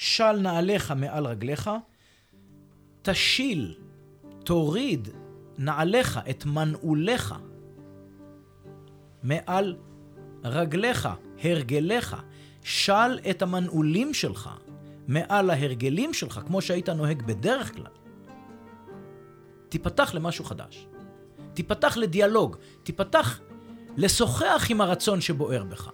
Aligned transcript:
של 0.00 0.32
נעליך 0.32 0.90
מעל 0.90 1.26
רגליך, 1.26 1.70
תשיל, 3.02 3.74
תוריד 4.44 5.08
נעליך, 5.58 6.20
את 6.30 6.44
מנעוליך, 6.46 7.34
מעל 9.22 9.76
רגליך, 10.44 11.08
הרגליך, 11.42 12.16
של 12.62 13.18
את 13.30 13.42
המנעולים 13.42 14.14
שלך 14.14 14.50
מעל 15.08 15.50
ההרגלים 15.50 16.14
שלך, 16.14 16.40
כמו 16.46 16.62
שהיית 16.62 16.88
נוהג 16.88 17.22
בדרך 17.22 17.74
כלל. 17.74 17.92
תיפתח 19.68 20.14
למשהו 20.14 20.44
חדש. 20.44 20.86
תיפתח 21.54 21.96
לדיאלוג, 21.96 22.56
תיפתח 22.82 23.40
לשוחח 23.96 24.66
עם 24.70 24.80
הרצון 24.80 25.20
שבוער 25.20 25.64
בך, 25.64 25.90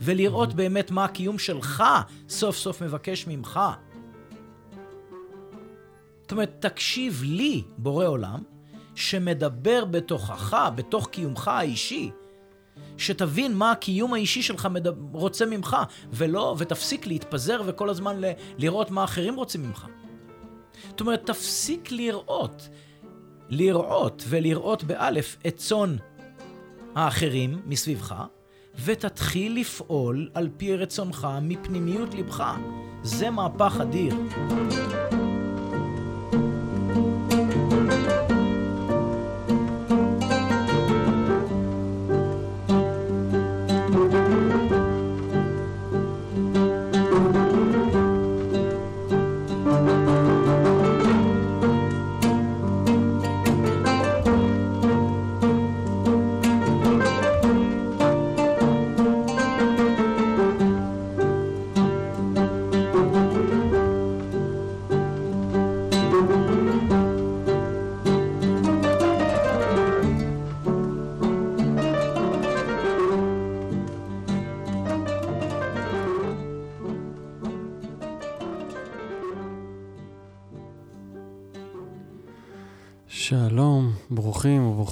ולראות. 0.00 0.54
באמת 0.54 0.90
מה 0.90 1.04
הקיום 1.04 1.38
שלך 1.38 1.84
סוף 2.28 2.56
סוף 2.56 2.82
מבקש 2.82 3.26
ממך. 3.26 3.60
זאת 6.22 6.32
אומרת, 6.32 6.56
תקשיב 6.58 7.22
לי, 7.22 7.62
בורא 7.78 8.06
עולם, 8.06 8.42
שמדבר 8.94 9.84
בתוכך, 9.84 10.56
בתוך 10.74 11.08
קיומך 11.08 11.48
האישי, 11.48 12.10
שתבין 12.98 13.56
מה 13.56 13.70
הקיום 13.70 14.14
האישי 14.14 14.42
שלך 14.42 14.66
מדבר, 14.66 15.18
רוצה 15.18 15.46
ממך, 15.46 15.76
ולא, 16.12 16.54
ותפסיק 16.58 17.06
להתפזר 17.06 17.62
וכל 17.66 17.90
הזמן 17.90 18.20
ל, 18.20 18.24
לראות 18.58 18.90
מה 18.90 19.04
אחרים 19.04 19.36
רוצים 19.36 19.62
ממך. 19.62 19.86
זאת 20.88 21.00
אומרת, 21.00 21.26
תפסיק 21.26 21.92
לראות, 21.92 22.68
לראות 23.48 24.24
ולראות 24.28 24.84
באלף 24.84 25.36
את 25.46 25.56
צאן 25.56 25.96
האחרים 26.94 27.62
מסביבך, 27.66 28.14
ותתחיל 28.84 29.60
לפעול 29.60 30.28
על 30.34 30.48
פי 30.56 30.76
רצונך 30.76 31.28
מפנימיות 31.42 32.14
לבך. 32.14 32.44
זה 33.02 33.30
מהפך 33.30 33.80
אדיר. 33.80 34.14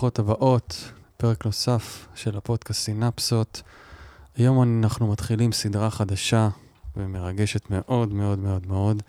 ברוכות 0.02 0.18
הבאות, 0.18 0.90
פרק 1.16 1.46
נוסף 1.46 2.08
של 2.14 2.36
הפודקאסט 2.36 2.80
סינפסות. 2.80 3.62
היום 4.36 4.62
אנחנו 4.62 5.12
מתחילים 5.12 5.52
סדרה 5.52 5.90
חדשה 5.90 6.48
ומרגשת 6.96 7.70
מאוד 7.70 8.12
מאוד 8.12 8.38
מאוד 8.38 8.66
מאוד, 8.66 9.02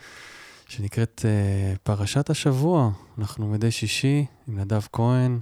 שנקראת 0.68 1.22
uh, 1.26 1.78
פרשת 1.84 2.30
השבוע. 2.30 2.92
אנחנו 3.18 3.48
מדי 3.48 3.72
שישי 3.72 4.26
עם 4.48 4.60
נדב 4.60 4.82
כהן, 4.92 5.40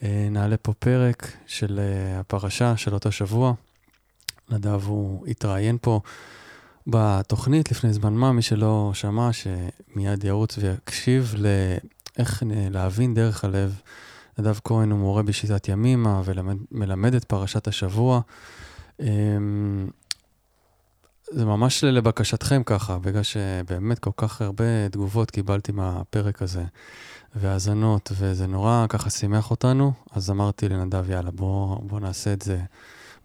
uh, 0.00 0.04
נעלה 0.30 0.56
פה 0.56 0.72
פרק 0.72 1.32
של 1.46 1.80
uh, 1.80 2.20
הפרשה 2.20 2.76
של 2.76 2.94
אותו 2.94 3.12
שבוע. 3.12 3.54
נדב 4.50 4.82
הוא 4.86 5.26
התראיין 5.26 5.78
פה 5.80 6.00
בתוכנית 6.86 7.70
לפני 7.70 7.92
זמן 7.92 8.12
מה, 8.12 8.32
מי 8.32 8.42
שלא 8.42 8.90
שמע, 8.94 9.30
שמיד 9.32 10.24
ירוץ 10.24 10.58
ויקשיב 10.58 11.34
לאיך 11.38 12.42
להבין 12.70 13.14
דרך 13.14 13.44
הלב 13.44 13.80
נדב 14.38 14.58
כהן 14.64 14.90
הוא 14.90 14.98
מורה 14.98 15.22
בשיטת 15.22 15.68
ימימה 15.68 16.22
ומלמד 16.24 17.14
את 17.14 17.24
פרשת 17.24 17.68
השבוע. 17.68 18.20
אמ, 19.00 19.88
זה 21.30 21.44
ממש 21.44 21.84
לבקשתכם 21.84 22.62
ככה, 22.66 22.98
בגלל 22.98 23.22
שבאמת 23.22 23.98
כל 23.98 24.10
כך 24.16 24.42
הרבה 24.42 24.88
תגובות 24.90 25.30
קיבלתי 25.30 25.72
מהפרק 25.72 26.42
הזה, 26.42 26.64
והאזנות, 27.34 28.12
וזה 28.18 28.46
נורא 28.46 28.86
ככה 28.88 29.10
שימח 29.10 29.50
אותנו, 29.50 29.92
אז 30.12 30.30
אמרתי 30.30 30.68
לנדב, 30.68 31.10
יאללה, 31.10 31.30
בוא, 31.30 31.78
בוא 31.82 32.00
נעשה 32.00 32.32
את 32.32 32.42
זה. 32.42 32.60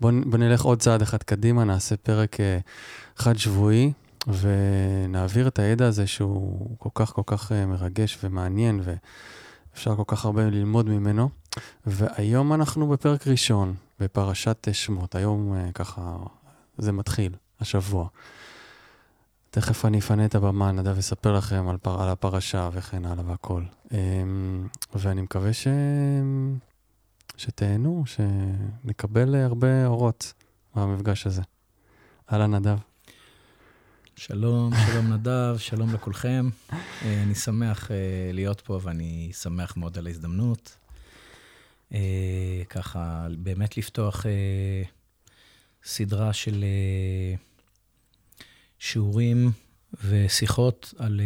בוא, 0.01 0.11
בוא 0.25 0.37
נלך 0.37 0.61
עוד 0.61 0.81
צעד 0.81 1.01
אחד 1.01 1.23
קדימה, 1.23 1.63
נעשה 1.63 1.97
פרק 1.97 2.39
אה, 2.39 2.59
חד-שבועי, 3.15 3.91
ונעביר 4.27 5.47
את 5.47 5.59
הידע 5.59 5.87
הזה 5.87 6.07
שהוא 6.07 6.75
כל 6.77 6.89
כך 6.93 7.09
כל 7.09 7.21
כך 7.25 7.51
אה, 7.51 7.65
מרגש 7.65 8.17
ומעניין, 8.23 8.79
ו... 8.83 8.93
אפשר 9.79 9.95
כל 9.95 10.03
כך 10.07 10.25
הרבה 10.25 10.45
ללמוד 10.45 10.89
ממנו. 10.89 11.29
והיום 11.85 12.53
אנחנו 12.53 12.87
בפרק 12.87 13.27
ראשון, 13.27 13.75
בפרשת 13.99 14.67
שמות. 14.71 15.15
היום 15.15 15.53
uh, 15.53 15.71
ככה, 15.71 16.17
זה 16.77 16.91
מתחיל, 16.91 17.35
השבוע. 17.59 18.07
תכף 19.49 19.85
אני 19.85 19.99
אפנה 19.99 20.25
את 20.25 20.35
הבמה, 20.35 20.71
נדב 20.71 20.97
יספר 20.97 21.37
לכם 21.37 21.67
על, 21.67 21.77
פר, 21.77 22.01
על 22.01 22.09
הפרשה 22.09 22.69
וכן 22.73 23.05
הלאה 23.05 23.23
והכל. 23.27 23.63
Um, 23.87 23.91
ואני 24.95 25.21
מקווה 25.21 25.53
ש... 25.53 25.67
שתהנו, 27.37 28.03
שנקבל 28.05 29.35
הרבה 29.35 29.85
אורות 29.85 30.33
מהמפגש 30.75 31.27
הזה. 31.27 31.41
אהלן, 32.33 32.55
נדב. 32.55 32.77
שלום, 34.19 34.73
שלום 34.85 35.13
נדב, 35.13 35.55
שלום 35.57 35.93
לכולכם. 35.93 36.49
אה, 36.73 37.23
אני 37.23 37.35
שמח 37.35 37.91
אה, 37.91 37.97
להיות 38.33 38.61
פה 38.61 38.79
ואני 38.83 39.31
שמח 39.33 39.77
מאוד 39.77 39.97
על 39.97 40.07
ההזדמנות. 40.07 40.77
אה, 41.93 42.61
ככה, 42.69 43.27
באמת 43.37 43.77
לפתוח 43.77 44.25
סדרה 45.83 46.33
של 46.33 46.65
שיעורים 48.79 49.51
ושיחות 50.03 50.93
על 50.97 51.21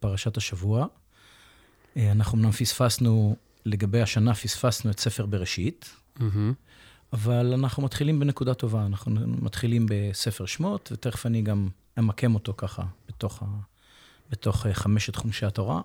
פרשת 0.00 0.36
השבוע. 0.36 0.86
אנחנו 1.96 2.38
אמנם 2.38 2.50
פספסנו, 2.50 3.36
לגבי 3.66 4.02
השנה 4.02 4.34
פספסנו 4.34 4.90
את 4.90 5.00
ספר 5.00 5.26
בראשית, 5.26 5.90
mm-hmm. 6.18 6.22
אבל 7.12 7.52
אנחנו 7.54 7.82
מתחילים 7.82 8.20
בנקודה 8.20 8.54
טובה. 8.54 8.86
אנחנו 8.86 9.10
מתחילים 9.26 9.86
בספר 9.88 10.46
שמות, 10.46 10.92
ותכף 10.92 11.26
אני 11.26 11.42
גם 11.42 11.68
אמקם 11.98 12.34
אותו 12.34 12.54
ככה 12.56 12.82
בתוך, 13.08 13.42
ה, 13.42 13.46
בתוך 14.30 14.66
אה, 14.66 14.74
חמשת 14.74 15.16
חומשי 15.16 15.46
התורה. 15.46 15.80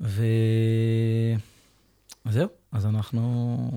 וזהו, 0.00 0.18
אז 2.72 2.86
אנחנו... 2.86 3.70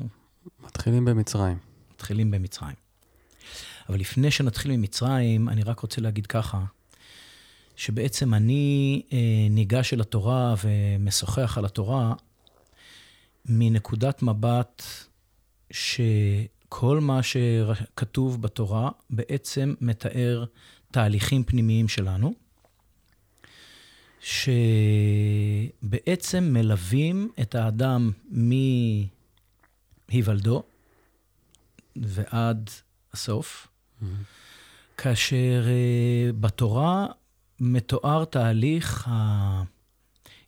מתחילים 0.63 1.05
במצרים. 1.05 1.57
מתחילים 1.93 2.31
במצרים. 2.31 2.75
אבל 3.89 3.99
לפני 3.99 4.31
שנתחיל 4.31 4.71
ממצרים, 4.71 5.49
אני 5.49 5.63
רק 5.63 5.79
רוצה 5.79 6.01
להגיד 6.01 6.27
ככה, 6.27 6.63
שבעצם 7.75 8.33
אני 8.33 9.01
אה, 9.13 9.17
ניגש 9.49 9.93
אל 9.93 10.01
התורה 10.01 10.55
ומשוחח 10.63 11.57
על 11.57 11.65
התורה 11.65 12.13
מנקודת 13.45 14.21
מבט 14.21 14.83
שכל 15.71 16.99
מה 16.99 17.23
שכתוב 17.23 18.41
בתורה 18.41 18.89
בעצם 19.09 19.73
מתאר 19.81 20.45
תהליכים 20.91 21.43
פנימיים 21.43 21.87
שלנו, 21.87 22.33
שבעצם 25.81 26.43
מלווים 26.53 27.31
את 27.41 27.55
האדם 27.55 28.11
מהיוולדו 30.09 30.63
ועד 31.95 32.69
הסוף, 33.13 33.67
mm-hmm. 33.67 34.05
כאשר 34.97 35.63
uh, 35.65 36.33
בתורה 36.39 37.05
מתואר 37.59 38.25
תהליך 38.25 39.09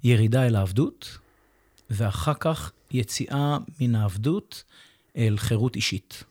הירידה 0.03 0.47
אל 0.47 0.55
העבדות, 0.55 1.17
ואחר 1.89 2.33
כך 2.39 2.71
יציאה 2.91 3.57
מן 3.79 3.95
העבדות 3.95 4.63
אל 5.17 5.37
חירות 5.37 5.75
אישית. 5.75 6.23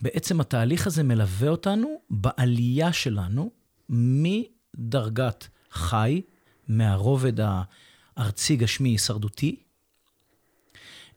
בעצם 0.00 0.40
התהליך 0.40 0.86
הזה 0.86 1.02
מלווה 1.02 1.48
אותנו 1.48 2.00
בעלייה 2.10 2.92
שלנו 2.92 3.50
מדרגת 3.88 5.48
חי, 5.70 6.22
מהרובד 6.68 7.32
הארצי, 8.16 8.56
גשמי, 8.56 8.88
הישרדותי, 8.88 9.56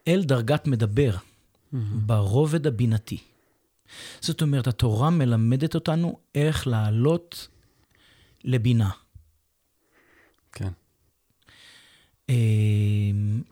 אל 0.08 0.22
דרגת 0.24 0.66
מדבר, 0.66 1.16
mm-hmm. 1.16 1.76
ברובד 1.92 2.66
הבינתי. 2.66 3.18
זאת 4.20 4.42
אומרת, 4.42 4.66
התורה 4.66 5.10
מלמדת 5.10 5.74
אותנו 5.74 6.18
איך 6.34 6.66
לעלות 6.66 7.48
לבינה. 8.44 8.90
כן. 10.52 10.68
אה, 12.30 12.34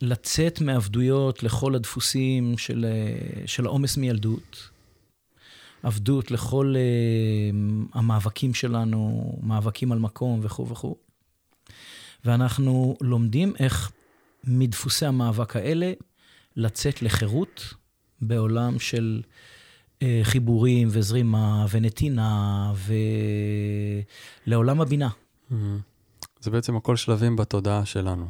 לצאת 0.00 0.60
מעבדויות 0.60 1.42
לכל 1.42 1.75
הדפוסים 1.75 2.58
של, 2.58 2.86
אה, 2.88 3.46
של 3.46 3.66
העומס 3.66 3.96
מילדות, 3.96 4.70
עבדות 5.82 6.30
לכל 6.30 6.75
אה, 6.76 6.80
המאבקים 7.94 8.54
שלנו, 8.54 9.32
מאבקים 9.42 9.92
על 9.92 9.98
מקום 9.98 10.40
וכו' 10.42 10.69
וכו'. 10.69 10.96
ואנחנו 12.25 12.96
לומדים 13.00 13.52
איך 13.58 13.92
מדפוסי 14.44 15.06
המאבק 15.06 15.56
האלה 15.56 15.92
לצאת 16.56 17.02
לחירות 17.02 17.75
בעולם 18.20 18.78
של 18.78 19.22
אה, 20.02 20.20
חיבורים 20.22 20.88
וזרימה 20.90 21.66
ונתינה 21.70 22.72
ולעולם 24.46 24.80
הבינה. 24.80 25.08
Mm-hmm. 25.08 25.54
זה 26.40 26.50
בעצם 26.50 26.76
הכל 26.76 26.96
שלבים 26.96 27.36
בתודעה 27.36 27.84
שלנו. 27.84 28.26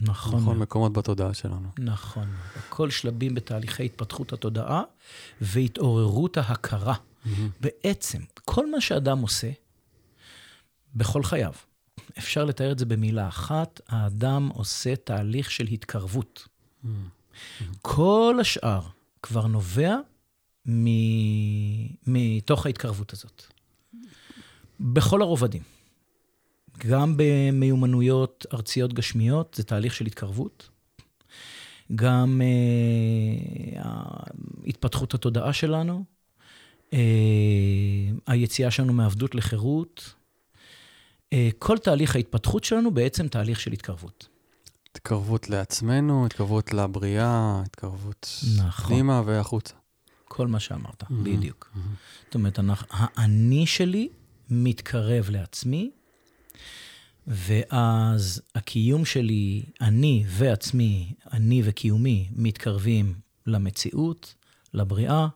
נכון. 0.00 0.40
נכון, 0.40 0.58
מקומות 0.58 0.92
בתודעה 0.92 1.34
שלנו. 1.34 1.68
נכון. 1.78 2.28
הכל 2.56 2.90
שלבים 2.90 3.34
בתהליכי 3.34 3.84
התפתחות 3.84 4.32
התודעה 4.32 4.82
והתעוררות 5.40 6.36
ההכרה. 6.36 6.94
Mm-hmm. 6.94 7.28
בעצם, 7.60 8.22
כל 8.44 8.70
מה 8.70 8.80
שאדם 8.80 9.18
עושה 9.18 9.50
בכל 10.94 11.22
חייו, 11.22 11.52
אפשר 12.18 12.44
לתאר 12.44 12.72
את 12.72 12.78
זה 12.78 12.86
במילה 12.86 13.28
אחת, 13.28 13.80
האדם 13.88 14.48
עושה 14.48 14.96
תהליך 14.96 15.50
של 15.50 15.66
התקרבות. 15.66 16.48
Mm-hmm. 16.84 16.88
כל 17.82 18.38
השאר 18.40 18.80
כבר 19.22 19.46
נובע 19.46 19.96
מ... 20.68 20.86
מתוך 22.06 22.66
ההתקרבות 22.66 23.12
הזאת. 23.12 23.42
בכל 24.80 25.22
הרובדים. 25.22 25.62
גם 26.78 27.14
במיומנויות 27.16 28.46
ארציות 28.54 28.92
גשמיות, 28.92 29.54
זה 29.54 29.62
תהליך 29.62 29.94
של 29.94 30.06
התקרבות. 30.06 30.68
גם 31.94 32.40
uh, 33.80 33.88
התפתחות 34.66 35.14
התודעה 35.14 35.52
שלנו, 35.52 36.04
uh, 36.90 36.94
היציאה 38.26 38.70
שלנו 38.70 38.92
מעבדות 38.92 39.34
לחירות, 39.34 40.14
uh, 41.34 41.36
כל 41.58 41.78
תהליך 41.78 42.16
ההתפתחות 42.16 42.64
שלנו 42.64 42.90
בעצם 42.90 43.28
תהליך 43.28 43.60
של 43.60 43.72
התקרבות. 43.72 44.28
התקרבות 44.90 45.50
לעצמנו, 45.50 46.26
התקרבות 46.26 46.72
לבריאה, 46.72 47.62
התקרבות 47.66 48.28
נכון. 48.56 48.94
פנימה 48.94 49.22
והחוצה. 49.26 49.74
כל 50.24 50.46
מה 50.46 50.60
שאמרת, 50.60 51.02
mm-hmm. 51.02 51.14
בדיוק. 51.22 51.70
Mm-hmm. 51.74 52.24
זאת 52.24 52.34
אומרת, 52.34 52.58
האני 52.90 53.66
שלי 53.66 54.08
מתקרב 54.50 55.30
לעצמי, 55.30 55.90
ואז 57.26 58.42
הקיום 58.54 59.04
שלי, 59.04 59.62
אני 59.80 60.24
ועצמי, 60.26 61.12
אני 61.32 61.62
וקיומי, 61.64 62.28
מתקרבים 62.32 63.14
למציאות, 63.46 64.34
לבריאה, 64.74 65.28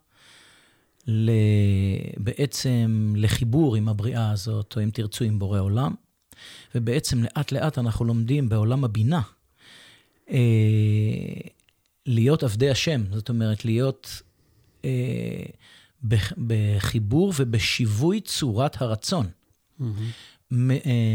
בעצם 2.17 3.15
לחיבור 3.17 3.77
עם 3.77 3.89
הבריאה 3.89 4.31
הזאת, 4.31 4.77
או 4.77 4.83
אם 4.83 4.91
תרצו, 4.91 5.25
עם 5.25 5.39
בורא 5.39 5.61
עולם. 5.61 5.95
ובעצם 6.75 7.23
לאט 7.23 7.53
לאט 7.53 7.79
אנחנו 7.79 8.05
לומדים 8.05 8.49
בעולם 8.49 8.85
הבינה 8.85 9.21
אה, 10.31 10.39
להיות 12.07 12.43
עבדי 12.43 12.71
השם, 12.71 13.03
זאת 13.13 13.29
אומרת, 13.29 13.65
להיות 13.65 14.23
אה, 14.85 15.43
בחיבור 16.47 17.33
ובשיווי 17.37 18.21
צורת 18.21 18.83
הרצון. 18.83 19.27
Mm-hmm. 19.27 19.85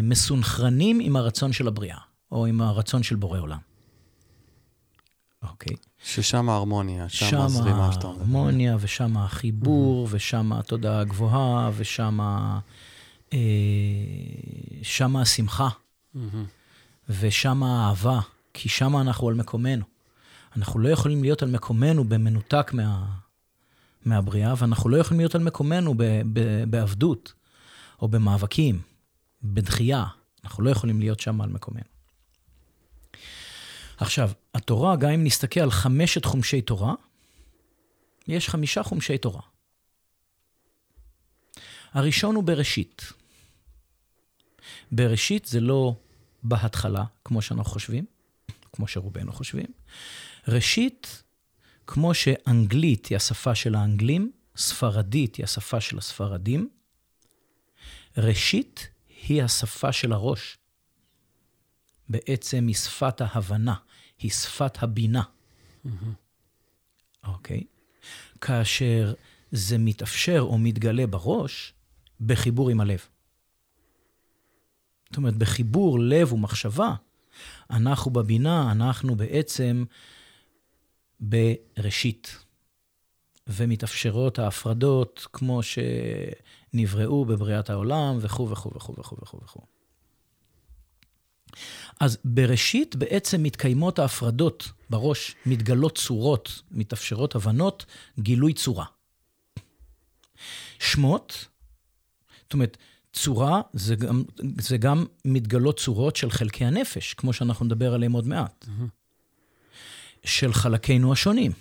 מסונכרנים 0.03 0.99
עם 0.99 1.15
הרצון 1.15 1.53
של 1.53 1.67
הבריאה, 1.67 1.97
או 2.31 2.45
עם 2.45 2.61
הרצון 2.61 3.03
של 3.03 3.15
בורא 3.15 3.39
עולם. 3.39 3.57
אוקיי. 5.43 5.75
ששם 6.03 6.49
ההרמוניה, 6.49 7.09
שם 7.09 7.41
הזרימה 7.41 7.91
שאתה 7.93 8.07
אומר. 8.07 8.15
שם 8.15 8.35
ההרמוניה, 8.35 8.77
ושם 8.79 9.17
החיבור, 9.17 10.05
mm-hmm. 10.05 10.15
ושם 10.15 10.53
התודעה 10.53 10.99
הגבוהה, 10.99 11.71
ושם 11.75 12.19
אה, 13.33 13.39
שם 14.81 15.15
השמחה, 15.15 15.69
mm-hmm. 16.15 16.19
ושם 17.09 17.63
האהבה, 17.63 18.19
כי 18.53 18.69
שם 18.69 18.97
אנחנו 18.97 19.27
על 19.27 19.33
מקומנו. 19.33 19.85
אנחנו 20.57 20.79
לא 20.79 20.89
יכולים 20.89 21.23
להיות 21.23 21.43
על 21.43 21.49
מקומנו 21.49 22.03
במנותק 22.03 22.71
מה, 22.73 23.05
מהבריאה, 24.05 24.53
ואנחנו 24.57 24.89
לא 24.89 24.97
יכולים 24.97 25.19
להיות 25.19 25.35
על 25.35 25.43
מקומנו 25.43 25.93
ב, 25.97 26.03
ב, 26.33 26.63
בעבדות, 26.69 27.33
או 28.01 28.07
במאבקים. 28.07 28.79
בדחייה. 29.53 30.05
אנחנו 30.43 30.63
לא 30.63 30.69
יכולים 30.69 30.99
להיות 30.99 31.19
שם 31.19 31.41
על 31.41 31.49
מקומנו. 31.49 31.95
עכשיו, 33.97 34.31
התורה, 34.53 34.95
גם 34.95 35.09
אם 35.09 35.23
נסתכל 35.23 35.59
על 35.59 35.71
חמשת 35.71 36.25
חומשי 36.25 36.61
תורה, 36.61 36.93
יש 38.27 38.49
חמישה 38.49 38.83
חומשי 38.83 39.17
תורה. 39.17 39.41
הראשון 41.91 42.35
הוא 42.35 42.43
בראשית. 42.43 43.13
בראשית 44.91 45.45
זה 45.45 45.59
לא 45.59 45.95
בהתחלה, 46.43 47.03
כמו 47.25 47.41
שאנחנו 47.41 47.71
חושבים, 47.71 48.05
כמו 48.73 48.87
שרובנו 48.87 49.31
חושבים. 49.31 49.67
ראשית, 50.47 51.23
כמו 51.87 52.13
שאנגלית 52.13 53.05
היא 53.05 53.15
השפה 53.15 53.55
של 53.55 53.75
האנגלים, 53.75 54.31
ספרדית 54.57 55.35
היא 55.35 55.43
השפה 55.43 55.81
של 55.81 55.97
הספרדים, 55.97 56.69
ראשית 58.17 58.87
היא 59.27 59.43
השפה 59.43 59.91
של 59.91 60.13
הראש. 60.13 60.57
בעצם 62.09 62.67
היא 62.67 62.75
שפת 62.75 63.21
ההבנה, 63.21 63.75
היא 64.19 64.31
שפת 64.31 64.83
הבינה. 64.83 65.23
אוקיי? 67.23 67.57
Mm-hmm. 67.57 67.61
Okay. 67.61 68.39
כאשר 68.41 69.13
זה 69.51 69.77
מתאפשר 69.77 70.39
או 70.41 70.57
מתגלה 70.57 71.07
בראש, 71.07 71.73
בחיבור 72.21 72.69
עם 72.69 72.81
הלב. 72.81 73.07
זאת 75.09 75.17
אומרת, 75.17 75.35
בחיבור 75.35 75.99
לב 75.99 76.33
ומחשבה, 76.33 76.95
אנחנו 77.69 78.11
בבינה, 78.11 78.71
אנחנו 78.71 79.15
בעצם 79.15 79.83
בראשית. 81.19 82.45
ומתאפשרות 83.47 84.39
ההפרדות 84.39 85.27
כמו 85.33 85.63
שנבראו 86.75 87.25
בבריאת 87.25 87.69
העולם, 87.69 88.17
וכו' 88.21 88.49
וכו' 88.49 88.71
וכו' 88.75 88.93
וכו' 88.97 89.17
וכו' 89.21 89.39
וכו'. 89.43 89.61
אז 91.99 92.17
בראשית 92.25 92.95
בעצם 92.95 93.43
מתקיימות 93.43 93.99
ההפרדות 93.99 94.71
בראש, 94.89 95.35
מתגלות 95.45 95.97
צורות, 95.97 96.61
מתאפשרות 96.71 97.35
הבנות, 97.35 97.85
גילוי 98.19 98.53
צורה. 98.53 98.85
שמות, 100.79 101.47
זאת 102.43 102.53
אומרת, 102.53 102.77
צורה 103.13 103.61
זה 103.73 103.95
גם, 103.95 104.23
זה 104.59 104.77
גם 104.77 105.05
מתגלות 105.25 105.79
צורות 105.79 106.15
של 106.15 106.31
חלקי 106.31 106.65
הנפש, 106.65 107.13
כמו 107.13 107.33
שאנחנו 107.33 107.65
נדבר 107.65 107.93
עליהם 107.93 108.11
עוד 108.11 108.27
מעט. 108.27 108.65
Mm-hmm. 108.65 108.89
של 110.25 110.53
חלקינו 110.53 111.13
השונים. 111.13 111.51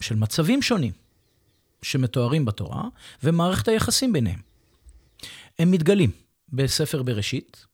של 0.00 0.16
מצבים 0.16 0.62
שונים 0.62 1.05
שמתוארים 1.82 2.44
בתורה, 2.44 2.88
ומערכת 3.22 3.68
היחסים 3.68 4.12
ביניהם. 4.12 4.40
הם 5.58 5.70
מתגלים 5.70 6.10
בספר 6.48 7.02
בראשית, 7.02 7.66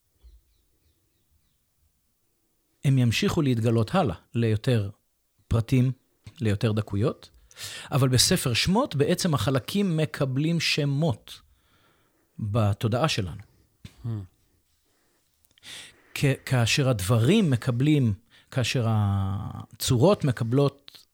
הם 2.85 2.99
ימשיכו 2.99 3.42
להתגלות 3.42 3.94
הלאה 3.94 4.16
ליותר 4.35 4.90
פרטים, 5.49 5.92
ליותר 6.40 6.73
דקויות, 6.73 7.30
אבל 7.92 8.09
בספר 8.09 8.54
שמות 8.54 8.97
בעצם 8.97 9.35
החלקים 9.35 9.97
מקבלים 9.97 10.61
שמות 10.61 11.40
בתודעה 12.38 13.09
שלנו. 13.09 13.42
כאשר 16.44 16.88
הדברים 16.88 17.50
מקבלים, 17.50 18.14
כאשר 18.50 18.87
הצורות 18.88 20.25
מקבלות 20.25 21.06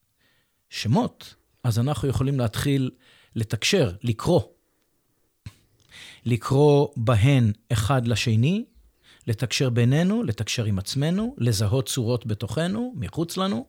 שמות, 0.70 1.34
אז 1.68 1.78
אנחנו 1.78 2.08
יכולים 2.08 2.40
להתחיל 2.40 2.90
לתקשר, 3.36 3.92
לקרוא. 4.02 4.40
לקרוא 6.24 6.88
בהן 6.96 7.52
אחד 7.72 8.06
לשני, 8.06 8.64
לתקשר 9.26 9.70
בינינו, 9.70 10.22
לתקשר 10.22 10.64
עם 10.64 10.78
עצמנו, 10.78 11.34
לזהות 11.38 11.88
צורות 11.88 12.26
בתוכנו, 12.26 12.94
מחוץ 12.96 13.36
לנו, 13.36 13.66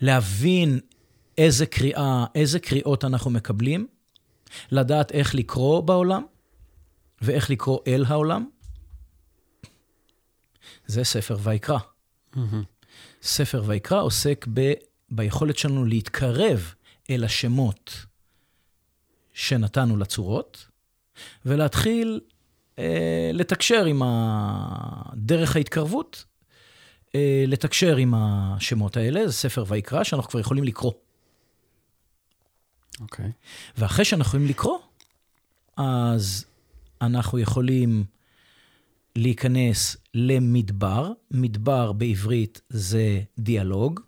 להבין 0.00 0.80
איזה 1.38 1.66
קריאה, 1.66 2.24
איזה 2.34 2.58
קריאות 2.58 3.04
אנחנו 3.04 3.30
מקבלים, 3.30 3.86
לדעת 4.70 5.12
איך 5.12 5.34
לקרוא 5.34 5.80
בעולם 5.80 6.24
ואיך 7.22 7.50
לקרוא 7.50 7.78
אל 7.86 8.04
העולם. 8.08 8.48
זה 10.86 11.04
ספר 11.04 11.36
ויקרא. 11.42 11.78
Mm-hmm. 12.34 12.38
ספר 13.22 13.62
ויקרא 13.66 14.02
עוסק 14.02 14.46
ב... 14.54 14.72
ביכולת 15.16 15.58
שלנו 15.58 15.84
להתקרב 15.84 16.74
אל 17.10 17.24
השמות 17.24 18.06
שנתנו 19.32 19.96
לצורות, 19.96 20.66
ולהתחיל 21.46 22.20
אה, 22.78 23.30
לתקשר 23.34 23.84
עם 23.84 24.02
ה... 24.02 25.02
דרך 25.14 25.56
ההתקרבות, 25.56 26.24
אה, 27.14 27.44
לתקשר 27.46 27.96
עם 27.96 28.14
השמות 28.16 28.96
האלה, 28.96 29.26
זה 29.26 29.32
ספר 29.32 29.64
ויקרא, 29.68 30.04
שאנחנו 30.04 30.30
כבר 30.30 30.40
יכולים 30.40 30.64
לקרוא. 30.64 30.92
אוקיי. 33.00 33.32
ואחרי 33.76 34.04
שאנחנו 34.04 34.28
יכולים 34.28 34.46
לקרוא, 34.46 34.78
אז 35.76 36.44
אנחנו 37.00 37.38
יכולים 37.38 38.04
להיכנס 39.16 39.96
למדבר. 40.14 41.12
מדבר 41.30 41.92
בעברית 41.92 42.60
זה 42.68 43.20
דיאלוג, 43.38 44.00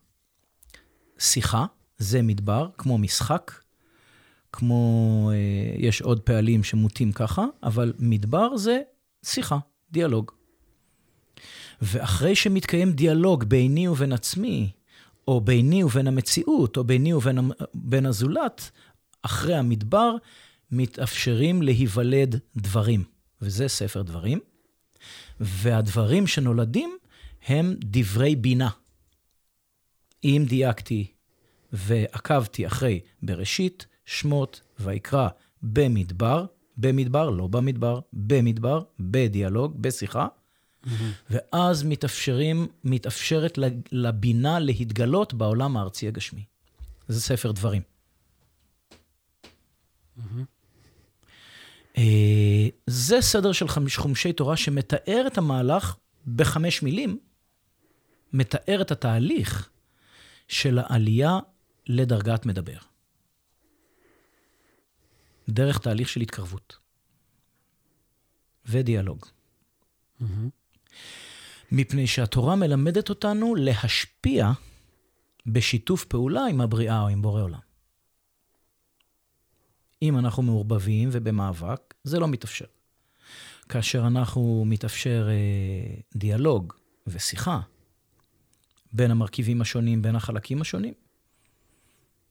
שיחה, 1.18 1.66
זה 1.99 2.23
מדבר, 2.23 2.68
כמו 2.78 2.99
משחק, 2.99 3.52
כמו, 4.52 5.30
אה, 5.32 5.75
יש 5.78 6.02
עוד 6.02 6.20
פעלים 6.20 6.64
שמוטים 6.64 7.12
ככה, 7.12 7.44
אבל 7.62 7.92
מדבר 7.99 8.56
זה 8.56 8.80
שיחה, 9.25 9.58
דיאלוג. 9.90 10.30
ואחרי 11.82 12.35
שמתקיים 12.35 12.92
דיאלוג 12.92 13.44
ביני 13.44 13.88
ובין 13.88 14.12
עצמי, 14.12 14.70
או 15.28 15.40
ביני 15.40 15.85
ובין 15.85 16.06
המציאות, 16.06 16.76
או 16.76 16.85
ביני 16.85 17.12
ובין 17.14 18.06
הזולת, 18.06 18.70
אחרי 19.23 19.54
המדבר 19.54 20.16
מתאפשרים 20.70 21.62
להיוולד 21.62 22.40
דברים, 22.56 23.04
וזה 23.42 23.68
ספר 23.68 24.02
דברים. 24.02 24.40
והדברים 25.40 26.26
שנולדים 26.26 26.96
הם 27.46 27.75
דברי 27.80 28.37
בינה. 28.37 28.68
אם 30.25 30.44
דייקתי 30.49 31.06
ועקבתי 31.73 32.66
אחרי 32.66 33.00
בראשית, 33.23 33.87
שמות, 34.04 34.61
ויקרא, 34.78 35.28
במדבר, 35.62 36.46
במדבר, 36.76 37.30
לא 37.30 37.46
במדבר, 37.46 38.00
במדבר, 38.12 38.82
בדיאלוג, 39.00 39.82
בשיחה. 39.82 40.26
ואז 41.30 41.82
מתאפשרים, 41.82 42.66
מתאפשרת 42.85 43.58
לבינה 43.92 44.58
להתגלות 44.58 45.35
בעולם 45.35 45.76
הארצי 45.76 46.08
הגשמי. 46.08 46.44
זה 47.08 47.20
ספר 47.20 47.52
דברים. 47.52 47.82
Mm-hmm. 50.18 52.00
זה 52.87 53.20
סדר 53.20 53.52
של 53.52 53.68
חמש, 53.68 53.96
חומשי 53.96 54.32
תורה 54.32 54.56
שמתאר 54.56 55.25
את 55.26 55.38
המהלך 55.38 55.96
בחמש 56.26 56.82
מילים, 56.82 57.18
מתאר 58.32 58.82
את 58.82 58.90
התהליך 58.90 59.70
של 60.49 60.79
העלייה 60.79 61.38
לדרגת 61.87 62.47
מדבר. 62.47 62.79
דרך 65.49 65.79
תהליך 65.79 66.09
של 66.09 66.21
התקרבות 66.21 66.76
ודיאלוג. 68.67 69.26
Mm-hmm. 70.21 70.25
מפני 71.73 72.07
שהתורה 72.07 72.57
מלמדת 72.57 73.09
אותנו 73.09 73.55
להשפיע 73.55 74.50
בשיתוף 75.47 76.05
פעולה 76.05 76.47
עם 76.47 76.61
הבריאה 76.61 77.00
או 77.00 77.09
עם 77.09 77.23
בורא 77.23 77.43
עולם. 77.43 77.59
אם 80.03 80.19
אנחנו 80.19 80.43
מעורבבים 80.43 81.09
ובמאבק, 81.12 81.95
זה 82.05 82.19
לא 82.19 82.29
מתאפשר. 82.29 82.65
כאשר 83.69 84.07
אנחנו 84.07 84.65
מתאפשר 84.67 85.29
אה, 85.31 86.00
דיאלוג 86.17 86.73
ושיחה 87.07 87.61
בין 88.97 89.11
המרכיבים 89.11 89.61
השונים, 89.61 90.03
בין 90.03 90.17
החלקים 90.17 90.61
השונים, 90.61 90.95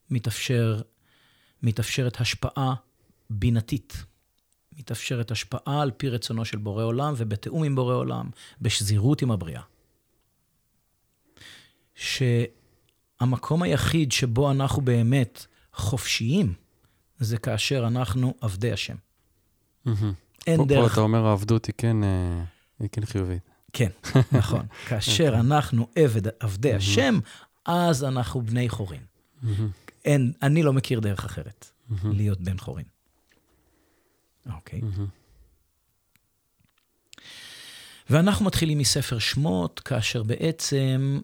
מתאפשר, 0.10 0.82
מתאפשרת 1.64 2.22
השפעה 2.22 2.74
בינתית. 3.30 4.04
מתאפשרת 4.80 5.32
השפעה 5.32 5.82
על 5.82 5.92
פי 5.92 6.10
רצונו 6.10 6.46
של 6.46 6.58
בורא 6.58 6.84
עולם 6.84 7.14
ובתיאום 7.18 7.64
עם 7.64 7.76
בורא 7.76 7.96
עולם, 7.96 8.30
בשזירות 8.62 9.22
עם 9.22 9.32
הבריאה. 9.32 9.62
שהמקום 11.96 13.64
היחיד 13.64 14.12
שבו 14.12 14.52
אנחנו 14.52 14.82
באמת 14.82 15.46
חופשיים, 15.74 16.54
זה 17.20 17.38
כאשר 17.38 17.88
אנחנו 17.88 18.34
עבדי 18.42 18.72
השם. 18.72 18.96
אין 20.48 20.58
פה, 20.58 20.66
דרך... 20.66 20.88
פה 20.88 20.94
אתה 20.94 21.02
אומר 21.02 21.26
העבדות 21.26 21.66
היא 21.66 21.74
כן, 21.78 22.04
אה, 22.04 22.44
היא 22.80 22.90
כן 22.92 23.06
חיובית. 23.06 23.55
כן, 23.76 23.90
נכון. 24.32 24.66
כאשר 24.88 25.24
אוקיי. 25.24 25.40
אנחנו 25.40 25.88
עבד, 25.96 26.28
עבדי 26.40 26.74
השם, 26.74 27.20
אז 27.66 28.04
אנחנו 28.04 28.42
בני 28.42 28.70
חורין. 28.70 29.02
אין, 30.06 30.34
אני 30.42 30.64
לא 30.64 30.74
מכיר 30.74 31.00
דרך 31.00 31.26
אחרת 31.26 31.72
להיות 32.04 32.42
בן 32.42 32.58
חורין. 32.58 32.86
אוקיי. 34.54 34.82
ואנחנו 38.10 38.46
מתחילים 38.46 38.78
מספר 38.78 39.20
שמות, 39.20 39.80
כאשר 39.80 40.24
בעצם 40.24 41.20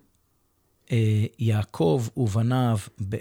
אה, 0.92 1.26
יעקב 1.40 2.08
ובניו, 2.18 2.80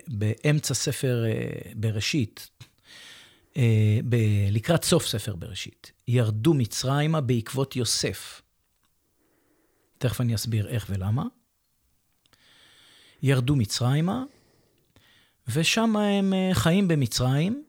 באמצע 0.08 0.74
ספר 0.74 1.24
אה, 1.26 1.72
בראשית, 1.74 2.50
אה, 3.56 3.98
ב- 4.08 4.48
לקראת 4.50 4.84
סוף 4.84 5.06
ספר 5.06 5.36
בראשית, 5.36 5.92
ירדו 6.08 6.54
מצרימה 6.54 7.20
בעקבות 7.20 7.76
יוסף. 7.76 8.42
תכף 10.00 10.20
אני 10.20 10.34
אסביר 10.34 10.68
איך 10.68 10.86
ולמה. 10.90 11.24
ירדו 13.22 13.56
מצרימה, 13.56 14.24
ושם 15.48 15.96
הם 15.96 16.34
אה, 16.34 16.50
חיים 16.52 16.88
במצרים, 16.88 17.64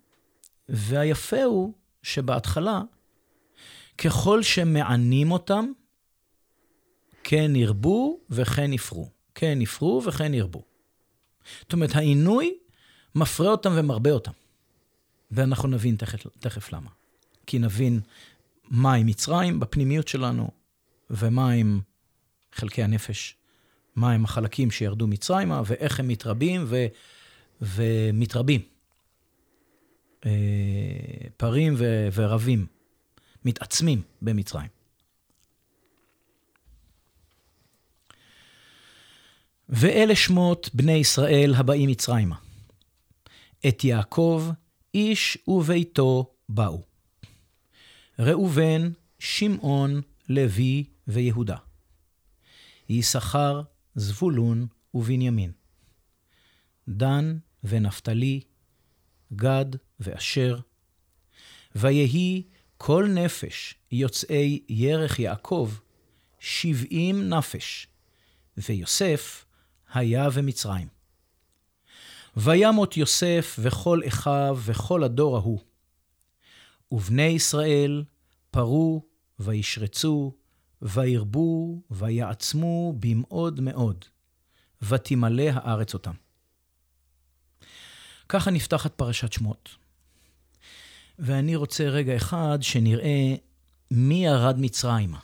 והיפה 0.69 1.43
הוא 1.43 1.73
שבהתחלה, 2.03 2.81
ככל 3.97 4.43
שמענים 4.43 5.31
אותם, 5.31 5.65
כן 7.23 7.55
ירבו 7.55 8.19
וכן 8.29 8.73
יפרו. 8.73 9.09
כן 9.35 9.61
יפרו 9.61 10.01
וכן 10.05 10.33
ירבו. 10.33 10.63
זאת 11.61 11.73
אומרת, 11.73 11.95
העינוי 11.95 12.57
מפרה 13.15 13.49
אותם 13.51 13.71
ומרבה 13.75 14.11
אותם. 14.11 14.31
ואנחנו 15.31 15.67
נבין 15.67 15.95
תכף, 15.95 16.25
תכף 16.39 16.73
למה. 16.73 16.89
כי 17.47 17.59
נבין 17.59 17.99
מה 18.69 18.93
עם 18.93 19.07
מצרים 19.07 19.59
בפנימיות 19.59 20.07
שלנו, 20.07 20.51
ומה 21.09 21.51
עם 21.51 21.81
חלקי 22.53 22.83
הנפש, 22.83 23.35
מה 23.95 24.11
הם 24.11 24.25
החלקים 24.25 24.71
שירדו 24.71 25.07
מצרימה, 25.07 25.61
ואיך 25.65 25.99
הם 25.99 26.07
מתרבים 26.07 26.65
ו, 26.67 26.85
ומתרבים. 27.61 28.61
אה, 30.25 30.31
פרים 31.37 31.73
ו, 31.77 32.07
ורבים, 32.13 32.65
מתעצמים 33.45 34.01
במצרים. 34.21 34.67
ואלה 39.69 40.15
שמות 40.15 40.69
בני 40.73 40.91
ישראל 40.91 41.53
הבאים 41.57 41.89
מצרימה. 41.89 42.35
את 43.67 43.83
יעקב 43.83 44.49
איש 44.93 45.37
וביתו 45.47 46.33
באו. 46.49 46.81
ראובן, 48.19 48.91
שמעון, 49.19 50.01
לוי 50.29 50.83
ויהודה. 51.07 51.57
יששכר, 52.91 53.61
זבולון 53.95 54.67
ובנימין. 54.93 55.51
דן 56.87 57.37
ונפתלי, 57.63 58.41
גד 59.33 59.65
ואשר. 59.99 60.59
ויהי 61.75 62.43
כל 62.77 63.07
נפש 63.09 63.75
יוצאי 63.91 64.63
ירך 64.69 65.19
יעקב, 65.19 65.71
שבעים 66.39 67.29
נפש, 67.29 67.87
ויוסף 68.57 69.45
היה 69.93 70.27
ומצרים. 70.33 70.87
וימות 72.37 72.97
יוסף 72.97 73.59
וכל 73.61 74.01
אחיו 74.07 74.57
וכל 74.65 75.03
הדור 75.03 75.37
ההוא. 75.37 75.59
ובני 76.91 77.23
ישראל 77.23 78.03
פרו 78.51 79.05
וישרצו, 79.39 80.33
וירבו 80.81 81.81
ויעצמו 81.91 82.93
במאוד 82.99 83.59
מאוד, 83.59 84.05
ותמלא 84.81 85.43
הארץ 85.53 85.93
אותם. 85.93 86.13
ככה 88.29 88.51
נפתחת 88.51 88.93
פרשת 88.93 89.33
שמות. 89.33 89.69
ואני 91.19 91.55
רוצה 91.55 91.83
רגע 91.83 92.15
אחד 92.15 92.57
שנראה 92.61 93.35
מי 93.91 94.25
ירד 94.25 94.59
מצרימה. 94.59 95.19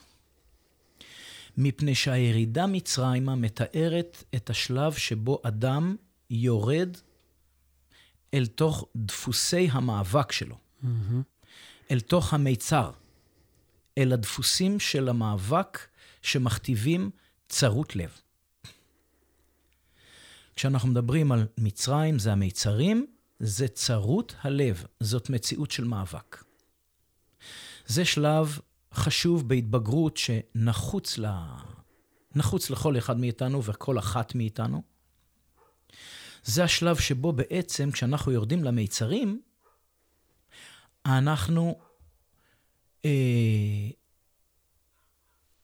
מפני 1.57 1.95
שהירידה 1.95 2.67
מצרימה 2.67 3.35
מתארת 3.35 4.23
את 4.35 4.49
השלב 4.49 4.93
שבו 4.93 5.41
אדם 5.43 5.95
יורד 6.29 6.97
אל 8.33 8.45
תוך 8.45 8.85
דפוסי 8.95 9.67
המאבק 9.71 10.31
שלו, 10.31 10.55
mm-hmm. 10.55 10.87
אל 11.91 11.99
תוך 11.99 12.33
המיצר, 12.33 12.91
אל 13.97 14.13
הדפוסים 14.13 14.79
של 14.79 15.09
המאבק 15.09 15.87
שמכתיבים 16.21 17.09
צרות 17.49 17.95
לב. 17.95 18.21
כשאנחנו 20.55 20.89
מדברים 20.89 21.31
על 21.31 21.47
מצרים, 21.57 22.19
זה 22.19 22.31
המיצרים, 22.31 23.05
זה 23.39 23.67
צרות 23.67 24.35
הלב, 24.41 24.85
זאת 24.99 25.29
מציאות 25.29 25.71
של 25.71 25.83
מאבק. 25.83 26.43
זה 27.85 28.05
שלב 28.05 28.59
חשוב 28.93 29.47
בהתבגרות 29.49 30.17
שנחוץ 30.17 31.17
ל... 31.17 31.25
נחוץ 32.35 32.69
לכל 32.69 32.97
אחד 32.97 33.19
מאיתנו 33.19 33.63
וכל 33.63 33.99
אחת 33.99 34.35
מאיתנו. 34.35 34.81
זה 36.43 36.63
השלב 36.63 36.97
שבו 36.97 37.33
בעצם, 37.33 37.91
כשאנחנו 37.91 38.31
יורדים 38.31 38.63
למיצרים, 38.63 39.41
אנחנו 41.05 41.79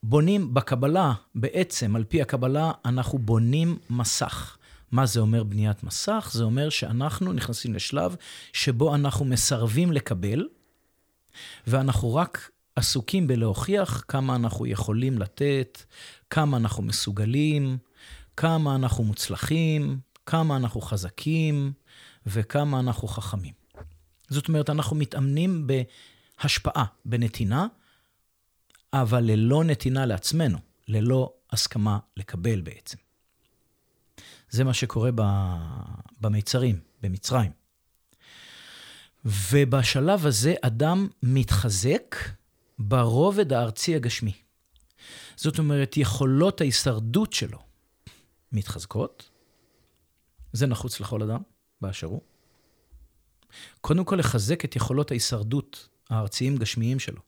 בונים 0.03 0.53
בקבלה, 0.53 1.13
בעצם, 1.35 1.95
על 1.95 2.03
פי 2.03 2.21
הקבלה, 2.21 2.71
אנחנו 2.85 3.19
בונים 3.19 3.77
מסך. 3.89 4.57
מה 4.91 5.05
זה 5.05 5.19
אומר 5.19 5.43
בניית 5.43 5.83
מסך? 5.83 6.29
זה 6.33 6.43
אומר 6.43 6.69
שאנחנו 6.69 7.33
נכנסים 7.33 7.73
לשלב 7.73 8.15
שבו 8.53 8.95
אנחנו 8.95 9.25
מסרבים 9.25 9.91
לקבל, 9.91 10.47
ואנחנו 11.67 12.15
רק 12.15 12.49
עסוקים 12.75 13.27
בלהוכיח 13.27 14.03
כמה 14.07 14.35
אנחנו 14.35 14.65
יכולים 14.65 15.19
לתת, 15.19 15.81
כמה 16.29 16.57
אנחנו 16.57 16.83
מסוגלים, 16.83 17.77
כמה 18.37 18.75
אנחנו 18.75 19.03
מוצלחים, 19.03 19.99
כמה 20.25 20.57
אנחנו 20.57 20.81
חזקים 20.81 21.73
וכמה 22.25 22.79
אנחנו 22.79 23.07
חכמים. 23.07 23.53
זאת 24.29 24.47
אומרת, 24.47 24.69
אנחנו 24.69 24.95
מתאמנים 24.95 25.67
בהשפעה, 26.43 26.85
בנתינה, 27.05 27.67
אבל 28.93 29.23
ללא 29.23 29.63
נתינה 29.63 30.05
לעצמנו, 30.05 30.57
ללא 30.87 31.33
הסכמה 31.51 31.99
לקבל 32.17 32.61
בעצם. 32.61 32.97
זה 34.49 34.63
מה 34.63 34.73
שקורה 34.73 35.09
במיצרים, 36.21 36.79
במצרים. 37.01 37.51
ובשלב 39.25 40.25
הזה 40.25 40.53
אדם 40.61 41.07
מתחזק 41.23 42.15
ברובד 42.79 43.53
הארצי 43.53 43.95
הגשמי. 43.95 44.33
זאת 45.35 45.59
אומרת, 45.59 45.97
יכולות 45.97 46.61
ההישרדות 46.61 47.33
שלו 47.33 47.59
מתחזקות. 48.51 49.29
זה 50.53 50.67
נחוץ 50.67 50.99
לכל 50.99 51.23
אדם 51.23 51.41
באשר 51.81 52.07
הוא. 52.07 52.21
קודם 53.81 54.05
כל, 54.05 54.15
לחזק 54.15 54.65
את 54.65 54.75
יכולות 54.75 55.11
ההישרדות 55.11 55.89
הארציים-גשמיים 56.13 56.99
שלו. 56.99 57.21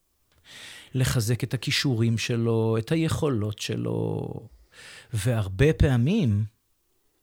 לחזק 0.93 1.43
את 1.43 1.53
הכישורים 1.53 2.17
שלו, 2.17 2.77
את 2.77 2.91
היכולות 2.91 3.59
שלו. 3.59 4.27
והרבה 5.13 5.73
פעמים, 5.73 6.45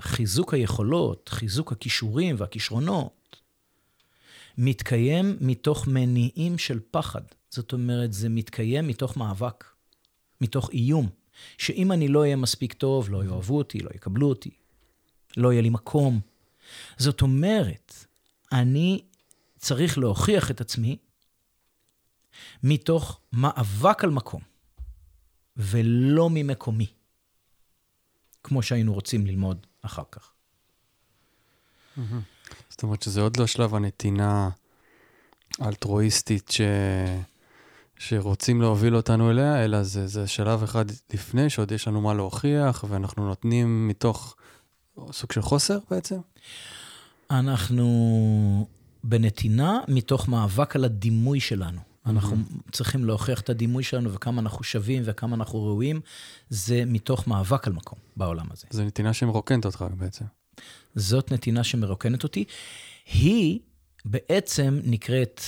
חיזוק 0.02 0.54
היכולות, 0.54 1.28
חיזוק 1.28 1.72
הכישורים 1.72 2.36
והכישרונות, 2.38 3.36
מתקיים 4.58 5.36
מתוך 5.40 5.86
מניעים 5.86 6.58
של 6.58 6.80
פחד. 6.90 7.22
זאת 7.50 7.72
אומרת, 7.72 8.12
זה 8.12 8.28
מתקיים 8.28 8.88
מתוך 8.88 9.16
מאבק, 9.16 9.64
מתוך 10.40 10.70
איום, 10.72 11.08
שאם 11.58 11.92
אני 11.92 12.08
לא 12.08 12.20
אהיה 12.20 12.36
מספיק 12.36 12.72
טוב, 12.72 13.10
לא 13.10 13.24
יאהבו 13.24 13.58
אותי, 13.58 13.80
לא 13.80 13.90
יקבלו 13.94 14.28
אותי, 14.28 14.50
לא 15.36 15.52
יהיה 15.52 15.62
לי 15.62 15.70
מקום. 15.70 16.20
זאת 16.98 17.22
אומרת, 17.22 17.94
אני 18.52 19.02
צריך 19.58 19.98
להוכיח 19.98 20.50
את 20.50 20.60
עצמי 20.60 20.96
מתוך 22.62 23.20
מאבק 23.32 24.04
על 24.04 24.10
מקום, 24.10 24.40
ולא 25.56 26.30
ממקומי, 26.30 26.86
כמו 28.44 28.62
שהיינו 28.62 28.94
רוצים 28.94 29.26
ללמוד 29.26 29.66
אחר 29.82 30.02
כך. 30.12 30.30
זאת 32.70 32.82
אומרת 32.82 33.02
שזה 33.02 33.20
עוד 33.20 33.36
לא 33.36 33.46
שלב 33.46 33.74
הנתינה 33.74 34.50
האלטרואיסטית 35.58 36.50
ש... 36.50 36.60
שרוצים 37.98 38.60
להוביל 38.60 38.96
אותנו 38.96 39.30
אליה, 39.30 39.64
אלא 39.64 39.82
זה, 39.82 40.06
זה 40.06 40.26
שלב 40.26 40.62
אחד 40.62 40.84
לפני, 41.14 41.50
שעוד 41.50 41.72
יש 41.72 41.88
לנו 41.88 42.00
מה 42.00 42.14
להוכיח, 42.14 42.84
ואנחנו 42.88 43.28
נותנים 43.28 43.88
מתוך 43.88 44.36
סוג 45.12 45.32
של 45.32 45.42
חוסר 45.42 45.78
בעצם? 45.90 46.18
אנחנו 47.30 48.66
בנתינה 49.04 49.80
מתוך 49.88 50.28
מאבק 50.28 50.76
על 50.76 50.84
הדימוי 50.84 51.40
שלנו. 51.40 51.91
אנחנו 52.06 52.36
mm-hmm. 52.36 52.72
צריכים 52.72 53.04
להוכיח 53.04 53.40
את 53.40 53.50
הדימוי 53.50 53.82
שלנו 53.82 54.12
וכמה 54.12 54.40
אנחנו 54.40 54.64
שווים 54.64 55.02
וכמה 55.06 55.36
אנחנו 55.36 55.64
ראויים, 55.64 56.00
זה 56.48 56.82
מתוך 56.86 57.28
מאבק 57.28 57.66
על 57.66 57.72
מקום 57.72 57.98
בעולם 58.16 58.46
הזה. 58.50 58.66
זו 58.70 58.84
נתינה 58.84 59.12
שמרוקנת 59.12 59.64
אותך 59.64 59.84
בעצם. 59.98 60.24
זאת 60.94 61.32
נתינה 61.32 61.64
שמרוקנת 61.64 62.22
אותי. 62.22 62.44
היא 63.12 63.58
בעצם 64.04 64.80
נקראת 64.84 65.40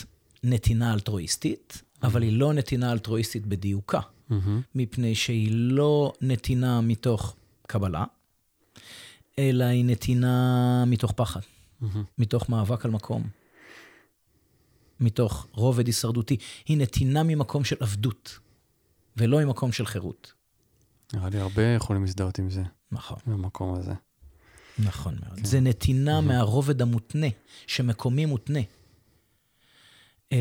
נתינה 0.42 0.94
אלטרואיסטית, 0.94 1.72
mm-hmm. 1.76 2.06
אבל 2.06 2.22
היא 2.22 2.32
לא 2.32 2.52
נתינה 2.52 2.92
אלטרואיסטית 2.92 3.46
בדיוקה, 3.46 4.00
mm-hmm. 4.00 4.34
מפני 4.74 5.14
שהיא 5.14 5.48
לא 5.52 6.12
נתינה 6.20 6.80
מתוך 6.80 7.36
קבלה, 7.66 8.04
אלא 9.38 9.64
היא 9.64 9.84
נתינה 9.84 10.84
מתוך 10.86 11.12
פחד, 11.12 11.40
mm-hmm. 11.40 11.86
מתוך 12.18 12.48
מאבק 12.48 12.84
על 12.84 12.90
מקום. 12.90 13.43
מתוך 15.00 15.46
רובד 15.52 15.86
הישרדותי, 15.86 16.36
היא 16.66 16.78
נתינה 16.78 17.22
ממקום 17.22 17.64
של 17.64 17.76
עבדות, 17.80 18.38
ולא 19.16 19.44
ממקום 19.44 19.72
של 19.72 19.86
חירות. 19.86 20.32
נראה 21.14 21.28
לי 21.28 21.40
הרבה 21.40 21.62
יכולים 21.62 22.02
להזדהות 22.04 22.38
עם 22.38 22.50
זה. 22.50 22.62
נכון. 22.92 23.18
במקום 23.26 23.74
הזה. 23.74 23.92
נכון 24.78 25.14
מאוד. 25.24 25.38
כן. 25.38 25.44
זה 25.44 25.60
נתינה 25.60 26.18
mm-hmm. 26.18 26.22
מהרובד 26.22 26.82
המותנה, 26.82 27.26
שמקומי 27.66 28.26
מותנה. 28.26 28.60
אה, 30.32 30.38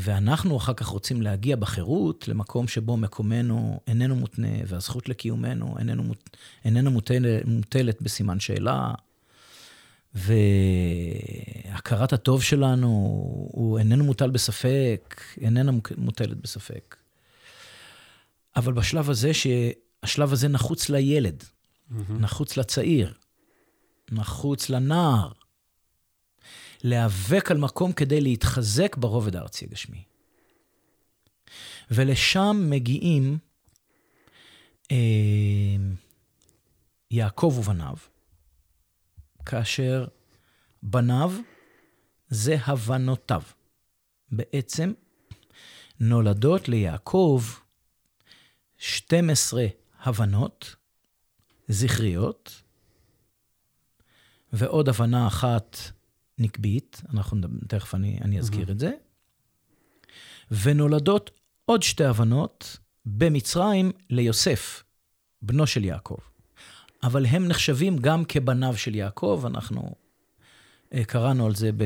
ואנחנו 0.00 0.56
אחר 0.56 0.74
כך 0.74 0.86
רוצים 0.86 1.22
להגיע 1.22 1.56
בחירות 1.56 2.28
למקום 2.28 2.68
שבו 2.68 2.96
מקומנו 2.96 3.80
איננו 3.86 4.16
מותנה, 4.16 4.48
והזכות 4.66 5.08
לקיומנו 5.08 5.78
איננו, 5.78 6.02
מות, 6.02 6.36
איננו 6.64 6.90
מוטל, 6.90 7.26
מוטלת 7.44 8.02
בסימן 8.02 8.40
שאלה, 8.40 8.94
והכרת 11.90 12.12
הטוב 12.12 12.42
שלנו 12.42 12.88
הוא 13.52 13.78
איננו 13.78 14.04
מוטל 14.04 14.30
בספק, 14.30 15.20
איננה 15.40 15.72
מוטלת 15.96 16.36
בספק. 16.36 16.96
אבל 18.56 18.72
בשלב 18.72 19.10
הזה, 19.10 19.30
שהשלב 19.34 20.32
הזה 20.32 20.48
נחוץ 20.48 20.88
לילד, 20.88 21.42
mm-hmm. 21.42 22.12
נחוץ 22.12 22.56
לצעיר, 22.56 23.14
נחוץ 24.10 24.70
לנער, 24.70 25.32
להיאבק 26.82 27.50
על 27.50 27.58
מקום 27.58 27.92
כדי 27.92 28.20
להתחזק 28.20 28.96
ברובד 28.96 29.36
הארצי 29.36 29.64
הגשמי. 29.64 30.04
ולשם 31.90 32.66
מגיעים 32.70 33.38
אה, 34.90 34.96
יעקב 37.10 37.54
ובניו, 37.58 37.96
כאשר 39.46 40.06
בניו 40.82 41.32
זה 42.30 42.56
הבנותיו. 42.64 43.42
בעצם 44.32 44.92
נולדות 46.00 46.68
ליעקב 46.68 47.42
12 48.78 49.66
הבנות 50.00 50.76
זכריות, 51.68 52.62
ועוד 54.52 54.88
הבנה 54.88 55.26
אחת 55.26 55.76
נקבית, 56.38 57.02
אנחנו 57.10 57.40
תכף 57.68 57.94
אני, 57.94 58.18
אני 58.20 58.38
אזכיר 58.38 58.68
mm-hmm. 58.68 58.70
את 58.70 58.78
זה, 58.78 58.90
ונולדות 60.50 61.30
עוד 61.64 61.82
שתי 61.82 62.04
הבנות 62.04 62.76
במצרים 63.06 63.92
ליוסף, 64.10 64.82
בנו 65.42 65.66
של 65.66 65.84
יעקב. 65.84 66.16
אבל 67.02 67.26
הם 67.26 67.48
נחשבים 67.48 67.98
גם 67.98 68.24
כבניו 68.24 68.76
של 68.76 68.94
יעקב, 68.94 69.42
אנחנו 69.46 69.94
קראנו 71.06 71.46
על 71.46 71.54
זה 71.54 71.72
ב... 71.72 71.82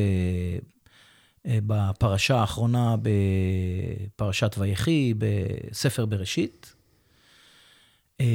אה, 1.46 1.58
בפרשה 1.66 2.36
האחרונה 2.36 2.96
בפרשת 3.02 4.54
ויחי, 4.58 5.14
בספר 5.18 6.06
בראשית. 6.06 6.74
אה, 8.20 8.26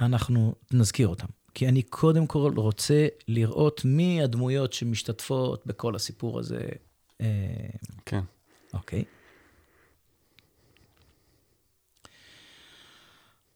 אנחנו 0.00 0.54
נזכיר 0.72 1.08
אותם. 1.08 1.26
כי 1.54 1.68
אני 1.68 1.82
קודם 1.82 2.26
כל 2.26 2.52
רוצה 2.56 3.06
לראות 3.28 3.84
מי 3.84 4.22
הדמויות 4.22 4.72
שמשתתפות 4.72 5.66
בכל 5.66 5.94
הסיפור 5.94 6.38
הזה. 6.38 6.68
כן. 8.06 8.20
אוקיי. 8.74 9.04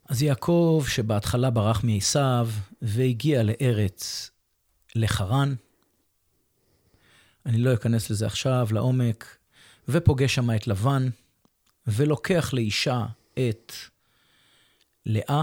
אז 0.08 0.22
יעקב, 0.22 0.84
שבהתחלה 0.88 1.50
ברח 1.50 1.84
מעשיו 1.84 2.48
והגיע 2.82 3.42
לארץ, 3.42 4.30
לחרן, 4.94 5.54
אני 7.46 7.58
לא 7.58 7.74
אכנס 7.74 8.10
לזה 8.10 8.26
עכשיו, 8.26 8.68
לעומק, 8.72 9.36
ופוגש 9.88 10.34
שם 10.34 10.50
את 10.56 10.66
לבן, 10.66 11.08
ולוקח 11.86 12.52
לאישה 12.52 13.06
את 13.34 13.72
לאה 15.06 15.42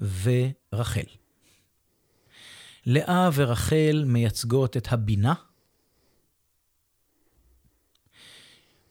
ורחל. 0.00 1.06
לאה 2.86 3.30
ורחל 3.34 4.04
מייצגות 4.06 4.76
את 4.76 4.92
הבינה, 4.92 5.34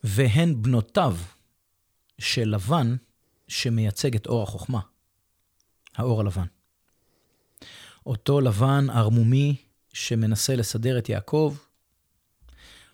והן 0.04 0.62
בנותיו 0.62 1.18
של 2.20 2.50
לבן 2.50 2.96
שמייצג 3.48 4.16
את 4.16 4.28
אור 4.28 4.44
החוכמה, 4.44 4.80
האור 5.96 6.22
הלבן. 6.22 6.46
אותו 8.06 8.42
לבן 8.42 8.88
ערמומי 8.90 9.56
שמנסה 9.94 10.56
לסדר 10.56 10.98
את 10.98 11.10
יעקב, 11.10 11.56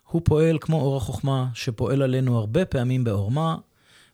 הוא 0.07 0.21
פועל 0.25 0.57
כמו 0.61 0.81
אור 0.81 0.97
החוכמה, 0.97 1.47
שפועל 1.53 2.01
עלינו 2.01 2.37
הרבה 2.37 2.65
פעמים 2.65 3.03
בעורמה, 3.03 3.57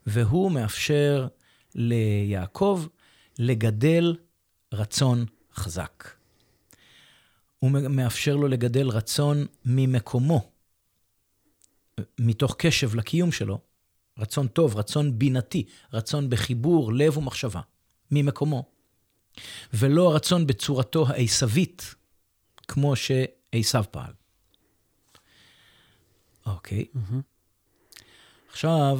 והוא 0.05 0.51
מאפשר 0.51 1.27
ליעקב 1.75 2.85
לגדל 3.39 4.15
רצון 4.73 5.25
חזק. 5.55 6.07
הוא 7.59 7.71
מאפשר 7.71 8.35
לו 8.35 8.47
לגדל 8.47 8.89
רצון 8.89 9.45
ממקומו, 9.65 10.51
מתוך 12.19 12.55
קשב 12.57 12.95
לקיום 12.95 13.31
שלו, 13.31 13.59
רצון 14.17 14.47
טוב, 14.47 14.75
רצון 14.75 15.19
בינתי, 15.19 15.65
רצון 15.93 16.29
בחיבור 16.29 16.93
לב 16.93 17.17
ומחשבה, 17.17 17.61
ממקומו. 18.11 18.70
ולא 19.73 20.11
הרצון 20.11 20.47
בצורתו 20.47 21.07
העשווית, 21.07 21.95
כמו 22.67 22.93
שעשו 22.95 23.79
פעל. 23.91 24.13
אוקיי. 26.45 26.85
Mm-hmm. 26.95 28.01
עכשיו, 28.49 28.99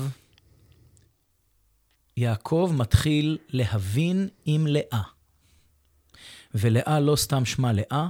יעקב 2.18 2.72
מתחיל 2.76 3.38
להבין 3.50 4.30
עם 4.46 4.68
לאה. 4.68 5.02
ולאה 6.54 7.00
לא 7.00 7.16
סתם 7.16 7.46
שמה 7.46 7.74
לאה, 7.74 8.10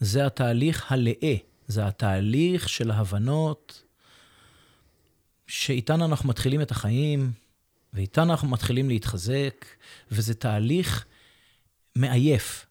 זה 0.00 0.26
התהליך 0.26 0.92
הלאה, 0.92 1.34
זה 1.66 1.86
התהליך 1.86 2.68
של 2.68 2.90
ההבנות 2.90 3.82
שאיתן 5.46 6.02
אנחנו 6.02 6.28
מתחילים 6.28 6.62
את 6.62 6.70
החיים, 6.70 7.32
ואיתן 7.92 8.30
אנחנו 8.30 8.48
מתחילים 8.48 8.88
להתחזק, 8.88 9.66
וזה 10.10 10.34
תהליך 10.34 11.04
מעייף, 11.96 12.66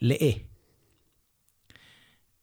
לאה. 0.00 0.32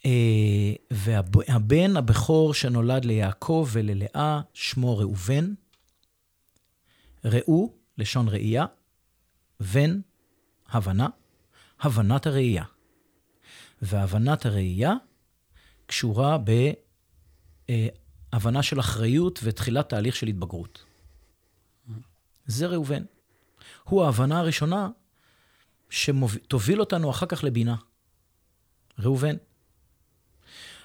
אה, 0.06 0.74
והבן 0.92 1.98
הבכור 1.98 2.54
שנולד 2.54 3.06
ליעקב 3.06 3.68
וללאה, 3.72 4.42
שמו 4.54 4.98
ראובן. 4.98 5.54
ראו, 7.26 7.74
לשון 7.98 8.28
ראייה, 8.28 8.66
בן, 9.74 10.00
הבנה, 10.68 11.08
הבנת 11.80 12.28
הראייה. 12.28 12.64
והבנת 13.82 14.46
הראייה 14.46 14.94
קשורה 15.86 16.38
בהבנה 18.32 18.64
של 18.64 18.80
אחריות 18.80 19.40
ותחילת 19.44 19.90
תהליך 19.90 20.16
של 20.16 20.28
התבגרות. 20.28 20.84
זה 22.46 22.68
ראובן. 22.68 23.04
הוא 23.84 24.04
ההבנה 24.04 24.40
הראשונה 24.40 24.90
שתוביל 25.90 26.80
אותנו 26.80 27.10
אחר 27.10 27.26
כך 27.26 27.44
לבינה. 27.44 27.76
ראובן. 29.00 29.36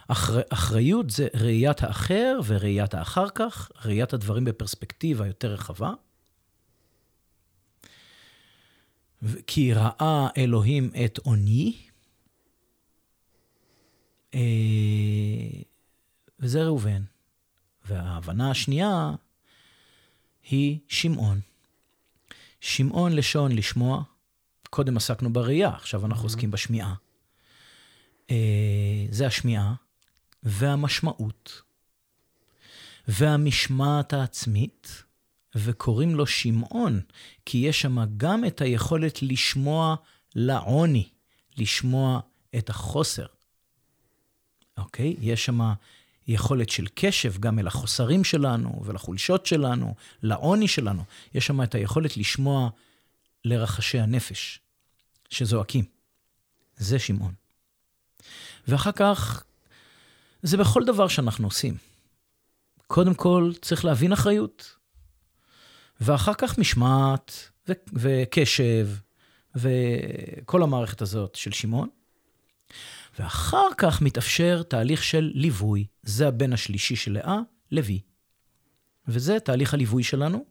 אחר, 0.09 0.41
אחריות 0.49 1.11
זה 1.11 1.29
ראיית 1.35 1.83
האחר 1.83 2.41
וראיית 2.47 2.95
האחר 2.95 3.31
כך, 3.35 3.71
ראיית 3.85 4.13
הדברים 4.13 4.45
בפרספקטיבה 4.45 5.27
יותר 5.27 5.53
רחבה. 5.53 5.93
כי 9.47 9.75
ראה 9.75 10.29
אלוהים 10.37 10.91
את 11.05 11.19
עוני, 11.19 11.77
אה, 14.35 14.41
וזה 16.41 16.63
ראובן. 16.63 17.03
וההבנה 17.85 18.51
השנייה 18.51 19.11
היא 20.51 20.79
שמעון. 20.89 21.41
שמעון 22.61 23.13
לשון 23.13 23.53
לשמוע, 23.53 24.03
קודם 24.71 24.97
עסקנו 24.97 25.33
בראייה, 25.33 25.69
עכשיו 25.69 26.07
אנחנו 26.07 26.25
עוסקים 26.25 26.51
בשמיעה. 26.51 26.95
אה, 28.31 29.07
זה 29.11 29.27
השמיעה. 29.27 29.75
והמשמעות 30.43 31.63
והמשמעת 33.09 34.13
העצמית, 34.13 35.03
וקוראים 35.55 36.15
לו 36.15 36.27
שמעון, 36.27 37.01
כי 37.47 37.59
יש 37.59 37.81
שם 37.81 37.97
גם 38.17 38.45
את 38.45 38.61
היכולת 38.61 39.23
לשמוע 39.23 39.97
לעוני, 40.35 41.09
לשמוע 41.57 42.21
את 42.59 42.71
החוסר. 42.71 43.27
אוקיי? 44.79 45.17
יש 45.21 45.45
שם 45.45 45.61
יכולת 46.29 46.71
של 46.71 46.87
קשב 46.95 47.41
גם 47.41 47.59
אל 47.59 47.67
החוסרים 47.67 48.25
שלנו 48.25 48.83
ולחולשות 48.85 49.47
שלנו, 49.47 49.95
לעוני 50.23 50.69
שלנו. 50.69 51.05
יש 51.35 51.47
שם 51.47 51.63
את 51.63 51.75
היכולת 51.75 52.17
לשמוע 52.17 52.71
לרחשי 53.45 53.99
הנפש 53.99 54.61
שזועקים. 55.31 55.85
זה 56.77 56.99
שמעון. 56.99 57.35
ואחר 58.69 58.93
כך 58.93 59.45
זה 60.43 60.57
בכל 60.57 60.83
דבר 60.87 61.09
שאנחנו 61.09 61.47
עושים. 61.47 61.77
קודם 62.87 63.15
כל, 63.15 63.53
צריך 63.63 63.85
להבין 63.85 64.13
אחריות, 64.13 64.77
ואחר 66.01 66.35
כך 66.35 66.59
משמעת 66.59 67.51
ו- 67.69 67.73
וקשב 67.93 68.89
וכל 69.55 70.63
המערכת 70.63 71.03
הזאת 71.03 71.35
של 71.35 71.53
שמעון. 71.53 71.89
ואחר 73.19 73.69
כך 73.79 74.03
מתאפשר 74.03 74.63
תהליך 74.63 75.03
של 75.03 75.31
ליווי. 75.35 75.87
זה 76.03 76.29
הבן 76.29 76.53
השלישי 76.53 76.97
של 76.97 77.13
לאה, 77.13 77.39
לוי. 77.73 78.01
וזה 79.13 79.41
תהליך 79.41 79.75
הליווי 79.75 80.03
שלנו. 80.03 80.45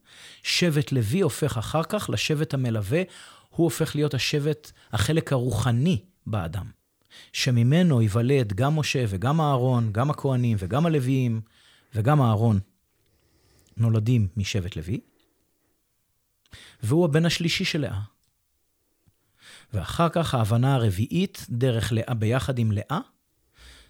שבט 0.43 0.91
לוי 0.91 1.21
הופך 1.21 1.57
אחר 1.57 1.83
כך 1.83 2.09
לשבט 2.13 2.53
המלווה, 2.53 3.01
הוא 3.49 3.63
הופך 3.63 3.95
להיות 3.95 4.13
השבט, 4.13 4.71
החלק 4.91 5.33
הרוחני 5.33 6.01
באדם. 6.27 6.65
שממנו 7.33 8.01
ייוולד 8.01 8.53
גם 8.53 8.75
משה 8.75 9.05
וגם 9.07 9.41
אהרון, 9.41 9.91
גם 9.91 10.09
הכהנים 10.09 10.57
וגם 10.59 10.85
הלוויים 10.85 11.41
וגם 11.95 12.21
אהרון, 12.21 12.59
נולדים 13.77 14.27
משבט 14.37 14.75
לוי, 14.75 14.99
והוא 16.83 17.05
הבן 17.05 17.25
השלישי 17.25 17.65
של 17.65 17.81
לאה. 17.81 17.99
ואחר 19.73 20.09
כך 20.09 20.33
ההבנה 20.33 20.75
הרביעית, 20.75 21.45
דרך 21.49 21.91
לאה 21.91 22.13
ביחד 22.13 22.59
עם 22.59 22.71
לאה, 22.71 22.99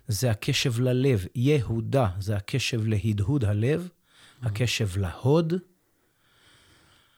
זה 0.07 0.31
הקשב 0.31 0.79
ללב. 0.79 1.25
יהודה 1.35 2.07
זה 2.19 2.35
הקשב 2.35 2.87
להדהוד 2.87 3.45
הלב, 3.45 3.89
הקשב 4.41 4.97
להוד, 4.97 5.53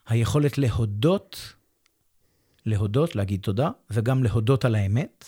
היכולת 0.08 0.58
להודות, 0.58 1.54
להודות, 2.66 3.16
להגיד 3.16 3.42
תודה, 3.42 3.70
וגם 3.90 4.24
להודות 4.24 4.66
על 4.66 4.76
האמת. 4.76 5.26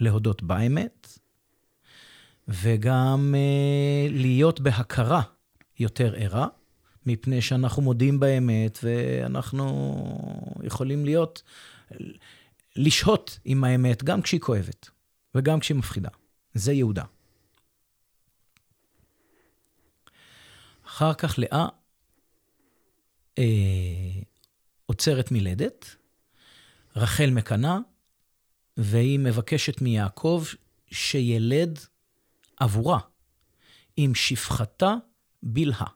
להודות 0.00 0.42
באמת, 0.42 1.18
וגם 2.48 3.34
אה, 3.36 4.08
להיות 4.10 4.60
בהכרה 4.60 5.22
יותר 5.78 6.14
ערה, 6.16 6.46
מפני 7.06 7.42
שאנחנו 7.42 7.82
מודים 7.82 8.20
באמת, 8.20 8.78
ואנחנו 8.82 9.74
יכולים 10.62 11.04
להיות, 11.04 11.42
לשהות 12.76 13.38
עם 13.44 13.64
האמת, 13.64 14.04
גם 14.04 14.22
כשהיא 14.22 14.40
כואבת, 14.40 14.90
וגם 15.34 15.60
כשהיא 15.60 15.76
מפחידה. 15.76 16.08
זה 16.54 16.72
יהודה. 16.72 17.04
אחר 20.94 21.14
כך 21.14 21.38
לאה 21.38 21.66
אה, 23.38 24.22
עוצרת 24.86 25.30
מלדת, 25.30 25.96
רחל 26.96 27.30
מקנאה, 27.30 27.78
והיא 28.76 29.18
מבקשת 29.18 29.80
מיעקב 29.80 30.44
שילד 30.90 31.78
עבורה, 32.56 33.00
עם 33.96 34.14
שפחתה 34.14 34.94
בלהה. 35.42 35.86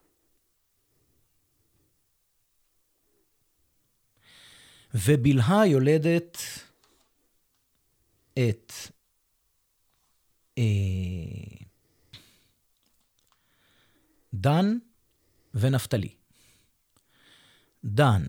ובלהה 4.94 5.66
יולדת 5.66 6.38
את 8.32 8.72
אה, 10.58 11.64
דן 14.34 14.78
ונפתלי. 15.60 16.08
דן, 17.84 18.22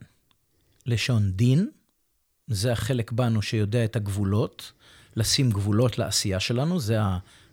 לשון 0.86 1.32
דין, 1.32 1.70
זה 2.48 2.72
החלק 2.72 3.12
בנו 3.12 3.42
שיודע 3.42 3.86
את 3.86 3.96
הגבולות, 3.96 4.72
לשים 5.16 5.50
גבולות 5.50 5.98
לעשייה 5.98 6.40
שלנו, 6.40 6.80
זה 6.80 6.98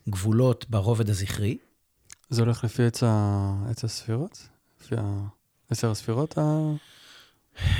הגבולות 0.06 0.66
ברובד 0.70 1.10
הזכרי. 1.10 1.58
זה 2.28 2.42
הולך 2.42 2.64
לפי 2.64 2.82
עץ, 2.82 3.02
ה... 3.02 3.52
עץ 3.70 3.84
הספירות? 3.84 4.48
לפי 4.80 4.94
עשר 5.70 5.90
הספירות? 5.90 6.38
ה... 6.38 6.72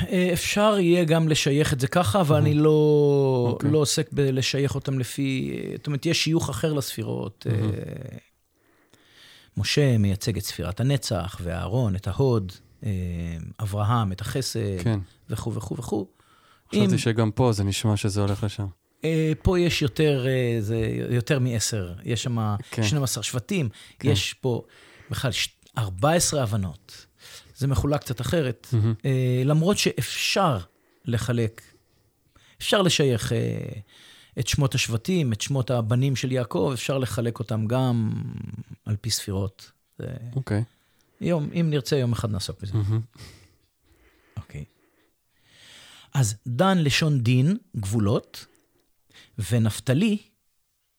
אה, 0.09 0.31
אפשר 0.33 0.79
יהיה 0.79 1.05
גם 1.05 1.29
לשייך 1.29 1.73
את 1.73 1.81
זה 1.81 1.89
ככה, 1.89 2.21
אבל 2.21 2.37
אני 2.37 2.55
לא, 2.55 3.47
okay. 3.49 3.53
אוקיי. 3.53 3.71
לא 3.71 3.79
עוסק 3.79 4.13
בלשייך 4.13 4.75
אותם 4.75 4.99
לפי... 4.99 5.61
זאת 5.77 5.87
אומרת, 5.87 6.07
יש 6.07 6.25
שיוך 6.25 6.51
אחר 6.51 6.73
לספירות. 6.73 7.47
Mm-hmm. 9.57 9.61
משה 9.61 9.99
מייצג 9.99 10.37
את 10.37 10.43
ספירת 10.45 10.81
הנצח, 10.81 11.37
ואהרון 11.43 11.97
את 11.97 12.07
ההוד, 12.09 12.53
אה, 12.85 12.91
אברהם 13.63 14.13
את 14.13 14.21
החסד, 14.21 14.61
כן. 14.85 15.01
וכו' 15.31 15.55
וכו' 15.55 15.77
וכו'. 15.77 16.07
חשבתי 16.71 16.85
אם- 16.93 16.99
שגם 16.99 17.31
פה 17.31 17.53
זה 17.53 17.65
נשמע 17.65 17.97
שזה 17.97 18.21
הולך 18.21 18.45
לשם. 18.45 18.67
אה, 19.05 19.33
פה 19.43 19.61
יש 19.61 19.83
יותר, 19.83 20.27
אה, 20.27 20.57
זה 20.61 20.77
יותר 21.11 21.39
מעשר, 21.39 21.95
יש 22.05 22.23
שם 22.23 22.55
כן. 22.71 22.83
12 22.83 23.23
שבטים, 23.23 23.69
כן. 23.99 24.09
יש 24.09 24.33
פה 24.35 24.63
בכלל 25.11 25.33
ש- 25.33 25.49
14 25.79 26.43
הבנות. 26.43 27.07
זה 27.57 27.67
מחולק 27.67 28.01
קצת 28.01 28.21
אחרת. 28.21 28.67
אה, 29.05 29.43
למרות 29.45 29.79
שאפשר 29.79 30.59
לחלק, 31.05 31.63
אפשר 32.61 32.83
לשייך 32.83 33.33
את 34.39 34.47
שמות 34.47 34.75
השבטים, 34.75 35.33
את 35.33 35.41
שמות 35.41 35.71
הבנים 35.71 36.17
של 36.17 36.33
יעקב, 36.33 36.71
אפשר 36.75 36.99
לחלק 36.99 37.39
אותם 37.39 37.67
גם 37.67 38.13
על 38.85 38.97
פי 38.97 39.11
ספירות. 39.11 39.73
אוקיי. 40.37 40.65
יום, 41.21 41.51
אם 41.61 41.67
נרצה, 41.71 41.97
יום 41.97 42.13
אחד 42.13 42.31
נעסוק 42.31 42.61
בזה. 42.63 42.73
אוקיי. 44.37 44.65
אז 46.15 46.37
דן 46.47 46.79
לשון 46.79 47.21
דין, 47.21 47.57
גבולות, 47.77 48.47
ונפתלי 49.51 50.19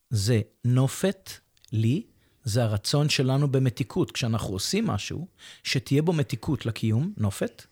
זה 0.10 0.41
נופת 0.65 1.32
לי, 1.71 2.04
זה 2.43 2.63
הרצון 2.63 3.10
שלנו 3.10 3.52
במתיקות. 3.52 4.12
כשאנחנו 4.12 4.54
עושים 4.54 4.88
משהו, 4.88 5.28
שתהיה 5.63 6.02
בו 6.02 6.13
מתיקות 6.13 6.65
לקיום, 6.65 7.13
נופת, 7.17 7.65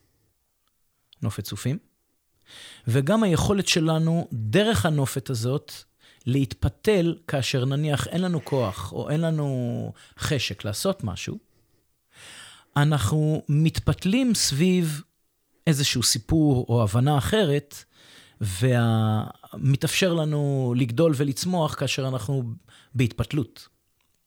נופת 1.22 1.44
צופים, 1.44 1.78
וגם 2.88 3.22
היכולת 3.22 3.68
שלנו, 3.68 4.28
דרך 4.32 4.86
הנופת 4.86 5.30
הזאת, 5.30 5.72
להתפתל 6.26 7.16
כאשר 7.28 7.64
נניח 7.64 8.06
אין 8.06 8.22
לנו 8.22 8.44
כוח 8.44 8.92
או 8.92 9.10
אין 9.10 9.20
לנו 9.20 9.92
חשק 10.18 10.64
לעשות 10.64 11.04
משהו, 11.04 11.38
אנחנו 12.76 13.42
מתפתלים 13.48 14.34
סביב 14.34 15.02
איזשהו 15.66 16.02
סיפור 16.02 16.66
או 16.68 16.82
הבנה 16.82 17.18
אחרת, 17.18 17.84
ומתאפשר 18.40 20.14
לנו 20.14 20.74
לגדול 20.76 21.12
ולצמוח 21.16 21.74
כאשר 21.74 22.08
אנחנו 22.08 22.42
בהתפתלות. 22.94 23.68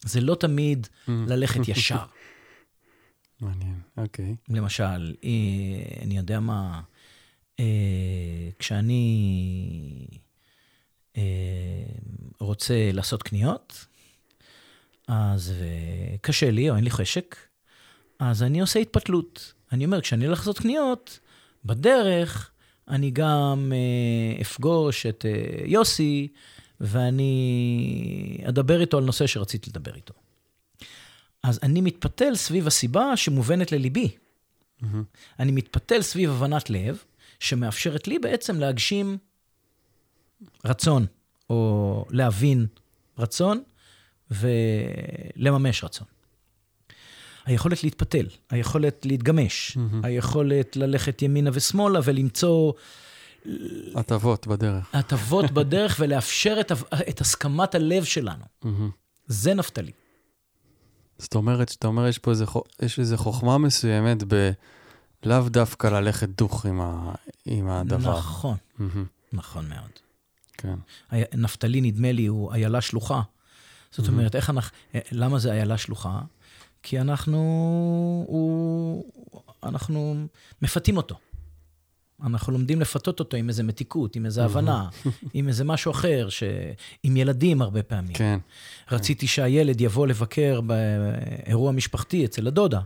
זה 0.02 0.22
לא 0.22 0.36
תמיד 0.36 0.88
ללכת 1.08 1.68
ישר. 1.68 2.06
מעניין, 3.42 3.80
אוקיי. 3.98 4.36
למשל, 4.50 5.16
אה, 5.24 6.04
אני 6.04 6.18
יודע 6.18 6.40
מה, 6.40 6.82
כשאני 8.60 10.08
אה, 11.18 11.22
רוצה 12.40 12.90
לעשות 12.94 13.24
קניות, 13.24 13.86
אז 15.08 15.54
אה, 15.62 16.18
קשה 16.22 16.52
לי 16.52 16.70
או 16.70 16.76
אין 16.76 16.84
לי 16.84 16.92
חשק, 16.92 17.36
אז 18.20 18.44
אני 18.44 18.62
עושה 18.62 18.80
התפתלות. 18.80 19.54
אני 19.72 19.86
אומר, 19.86 20.02
כשאני 20.02 20.26
הולך 20.26 20.40
לעשות 20.40 20.60
קניות, 20.60 21.20
בדרך 21.66 22.52
אני 22.90 23.12
גם 23.12 23.74
אה, 23.76 24.42
אפגוש 24.42 25.06
את 25.06 25.26
אה, 25.26 25.66
יוסי, 25.66 26.28
ואני 26.82 28.42
אדבר 28.50 28.82
איתו 28.82 28.98
על 28.98 29.04
נושא 29.04 29.28
שרציתי 29.28 29.70
לדבר 29.70 29.96
איתו. 29.96 30.14
אז 31.44 31.60
אני 31.64 31.82
מתפתל 31.82 32.36
סביב 32.36 32.68
הסיבה 32.68 33.18
שמובנת 33.18 33.72
לליבי. 33.72 34.12
מהמם. 34.82 35.04
אני 35.40 35.52
מתפתל 35.52 36.02
סביב 36.02 36.30
הבנת 36.30 36.70
לב, 36.70 37.04
שמאפשרת 37.40 38.08
לי 38.08 38.20
בעצם 38.20 38.60
להגשים 38.60 39.18
רצון, 40.66 41.06
או 41.50 42.06
להבין 42.10 42.68
רצון 43.18 43.64
ולממש 44.32 45.84
רצון. 45.84 46.08
היכולת 47.46 47.84
להתפתל, 47.84 48.26
היכולת 48.50 49.06
להתגמש, 49.06 49.78
מהמם. 49.78 50.06
היכולת 50.06 50.76
ללכת 50.76 51.22
ימינה 51.22 51.50
ושמאלה 51.54 52.00
ולמצוא 52.04 52.74
הטבות 53.96 54.48
בדרך. 54.48 54.96
הטבות 54.96 55.52
בדרך 55.58 55.96
ולאפשר 56.00 56.58
את, 56.60 56.72
את 57.10 57.22
הסכמת 57.22 57.76
הלב 57.76 58.04
שלנו. 58.04 58.44
מהמם. 58.64 58.90
זה 59.28 59.54
נפתלי. 59.54 59.92
זאת 61.18 61.36
אומרת, 61.36 61.70
שאתה 61.70 61.88
אומר, 61.88 62.08
יש 62.08 62.18
פה 62.18 62.32
איזה, 62.32 62.46
יש 62.82 63.00
איזה 63.00 63.18
חוכמה 63.18 63.58
מסוימת 63.58 64.24
ב... 64.28 64.52
לאו 65.24 65.50
דווקא 65.50 65.88
ללכת 65.88 66.30
דוך 66.30 66.66
עם, 66.66 66.82
ה... 66.82 67.12
עם 67.46 67.70
הדבר. 67.70 68.18
נכון, 68.18 68.58
מהמם. 68.78 69.06
נכון 69.34 69.70
מאוד. 69.70 69.90
כן. 70.58 70.76
נפתלי, 71.34 71.82
נדמה 71.82 72.12
לי, 72.12 72.26
הוא 72.26 72.54
איילה 72.54 72.82
שלוחה. 72.82 73.22
זאת 73.92 74.06
Mhm. 74.06 74.10
אומרת, 74.10 74.36
איך 74.36 74.50
אנחנו, 74.50 74.78
למה 75.12 75.40
זה 75.40 75.52
איילה 75.52 75.78
שלוחה? 75.78 76.22
כי 76.84 77.00
אנחנו, 77.02 77.38
הוא, 78.28 79.06
אנחנו 79.64 80.16
מפתים 80.62 80.98
אותו. 80.98 81.16
אנחנו 82.24 82.54
לומדים 82.54 82.82
לפתות 82.82 83.20
אותו 83.20 83.38
עם 83.38 83.50
איזה 83.50 83.64
מתיקות, 83.64 84.16
עם 84.16 84.26
איזה 84.26 84.46
הבנה, 84.46 84.90
עם 85.34 85.48
איזה 85.48 85.64
משהו 85.64 85.92
אחר, 85.92 86.30
ש... 86.30 86.44
עם 87.04 87.18
ילדים 87.18 87.62
הרבה 87.62 87.84
פעמים. 87.84 88.14
כן. 88.14 88.40
רציתי 88.92 89.28
שהילד 89.28 89.82
יבוא 89.82 90.08
לבקר 90.08 90.62
באירוע 90.62 91.72
משפחתי 91.72 92.26
אצל 92.26 92.48
הדודה. 92.48 92.80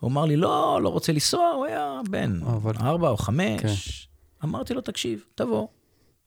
הוא 0.00 0.10
אמר 0.10 0.24
לי, 0.24 0.36
לא, 0.36 0.80
לא 0.82 0.88
רוצה 0.88 1.12
לנסוע, 1.12 1.48
הוא 1.56 1.66
היה 1.66 2.00
בן 2.10 2.40
אבל- 2.42 2.76
ארבע 2.80 3.08
או 3.08 3.16
חמש. 3.16 4.08
אמרתי 4.44 4.74
לו, 4.74 4.80
תקשיב, 4.80 5.24
תבוא. 5.34 5.68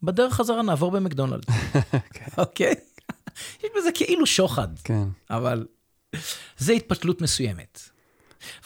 בדרך 0.03 0.33
חזרה 0.33 0.61
נעבור 0.61 0.91
במקדונלדס. 0.91 1.45
אוקיי? 2.37 2.73
יש 3.63 3.69
בזה 3.77 3.91
כאילו 3.91 4.25
שוחד, 4.25 4.67
כן. 4.83 5.03
אבל 5.29 5.65
זה 6.57 6.73
התפתלות 6.73 7.21
מסוימת. 7.21 7.79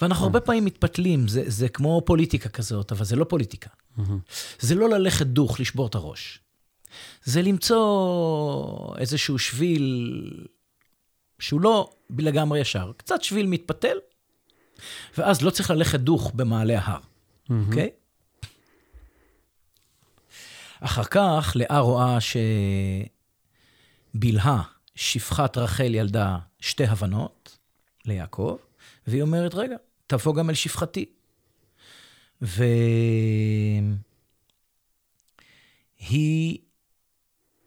ואנחנו 0.02 0.26
הרבה 0.26 0.40
פעמים 0.40 0.66
מתפתלים, 0.66 1.28
זה, 1.28 1.44
זה 1.48 1.70
כמו 1.70 2.02
פוליטיקה 2.06 2.50
כזאת, 2.50 2.92
אבל 2.92 3.06
זה 3.06 3.16
לא 3.16 3.24
פוליטיקה. 3.24 3.70
זה 4.60 4.76
לא 4.76 4.90
ללכת 4.90 5.26
דוך, 5.26 5.60
לשבור 5.60 5.88
את 5.88 5.96
הראש. 5.96 6.40
זה 7.24 7.42
למצוא 7.42 8.98
איזשהו 8.98 9.40
שביל 9.40 10.46
שהוא 11.40 11.62
לא 11.62 11.90
לגמרי 12.20 12.60
ישר, 12.60 12.92
קצת 12.98 13.24
שביל 13.24 13.46
מתפתל, 13.46 13.98
ואז 15.18 15.42
לא 15.42 15.50
צריך 15.50 15.72
ללכת 15.72 16.00
דוך 16.00 16.32
במעלה 16.36 16.80
ההר. 16.80 17.02
אוקיי? 17.50 17.90
אחר 20.80 21.04
כך 21.04 21.54
לאה 21.56 21.80
רואה 21.80 22.18
שבלהה, 24.16 24.62
שפחת 24.96 25.58
רחל 25.58 25.96
ילדה 25.96 26.38
שתי 26.60 26.86
הבנות 26.86 27.58
ליעקב, 28.06 28.58
והיא 29.08 29.22
אומרת, 29.22 29.56
רגע, 29.56 29.76
תבוא 30.08 30.36
גם 30.36 30.50
אל 30.50 30.56
שפחתי. 30.56 31.06
והיא 36.02 36.58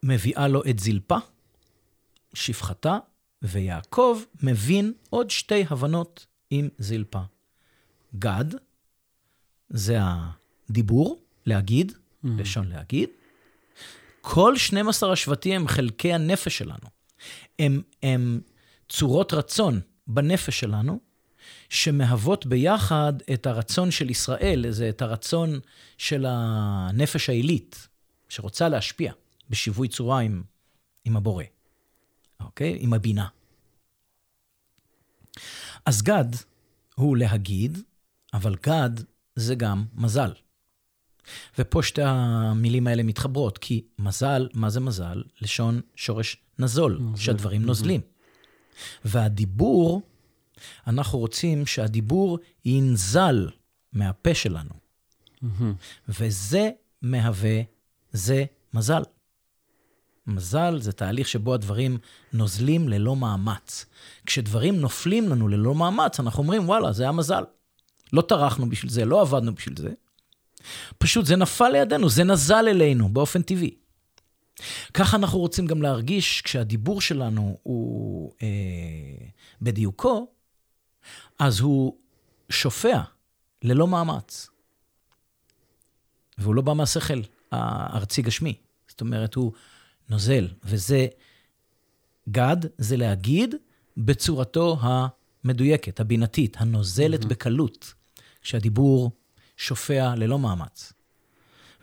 מביאה 0.03 0.49
לו 0.49 0.63
את 0.71 0.79
זלפה, 0.79 1.19
שפחתה, 2.35 2.99
ויעקב 3.43 4.21
מבין 4.43 4.93
עוד 5.11 5.31
שתי 5.31 5.65
הבנות 5.71 6.27
עם 6.51 6.69
זלפה. 6.79 7.21
גד, 8.19 8.45
זה 9.69 9.99
הדיבור, 10.01 11.23
להגיד, 11.47 11.93
מהמם. 12.23 12.41
לשון 12.41 12.69
להגיד. 12.69 13.09
כל 14.21 14.57
12 14.57 15.13
השבטים 15.13 15.61
הם 15.61 15.69
חלקי 15.69 16.13
הנפש 16.13 16.59
שלנו. 16.59 16.89
הם, 17.59 17.83
הם 18.03 18.41
צורות 18.89 19.33
רצון 19.33 19.81
בנפש 20.07 20.61
שלנו, 20.61 21.01
שמהוות 21.69 22.47
ביחד 22.47 23.13
את 23.33 23.47
הרצון 23.47 23.91
של 23.91 24.11
ישראל, 24.11 24.71
זה 24.71 24.89
את 24.89 25.03
הרצון 25.03 25.61
של 25.99 26.27
הנפש 26.29 27.29
העילית, 27.29 27.89
שרוצה 28.29 28.69
להשפיע 28.69 29.13
בשיווי 29.51 29.89
צורה 29.89 30.21
עם, 30.21 30.43
עם 31.05 31.17
הבורא, 31.17 31.45
אוקיי? 32.41 32.77
עם 32.81 32.93
הבינה. 32.93 33.27
אז 35.87 36.03
גד 36.03 36.25
הוא 36.95 37.17
להגיד, 37.17 37.79
אבל 38.35 38.57
גד 38.67 38.91
זה 39.37 39.55
גם 39.55 39.85
מזל. 39.95 40.33
ופה 41.59 41.83
שתי 41.83 42.03
המילים 42.05 42.87
האלה 42.87 43.03
מתחברות, 43.03 43.59
כי 43.59 43.85
מזל, 43.99 44.49
מה 44.55 44.71
זה 44.71 44.81
מזל? 44.81 45.23
לשון 45.41 45.81
שורש 45.97 46.37
נזול, 46.59 46.99
נוזל, 47.01 47.23
שהדברים. 47.23 47.63
נוזלים. 47.63 48.01
והדיבור, 49.05 50.03
אנחנו 50.87 51.19
רוצים 51.19 51.67
שהדיבור 51.67 52.39
ינזל 52.65 53.49
מהפה 53.93 54.35
שלנו. 54.35 54.75
וזה 56.09 56.71
מהווה, 57.03 57.61
זה 58.13 58.45
מזל. 58.75 59.03
מזל 60.27 60.81
זה 60.81 60.93
תהליך 60.93 61.29
שבו 61.29 61.55
הדברים 61.55 61.99
נוזלים 62.33 62.89
ללא 62.89 63.17
מאמץ. 63.17 63.87
כשדברים 64.27 64.81
נופלים 64.81 65.29
לנו 65.29 65.49
ללא 65.49 65.75
מאמץ, 65.75 66.21
אנחנו 66.21 66.43
אומרים, 66.43 66.69
וואלה, 66.69 66.93
זה 66.93 67.03
היה 67.03 67.13
מזל. 67.13 67.45
לא 68.13 68.23
טרחנו 68.23 68.69
בשביל 68.69 68.91
זה, 68.91 69.05
לא 69.05 69.21
עבדנו 69.21 69.55
בשביל 69.55 69.77
זה. 69.77 69.91
פשוט 70.99 71.27
זה 71.27 71.37
נפל 71.37 71.69
לידינו, 71.69 72.09
זה 72.09 72.25
נזל 72.25 72.65
אלינו 72.69 73.09
באופן 73.09 73.43
טבעי. 73.43 73.75
ככה 74.95 75.17
אנחנו 75.17 75.39
רוצים 75.39 75.67
גם 75.67 75.83
להרגיש 75.83 76.43
כשהדיבור 76.43 77.01
שלנו 77.01 77.59
הוא 77.63 78.33
אה, 78.43 78.49
בדיוקו, 79.63 80.27
אז 81.39 81.61
הוא 81.61 81.97
שופע 82.51 83.01
ללא 83.63 83.87
מאמץ. 83.87 84.49
והוא 86.39 86.55
לא 86.55 86.63
בא 86.63 86.73
מהשכל 86.73 87.21
הארצי 87.53 88.23
גשמי. 88.23 88.55
זאת 88.89 89.01
אומרת, 89.01 89.35
הוא 89.35 89.53
נוזל, 90.11 90.49
וזה 90.65 91.07
גד, 92.29 92.57
זה 92.79 92.97
להגיד 92.97 93.55
בצורתו 93.97 94.79
המדויקת, 94.81 96.01
הבינתית, 96.01 96.57
הנוזלת 96.61 97.25
mm-hmm. 97.25 97.29
בקלות, 97.29 97.95
כשהדיבור 98.43 99.11
שופע 99.57 100.15
ללא 100.15 100.39
מאמץ. 100.39 100.93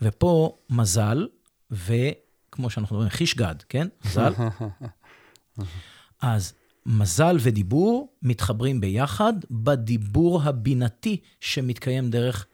ופה 0.01 0.57
מזל, 0.69 1.27
וכמו 1.71 2.69
שאנחנו 2.69 2.95
אומרים, 2.95 3.09
חיש 3.11 3.35
גד, 3.35 3.55
כן? 3.69 3.87
מזל. 4.05 4.33
אז 6.21 6.53
מזל 6.85 7.37
ודיבור 7.39 8.13
מתחברים 8.21 8.81
ביחד 8.81 9.33
בדיבור 9.51 10.41
הבינתי 10.43 11.17
שמתקיים 11.39 12.09
דרך 12.09 12.45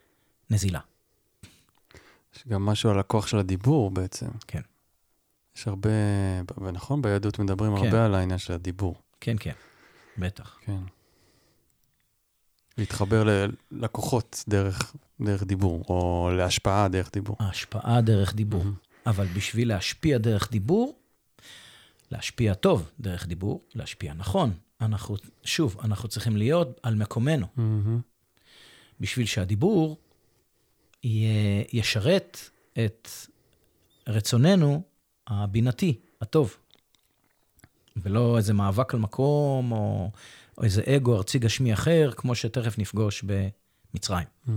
נזילה. 0.49 0.79
יש 2.35 2.43
גם 2.47 2.65
משהו 2.65 2.89
על 2.89 2.99
הכוח 2.99 3.27
של 3.27 3.37
הדיבור 3.37 3.91
בעצם. 3.91 4.27
כן. 4.47 4.61
יש 5.57 5.67
הרבה, 5.67 5.89
ונכון, 6.57 7.01
ביהדות 7.01 7.39
מדברים 7.39 7.77
כן. 7.77 7.85
הרבה 7.85 8.05
על 8.05 8.15
העניין 8.15 8.39
של 8.39 8.53
הדיבור. 8.53 8.95
כן, 9.19 9.35
כן, 9.39 9.53
בטח. 10.17 10.57
כן. 10.61 10.79
להתחבר 12.77 13.23
ללקוחות 13.71 14.43
דרך, 14.47 14.95
דרך 15.21 15.43
דיבור, 15.43 15.83
או 15.89 16.29
להשפעה 16.37 16.87
דרך 16.87 17.09
דיבור. 17.13 17.35
ההשפעה 17.39 18.01
דרך 18.01 18.35
דיבור. 18.35 18.63
Mm-hmm. 18.63 19.09
אבל 19.09 19.27
בשביל 19.27 19.67
להשפיע 19.67 20.17
דרך 20.17 20.51
דיבור, 20.51 20.99
להשפיע 22.11 22.53
טוב 22.53 22.91
דרך 22.99 23.27
דיבור, 23.27 23.61
להשפיע 23.75 24.13
נכון. 24.13 24.53
אנחנו, 24.81 25.15
שוב, 25.43 25.77
אנחנו 25.83 26.09
צריכים 26.09 26.37
להיות 26.37 26.79
על 26.83 26.95
מקומנו. 26.95 27.47
Mm-hmm. 27.57 28.01
בשביל 28.99 29.25
שהדיבור 29.25 29.97
ישרת 31.73 32.37
את 32.85 33.09
רצוננו 34.07 34.83
הבינתי, 35.33 35.99
הטוב. 36.21 36.55
ולא 37.97 38.37
איזה 38.37 38.53
מאבק 38.53 38.93
על 38.93 38.99
מקום, 38.99 39.71
או, 39.71 40.11
או 40.57 40.63
איזה 40.63 40.81
אגו 40.95 41.17
ארצי 41.17 41.39
גשמי 41.39 41.73
אחר, 41.73 42.11
כמו 42.15 42.35
שתכף 42.35 42.79
נפגוש 42.79 43.23
במצרים. 43.23 44.27
Mm-hmm. 44.47 44.51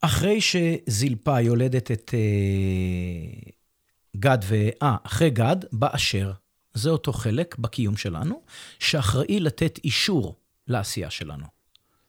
אחרי 0.00 0.40
שזלפה 0.40 1.40
יולדת 1.40 1.90
את 1.90 2.14
uh, 2.14 3.50
גד 4.16 4.38
ו... 4.44 4.54
אה, 4.82 4.96
אחרי 5.02 5.30
גד, 5.30 5.56
בא 5.72 5.88
אשר. 5.92 6.32
זה 6.74 6.90
אותו 6.90 7.12
חלק 7.12 7.58
בקיום 7.58 7.96
שלנו, 7.96 8.42
שאחראי 8.78 9.40
לתת 9.40 9.78
אישור 9.84 10.36
לעשייה 10.68 11.10
שלנו. 11.10 11.46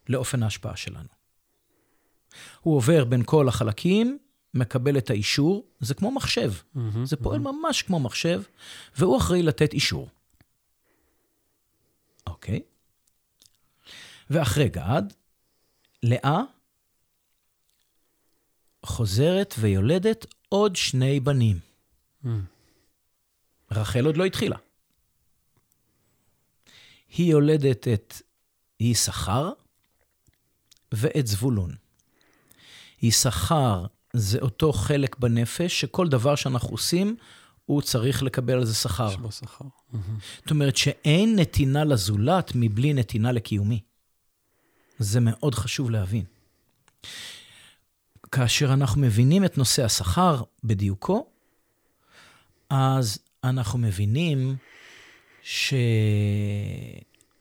לאופן 0.09 0.43
ההשפעה 0.43 0.75
שלנו. 0.75 1.07
הוא 2.61 2.75
עובר 2.75 3.05
בין 3.05 3.23
כל 3.25 3.47
החלקים, 3.47 4.17
מקבל 4.57 4.97
את 4.97 5.09
האישור, 5.09 5.65
זה 5.79 5.93
כמו 5.93 6.11
מחשב. 6.11 6.51
Mm-hmm, 6.53 6.79
זה 7.03 7.15
פועל 7.15 7.39
mm-hmm. 7.39 7.51
ממש 7.51 7.81
כמו 7.81 7.99
מחשב, 7.99 8.41
והוא 8.97 9.17
אחראי 9.17 9.43
לתת 9.43 9.73
אישור. 9.73 10.09
אוקיי. 12.27 12.61
ואחרי 14.29 14.69
גד, 14.69 15.03
לאה 16.03 16.41
חוזרת 18.85 19.55
ויולדת 19.59 20.25
עוד 20.49 20.75
שני 20.75 21.19
בנים. 21.19 21.59
Mm. 22.23 22.27
רחל 23.71 24.05
עוד 24.05 24.17
לא 24.17 24.25
התחילה. 24.25 24.57
היא 27.09 27.31
יולדת 27.31 27.87
את 27.87 28.13
יששכר, 28.79 29.51
ואת 30.91 31.27
זבולון. 31.27 31.75
יששכר 33.01 33.85
זה 34.17 34.39
אותו 34.41 34.73
חלק 34.73 35.19
בנפש 35.19 35.81
שכל 35.81 36.07
דבר 36.07 36.35
שאנחנו 36.35 36.69
עושים, 36.69 37.15
הוא 37.65 37.81
צריך 37.81 38.23
לקבל 38.23 38.53
על 38.53 38.65
זה 38.65 38.75
שכר. 38.75 39.09
יש 39.09 39.17
לו 39.19 39.31
שכר. 39.31 39.65
זאת 40.37 40.51
אומרת 40.51 40.77
שאין 40.77 41.39
נתינה 41.39 41.83
לזולת 41.83 42.51
מבלי 42.55 42.93
נתינה 42.93 43.31
לקיומי. 43.31 43.81
זה 44.99 45.19
מאוד 45.19 45.55
חשוב 45.55 45.89
להבין. 45.89 46.23
כאשר 48.31 48.73
אנחנו 48.73 49.01
מבינים 49.01 49.45
את 49.45 49.57
נושא 49.57 49.85
השכר 49.85 50.41
בדיוקו, 50.63 51.27
אז 52.69 53.19
אנחנו 53.43 53.79
מבינים 53.79 54.55
ש... 55.41 55.73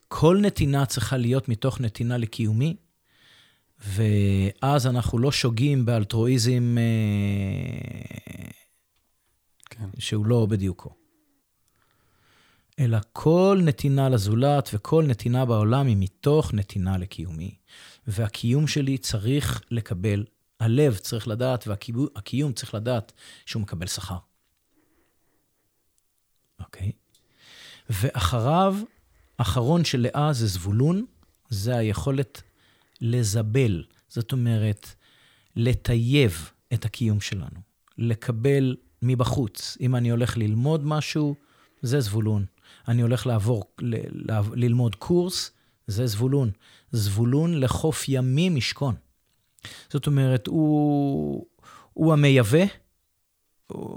כל 0.08 0.38
נתינה 0.42 0.86
צריכה 0.86 1.16
להיות 1.16 1.48
מתוך 1.48 1.80
נתינה 1.80 2.16
לקיומי, 2.16 2.76
ואז 3.78 4.86
אנחנו 4.86 5.18
לא 5.18 5.32
שוגים 5.32 5.86
באלטרואיזם 5.86 6.76
אה, 6.78 8.50
כן. 9.70 9.88
שהוא 9.98 10.26
לא 10.26 10.46
בדיוקו. 10.46 10.90
אלא 12.78 12.98
כל 13.12 13.60
נתינה 13.64 14.08
לזולת 14.08 14.70
וכל 14.72 15.04
נתינה 15.08 15.44
בעולם 15.44 15.86
היא 15.86 15.96
מתוך 16.00 16.54
נתינה 16.54 16.98
לקיומי. 16.98 17.54
והקיום 18.06 18.66
שלי 18.66 18.98
צריך 18.98 19.62
לקבל, 19.70 20.24
הלב 20.60 20.96
צריך 20.96 21.28
לדעת 21.28 21.66
והקיום 21.66 22.52
צריך 22.52 22.74
לדעת 22.74 23.12
שהוא 23.46 23.62
מקבל 23.62 23.86
שכר. 23.86 24.18
אוקיי? 26.60 26.92
ואחריו 27.90 28.76
אחרון 29.36 29.84
של 29.84 30.00
לאה 30.00 30.32
זה 30.32 30.46
זבולון, 30.46 31.04
זה 31.48 31.76
היכולת 31.76 32.42
לזבל, 33.00 33.85
זאת 34.09 34.32
אומרת, 34.32 34.94
לטייב 35.56 36.50
את 36.72 36.85
הקיום 36.85 37.20
שלנו, 37.20 37.61
לקבל 37.98 38.76
מבחוץ. 39.02 39.76
אם 39.80 39.96
אני 39.96 40.11
הולך 40.11 40.37
ללמוד 40.37 40.87
משהו, 40.87 41.35
זה 41.82 42.00
זבולון. 42.00 42.44
אני 42.88 43.02
הולך 43.02 43.26
לעבור, 43.26 43.64
ל, 43.80 43.96
ל, 44.32 44.40
ללמוד 44.54 44.94
קורס, 44.94 45.50
זה 45.87 46.06
זבולון. 46.06 46.50
זבולון 46.92 47.61
לחוף 47.61 48.04
ימים 48.09 48.56
ישכון. 48.56 48.94
זאת 49.90 50.06
אומרת, 50.06 50.46
הוא, 50.46 51.46
הוא 51.92 52.12
המייבא, 52.12 52.64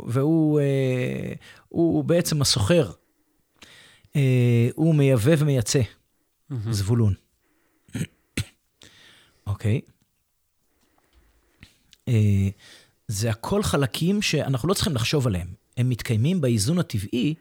והוא 0.07 0.59
אה, 0.59 1.33
הוא 1.69 2.03
בעצם 2.03 2.41
הסוחר 2.41 2.91
אה, 4.15 4.69
הוא 4.75 4.95
מייבא 4.95 5.31
ומייצא, 5.37 5.79
mm-hmm. 5.79 6.55
זבולון. 6.71 7.13
אוקיי? 9.49 9.81
אה, 12.07 12.49
זה 13.07 13.29
הכל 13.29 13.63
חלקים 13.63 14.21
שאנחנו 14.21 14.67
לא 14.67 14.73
צריכים 14.73 14.95
לחשוב 14.95 15.27
עליהם. 15.27 15.47
הם 15.77 15.89
מתקיימים 15.89 16.41
באיזון 16.41 16.79
הטבעי, 16.79 17.35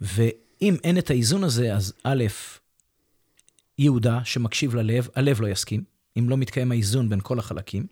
ואם 0.00 0.76
אין 0.84 0.98
את 0.98 1.10
האיזון 1.10 1.44
הזה, 1.44 1.74
אז 1.74 1.92
א', 2.04 2.24
יהודה 3.78 4.20
שמקשיב 4.24 4.74
ללב, 4.74 5.08
הלב 5.14 5.40
לא 5.40 5.46
יסכים, 5.46 5.84
אם 6.18 6.28
לא 6.30 6.36
מתקיים 6.36 6.72
האיזון 6.72 7.08
בין 7.08 7.20
כל 7.22 7.38
החלקים. 7.38 7.86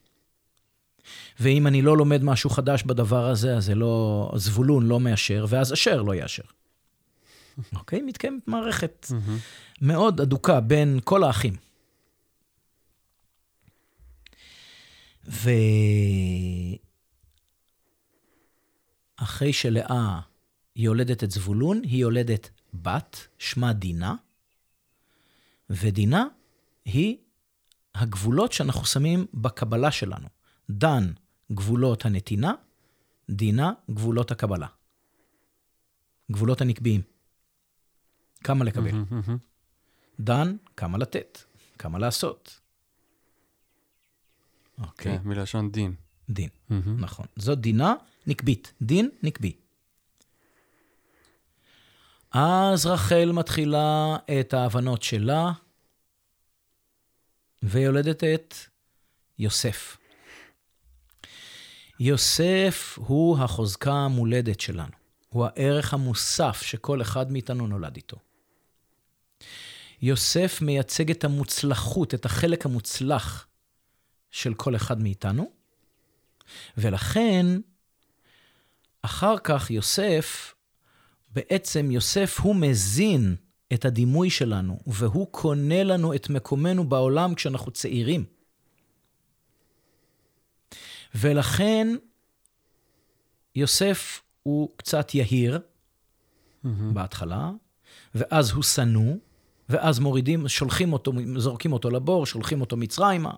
ואם 1.40 1.66
אני 1.66 1.82
לא 1.82 1.96
לומד 1.96 2.24
משהו 2.24 2.50
חדש 2.50 2.82
בדבר 2.82 3.28
הזה, 3.28 3.56
אז 3.56 3.64
זה 3.64 3.74
לא, 3.74 4.32
זבולון 4.36 4.86
לא 4.86 5.00
מאשר, 5.00 5.46
ואז 5.48 5.72
אשר 5.72 6.02
לא 6.02 6.14
יאשר. 6.14 6.42
אוקיי? 7.76 8.02
מתקיימת 8.02 8.48
מערכת 8.48 9.06
מאוד 9.82 10.20
אדוקה 10.20 10.60
בין 10.60 11.00
כל 11.04 11.24
האחים. 11.24 11.69
ואחרי 19.20 19.52
שלאה 19.52 20.20
יולדת 20.76 21.24
את 21.24 21.30
זבולון, 21.30 21.80
היא 21.82 22.00
יולדת 22.00 22.50
בת, 22.74 23.28
שמה 23.38 23.72
דינה, 23.72 24.14
ודינה 25.70 26.24
היא 26.84 27.16
הגבולות 27.94 28.52
שאנחנו 28.52 28.84
שמים 28.84 29.26
בקבלה 29.34 29.90
שלנו. 29.90 30.28
דן, 30.70 31.12
גבולות 31.52 32.04
הנתינה, 32.04 32.52
דינה, 33.30 33.72
גבולות 33.90 34.30
הקבלה. 34.30 34.66
גבולות 36.32 36.60
הנקביים. 36.60 37.02
כמה 38.44 38.64
לקבל. 38.64 38.90
דן, 40.20 40.56
כמה 40.76 40.98
לתת, 40.98 41.38
כמה 41.78 41.98
לעשות. 41.98 42.59
אוקיי. 44.80 45.18
כן, 45.18 45.28
מלשון 45.28 45.70
דין. 45.70 45.94
דין, 46.30 46.48
נכון. 46.98 47.26
זאת 47.36 47.60
דינה 47.60 47.94
נקבית, 48.26 48.72
דין 48.82 49.10
נקבי. 49.22 49.52
אז 52.32 52.86
רחל 52.86 53.32
מתחילה 53.32 54.16
את 54.40 54.54
ההבנות 54.54 55.02
שלה, 55.02 55.52
ויולדת 57.62 58.24
את 58.24 58.54
יוסף. 59.38 59.96
יוסף 62.00 62.98
הוא 63.00 63.38
החוזקה 63.38 63.92
המולדת 63.92 64.60
שלנו. 64.60 64.92
הוא 65.28 65.46
הערך 65.46 65.94
המוסף 65.94 66.62
שכל 66.62 67.02
אחד 67.02 67.32
מאיתנו 67.32 67.66
נולד 67.66 67.96
איתו. 67.96 68.16
יוסף 70.02 70.58
מייצג 70.62 71.10
את 71.10 71.24
המוצלחות, 71.24 72.14
את 72.14 72.24
החלק 72.24 72.66
המוצלח 72.66 73.46
של 74.30 74.54
כל 74.54 74.76
אחד 74.76 75.00
מאיתנו, 75.00 75.50
ולכן, 76.76 77.46
אחר 79.02 79.38
כך 79.38 79.70
יוסף, 79.70 80.54
בעצם 81.32 81.90
יוסף 81.90 82.40
הוא 82.40 82.56
מזין 82.56 83.36
את 83.72 83.84
הדימוי 83.84 84.30
שלנו, 84.30 84.78
והוא 84.86 85.26
קונה 85.30 85.82
לנו 85.82 86.14
את 86.14 86.30
מקומנו 86.30 86.88
בעולם 86.88 87.34
כשאנחנו 87.34 87.70
צעירים. 87.72 88.24
ולכן 91.14 91.88
יוסף 93.54 94.22
הוא 94.42 94.68
קצת 94.76 95.14
יהיר 95.14 95.58
mm-hmm. 95.58 96.68
בהתחלה, 96.92 97.50
ואז 98.14 98.50
הוא 98.50 98.62
שנוא, 98.62 99.16
ואז 99.68 99.98
מורידים, 99.98 100.48
שולחים 100.48 100.92
אותו, 100.92 101.12
זורקים 101.36 101.72
אותו 101.72 101.90
לבור, 101.90 102.26
שולחים 102.26 102.60
אותו 102.60 102.76
מצרימה. 102.76 103.30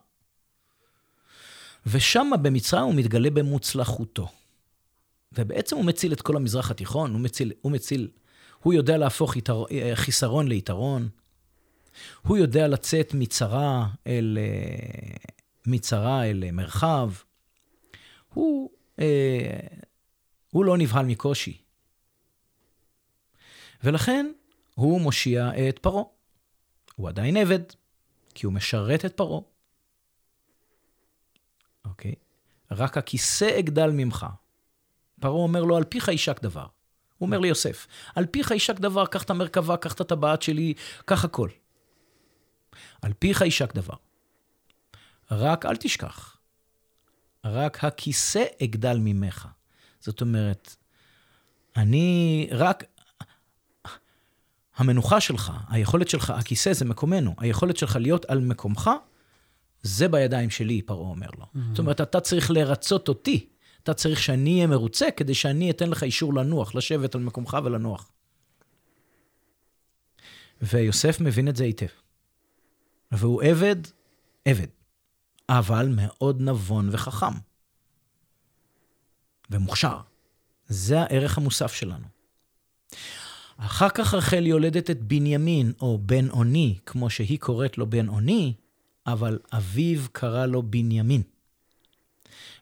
ושם 1.86 2.30
במצרים 2.42 2.84
הוא 2.84 2.94
מתגלה 2.94 3.30
במוצלחותו. 3.30 4.28
ובעצם 5.32 5.76
הוא 5.76 5.84
מציל 5.84 6.12
את 6.12 6.20
כל 6.20 6.36
המזרח 6.36 6.70
התיכון, 6.70 7.12
הוא 7.12 7.20
מציל, 7.20 7.52
הוא 7.60 7.72
מציל, 7.72 8.08
הוא 8.62 8.74
יודע 8.74 8.96
להפוך 8.96 9.36
יתר, 9.36 9.64
חיסרון 9.94 10.48
ליתרון, 10.48 11.08
הוא 12.22 12.36
יודע 12.36 12.68
לצאת 12.68 13.14
מצרה 13.14 13.88
אל, 14.06 14.38
אה, 14.40 15.16
מצרה 15.66 16.24
אל 16.24 16.50
מרחב, 16.50 17.12
הוא, 18.34 18.70
אה, 18.98 19.58
הוא 20.50 20.64
לא 20.64 20.78
נבהל 20.78 21.06
מקושי. 21.06 21.58
ולכן 23.84 24.32
הוא 24.74 25.00
מושיע 25.00 25.68
את 25.68 25.78
פרעה. 25.78 26.04
הוא 26.96 27.08
עדיין 27.08 27.36
עבד, 27.36 27.60
כי 28.34 28.46
הוא 28.46 28.52
משרת 28.52 29.04
את 29.04 29.16
פרעה. 29.16 29.40
אוקיי? 31.84 32.14
רק 32.72 32.98
הכיסא 32.98 33.58
אגדל 33.58 33.90
ממך. 33.90 34.26
פרעה 35.20 35.34
אומר 35.34 35.64
לו, 35.64 35.76
על 35.76 35.84
פיך 35.84 36.08
יישק 36.08 36.42
דבר. 36.42 36.66
הוא 37.18 37.26
אומר 37.26 37.38
ליוסף, 37.38 37.86
על 38.14 38.26
פיך 38.26 38.50
יישק 38.50 38.80
דבר, 38.80 39.06
קח 39.06 39.22
את 39.22 39.30
המרכבה, 39.30 39.76
קח 39.76 39.92
את 39.92 40.00
הטבעת 40.00 40.42
שלי, 40.42 40.74
קח 41.04 41.24
הכל. 41.24 41.48
על 43.02 43.12
פיך 43.18 43.40
יישק 43.40 43.74
דבר. 43.74 43.94
רק 45.30 45.66
אל 45.66 45.76
תשכח, 45.76 46.36
רק 47.44 47.84
הכיסא 47.84 48.44
אגדל 48.62 48.96
ממך. 49.00 49.48
זאת 50.00 50.20
אומרת, 50.20 50.76
אני 51.76 52.48
רק... 52.52 52.84
המנוחה 54.76 55.20
שלך, 55.20 55.52
היכולת 55.68 56.08
שלך, 56.08 56.30
הכיסא 56.30 56.72
זה 56.72 56.84
מקומנו, 56.84 57.34
היכולת 57.38 57.76
שלך 57.76 57.96
להיות 57.96 58.24
על 58.24 58.40
מקומך, 58.40 58.90
זה 59.82 60.08
בידיים 60.08 60.50
שלי, 60.50 60.82
פרעה 60.82 61.08
אומר 61.08 61.28
לו. 61.38 61.44
Mm-hmm. 61.44 61.58
זאת 61.70 61.78
אומרת, 61.78 62.00
אתה 62.00 62.20
צריך 62.20 62.50
לרצות 62.50 63.08
אותי. 63.08 63.48
אתה 63.82 63.94
צריך 63.94 64.22
שאני 64.22 64.54
אהיה 64.54 64.66
מרוצה 64.66 65.10
כדי 65.16 65.34
שאני 65.34 65.70
אתן 65.70 65.90
לך 65.90 66.02
אישור 66.02 66.34
לנוח, 66.34 66.74
לשבת 66.74 67.14
על 67.14 67.20
מקומך 67.20 67.56
ולנוח. 67.64 68.10
ויוסף 70.62 71.20
מבין 71.20 71.48
את 71.48 71.56
זה 71.56 71.64
היטב. 71.64 71.86
והוא 73.12 73.42
עבד, 73.42 73.76
עבד, 74.44 74.66
אבל 75.48 75.88
מאוד 75.96 76.40
נבון 76.40 76.88
וחכם. 76.92 77.34
ומוכשר. 79.50 80.00
זה 80.68 81.00
הערך 81.00 81.38
המוסף 81.38 81.72
שלנו. 81.72 82.06
אחר 83.56 83.88
כך 83.88 84.14
רחל 84.14 84.46
יולדת 84.46 84.90
את 84.90 85.02
בנימין, 85.02 85.72
או 85.80 85.98
בן 86.02 86.30
אוני, 86.30 86.78
כמו 86.86 87.10
שהיא 87.10 87.38
קוראת 87.38 87.78
לו 87.78 87.90
בן 87.90 88.08
אוני, 88.08 88.54
אבל 89.06 89.38
אביו 89.52 90.00
קרא 90.12 90.46
לו 90.46 90.62
בנימין. 90.62 91.22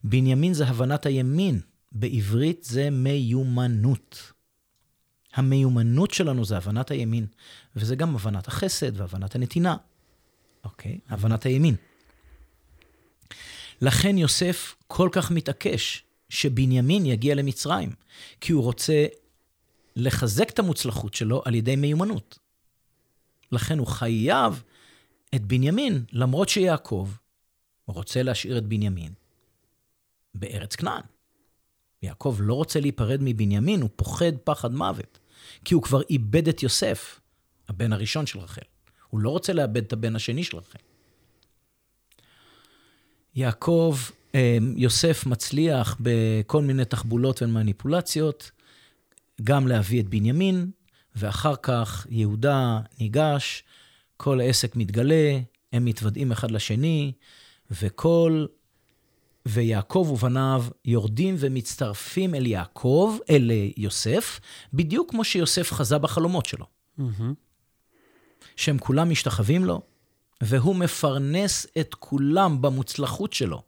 בנימין 0.04 0.54
זה 0.54 0.66
הבנת 0.66 1.06
הימין, 1.06 1.60
בעברית 1.92 2.64
זה 2.64 2.90
מיומנות. 2.90 4.32
המיומנות 5.34 6.10
שלנו 6.10 6.44
זה 6.44 6.56
הבנת 6.56 6.90
הימין, 6.90 7.26
וזה 7.76 7.96
גם 7.96 8.14
הבנת 8.14 8.48
החסד 8.48 9.00
והבנת 9.00 9.34
הנתינה. 9.34 9.76
אוקיי? 10.64 10.98
הבנת 11.08 11.46
הימין. 11.46 11.74
לכן 13.80 14.18
יוסף 14.18 14.76
כל 14.86 15.08
כך 15.12 15.30
מתעקש 15.30 16.04
שבנימין 16.28 17.06
יגיע 17.06 17.34
למצרים, 17.34 17.92
כי 18.40 18.52
הוא 18.52 18.62
רוצה 18.62 19.06
לחזק 19.96 20.50
את 20.50 20.58
המוצלחות 20.58 21.14
שלו 21.14 21.42
על 21.44 21.54
ידי 21.54 21.76
מיומנות. 21.76 22.38
לכן 23.52 23.78
הוא 23.78 23.86
חייב 23.86 24.62
את 25.34 25.46
בנימין, 25.46 26.04
למרות 26.12 26.48
שיעקב 26.48 27.10
רוצה 27.92 28.22
להשאיר 28.22 28.58
את 28.58 28.66
בנימין 28.66 29.12
בארץ 30.34 30.76
כנען. 30.76 31.02
יעקב 32.02 32.36
לא 32.40 32.54
רוצה 32.54 32.80
להיפרד 32.80 33.18
מבנימין, 33.22 33.80
הוא 33.80 33.90
פוחד 33.96 34.36
פחד 34.44 34.74
מוות, 34.74 35.18
כי 35.64 35.74
הוא 35.74 35.82
כבר 35.82 36.02
איבד 36.10 36.48
את 36.48 36.62
יוסף, 36.62 37.20
הבן 37.68 37.92
הראשון 37.92 38.26
של 38.26 38.38
רחל. 38.38 38.62
הוא 39.10 39.20
לא 39.20 39.30
רוצה 39.30 39.52
לאבד 39.52 39.84
את 39.84 39.92
הבן 39.92 40.16
השני 40.16 40.44
של 40.44 40.56
רחל. 40.56 40.78
יעקב, 43.34 43.98
אה, 44.34 44.58
יוסף 44.76 45.26
מצליח 45.26 45.96
בכל 46.00 46.62
מיני 46.62 46.84
תחבולות 46.84 47.42
ומניפולציות, 47.42 48.50
גם 49.44 49.68
להביא 49.68 50.00
את 50.00 50.08
בנימין, 50.08 50.70
ואחר 51.16 51.56
כך 51.56 52.06
יהודה 52.10 52.80
ניגש, 53.00 53.64
כל 54.22 54.40
העסק 54.40 54.76
מתגלה, 54.76 55.38
הם 55.72 55.84
מתוודעים 55.84 56.32
אחד 56.32 56.50
לשני, 56.50 57.12
וכל... 57.70 58.46
ויעקב 59.46 60.10
ובניו 60.12 60.64
יורדים 60.84 61.34
ומצטרפים 61.38 62.34
אל 62.34 62.46
יעקב, 62.46 63.18
אל 63.30 63.50
יוסף, 63.76 64.40
בדיוק 64.74 65.10
כמו 65.10 65.24
שיוסף 65.24 65.72
חזה 65.72 65.98
בחלומות 65.98 66.46
שלו. 66.46 66.66
Mm-hmm. 66.98 67.02
שהם 68.56 68.78
כולם 68.78 69.10
משתחווים 69.10 69.64
לו, 69.64 69.82
והוא 70.40 70.76
מפרנס 70.76 71.66
את 71.80 71.94
כולם 71.94 72.62
במוצלחות 72.62 73.32
שלו. 73.32 73.62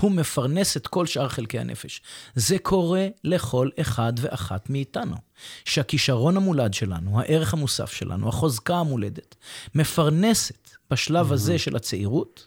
הוא 0.00 0.10
מפרנס 0.10 0.76
את 0.76 0.86
כל 0.86 1.06
שאר 1.06 1.28
חלקי 1.28 1.58
הנפש. 1.58 2.02
זה 2.34 2.58
קורה 2.58 3.06
לכל 3.24 3.68
אחד 3.80 4.12
ואחת 4.16 4.70
מאיתנו. 4.70 5.16
שהכישרון 5.64 6.36
המולד 6.36 6.74
שלנו, 6.74 7.20
הערך 7.20 7.52
המוסף 7.54 7.92
שלנו, 7.92 8.28
החוזקה 8.28 8.76
המולדת, 8.76 9.36
מפרנסת 9.74 10.70
בשלב 10.90 11.32
הזה 11.32 11.58
של 11.58 11.76
הצעירות, 11.76 12.46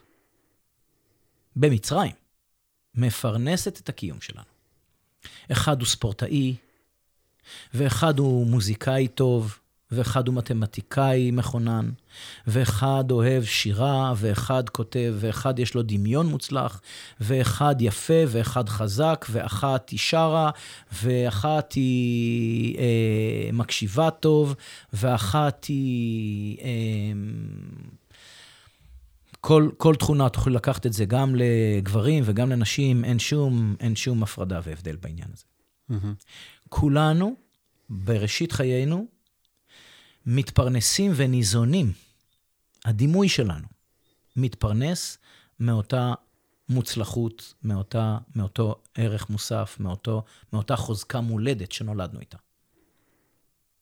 במצרים, 1.56 2.12
מפרנסת 2.94 3.80
את 3.80 3.88
הקיום 3.88 4.20
שלנו. 4.20 4.44
אחד 5.52 5.80
הוא 5.80 5.86
ספורטאי, 5.86 6.56
ואחד 7.74 8.18
הוא 8.18 8.46
מוזיקאי 8.46 9.08
טוב, 9.08 9.58
ואחד 9.94 10.28
הוא 10.28 10.34
מתמטיקאי 10.34 11.30
מכונן, 11.30 11.90
ואחד 12.46 13.04
אוהב 13.10 13.44
שירה, 13.44 14.12
ואחד 14.16 14.68
כותב, 14.68 15.14
ואחד 15.16 15.58
יש 15.58 15.74
לו 15.74 15.82
דמיון 15.82 16.26
מוצלח, 16.26 16.80
ואחד 17.20 17.76
יפה, 17.80 18.22
ואחד 18.28 18.68
חזק, 18.68 19.26
ואחת 19.30 19.90
היא 19.90 19.98
שרה, 19.98 20.50
ואחת 21.02 21.72
היא 21.72 22.78
אה, 22.78 23.50
מקשיבה 23.52 24.10
טוב, 24.10 24.54
ואחת 24.92 25.64
היא... 25.64 26.58
אה, 26.60 27.12
כל, 29.40 29.68
כל 29.76 29.94
תכונה, 29.94 30.28
תוכלי 30.28 30.52
לקחת 30.52 30.86
את 30.86 30.92
זה 30.92 31.04
גם 31.04 31.34
לגברים 31.36 32.24
וגם 32.26 32.50
לנשים, 32.50 33.04
אין 33.04 33.18
שום, 33.18 33.76
אין 33.80 33.96
שום 33.96 34.22
הפרדה 34.22 34.60
והבדל 34.64 34.96
בעניין 34.96 35.28
הזה. 35.32 35.44
Mm-hmm. 35.90 36.24
כולנו, 36.68 37.34
בראשית 37.90 38.52
חיינו, 38.52 39.06
מתפרנסים 40.26 41.12
וניזונים. 41.16 41.92
הדימוי 42.84 43.28
שלנו 43.28 43.66
מתפרנס 44.36 45.18
מאותה 45.60 46.14
מוצלחות, 46.68 47.54
מאותה, 47.62 48.18
מאותו 48.36 48.82
ערך 48.94 49.30
מוסף, 49.30 49.76
מאותו, 49.80 50.24
מאותה 50.52 50.76
חוזקה 50.76 51.20
מולדת 51.20 51.72
שנולדנו 51.72 52.20
איתה. 52.20 52.38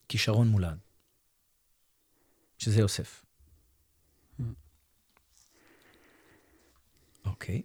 כישרון 0.08 0.48
מולד, 0.48 0.78
שזה 2.58 2.80
יוסף. 2.80 3.24
אוקיי. 7.24 7.62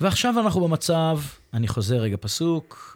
ועכשיו 0.00 0.34
אנחנו 0.40 0.68
במצב, 0.68 1.20
אני 1.54 1.68
חוזר 1.68 1.96
רגע 1.96 2.16
פסוק, 2.20 2.89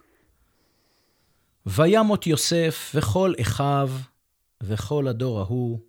וימות 1.65 2.27
יוסף 2.27 2.91
וכל 2.95 3.33
אחיו 3.41 3.91
וכל 4.63 5.07
הדור 5.07 5.39
ההוא, 5.39 5.79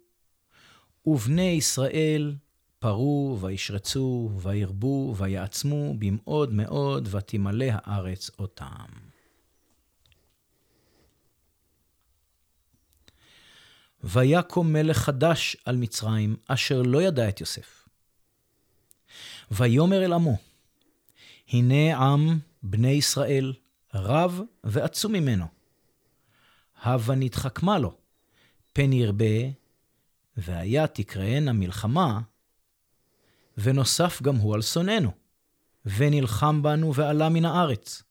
ובני 1.06 1.42
ישראל 1.42 2.34
ויתפרעו, 2.86 3.38
וישרצו, 3.40 4.30
וירבו, 4.42 5.14
ויעצמו 5.16 5.94
במאוד 5.98 6.52
מאוד, 6.52 7.08
ותמלא 7.10 7.66
הארץ 7.70 8.30
אותם. 8.38 8.86
ויקום 14.04 14.72
מלך 14.72 14.98
חדש 14.98 15.56
על 15.64 15.76
מצרים, 15.76 16.36
אשר 16.46 16.82
לא 16.82 17.02
ידע 17.02 17.28
את 17.28 17.40
יוסף. 17.40 17.88
ויאמר 19.50 20.04
אל 20.04 20.12
עמו, 20.12 20.36
הנה 21.48 21.96
עם 21.96 22.38
בני 22.62 22.90
ישראל, 22.90 23.52
רב 23.94 24.40
ועצום 24.64 25.12
ממנו. 25.12 25.55
הבה 26.86 27.14
נתחכמה 27.14 27.78
לו, 27.78 27.94
פן 28.72 28.92
ירבה, 28.92 29.50
והיה 30.36 30.86
תקראנה 30.86 31.52
מלחמה, 31.52 32.20
ונוסף 33.58 34.22
גם 34.22 34.36
הוא 34.36 34.54
על 34.54 34.62
שונאינו, 34.62 35.10
ונלחם 35.84 36.62
בנו 36.62 36.94
ועלה 36.94 37.28
מן 37.28 37.44
הארץ. 37.44 38.02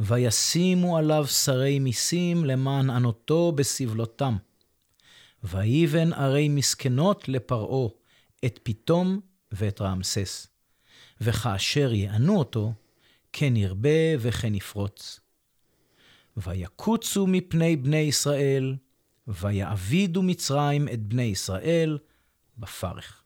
וישימו 0.00 0.98
עליו 0.98 1.26
שרי 1.26 1.78
מיסים 1.78 2.44
למען 2.44 2.90
ענותו 2.90 3.52
בסבלותם. 3.52 4.36
ויבן 5.44 6.12
ערי 6.12 6.48
מסכנות 6.48 7.28
לפרעה, 7.28 7.88
את 8.44 8.58
פתום 8.62 9.20
ואת 9.52 9.80
רעמסס. 9.80 10.46
וכאשר 11.20 11.92
יענו 11.92 12.38
אותו, 12.38 12.72
כן 13.32 13.56
ירבה 13.56 13.88
וכן 14.18 14.54
יפרוץ. 14.54 15.21
ויקוצו 16.36 17.26
מפני 17.26 17.76
בני 17.76 17.96
ישראל, 17.96 18.76
ויעבידו 19.28 20.22
מצרים 20.22 20.88
את 20.88 21.02
בני 21.02 21.22
ישראל 21.22 21.98
בפרך. 22.58 23.22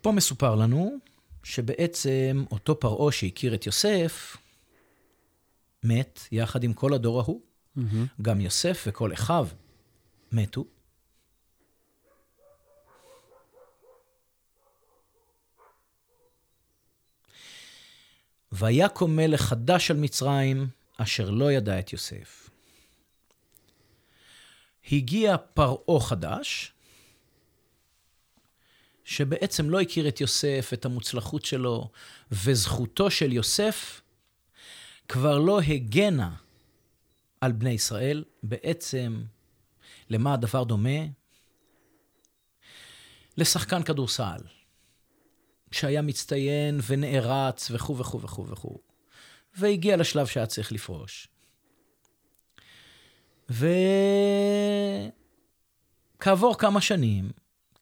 פה 0.00 0.12
מסופר 0.12 0.54
לנו 0.54 0.98
שבעצם 1.44 2.44
אותו 2.50 2.80
פרעה 2.80 3.12
שהכיר 3.12 3.54
את 3.54 3.66
יוסף, 3.66 4.36
מת 5.84 6.20
יחד 6.32 6.64
עם 6.64 6.72
כל 6.72 6.94
הדור 6.94 7.20
ההוא. 7.20 7.40
Mm-hmm. 7.78 8.22
גם 8.22 8.40
יוסף 8.40 8.84
וכל 8.86 9.12
אחיו 9.12 9.48
מתו. 10.32 10.64
ויקום 18.52 19.16
מלך 19.16 19.40
חדש 19.40 19.90
על 19.90 19.96
מצרים, 19.96 20.68
אשר 20.96 21.30
לא 21.30 21.52
ידע 21.52 21.78
את 21.78 21.92
יוסף. 21.92 22.50
הגיע 24.92 25.36
פרעה 25.54 26.00
חדש, 26.00 26.72
שבעצם 29.04 29.70
לא 29.70 29.80
הכיר 29.80 30.08
את 30.08 30.20
יוסף, 30.20 30.70
את 30.72 30.84
המוצלחות 30.84 31.44
שלו, 31.44 31.90
וזכותו 32.32 33.10
של 33.10 33.32
יוסף 33.32 34.00
כבר 35.08 35.38
לא 35.38 35.60
הגנה 35.60 36.34
על 37.40 37.52
בני 37.52 37.70
ישראל. 37.70 38.24
בעצם, 38.42 39.22
למה 40.10 40.34
הדבר 40.34 40.64
דומה? 40.64 41.00
לשחקן 43.36 43.82
כדורסל, 43.82 44.40
שהיה 45.72 46.02
מצטיין 46.02 46.80
ונערץ 46.86 47.70
וכו' 47.70 47.98
וכו' 47.98 48.20
וכו' 48.20 48.46
וכו', 48.48 48.78
והגיע 49.56 49.96
לשלב 49.96 50.26
שהיה 50.26 50.46
צריך 50.46 50.72
לפרוש. 50.72 51.28
וכעבור 56.20 56.58
כמה 56.58 56.80
שנים, 56.80 57.30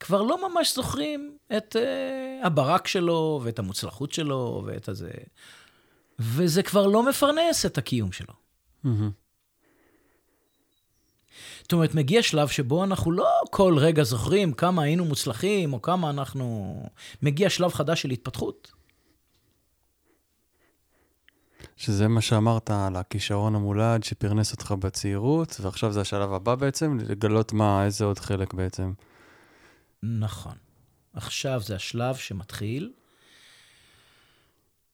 כבר 0.00 0.22
לא 0.22 0.50
ממש 0.50 0.74
זוכרים 0.74 1.36
את 1.56 1.76
uh, 1.76 2.46
הברק 2.46 2.86
שלו, 2.86 3.40
ואת 3.44 3.58
המוצלחות 3.58 4.12
שלו, 4.12 4.62
ואת 4.66 4.88
הזה. 4.88 5.10
וזה 6.18 6.62
כבר 6.62 6.86
לא 6.86 7.08
מפרנס 7.08 7.66
את 7.66 7.78
הקיום 7.78 8.12
שלו. 8.12 8.34
Mm-hmm. 8.84 9.19
זאת 11.62 11.72
אומרת, 11.72 11.94
מגיע 11.94 12.22
שלב 12.22 12.48
שבו 12.48 12.84
אנחנו 12.84 13.12
לא 13.12 13.28
כל 13.50 13.74
רגע 13.78 14.02
זוכרים 14.02 14.52
כמה 14.52 14.82
היינו 14.82 15.04
מוצלחים, 15.04 15.72
או 15.72 15.82
כמה 15.82 16.10
אנחנו... 16.10 16.74
מגיע 17.22 17.50
שלב 17.50 17.72
חדש 17.72 18.02
של 18.02 18.10
התפתחות. 18.10 18.72
שזה 21.76 22.08
מה 22.08 22.20
שאמרת 22.20 22.70
על 22.70 22.96
הכישרון 22.96 23.54
המולד 23.54 24.04
שפרנס 24.04 24.52
אותך 24.52 24.74
בצעירות, 24.78 25.56
ועכשיו 25.60 25.92
זה 25.92 26.00
השלב 26.00 26.32
הבא 26.32 26.54
בעצם, 26.54 26.98
לגלות 27.08 27.52
מה, 27.52 27.84
איזה 27.84 28.04
עוד 28.04 28.18
חלק 28.18 28.54
בעצם. 28.54 28.92
נכון. 30.02 30.54
עכשיו 31.12 31.60
זה 31.60 31.76
השלב 31.76 32.16
שמתחיל. 32.16 32.92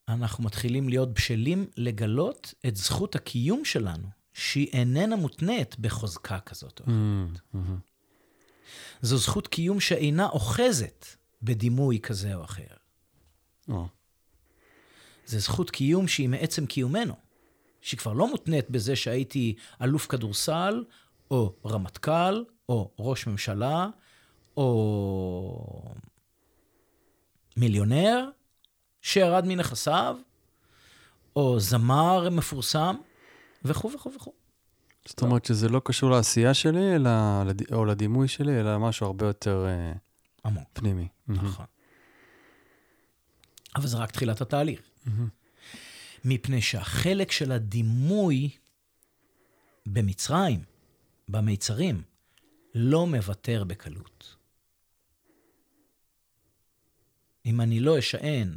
אנחנו 0.08 0.44
מתחילים 0.44 0.88
להיות 0.88 1.14
בשלים 1.14 1.66
לגלות 1.76 2.54
את 2.66 2.76
זכות 2.76 3.14
הקיום 3.14 3.64
שלנו, 3.64 4.08
שהיא 4.36 4.68
איננה 4.72 5.16
מותנית 5.16 5.78
בחוזקה 5.78 6.40
כזאת. 6.40 6.80
או 6.80 6.84
אחרת. 6.84 7.40
Mm-hmm. 7.54 9.02
זו 9.02 9.16
זכות 9.16 9.48
קיום 9.48 9.80
שאינה 9.80 10.28
אוחזת 10.28 11.06
בדימוי 11.42 12.00
כזה 12.00 12.34
או 12.34 12.44
אחר. 12.44 12.74
או, 13.68 13.86
זו 15.26 15.38
זכות 15.38 15.70
קיום 15.70 16.08
שהיא 16.08 16.28
מעצם 16.28 16.66
קיומנו, 16.66 17.14
שהיא 17.80 17.98
כבר 17.98 18.12
לא 18.12 18.30
מותנית 18.30 18.70
בזה 18.70 18.96
שהייתי 18.96 19.54
אלוף 19.82 20.06
כדורסל, 20.06 20.84
או 21.30 21.54
רמטכ"ל, 21.66 22.44
או 22.68 22.90
ראש 22.98 23.26
ממשלה, 23.26 23.88
או 24.56 25.94
מיליונר 27.56 28.30
שירד 29.02 29.44
מנכסיו, 29.46 30.16
או 31.36 31.60
זמר 31.60 32.30
מפורסם, 32.30 32.96
וכו' 33.66 33.90
וכו' 33.94 34.12
וכו'. 34.14 34.32
זאת 35.06 35.22
אומרת 35.22 35.44
שזה 35.44 35.68
לא 35.68 35.80
קשור 35.84 36.10
לעשייה 36.10 36.54
שלי, 36.54 36.96
אלא, 36.96 37.10
או 37.72 37.84
לדימוי 37.84 38.28
שלי, 38.28 38.60
אלא 38.60 38.78
משהו 38.78 39.06
הרבה 39.06 39.26
יותר 39.26 39.66
אה, 39.66 39.92
עמוק, 40.44 40.68
פנימי. 40.72 41.08
נכון. 41.28 41.66
אבל 43.76 43.86
זה 43.86 43.96
רק 43.96 44.10
תחילת 44.10 44.40
התהליך. 44.40 44.80
מפני 46.24 46.62
שהחלק 46.62 47.32
של 47.32 47.52
הדימוי 47.52 48.50
במצרים, 49.86 50.62
במיצרים, 51.28 52.02
לא 52.74 53.06
מוותר 53.06 53.64
בקלות. 53.64 54.36
אם 57.46 57.60
אני 57.60 57.80
לא 57.80 57.98
אשען 57.98 58.56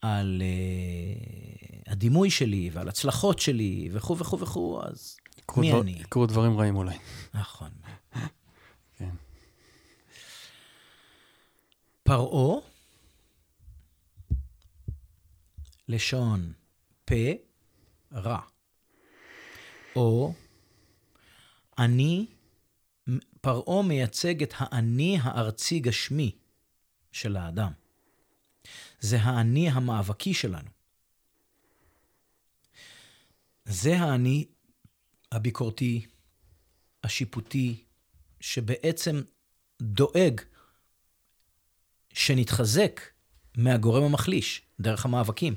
על 0.00 0.42
uh, 0.42 1.90
הדימוי 1.92 2.30
שלי 2.30 2.70
ועל 2.72 2.88
הצלחות 2.88 3.38
שלי 3.38 3.88
וכו' 3.92 4.18
וכו' 4.18 4.40
וכו', 4.40 4.82
אז 4.82 5.16
מי 5.56 5.70
דבר- 5.70 5.80
אני? 5.80 5.90
יקרו 5.90 6.26
דברים 6.26 6.58
רעים 6.58 6.76
אולי. 6.76 6.98
נכון. 7.34 7.70
כן. 8.98 9.10
פרעה, 12.02 12.60
לשון 15.88 16.52
פה, 17.04 17.14
רע. 18.12 18.40
או 19.96 20.32
אני, 21.78 22.26
פרעה 23.40 23.82
מייצג 23.82 24.42
את 24.42 24.54
האני 24.56 25.18
הארצי 25.22 25.78
גשמי 25.80 26.32
של 27.12 27.36
האדם. 27.36 27.72
זה 29.00 29.20
האני 29.20 29.68
המאבקי 29.70 30.34
שלנו. 30.34 30.70
זה 33.64 33.98
האני 33.98 34.46
הביקורתי, 35.32 36.06
השיפוטי, 37.04 37.84
שבעצם 38.40 39.22
דואג 39.82 40.40
שנתחזק 42.12 43.00
מהגורם 43.56 44.02
המחליש, 44.02 44.62
דרך 44.80 45.04
המאבקים, 45.04 45.54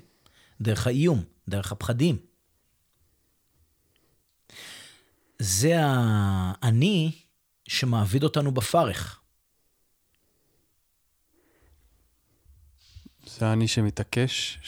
דרך 0.61 0.87
האיום, 0.87 1.23
דרך 1.49 1.71
הפחדים. 1.71 2.17
זה 5.39 5.73
האני 5.77 7.11
שמעביד 7.67 8.23
אותנו 8.23 8.51
בפרך. 8.51 9.22
זה 13.39 13.53
אני 13.53 13.67
שמתעקש, 13.67 14.59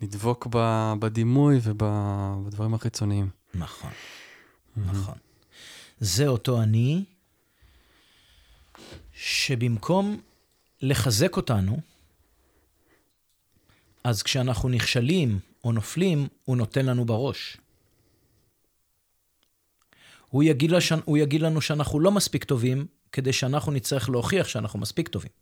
שנדבוק 0.00 0.46
ב- 0.50 0.92
בדימוי 0.98 1.58
ובדברים 1.62 2.74
החיצוניים. 2.74 3.28
נכון, 3.54 3.90
נכון. 4.76 5.14
זה 6.00 6.26
אותו 6.26 6.62
אני 6.62 7.04
שבמקום 9.12 10.20
לחזק 10.82 11.36
אותנו, 11.36 11.80
אז 14.04 14.22
כשאנחנו 14.22 14.68
נכשלים 14.68 15.38
או 15.64 15.72
נופלים, 15.72 16.28
הוא 16.44 16.56
נותן 16.56 16.86
לנו 16.86 17.04
בראש. 17.04 17.56
הוא 20.28 20.42
יגיד, 20.42 20.70
לש... 20.70 20.92
הוא 21.04 21.18
יגיד 21.18 21.42
לנו 21.42 21.60
שאנחנו 21.60 22.00
לא 22.00 22.10
מספיק 22.10 22.44
טובים, 22.44 22.86
כדי 23.12 23.32
שאנחנו 23.32 23.72
נצטרך 23.72 24.10
להוכיח 24.10 24.48
שאנחנו 24.48 24.78
מספיק 24.78 25.08
טובים. 25.08 25.41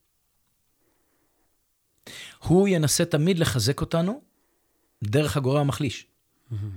הוא 2.38 2.68
ינסה 2.68 3.04
תמיד 3.04 3.38
לחזק 3.38 3.80
אותנו 3.80 4.20
דרך 5.04 5.36
הגורם 5.36 5.60
המחליש. 5.60 6.06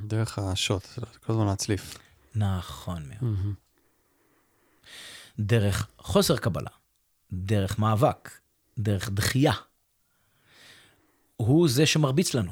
דרך 0.04 0.40
השוט, 0.40 0.88
כל 1.26 1.34
הזמן 1.34 1.46
להצליף. 1.46 1.98
נכון 2.36 3.04
מאוד. 3.10 3.36
דרך 5.40 5.88
חוסר 5.98 6.38
קבלה, 6.38 6.70
דרך 7.34 7.80
מאבק, 7.80 8.30
דרך 8.78 9.10
דחייה. 9.10 9.54
הוא 11.36 11.68
זה 11.70 11.86
שמרביץ 11.86 12.34
לנו. 12.34 12.52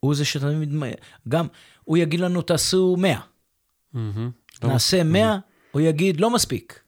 הוא 0.00 0.14
זה 0.14 0.24
שתמיד... 0.24 0.72
גם, 1.28 1.46
הוא 1.84 1.96
יגיד 1.96 2.20
לנו, 2.20 2.42
תעשו 2.42 2.96
100. 2.98 3.20
לא 3.94 4.00
נעשה 4.62 5.02
100, 5.04 5.38
הוא 5.70 5.80
יגיד, 5.80 6.20
לא 6.20 6.30
מספיק. 6.30 6.80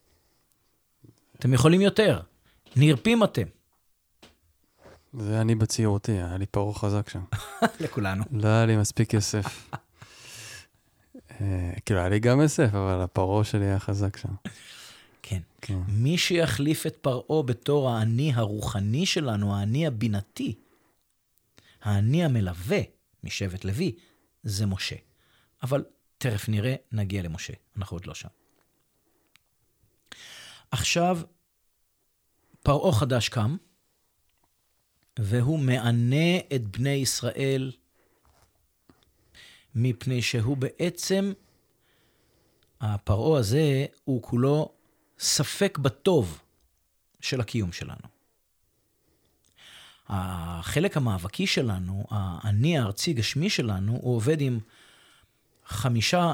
אתם 1.38 1.54
יכולים 1.54 1.80
יותר. 1.80 2.20
נרפים 2.76 3.24
אתם. 3.24 3.46
זה 5.18 5.40
אני 5.40 5.54
בצעירותי, 5.54 6.12
היה 6.12 6.36
לי 6.36 6.46
פרעה 6.46 6.74
חזק 6.74 7.08
שם. 7.08 7.24
לכולנו. 7.80 8.24
לא 8.32 8.48
היה 8.48 8.66
לי 8.66 8.76
מספיק 8.76 9.10
כסף. 9.10 9.44
אה, 11.40 11.72
כאילו, 11.84 12.00
היה 12.00 12.08
לי 12.08 12.20
גם 12.20 12.40
כסף, 12.44 12.68
אבל 12.74 13.00
הפרעה 13.00 13.44
שלי 13.44 13.64
היה 13.64 13.78
חזק 13.78 14.16
שם. 14.16 14.34
כן. 15.22 15.40
כן. 15.60 15.78
מי 15.88 16.18
שיחליף 16.18 16.86
את 16.86 16.96
פרעה 16.96 17.42
בתור 17.42 17.90
האני 17.90 18.32
הרוחני 18.34 19.06
שלנו, 19.06 19.56
האני 19.56 19.86
הבינתי, 19.86 20.54
האני 21.82 22.24
המלווה 22.24 22.80
משבט 23.24 23.64
לוי, 23.64 23.96
זה 24.42 24.66
משה. 24.66 24.96
אבל 25.62 25.84
תכף 26.18 26.48
נראה, 26.48 26.74
נגיע 26.92 27.22
למשה. 27.22 27.52
אנחנו 27.76 27.96
עוד 27.96 28.06
לא 28.06 28.14
שם. 28.14 28.28
עכשיו, 30.70 31.18
פרעה 32.62 32.92
חדש 32.92 33.28
קם, 33.28 33.56
והוא 35.18 35.58
מענה 35.58 36.38
את 36.54 36.62
בני 36.62 36.90
ישראל 36.90 37.72
מפני 39.74 40.22
שהוא 40.22 40.56
בעצם, 40.56 41.32
הפרעה 42.80 43.40
הזה 43.40 43.86
הוא 44.04 44.22
כולו 44.22 44.72
ספק 45.18 45.78
בטוב 45.78 46.40
של 47.20 47.40
הקיום 47.40 47.72
שלנו. 47.72 48.12
החלק 50.08 50.96
המאבקי 50.96 51.46
שלנו, 51.46 52.04
האני 52.10 52.78
הארצי 52.78 53.12
גשמי 53.12 53.50
שלנו, 53.50 53.92
הוא 54.02 54.16
עובד 54.16 54.40
עם 54.40 54.58
חמישה 55.66 56.32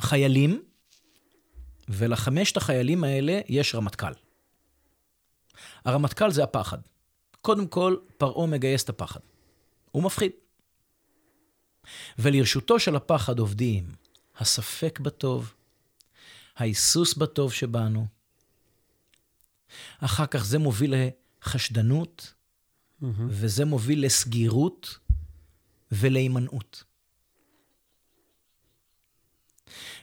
חיילים, 0.00 0.62
ולחמשת 1.88 2.56
החיילים 2.56 3.04
האלה 3.04 3.40
יש 3.48 3.74
רמטכ"ל. 3.74 4.25
הרמטכ"ל 5.86 6.30
זה 6.30 6.44
הפחד. 6.44 6.78
קודם 7.42 7.66
כל, 7.66 7.96
פרעה 8.18 8.46
מגייס 8.46 8.84
את 8.84 8.88
הפחד. 8.88 9.20
הוא 9.90 10.02
מפחיד. 10.02 10.30
ולרשותו 12.18 12.80
של 12.80 12.96
הפחד 12.96 13.38
עובדים 13.38 13.94
הספק 14.36 15.00
בטוב, 15.00 15.54
ההיסוס 16.56 17.14
בטוב 17.14 17.52
שבנו. 17.52 18.06
אחר 19.98 20.26
כך 20.26 20.44
זה 20.44 20.58
מוביל 20.58 20.94
לחשדנות, 21.42 22.34
וזה 23.28 23.64
מוביל 23.64 24.04
לסגירות 24.06 24.98
ולהימנעות. 25.92 26.84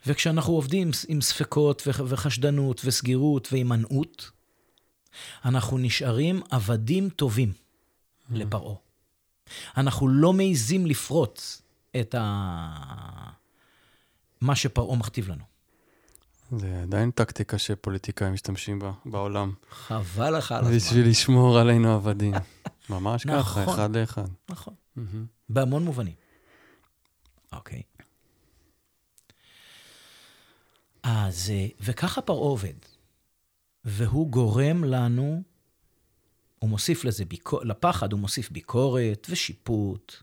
וכשאנחנו 0.06 0.54
עובדים 0.54 0.92
עם 1.08 1.22
ספקות 1.22 1.84
וחשדנות 1.88 2.82
וסגירות 2.86 3.48
והימנעות, 3.52 4.32
אנחנו 5.46 5.78
נשארים 5.78 6.42
עבדים 6.52 7.10
טובים 7.10 7.54
לפרעה. 8.30 8.76
אנחנו 9.78 10.08
לא 10.08 10.34
מעיזים 10.34 10.86
לפרוץ 10.86 11.62
את 12.00 12.16
ה... 12.16 13.34
מה 14.42 14.56
שפרעה 14.56 14.98
מכתיב 14.98 15.30
לנו. 15.30 15.44
זה 16.58 16.82
עדיין 16.82 17.12
טקטיקה 17.12 17.58
שפוליטיקאים 17.58 18.34
משתמשים 18.34 18.80
בה 18.80 18.92
בעולם. 19.06 19.54
חבל 19.72 20.38
לך 20.38 20.52
על 20.52 20.60
הזמן. 20.60 20.76
בשביל 20.76 21.10
לשמור 21.10 21.60
עלינו 21.60 21.94
עבדים. 21.96 22.34
ממש 22.90 23.24
ככה, 23.24 23.62
נכון. 23.62 23.74
אחד 23.74 23.96
לאחד. 23.96 24.28
נכון. 24.50 24.74
מהמם. 24.96 25.26
בהמון 25.50 25.84
מובנים. 25.84 26.14
אוקיי. 27.52 27.82
אז, 31.04 31.50
אה, 31.50 31.68
וככה 31.82 32.22
פרעה 32.22 32.40
עובד. 32.40 32.74
והוא 33.86 34.30
גורם 34.30 34.84
לנו, 34.84 35.44
הוא 36.60 36.70
מוסיף 36.70 37.06
לזה, 37.06 37.26
ביקור, 37.26 37.64
לפחד 37.64 38.12
הוא 38.12 38.20
מוסיף 38.20 38.52
ביקורת 38.52 39.28
ושיפוט 39.30 40.16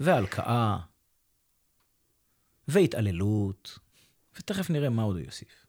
והלקאה 0.00 0.78
והתעללות, 2.68 3.78
ותכף 4.38 4.70
נראה 4.70 4.90
מה 4.90 5.02
עוד 5.02 5.16
הוא 5.16 5.24
יוסיף. 5.24 5.66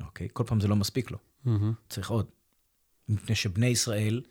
אוקיי? 0.00 0.28
כל 0.32 0.44
פעם 0.46 0.60
זה 0.60 0.68
לא 0.68 0.76
מספיק 0.76 1.10
לו, 1.10 1.18
מהמם. 1.44 1.72
צריך 1.88 2.10
עוד. 2.10 2.26
מפני 3.08 3.34
שבני 3.34 3.66
ישראל 3.66 4.22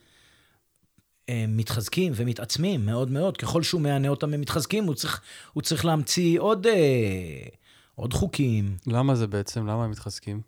הם 1.27 1.57
מתחזקים 1.57 2.13
ומתעצמים 2.15 2.85
מאוד 2.85 3.11
מאוד. 3.11 3.37
ככל 3.37 3.63
שהוא 3.63 3.81
מענה 3.81 4.07
אותם 4.07 4.33
הם 4.33 4.41
מתחזקים, 4.41 4.83
הוא 4.83 4.95
צריך, 4.95 5.21
הוא 5.53 5.63
צריך 5.63 5.85
להמציא 5.85 6.39
עוד, 6.39 6.67
אה, 6.67 7.47
עוד 7.95 8.13
חוקים. 8.13 8.77
למה 8.87 9.15
זה 9.15 9.27
בעצם? 9.27 9.67
למה 9.67 9.83
הם 9.83 9.91
מתחזקים? 9.91 10.41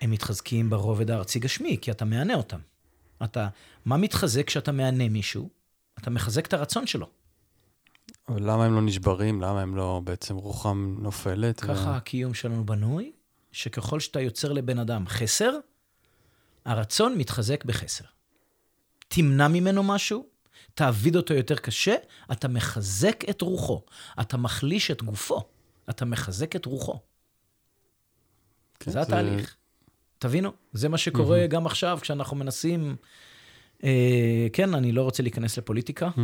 הם 0.00 0.10
מתחזקים 0.10 0.70
ברובד 0.70 1.10
הארצי 1.10 1.38
גשמי, 1.38 1.78
כי 1.80 1.90
אתה 1.90 2.04
מענה 2.04 2.34
אותם. 2.34 2.60
אתה, 3.24 3.48
מה 3.84 3.96
מתחזק 3.96 4.46
כשאתה 4.46 4.72
מענה 4.72 5.08
מישהו? 5.08 5.48
אתה 5.98 6.10
מחזק 6.10 6.46
את 6.46 6.52
הרצון 6.52 6.86
שלו. 6.86 7.08
אבל 8.28 8.50
למה 8.50 8.64
הם 8.64 8.74
לא 8.74 8.82
נשברים? 8.82 9.40
למה 9.40 9.62
הם 9.62 9.76
לא, 9.76 10.00
בעצם 10.04 10.36
רוחם 10.36 10.96
נופלת? 11.00 11.60
ו- 11.64 11.66
ככה 11.66 11.96
הקיום 11.96 12.34
שלנו 12.34 12.66
בנוי, 12.66 13.12
שככל 13.52 14.00
שאתה 14.00 14.20
יוצר 14.20 14.52
לבן 14.52 14.78
אדם 14.78 15.06
חסר, 15.08 15.52
הרצון 16.64 17.18
מתחזק 17.18 17.64
בחסר. 17.64 18.04
תמנע 19.08 19.48
ממנו 19.48 19.82
משהו, 19.82 20.26
תעביד 20.74 21.16
אותו 21.16 21.34
יותר 21.34 21.56
קשה, 21.56 21.94
אתה 22.32 22.48
מחזק 22.48 23.24
את 23.30 23.40
רוחו. 23.40 23.82
אתה 24.20 24.36
מחליש 24.36 24.90
את 24.90 25.02
גופו, 25.02 25.48
אתה 25.90 26.04
מחזק 26.04 26.56
את 26.56 26.66
רוחו. 26.66 27.00
כן, 28.80 28.90
זה 28.90 29.00
התהליך. 29.00 29.55
תבינו, 30.18 30.52
זה 30.72 30.88
מה 30.88 30.98
שקורה 30.98 31.46
גם 31.46 31.66
עכשיו 31.66 31.98
כשאנחנו 32.02 32.36
מנסים... 32.36 32.96
אה, 33.84 34.46
כן, 34.52 34.74
אני 34.74 34.92
לא 34.92 35.02
רוצה 35.02 35.22
להיכנס 35.22 35.58
לפוליטיקה. 35.58 36.10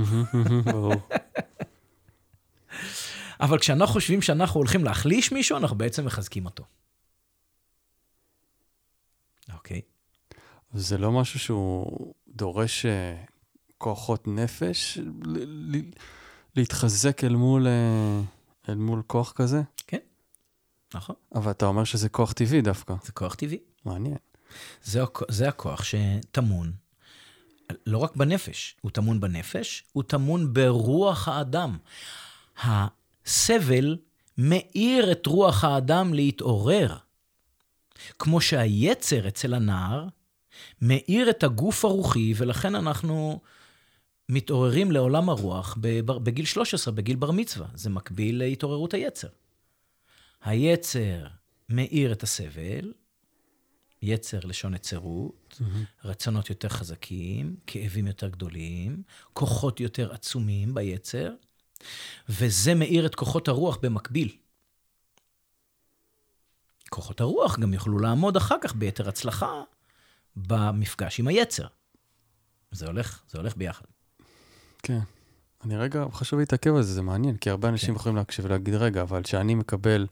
אבל 3.41 3.59
כשאנחנו 3.59 3.93
חושבים 3.93 4.23
שאנחנו 4.23 4.61
הולכים 4.61 4.85
להחליש 4.85 5.33
מישהו, 5.33 5.59
אנחנו 5.59 5.79
בעצם 5.79 6.05
מחזקים 6.05 6.45
אותו. 6.45 6.65
אוקיי. 9.53 9.81
זה 10.73 10.99
לא 10.99 11.13
משהו 11.13 11.39
שהוא 11.39 12.15
דורש 12.29 12.87
אה, 12.87 13.17
כוחות 13.79 14.29
נפש 14.29 14.99
להתחזק 16.57 17.25
אל 17.25 17.37
מול, 17.37 17.67
אה, 17.67 18.21
אל 18.69 18.75
מול 18.75 19.03
כוח 19.07 19.33
כזה? 19.33 19.63
נכון, 20.95 21.17
אבל 21.35 21.51
אתה 21.51 21.67
אומר 21.67 21.85
שזה 21.85 22.09
כוח 22.09 22.33
טבעי 22.33 22.61
דווקא. 22.61 22.95
זה 23.05 23.13
כוח 23.13 23.35
טבעי. 23.35 23.59
מעניין. 23.85 24.17
זה, 24.83 25.03
זה 25.29 25.49
הכוח 25.49 25.85
שטמון 25.85 26.73
לא 27.87 27.99
רק 27.99 28.17
בנפש, 28.17 28.77
הוא 28.81 28.91
טמון 28.91 29.21
בנפש, 29.21 29.85
הוא 29.93 30.03
טמון 30.03 30.55
ברוח 30.55 31.29
האדם. 31.29 31.79
הסבל 32.63 33.97
מאיר 34.39 35.13
את 35.13 35.27
רוח 35.27 35.65
האדם 35.65 36.15
להתעורר. 36.15 36.97
כמו 38.19 38.41
שהיצר 38.41 39.29
אצל 39.29 39.55
הנער 39.55 40.07
מאיר 40.83 41.31
את 41.31 41.43
הגוף 41.45 41.85
הרוחי, 41.85 42.33
ולכן 42.37 42.75
אנחנו 42.75 43.41
מתעוררים 44.29 44.93
לעולם 44.93 45.29
הרוח 45.29 45.77
בגיל 46.07 46.45
13, 46.45 46.95
בגיל 46.95 47.17
בר 47.17 47.31
מצווה. 47.31 47.67
זה 47.75 47.91
מקביל 47.91 48.39
להתעוררות 48.39 48.95
היצר. 48.95 49.29
היצר 50.45 51.27
מאיר 51.69 52.13
את 52.13 52.23
הסבל, 52.23 52.93
יצר 54.03 54.41
לשון 54.45 54.75
יצרות, 54.75 55.61
רצונות 56.05 56.51
יותר 56.51 56.69
חזקים, 56.69 57.57
כאבים 57.67 58.07
יותר 58.07 58.29
גדולים, 58.29 59.03
כוחות 59.33 59.81
יותר 59.81 60.13
עצומים 60.13 60.75
ביצר, 60.75 61.33
וזה 62.29 62.75
מאיר 62.75 63.07
את 63.07 63.15
כוחות 63.15 63.49
הרוח 63.49 63.79
במקביל. 63.83 64.37
כוחות 66.91 67.21
הרוח 67.21 67.59
גם 67.59 67.75
יוכלו 67.75 67.99
לעמוד 67.99 68.37
אחר 68.37 68.57
כך 68.61 68.75
ביתר 68.75 69.09
הצלחה 69.09 69.63
במפגש 70.37 71.21
עם 71.21 71.29
היצר. 71.29 71.67
זה 72.71 72.87
הולך, 72.87 73.23
זה 73.29 73.39
הולך 73.39 73.57
ביחד. 73.57 73.85
כן. 74.83 74.99
אני 75.65 75.77
רגע, 75.77 76.05
חשוב 76.13 76.39
להתעכב 76.39 76.75
על 76.75 76.83
זה, 76.83 76.95
זה 76.95 77.03
מעניין, 77.03 77.37
כי 77.37 77.51
הרבה 77.51 77.69
אנשים 77.69 77.89
כן. 77.89 77.95
יכולים 77.95 78.17
להקשיב 78.17 78.45
ולהגיד, 78.45 78.75
רגע, 78.75 79.03
אבל 79.03 79.23
כשאני 79.23 79.55
מקבל, 79.55 80.07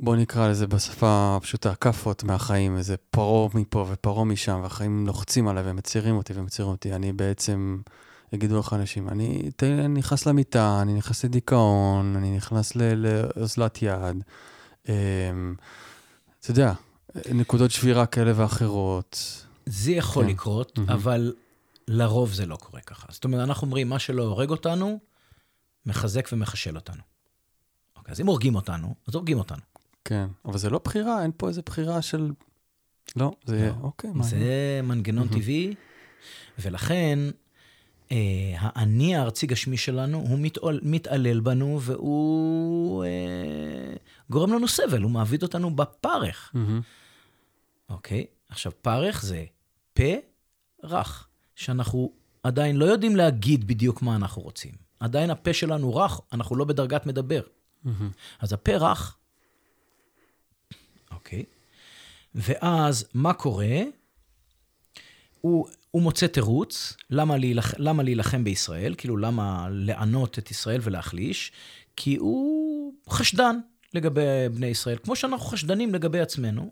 בוא 0.00 0.16
נקרא 0.16 0.48
לזה 0.48 0.66
בשפה 0.66 1.34
הפשוטה, 1.36 1.74
כאפות 1.74 2.24
מהחיים, 2.24 2.76
איזה 2.76 2.96
פרעה 3.10 3.48
מפה 3.54 3.86
ופרעה 3.90 4.24
משם, 4.24 4.60
והחיים 4.62 5.06
לוחצים 5.06 5.48
עליי 5.48 5.62
ומצעירים 5.70 6.16
אותי 6.16 6.32
ומצעירים 6.36 6.72
אותי, 6.72 6.94
אני 6.94 7.12
בעצם, 7.12 7.80
יגידו 8.32 8.58
לך 8.58 8.72
אנשים, 8.72 9.08
אני 9.08 9.50
ת- 9.56 9.62
אני 9.62 9.88
נכנס 9.88 10.26
למיטה, 10.26 10.78
אני 10.82 10.94
נכנס 10.94 11.24
לדיכאון, 11.24 12.16
אני 12.16 12.36
נכנס 12.36 12.72
לאוזלת 12.76 13.82
יד. 13.82 14.22
אמ, 14.88 15.54
אתה 16.40 16.50
יודע, 16.50 16.72
נקודות 17.32 17.70
שבירה 17.70 18.06
כאלה 18.06 18.32
ואחרות. 18.36 19.44
זה 19.66 19.92
יכול 19.92 20.24
כן. 20.24 20.30
לקרות, 20.30 20.78
מהמם. 20.78 20.90
אבל 20.90 21.32
לרוב 21.88 22.32
זה 22.32 22.46
לא 22.46 22.56
קורה 22.56 22.80
ככה. 22.80 23.06
זאת 23.10 23.24
אומרת, 23.24 23.48
אנחנו 23.48 23.66
אומרים, 23.66 23.88
מה 23.88 23.98
שלא 23.98 24.22
הורג 24.22 24.50
אותנו, 24.50 24.98
מחזק 25.86 26.28
ומחשל 26.32 26.76
אותנו. 26.76 27.02
אוקיי, 27.96 28.12
אז 28.12 28.20
אם 28.20 28.26
הורגים 28.26 28.54
אותנו, 28.54 28.94
אז 29.08 29.14
הורגים 29.14 29.38
אותנו. 29.38 29.60
כן, 30.04 30.26
אבל 30.44 30.58
זה 30.58 30.70
לא 30.70 30.80
בחירה, 30.84 31.22
אין 31.22 31.30
פה 31.36 31.48
איזה 31.48 31.62
בחירה 31.66 32.02
של... 32.02 32.30
לא, 33.16 33.32
זה... 33.44 33.68
לא. 33.68 33.86
אוקיי, 33.86 34.10
מעניין. 34.10 34.40
זה 34.40 34.80
מנגנון. 34.82 35.28
טבעי, 35.28 35.74
ולכן 36.58 37.18
אה, 38.12 38.54
האני 38.58 39.16
הארצי 39.16 39.46
גשמי 39.46 39.76
שלנו, 39.76 40.18
הוא 40.18 40.38
מתעול, 40.38 40.80
מתעלל 40.82 41.40
בנו, 41.40 41.78
והוא 41.82 43.04
אה, 43.04 43.94
גורם 44.30 44.52
לנו 44.52 44.68
סבל, 44.68 45.02
הוא 45.02 45.10
מעביד 45.10 45.42
אותנו 45.42 45.76
בפרך. 45.76 46.54
אוקיי? 47.88 48.26
עכשיו, 48.48 48.72
פרך 48.82 49.22
זה 49.22 49.44
פה 49.94 50.12
רך, 50.84 51.28
שאנחנו 51.54 52.12
עדיין 52.42 52.76
לא 52.76 52.84
יודעים 52.84 53.16
להגיד 53.16 53.66
בדיוק 53.66 54.02
מה 54.02 54.16
אנחנו 54.16 54.42
רוצים. 54.42 54.72
עדיין 55.00 55.30
הפה 55.30 55.52
שלנו 55.52 55.96
רך, 55.96 56.20
אנחנו 56.32 56.56
לא 56.56 56.64
בדרגת 56.64 57.06
מדבר. 57.06 57.42
אז 58.40 58.52
הפה 58.52 58.76
רך, 58.76 59.16
אוקיי? 61.24 61.44
ואז 62.34 63.04
מה 63.14 63.32
קורה? 63.32 63.82
הוא, 65.40 65.68
הוא 65.90 66.02
מוצא 66.02 66.26
תירוץ, 66.26 66.96
למה, 67.10 67.36
להילח, 67.36 67.74
למה 67.78 68.02
להילחם 68.02 68.44
בישראל? 68.44 68.94
כאילו, 68.98 69.16
למה 69.16 69.68
לענות 69.70 70.38
את 70.38 70.50
ישראל 70.50 70.80
ולהחליש? 70.82 71.52
כי 71.96 72.16
הוא 72.16 72.94
חשדן 73.08 73.58
לגבי 73.94 74.20
בני 74.54 74.66
ישראל, 74.66 74.96
כמו 75.04 75.16
שאנחנו 75.16 75.46
חשדנים 75.46 75.94
לגבי 75.94 76.20
עצמנו, 76.20 76.70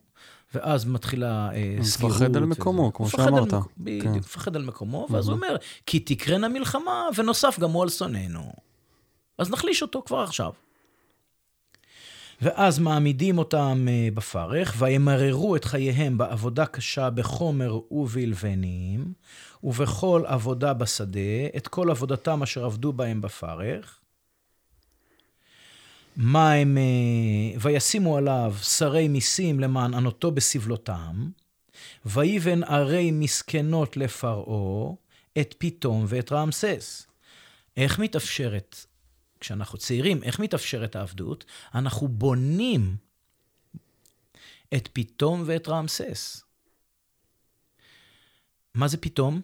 ואז 0.54 0.84
מתחילה 0.84 1.50
אה, 1.52 1.74
הוא 1.78 1.84
סגירות. 1.84 2.16
מפחד 2.16 2.36
על. 2.36 2.44
מקומו, 2.44 2.92
כמו 2.92 3.08
שאמרת. 3.08 3.46
מקומו, 3.46 3.62
בדיוק, 3.78 4.04
כן. 4.04 4.12
מפחד 4.12 4.56
על 4.56 4.64
מקומו, 4.64 5.06
ואז 5.10 5.28
הוא 5.28 5.36
אומר, 5.36 5.56
כי 5.86 6.00
תקרנה 6.00 6.48
מלחמה, 6.48 7.08
ונוסף 7.16 7.58
גם 7.60 7.70
הוא 7.70 7.82
על 7.82 7.88
שונאינו. 7.88 8.52
אז 9.38 9.50
נחליש 9.50 9.82
אותו 9.82 10.02
כבר 10.06 10.18
עכשיו. 10.18 10.52
ואז 12.42 12.78
מעמידים 12.78 13.38
אותם 13.38 13.86
אה, 13.88 14.08
בפרך, 14.14 14.74
וימררו 14.78 15.56
את 15.56 15.64
חייהם 15.64 16.18
בעבודה 16.18 16.66
קשה 16.66 17.10
בחומר 17.10 17.80
ובלבנים, 17.90 19.12
ובכל 19.64 20.22
עבודה 20.26 20.72
בשדה, 20.72 21.46
את 21.56 21.68
כל 21.68 21.90
עבודתם 21.90 22.42
אשר 22.42 22.64
עבדו 22.64 22.92
בהם 22.92 23.20
בפרך. 23.20 23.98
מה 26.16 26.52
הם... 26.52 26.78
אה, 26.78 27.58
וישימו 27.60 28.16
עליו 28.16 28.54
שרי 28.62 29.08
מיסים 29.08 29.60
למען 29.60 29.94
ענותו 29.94 30.30
בסבלותם, 30.30 31.28
ויבן 32.06 32.64
ערי 32.64 33.10
מסכנות 33.10 33.96
לפרעה, 33.96 34.92
את 35.40 35.54
פיתום 35.58 36.04
ואת 36.08 36.32
רעמסס. 36.32 37.06
איך 37.76 37.98
מתאפשרת 37.98 38.86
כשאנחנו 39.42 39.78
צעירים, 39.78 40.22
איך 40.22 40.40
מתאפשרת 40.40 40.96
העבדות? 40.96 41.44
אנחנו 41.74 42.08
בונים 42.08 42.96
את 44.74 44.88
פתאום 44.92 45.42
ואת 45.46 45.68
רעמסס. 45.68 46.44
מה 48.74 48.88
זה 48.88 48.96
פתאום? 48.96 49.40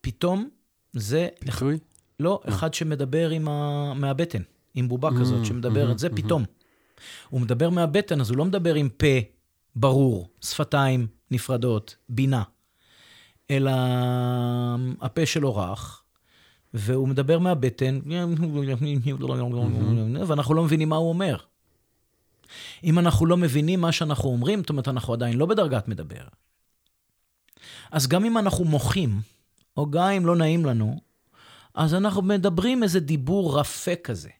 פתאום 0.00 0.48
זה, 0.92 1.28
פיתוי? 1.40 1.78
לא, 2.20 2.40
אחד 2.48 2.74
שמדבר 2.74 3.30
עם 3.30 3.48
ה... 3.48 3.94
מהבטן, 3.94 4.42
עם 4.74 4.88
בובה 4.88 5.08
Mm, 5.08 5.20
כזאת 5.20 5.46
שמדברת, 5.46 5.98
זה 5.98 6.06
mhm, 6.06 6.10
mhm. 6.10 6.16
פתאום. 6.16 6.44
הוא 7.28 7.40
מדבר 7.40 7.70
מהבטן, 7.70 8.20
אז 8.20 8.30
הוא 8.30 8.38
לא 8.38 8.44
מדבר 8.44 8.74
עם 8.74 8.88
פה 8.88 9.06
ברור, 9.76 10.28
שפתיים 10.44 11.06
נפרדות, 11.30 11.96
בינה, 12.08 12.42
אלא 13.50 13.72
הפה 15.00 15.26
שלו 15.26 15.56
רך, 15.56 16.02
והוא 16.74 17.08
מדבר 17.08 17.38
מהבטן, 17.38 18.00
ואנחנו 20.26 20.54
לא 20.54 20.64
מבינים 20.64 20.88
מה 20.88 20.96
הוא 20.96 21.08
אומר. 21.08 21.36
אם 22.84 22.98
אנחנו 22.98 23.26
לא 23.26 23.36
מבינים 23.36 23.80
מה 23.80 23.92
שאנחנו 23.92 24.28
אומרים, 24.28 24.60
זאת 24.60 24.70
אומרת, 24.70 24.88
אנחנו 24.88 25.12
עדיין 25.12 25.36
לא 25.36 25.46
בדרגת 25.46 25.88
מדבר. 25.88 26.28
אז 27.90 28.06
גם 28.06 28.24
אם 28.24 28.38
אנחנו 28.38 28.64
מוחים, 28.64 29.20
או 29.76 29.90
גם 29.90 30.08
אם 30.08 30.26
לא 30.26 30.36
נעים 30.36 30.64
לנו, 30.64 31.00
אז 31.74 31.94
אנחנו 31.94 32.22
מדברים 32.22 32.82
איזה 32.82 33.00
דיבור 33.00 33.60
רפה 33.60 33.96
כזה, 33.96 34.30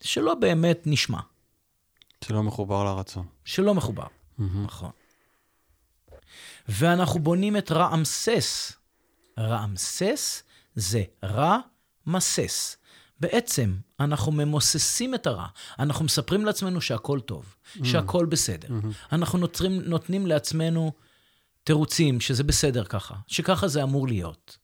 שלא 0.00 0.34
באמת 0.34 0.82
נשמע, 0.86 1.20
שלא 2.24 2.42
מחובר 2.42 2.84
לרצון. 2.84 3.26
שלא 3.44 3.74
מחובר. 3.74 4.06
מהמם. 4.38 4.64
נכון. 4.64 4.90
ואנחנו 6.68 7.20
בונים 7.20 7.56
את 7.56 7.72
רעמסס. 7.72 8.72
רעמסס 9.38 10.42
זה 10.74 11.02
רע 11.24 11.58
מסס. 12.06 12.76
בעצם, 13.20 13.74
אנחנו 14.00 14.32
ממוססים 14.32 15.14
את 15.14 15.26
הרע. 15.26 15.46
אנחנו 15.78 16.04
מספרים 16.04 16.44
לעצמנו 16.44 16.80
שהכל 16.80 17.20
טוב, 17.20 17.54
שהכל 17.84 18.26
בסדר. 18.26 18.68
אנחנו 19.12 19.38
נוצרים, 19.38 19.80
נותנים 19.80 20.26
לעצמנו 20.26 20.92
תירוצים 21.64 22.20
שזה 22.20 22.44
בסדר 22.44 22.84
ככה, 22.84 23.14
שככה 23.26 23.68
זה 23.68 23.82
אמור 23.82 24.08
להיות. 24.08 24.58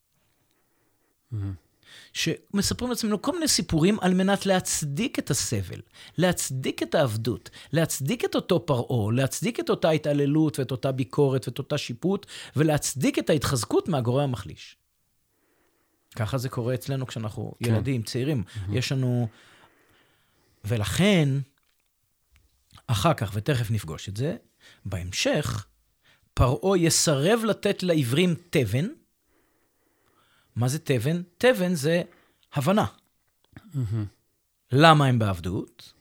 מהמם. 1.31 1.55
שמספרים 2.13 2.91
לעצמנו 2.91 3.23
כל 3.23 3.33
מיני 3.33 3.49
סיפורים 3.49 4.01
על 4.01 4.15
מנת 4.15 4.47
להצדיק 4.47 5.19
את 5.19 5.31
הסבל, 5.31 5.81
להצדיק 6.19 6.83
את 6.83 6.95
העבדות, 6.95 7.51
להצדיק 7.73 8.25
את 8.25 8.35
אותו 8.35 8.67
פרעה, 8.67 9.13
להצדיק 9.13 9.61
את 9.61 9.71
אותה 9.71 9.91
התעללות 9.91 10.59
ואת 10.59 10.71
אותה 10.71 10.93
ביקורת 10.93 11.49
ואת 11.49 11.59
אותה 11.59 11.79
שיפוט, 11.79 12.27
ולהצדיק 12.57 13.19
את 13.19 13.31
ההתחזקות 13.31 13.89
מהגורם 13.89 14.25
המחליש. 14.25 14.77
ככה 16.17 16.39
זה 16.39 16.49
קורה 16.49 16.75
אצלנו 16.75 17.07
כשאנחנו 17.07 17.55
כן. 17.65 17.75
ילדים, 17.75 18.03
צעירים. 18.03 18.45
יש 18.73 18.93
לנו... 18.93 19.29
ולכן, 20.65 21.29
אחר 22.87 23.15
כך, 23.15 23.31
ותכף 23.35 23.71
נפגוש 23.71 24.09
את 24.09 24.17
זה, 24.17 24.37
בהמשך, 24.85 25.67
פרעה 26.35 26.79
יסרב 26.79 27.41
לתת 27.45 27.83
לעברים 27.83 28.35
תבן. 28.51 28.87
מה 30.57 30.69
זה 30.69 30.79
תבן? 30.79 31.23
תבן 31.39 31.75
זה 31.75 32.03
הבנה. 32.53 32.87
למה 34.73 35.07
הם 35.07 35.19
בעבדות? 35.19 35.93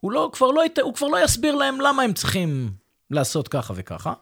הוא, 0.00 0.12
לא, 0.12 0.30
כבר 0.32 0.50
לא, 0.50 0.62
הוא 0.82 0.94
כבר 0.94 1.08
לא 1.08 1.24
יסביר 1.24 1.54
להם 1.54 1.80
למה 1.80 2.02
הם 2.02 2.12
צריכים 2.12 2.70
לעשות 3.10 3.48
ככה 3.48 3.74
וככה. 3.76 4.12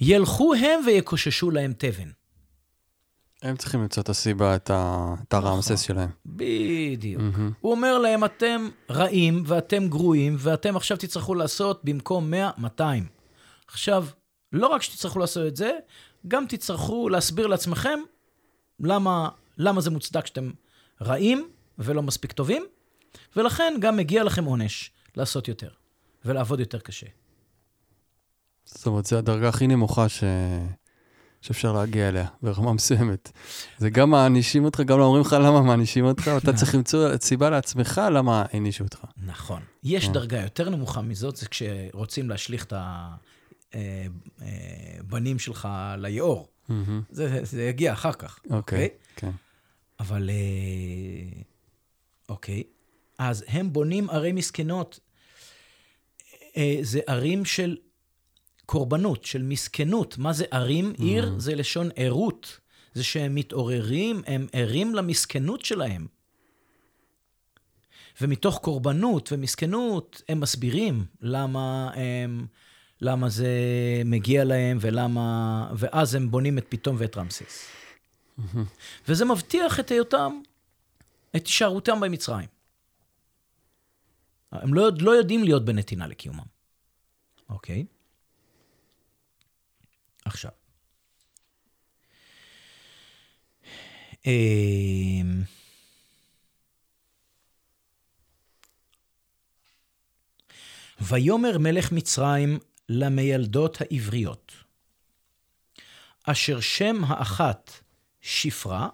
ילכו 0.00 0.54
הם 0.54 0.80
ויקוששו 0.86 1.50
להם 1.50 1.72
תבן. 1.78 2.10
הם 3.42 3.56
צריכים 3.56 3.80
למצוא 3.80 4.02
את 4.02 4.08
הסיבה, 4.08 4.56
את 4.56 4.70
ה- 4.70 5.14
את 5.28 5.34
הרעמסס 5.34 5.70
נכון. 5.70 5.84
שלהם. 5.84 6.10
בדיוק. 6.26 7.22
מהמם. 7.22 7.52
הוא 7.60 7.72
אומר 7.72 7.98
להם, 7.98 8.24
אתם 8.24 8.68
רעים 8.90 9.42
ואתם 9.46 9.88
גרועים, 9.88 10.36
ואתם 10.38 10.76
עכשיו 10.76 10.96
תצטרכו 10.96 11.34
לעשות 11.34 11.80
במקום 11.84 12.30
100, 12.30 12.50
200. 12.58 13.06
עכשיו, 13.68 14.06
לא 14.52 14.66
רק 14.66 14.82
שתצטרכו 14.82 15.18
לעשות 15.18 15.46
את 15.46 15.56
זה, 15.56 15.72
גם 16.28 16.44
תצטרכו 16.48 17.08
להסביר 17.08 17.46
לעצמכם 17.46 17.98
למה, 18.80 19.28
למה 19.58 19.80
זה 19.80 19.90
מוצדק 19.90 20.26
שאתם 20.26 20.50
רעים 21.02 21.48
ולא 21.78 22.02
מספיק 22.02 22.32
טובים, 22.32 22.64
ולכן 23.36 23.74
גם 23.80 23.96
מגיע 23.96 24.24
לכם 24.24 24.44
עונש 24.44 24.90
לעשות 25.16 25.48
יותר 25.48 25.68
ולעבוד 26.24 26.60
יותר 26.60 26.78
קשה. 26.78 27.06
זאת 28.64 28.86
אומרת, 28.86 29.06
זו 29.06 29.18
הדרגה 29.18 29.48
הכי 29.48 29.66
נמוכה 29.66 30.08
ש... 30.08 30.24
שאפשר 31.42 31.72
להגיע 31.72 32.08
אליה, 32.08 32.26
ברמה 32.42 32.72
מסוימת. 32.72 33.32
זה 33.78 33.90
גם 33.90 34.10
מענישים 34.10 34.64
אותך, 34.64 34.80
גם 34.80 34.98
לא 34.98 35.04
אומרים 35.04 35.20
לך 35.20 35.32
למה 35.32 35.62
מענישים 35.62 36.04
אותך, 36.04 36.30
ואתה 36.34 36.52
צריך 36.58 36.74
למצוא 36.74 37.16
סיבה 37.16 37.50
לעצמך 37.50 38.00
למה 38.12 38.44
הענישו 38.52 38.84
אותך. 38.84 39.04
נכון. 39.26 39.62
יש 39.84 40.06
כן. 40.06 40.12
דרגה 40.12 40.42
יותר 40.42 40.70
נמוכה 40.70 41.02
מזאת, 41.02 41.36
זה 41.36 41.46
כשרוצים 41.48 42.28
להשליך 42.30 42.64
את 42.64 42.72
הבנים 43.72 45.38
שלך 45.38 45.68
ליאור. 45.98 46.48
זה, 47.10 47.40
זה 47.42 47.62
יגיע 47.62 47.92
אחר 47.92 48.12
כך, 48.12 48.38
אוקיי, 48.44 48.56
אוקיי? 48.56 48.88
כן. 49.16 49.30
אבל, 50.00 50.30
אה, 50.30 51.42
אוקיי. 52.28 52.62
אז 53.18 53.44
הם 53.48 53.72
בונים 53.72 54.10
ערי 54.10 54.32
מסכנות. 54.32 55.00
אה, 56.56 56.78
זה 56.82 57.00
ערים 57.06 57.44
של 57.44 57.76
קורבנות, 58.72 59.24
של 59.24 59.42
מסכנות. 59.42 60.18
מה 60.18 60.32
זה 60.32 60.44
ערים? 60.50 60.92
עיר 60.98 61.34
זה 61.38 61.54
לשון 61.54 61.88
ערות. 61.96 62.60
זה 62.94 63.04
שהם 63.04 63.34
מתעוררים, 63.34 64.22
הם 64.26 64.46
ערים 64.52 64.94
למסכנות 64.94 65.64
שלהם. 65.64 66.06
ומתוך 68.20 68.58
קורבנות 68.58 69.32
ומסכנות, 69.32 70.22
הם 70.28 70.40
מסבירים 70.40 71.04
למה 71.20 71.90
הם, 71.94 72.46
למה 73.00 73.28
זה 73.28 73.48
מגיע 74.04 74.44
להם 74.44 74.78
ולמה... 74.80 75.70
ואז 75.76 76.14
הם 76.14 76.30
בונים 76.30 76.58
את 76.58 76.66
פתאום 76.68 76.96
ואת 76.98 77.16
רמסס. 77.16 77.66
וזה 79.08 79.24
מבטיח 79.24 79.80
את 79.80 79.90
היותם, 79.90 80.40
את 81.36 81.46
הישארותם 81.46 82.00
במצרים. 82.00 82.48
הם 84.52 84.74
לא, 84.74 84.88
לא 85.00 85.10
יודעים 85.10 85.44
להיות 85.44 85.64
בנתינה 85.64 86.06
לקיומם. 86.06 86.46
אוקיי? 87.48 87.84
עכשיו. 90.24 90.50
אמ, 94.26 95.42
ויאמר 101.00 101.58
מלך 101.58 101.92
מצרים 101.92 102.58
למיילדות 102.88 103.80
העבריות, 103.80 104.52
אשר 106.24 106.60
שם 106.60 107.04
האחת 107.04 107.70
שפרה, 108.20 108.88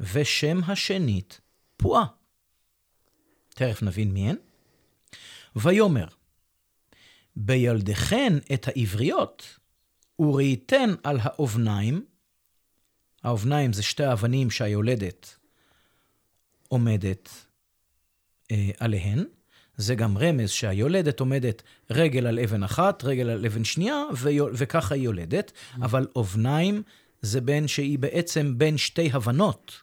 ושם 0.00 0.60
השנית 0.66 1.40
פועה. 1.76 2.06
תכף 3.48 3.82
נבין 3.82 4.12
מי 4.12 4.30
הן. 4.30 4.36
ויאמר, 5.56 6.06
בילדיכן 7.36 8.32
את 8.54 8.68
העבריות, 8.68 9.58
וראיתן 10.20 10.90
על 11.02 11.18
האובניים, 11.22 12.04
האובניים 13.22 13.72
זה 13.72 13.82
שתי 13.82 14.04
האבנים 14.04 14.50
שהיולדת 14.50 15.36
עומדת 16.68 17.28
אה, 18.50 18.70
עליהן, 18.78 19.24
זה 19.76 19.94
גם 19.94 20.18
רמז 20.18 20.50
שהיולדת 20.50 21.20
עומדת 21.20 21.62
רגל 21.90 22.26
על 22.26 22.38
אבן 22.38 22.62
אחת, 22.62 23.04
רגל 23.04 23.30
על 23.30 23.46
אבן 23.46 23.64
שנייה, 23.64 24.02
וככה 24.52 24.94
היא 24.94 25.02
יולדת, 25.02 25.52
אבל 25.74 26.06
אובניים 26.16 26.82
זה 27.22 27.40
בין 27.40 27.68
שהיא 27.68 27.98
בעצם 27.98 28.58
בין 28.58 28.78
שתי 28.78 29.10
הבנות. 29.12 29.80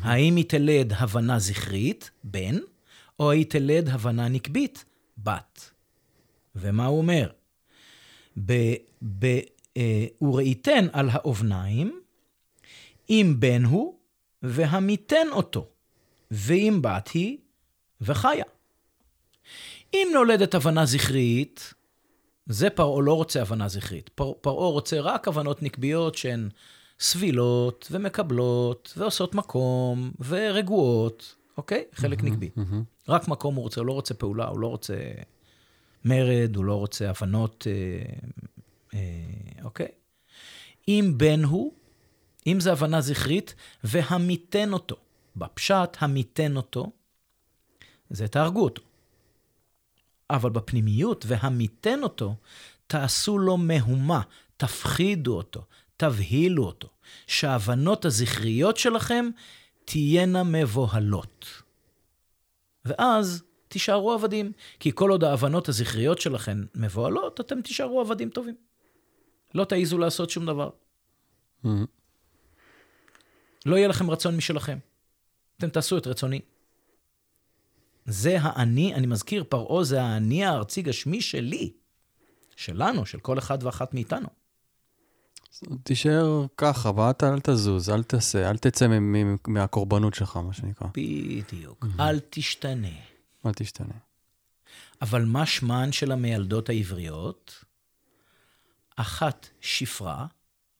האם 0.00 0.36
היא 0.36 0.44
תלד 0.48 0.92
הבנה 0.92 1.38
זכרית, 1.38 2.10
בן, 2.24 2.58
או 3.20 3.30
היא 3.30 3.46
תלד 3.48 3.88
הבנה 3.88 4.28
נקבית, 4.28 4.84
בת. 5.18 5.70
ומה 6.56 6.86
הוא 6.86 6.98
אומר? 6.98 7.30
ב, 8.36 8.52
ב, 9.18 9.38
אה, 9.76 10.06
וראיתן 10.22 10.86
על 10.92 11.08
האובניים, 11.12 12.00
אם 13.10 13.34
בן 13.38 13.64
הוא, 13.64 13.94
והמיתן 14.42 15.26
אותו, 15.32 15.68
ואם 16.30 16.78
בת 16.82 17.08
היא, 17.08 17.38
וחיה. 18.00 18.44
אם 19.94 20.08
נולדת 20.12 20.54
הבנה 20.54 20.86
זכרית, 20.86 21.74
זה 22.46 22.70
פרעה 22.70 23.02
לא 23.02 23.14
רוצה 23.14 23.42
הבנה 23.42 23.68
זכרית. 23.68 24.08
פרעה 24.40 24.68
רוצה 24.68 25.00
רק 25.00 25.28
הבנות 25.28 25.62
נקביות 25.62 26.14
שהן 26.14 26.48
סבילות 27.00 27.88
ומקבלות 27.90 28.94
ועושות 28.96 29.34
מקום 29.34 30.10
ורגועות, 30.26 31.34
אוקיי? 31.56 31.84
חלק 31.92 32.20
mm-hmm, 32.20 32.24
נקבי. 32.24 32.50
Mm-hmm. 32.58 33.08
רק 33.08 33.28
מקום 33.28 33.54
הוא 33.54 33.62
רוצה, 33.62 33.80
הוא 33.80 33.86
לא 33.86 33.92
רוצה 33.92 34.14
פעולה, 34.14 34.46
הוא 34.46 34.60
לא 34.60 34.66
רוצה 34.66 34.94
מרד, 36.04 36.56
הוא 36.56 36.64
לא 36.64 36.74
רוצה 36.74 37.10
הבנות, 37.10 37.66
אה, 37.70 38.04
אה, 38.94 39.62
אוקיי? 39.64 39.88
אם 40.88 41.14
בן 41.16 41.44
הוא, 41.44 41.72
אם 42.46 42.60
זה 42.60 42.72
הבנה 42.72 43.00
זכרית, 43.00 43.54
והמיתן 43.84 44.72
אותו. 44.72 44.96
בפשט, 45.36 45.96
המיתן 45.98 46.56
אותו, 46.56 46.92
זה 48.10 48.28
תהרגו 48.28 48.64
אותו. 48.64 48.82
אבל 50.30 50.50
בפנימיות, 50.50 51.24
והמיתן 51.28 52.02
אותו, 52.02 52.36
תעשו 52.86 53.38
לו 53.38 53.56
מהומה, 53.56 54.22
תפחידו 54.56 55.36
אותו, 55.36 55.64
תבהילו 55.96 56.64
אותו, 56.64 56.88
שההבנות 57.26 58.04
הזכריות 58.04 58.76
שלכם 58.76 59.28
תהיינה 59.84 60.42
מבוהלות. 60.42 61.62
ואז 62.84 63.42
תישארו 63.74 64.12
עבדים, 64.12 64.52
כי 64.80 64.90
כל 64.94 65.10
עוד 65.10 65.24
ההבנות 65.24 65.68
הזכריות 65.68 66.20
שלכם 66.20 66.64
מבוהלות, 66.74 67.40
אתם 67.40 67.60
תישארו 67.60 68.00
עבדים 68.00 68.30
טובים. 68.30 68.54
לא 69.54 69.64
תעיזו 69.64 69.98
לעשות 69.98 70.30
שום 70.30 70.46
דבר. 70.46 70.70
Mm-hmm. 71.64 71.68
לא 73.66 73.76
יהיה 73.76 73.88
לכם 73.88 74.10
רצון 74.10 74.36
משלכם. 74.36 74.78
אתם 75.58 75.68
תעשו 75.68 75.98
את 75.98 76.06
רצוני. 76.06 76.40
זה 78.04 78.36
האני, 78.40 78.94
אני 78.94 79.06
מזכיר, 79.06 79.44
פרעה 79.48 79.84
זה 79.84 80.02
האני 80.02 80.44
הארצי 80.44 80.82
גשמי 80.82 81.20
שלי, 81.22 81.72
שלנו, 82.56 83.06
של 83.06 83.20
כל 83.20 83.38
אחד 83.38 83.58
ואחת 83.62 83.94
מאיתנו. 83.94 84.28
תישאר 85.82 86.46
ככה, 86.56 86.90
ואתה 86.96 87.34
אל 87.34 87.40
תזוז, 87.40 87.90
אל 87.90 88.02
תעשה, 88.02 88.50
אל 88.50 88.56
תצא 88.56 88.86
מהקורבנות 89.46 90.14
שלך, 90.14 90.36
מה 90.36 90.52
שנקרא. 90.52 90.88
בדיוק. 90.94 91.86
אל 92.00 92.20
תשתנה. 92.30 93.13
אל 93.46 93.52
תשתנה. 93.54 93.94
אבל 95.02 95.24
מה 95.24 95.46
שמן 95.46 95.92
של 95.92 96.12
המיילדות 96.12 96.68
העבריות? 96.68 97.64
אחת 98.96 99.48
שפרה, 99.60 100.26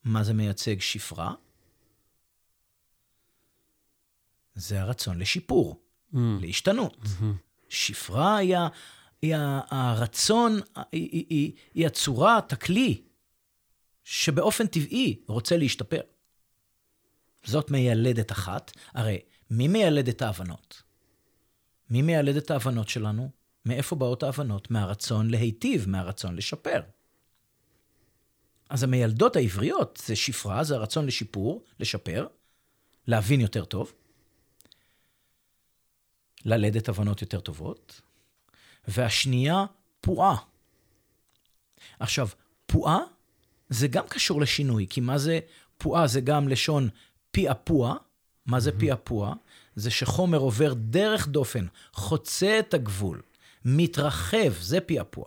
מה 0.05 0.25
זה 0.25 0.33
מייצג 0.33 0.81
שפרה? 0.81 1.35
זה 4.55 4.81
הרצון 4.81 5.19
לשיפור, 5.19 5.83
mm. 6.13 6.17
להשתנות. 6.41 6.97
Mm-hmm. 7.03 7.25
שפרה 7.69 8.37
היא, 8.37 8.57
היא 9.23 9.35
הרצון, 9.71 10.61
היא, 10.77 10.85
היא, 10.93 11.27
היא, 11.31 11.53
היא 11.75 11.87
הצורה, 11.87 12.39
הכלי, 12.39 13.03
שבאופן 14.05 14.67
טבעי 14.67 15.21
רוצה 15.27 15.57
להשתפר. 15.57 16.01
זאת 17.45 17.71
מיילדת 17.71 18.33
אחת. 18.33 18.73
הרי 18.95 19.19
מי 19.51 19.69
מיילד 19.69 20.09
את 20.09 20.23
ההבנות? 20.23 20.83
מי 21.91 22.03
מיילד 22.03 22.37
את 22.37 22.51
ההבנות 22.51 22.89
שלנו? 22.89 23.31
מאיפה 23.65 23.97
באות 23.97 24.23
ההבנות? 24.23 24.71
מהרצון 24.71 25.31
להיטיב, 25.31 25.89
מהרצון 25.89 26.37
לשפר. 26.37 26.83
אז 28.69 28.83
המיילדות 28.83 29.37
העבריות 29.37 30.03
זה 30.07 30.17
שפרה, 30.17 30.65
זה 30.65 30.75
הרצון 30.75 31.07
לשיפור, 31.07 31.65
לשפר, 31.81 32.27
להבין 33.07 33.41
יותר 33.41 33.65
טוב, 33.65 33.93
ללדת 36.45 36.89
הבנות 36.89 37.23
יותר 37.23 37.41
טובות, 37.41 38.01
והשנייה, 38.89 39.65
פועה. 40.01 40.37
עכשיו, 41.99 42.29
פועה 42.67 42.99
זה 43.69 43.89
גם 43.89 44.05
קשור 44.09 44.41
לשינוי, 44.41 44.87
כי 44.91 45.01
מה 45.01 45.19
זה 45.19 45.41
פועה? 45.79 46.07
זה 46.07 46.21
גם 46.21 46.49
לשון 46.49 46.89
פעפוע. 47.31 47.97
מה 48.47 48.61
זה 48.61 48.73
פעפוע? 48.79 49.35
זה 49.77 49.91
שחומר 49.91 50.39
עובר 50.39 50.75
דרך 50.75 51.29
דופן, 51.29 51.67
חוצה 51.93 52.59
את 52.59 52.75
הגבול, 52.75 53.23
מתרחב, 53.65 54.53
זה 54.61 54.81
פעפוע. 54.81 55.25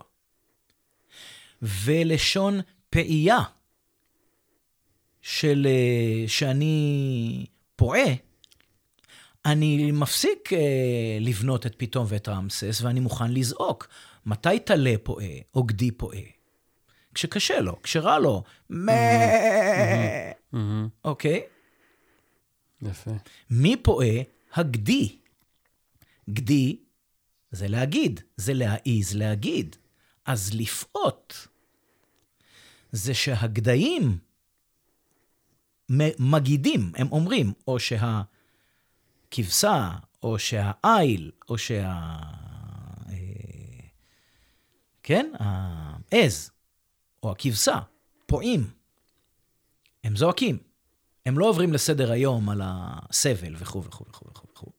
ולשון 1.62 2.60
פעייה, 2.90 3.40
של 5.22 5.66
אה, 5.70 6.28
שאני 6.28 7.46
פועה, 7.76 8.04
אני 9.46 9.92
מפסיק 9.92 10.52
אה, 10.52 11.18
לבנות 11.20 11.66
את 11.66 11.74
פתאום 11.76 12.06
ואת 12.08 12.28
רמסס, 12.28 12.80
ואני 12.82 13.00
מוכן 13.00 13.32
לזעוק. 13.32 13.88
מתי 14.26 14.58
טלה 14.64 14.94
פועה 15.02 15.26
או 15.54 15.62
גדי 15.62 15.90
פועה? 15.90 16.20
כשקשה 17.14 17.60
לו, 17.60 17.82
כשרע 17.82 18.18
לו. 18.18 18.42
מה... 18.70 18.92
אוקיי? 21.04 21.42
יפה. 22.82 23.10
מי 23.50 23.76
פועה? 23.76 24.37
הגדי. 24.54 25.18
גדי 26.30 26.76
זה 27.50 27.68
להגיד, 27.68 28.20
זה 28.36 28.54
להעיז 28.54 29.16
להגיד. 29.16 29.76
אז 30.24 30.54
לפעות 30.54 31.48
זה 32.92 33.14
שהגדיים 33.14 34.18
מגידים, 36.18 36.92
הם 36.96 37.12
אומרים, 37.12 37.52
או 37.66 37.76
שהכבשה, 39.28 39.98
או 40.22 40.38
שהעיל, 40.38 41.30
או 41.48 41.58
שה... 41.58 41.92
אה, 43.08 43.14
כן? 45.02 45.32
העז, 45.38 46.50
או 47.22 47.30
הכבשה, 47.30 47.78
פועים. 48.26 48.70
הם 50.04 50.16
זועקים. 50.16 50.67
הם 51.28 51.38
לא 51.38 51.48
עוברים 51.48 51.72
לסדר 51.72 52.12
היום 52.12 52.48
על 52.48 52.60
הסבל 52.64 53.54
וכו' 53.58 53.84
וכו' 53.84 54.04
וכו' 54.08 54.46
וכו'. 54.52 54.70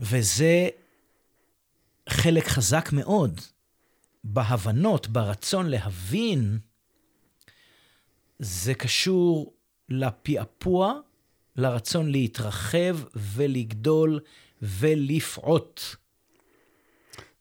וזה 0.00 0.68
חלק 2.08 2.46
חזק 2.46 2.88
מאוד 2.92 3.40
בהבנות, 4.24 5.08
ברצון 5.08 5.66
להבין, 5.66 6.58
זה 8.38 8.74
קשור 8.74 9.52
לפעפוע, 9.88 11.00
לרצון 11.56 12.10
להתרחב 12.10 12.98
ולגדול 13.14 14.20
ולפעוט. 14.62 15.80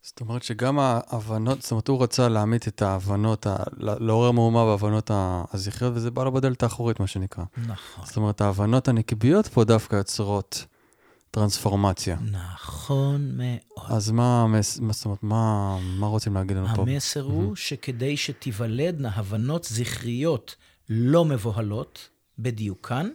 זאת 0.08 0.22
אומרת 0.22 0.44
שגם 0.44 0.80
ההבנות, 0.80 1.62
זאת 1.62 1.72
אומרת, 1.72 1.88
הוא 1.88 2.04
רצה 2.04 2.30
להעמיד 2.30 2.64
את 2.68 2.82
ההבנות, 2.82 3.48
ה- 3.48 3.64
לעורר 3.78 4.32
מהומה 4.32 4.66
בהבנות 4.66 5.12
הזכריות, 5.14 5.94
וזה 5.96 6.12
בא 6.12 6.24
לו 6.24 6.32
בדלת 6.32 6.64
האחורית, 6.64 7.00
מה 7.00 7.08
שנקרא. 7.08 7.44
נכון. 7.58 8.06
זאת 8.06 8.18
אומרת, 8.18 8.42
ההבנות 8.42 8.88
הנקביות 8.88 9.48
פה 9.48 9.64
דווקא 9.64 9.96
יוצרות 9.96 10.66
טרנספורמציה. 11.32 12.18
נכון 12.32 13.32
מאוד. 13.38 13.92
אז 13.92 14.12
מה, 14.12 14.48
מה, 14.48 14.62
זאת 14.92 15.06
אומרת, 15.06 15.24
מה, 15.24 15.78
מה 15.82 16.08
רוצים 16.08 16.34
להגיד 16.34 16.58
לנו 16.58 16.68
פה? 16.76 16.82
המסר 16.82 17.22
הוא 17.22 17.56
שכדי 17.56 18.18
שתיוולדנה 18.18 19.10
הבנות 19.16 19.64
זכריות 19.64 20.56
לא 20.90 21.26
מבוהלות 21.26 22.10
בדיוקן, 22.40 23.10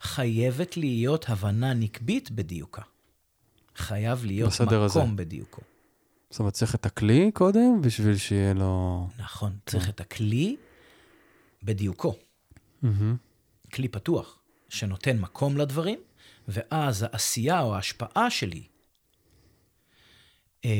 חייבת 0.00 0.76
להיות 0.76 1.24
הבנה 1.28 1.74
נקבית 1.74 2.30
בדיוקה. 2.30 2.82
חייב 3.76 4.24
להיות 4.24 4.50
בסדר 4.50 4.82
הזה. 4.82 4.98
מקום 4.98 5.16
בדיוקו. 5.16 5.60
זאת 6.30 6.38
אומרת, 6.40 6.52
צריך 6.52 6.74
את 6.74 6.86
הכלי 6.86 7.30
קודם, 7.34 7.80
בשביל 7.82 8.16
שיהיה 8.16 8.54
לו... 8.54 9.06
נכון, 9.18 9.58
צריך 9.66 9.88
את 9.88 10.00
הכלי 10.00 10.56
בדיוקו. 11.62 12.14
כלי 13.72 13.88
פתוח, 13.88 14.38
שנותן 14.68 15.18
מקום 15.18 15.56
לדברים, 15.56 15.98
ואז 16.48 17.02
העשייה 17.02 17.60
או 17.60 17.74
ההשפעה 17.74 18.30
שלי 18.30 18.62
אה, 20.64 20.70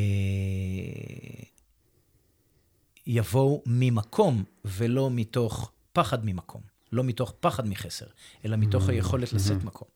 יבואו 3.07 3.63
ממקום 3.67 4.45
ולא 4.65 5.11
מתוך 5.11 5.73
פחד 5.93 6.25
ממקום. 6.25 6.63
לא 6.93 7.05
מתוך 7.05 7.35
פחד 7.41 7.69
מחסר, 7.69 8.07
אלא 8.45 8.57
מתוך 8.57 8.89
היכולת 8.89 9.33
לשאת 9.33 9.65
מקום. 9.65 9.89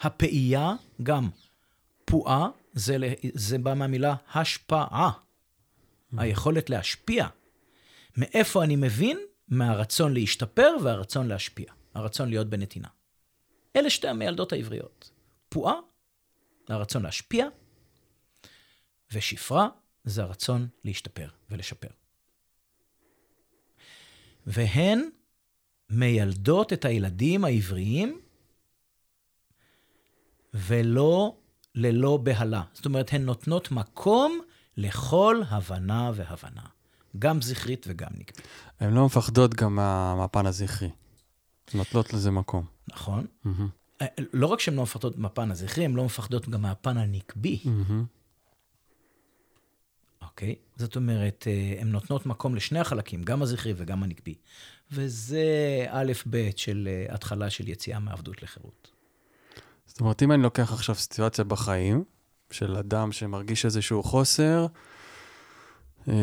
הפעייה, 0.00 0.72
גם 1.02 1.28
פועה, 2.04 2.48
זה, 2.72 2.96
זה 3.34 3.58
בא 3.58 3.74
מהמילה 3.74 4.14
השפעה. 4.34 5.10
היכולת 6.18 6.70
להשפיע. 6.70 7.26
מאיפה 8.16 8.64
אני 8.64 8.76
מבין? 8.76 9.18
מהרצון 9.48 10.14
להשתפר 10.14 10.76
והרצון 10.82 11.28
להשפיע. 11.28 11.72
הרצון 11.94 12.28
להיות 12.28 12.46
בנתינה. 12.46 12.88
אלה 13.76 13.90
שתי 13.90 14.08
המיילדות 14.08 14.52
העבריות. 14.52 15.10
פועה, 15.48 15.74
הרצון 16.68 17.02
להשפיע, 17.02 17.46
ושפרה, 19.12 19.68
זה 20.04 20.22
הרצון 20.22 20.68
להשתפר 20.84 21.28
ולשפר. 21.50 21.88
והן 24.46 25.10
מיילדות 25.90 26.72
את 26.72 26.84
הילדים 26.84 27.44
העבריים, 27.44 28.20
ולא 30.54 31.39
ללא 31.74 32.16
בהלה. 32.16 32.62
זאת 32.72 32.86
אומרת, 32.86 33.12
הן 33.12 33.24
נותנות 33.24 33.70
מקום 33.70 34.40
לכל 34.76 35.40
הבנה 35.48 36.10
והבנה, 36.14 36.62
גם 37.18 37.42
זכרית 37.42 37.86
וגם 37.88 38.10
נקבית. 38.18 38.48
הן 38.80 38.94
לא 38.94 39.06
מפחדות 39.06 39.54
גם 39.54 39.76
מה, 39.76 40.14
מהפן 40.16 40.46
הזכרי. 40.46 40.90
נותנות 41.74 42.12
לזה 42.12 42.30
מקום. 42.30 42.64
נכון? 42.88 43.26
אה, 44.02 44.06
לא 44.32 44.46
רק 44.46 44.60
שהן 44.60 44.74
לא 44.74 44.82
מפחדות 44.82 45.18
מהפן 45.18 45.50
הזכרי, 45.50 45.84
הן 45.84 45.94
לא 45.94 46.04
מפחדות 46.04 46.48
גם 46.48 46.62
מהפן 46.62 46.96
הנקבי. 46.96 47.60
אוקיי? 50.22 50.54
זאת 50.76 50.96
אומרת, 50.96 51.44
אה, 51.46 51.80
הן 51.80 51.88
נותנות 51.88 52.26
מקום 52.26 52.54
לשני 52.54 52.78
החלקים, 52.78 53.22
גם 53.22 53.42
הזכרי 53.42 53.74
וגם 53.76 54.02
הנקבי. 54.02 54.34
וזה 54.92 55.44
א' 55.88 56.12
ב' 56.30 56.50
של 56.56 56.88
אה, 56.90 57.14
התחלה 57.14 57.50
של 57.50 57.68
יציאה 57.68 57.98
מעבדות 57.98 58.42
לחירות. 58.42 58.89
זאת 60.00 60.02
אומרת, 60.02 60.22
אם 60.22 60.32
אני 60.32 60.42
לוקח 60.42 60.72
עכשיו 60.72 60.94
סיטואציה 60.94 61.44
בחיים, 61.44 62.04
של 62.50 62.76
אדם 62.76 63.12
שמרגיש 63.12 63.64
איזשהו 63.64 64.02
חוסר, 64.02 64.66
אה, 66.08 66.14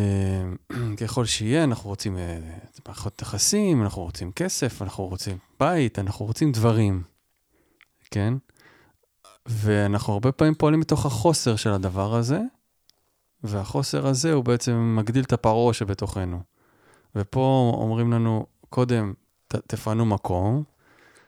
ככל 1.02 1.26
שיהיה, 1.26 1.64
אנחנו 1.64 1.90
רוצים 1.90 2.18
אה, 2.18 2.40
מערכות 2.88 3.22
יחסים, 3.22 3.84
אנחנו 3.84 4.02
רוצים 4.02 4.32
כסף, 4.32 4.82
אנחנו 4.82 5.06
רוצים 5.06 5.38
בית, 5.60 6.00
אנחנו 6.00 6.26
רוצים 6.26 6.52
דברים, 6.52 7.04
כן? 8.12 8.34
ואנחנו 9.46 10.14
הרבה 10.14 10.32
פעמים 10.32 10.56
פועלים 10.56 10.80
מתוך 10.80 11.06
החוסר 11.06 11.56
של 11.56 11.70
הדבר 11.70 12.16
הזה, 12.16 12.40
והחוסר 13.44 14.08
הזה 14.08 14.34
הוא 14.34 14.44
בעצם 14.44 14.96
מגדיל 15.00 15.24
את 15.24 15.34
הפרעה 15.34 15.74
שבתוכנו. 15.74 16.42
ופה 17.16 17.74
אומרים 17.78 18.14
לנו, 18.14 18.46
קודם 18.70 19.14
ת, 19.48 19.56
תפנו 19.56 20.06
מקום, 20.06 20.64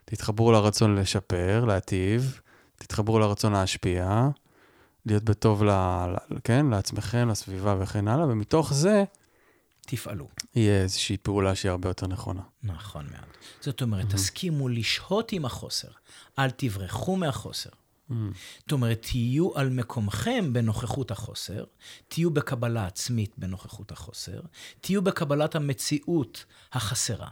תתחברו 0.10 0.52
לרצון 0.52 0.96
לשפר, 0.96 1.66
להטיב, 1.66 2.40
תתחברו 2.76 3.20
לרצון 3.20 3.54
להשפיע, 3.54 4.30
להיות 5.06 5.24
בטוב 5.24 5.64
ל, 5.64 5.70
ל, 5.70 6.16
כן, 6.44 6.66
לעצמכם, 6.66 7.30
לסביבה 7.30 7.76
וכן 7.80 8.08
הלאה, 8.08 8.26
ומתוך 8.28 8.74
זה 8.74 9.04
תפעלו. 9.82 10.28
יהיה 10.56 10.82
איזושהי 10.82 11.18
פעולה 11.18 11.56
שהיא 11.56 11.70
הרבה 11.70 11.90
יותר 11.90 12.08
נכונה. 12.08 12.42
נכון 12.64 13.06
מאוד. 13.12 13.30
זאת 13.62 13.82
אומרת, 13.82 14.10
תסכימו 14.10 14.70
לשהות 14.70 15.32
עם 15.32 15.46
החוסר, 15.46 15.88
אל 16.40 16.50
תברחו 16.50 17.16
מהחוסר. 17.16 17.70
זאת 18.60 18.72
אומרת, 18.72 19.02
תהיו 19.02 19.58
על 19.58 19.70
מקומכם 19.70 20.54
בנוכחות 20.54 21.12
החוסר, 21.12 21.64
תהיו 22.08 22.32
בקבלה 22.32 22.86
עצמית 22.86 23.34
בנוכחות 23.38 23.92
החוסר, 23.92 24.40
תהיו 24.82 25.02
בקבלת 25.02 25.56
המציאות 25.56 26.46
החסרה. 26.74 27.28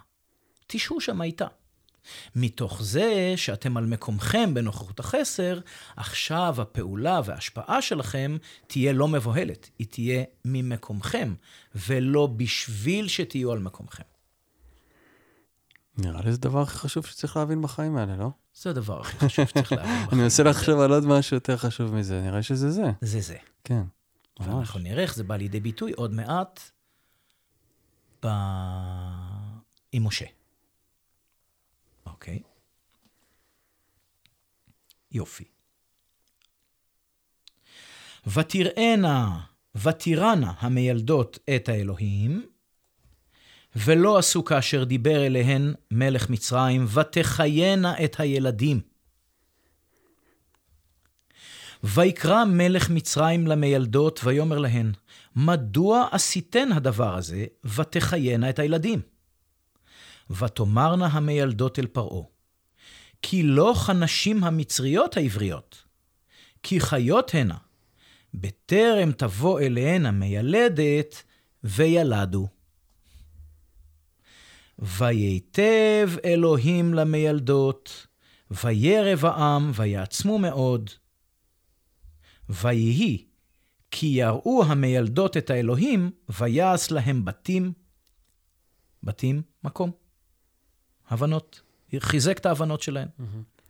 תשהו 0.67 1.01
שם 1.01 1.21
איתה. 1.21 1.47
מתוך 2.35 2.83
זה 2.83 3.33
שאתם 3.35 3.77
על 3.77 3.85
מקומכם 3.85 4.53
בנוכחות 4.53 4.99
החסר, 4.99 5.59
עכשיו 5.95 6.55
הפעולה 6.61 7.21
וההשפעה 7.25 7.81
שלכם 7.81 8.37
תהיה 8.67 8.93
לא 8.93 9.07
מבוהלת, 9.07 9.69
היא 9.79 9.87
תהיה 9.87 10.23
ממקומכם, 10.45 11.33
ולא 11.75 12.27
בשביל 12.27 13.07
שתהיו 13.07 13.51
על 13.51 13.59
מקומכם. 13.59 14.03
נראה 15.97 16.21
לי 16.21 16.31
זה 16.31 16.37
הדבר 16.37 16.61
הכי 16.61 16.77
חשוב 16.77 17.05
שצריך 17.05 17.37
להבין 17.37 17.61
בחיים 17.61 17.97
האלה, 17.97 18.15
לא? 18.15 18.29
זה 18.53 18.69
הדבר 18.69 19.01
הכי 19.01 19.17
חשוב 19.19 19.45
שצריך 19.45 19.71
להבין. 19.71 19.91
אני 19.91 20.03
בחיים. 20.03 20.21
מנסה 20.21 20.43
לחשוב 20.43 20.79
על 20.79 20.91
עוד 20.91 21.05
משהו 21.05 21.35
יותר 21.35 21.57
חשוב 21.57 21.95
מזה, 21.95 22.21
נראה 22.21 22.43
שזה 22.43 22.71
זה. 22.71 22.91
זה 23.01 23.21
זה. 23.21 23.37
כן. 23.63 23.81
ואנחנו 24.39 24.79
נראה 24.79 25.03
איך 25.03 25.15
זה 25.15 25.23
בא 25.23 25.35
לידי 25.35 25.59
ביטוי 25.59 25.91
עוד 25.91 26.13
מעט 26.13 26.59
ב... 28.25 28.27
עם 29.91 30.07
משה. 30.07 30.25
אוקיי? 32.17 32.39
יופי. 35.11 35.43
ותראינה, 38.27 39.39
ותיראנה 39.75 40.53
המיילדות 40.59 41.39
את 41.55 41.69
האלוהים, 41.69 42.45
ולא 43.75 44.17
עשו 44.17 44.45
כאשר 44.45 44.83
דיבר 44.83 45.25
אליהן 45.25 45.73
מלך 45.91 46.29
מצרים, 46.29 46.85
ותחיינה 46.93 48.03
את 48.03 48.19
הילדים. 48.19 48.81
ויקרא 51.83 52.45
מלך 52.45 52.89
מצרים 52.89 53.47
למיילדות, 53.47 54.19
ויאמר 54.23 54.57
להן, 54.57 54.91
מדוע 55.35 56.07
עשיתן 56.11 56.71
הדבר 56.71 57.15
הזה, 57.15 57.45
ותחיינה 57.75 58.49
את 58.49 58.59
הילדים? 58.59 59.16
ותאמרנה 60.29 61.07
המיילדות 61.07 61.79
אל 61.79 61.87
פרעה, 61.87 62.23
כי 63.21 63.43
לא 63.43 63.73
כנשים 63.87 64.43
המצריות 64.43 65.17
העבריות, 65.17 65.83
כי 66.63 66.79
חיות 66.79 67.33
הנה, 67.33 67.57
בטרם 68.33 69.11
תבוא 69.11 69.59
אליהן 69.59 70.05
המיילדת, 70.05 71.23
וילדו. 71.63 72.47
ויטב 74.79 76.09
אלוהים 76.25 76.93
למיילדות, 76.93 78.07
וירב 78.51 79.25
העם, 79.25 79.71
ויעצמו 79.75 80.37
מאוד. 80.39 80.89
ויהי, 82.49 83.25
כי 83.91 84.05
יראו 84.05 84.63
המיילדות 84.63 85.37
את 85.37 85.49
האלוהים, 85.49 86.11
ויעש 86.29 86.91
להם 86.91 87.25
בתים, 87.25 87.73
בתים, 89.03 89.41
מקום. 89.63 90.06
הבנות. 91.09 91.61
חיזק 91.99 92.37
את 92.37 92.45
ההבנות 92.45 92.81
שלהן. 92.81 93.07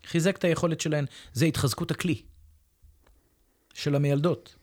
חיזק 0.06 0.38
את 0.38 0.44
היכולת 0.44 0.82
שלהן. 0.82 1.06
זה 1.34 1.46
התחזקות 1.46 1.92
הכלי 1.92 2.22
של 3.74 3.96
המיילדות, 3.96 4.56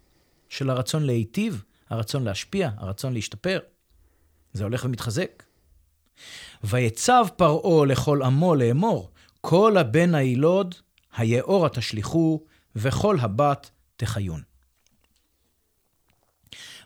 של 0.49 0.70
הרצון 0.70 1.03
להיטיב, 1.03 1.64
הרצון 1.91 2.25
להשפיע, 2.25 2.70
הרצון 2.77 3.12
להשתפר. 3.12 3.59
זה 4.53 4.64
הולך 4.64 4.85
ומתחזק. 4.85 5.43
ויצב 6.64 7.27
פרעה 7.37 7.87
לכל 7.87 8.22
עמו 8.22 8.55
לאמור, 8.55 9.11
כל 9.41 9.77
הבן 9.77 10.14
הילוד, 10.14 10.75
היאורה 11.16 11.68
תשליכו, 11.68 12.45
וכל 12.77 13.18
הבת 13.20 13.70
תחיון. 13.97 14.43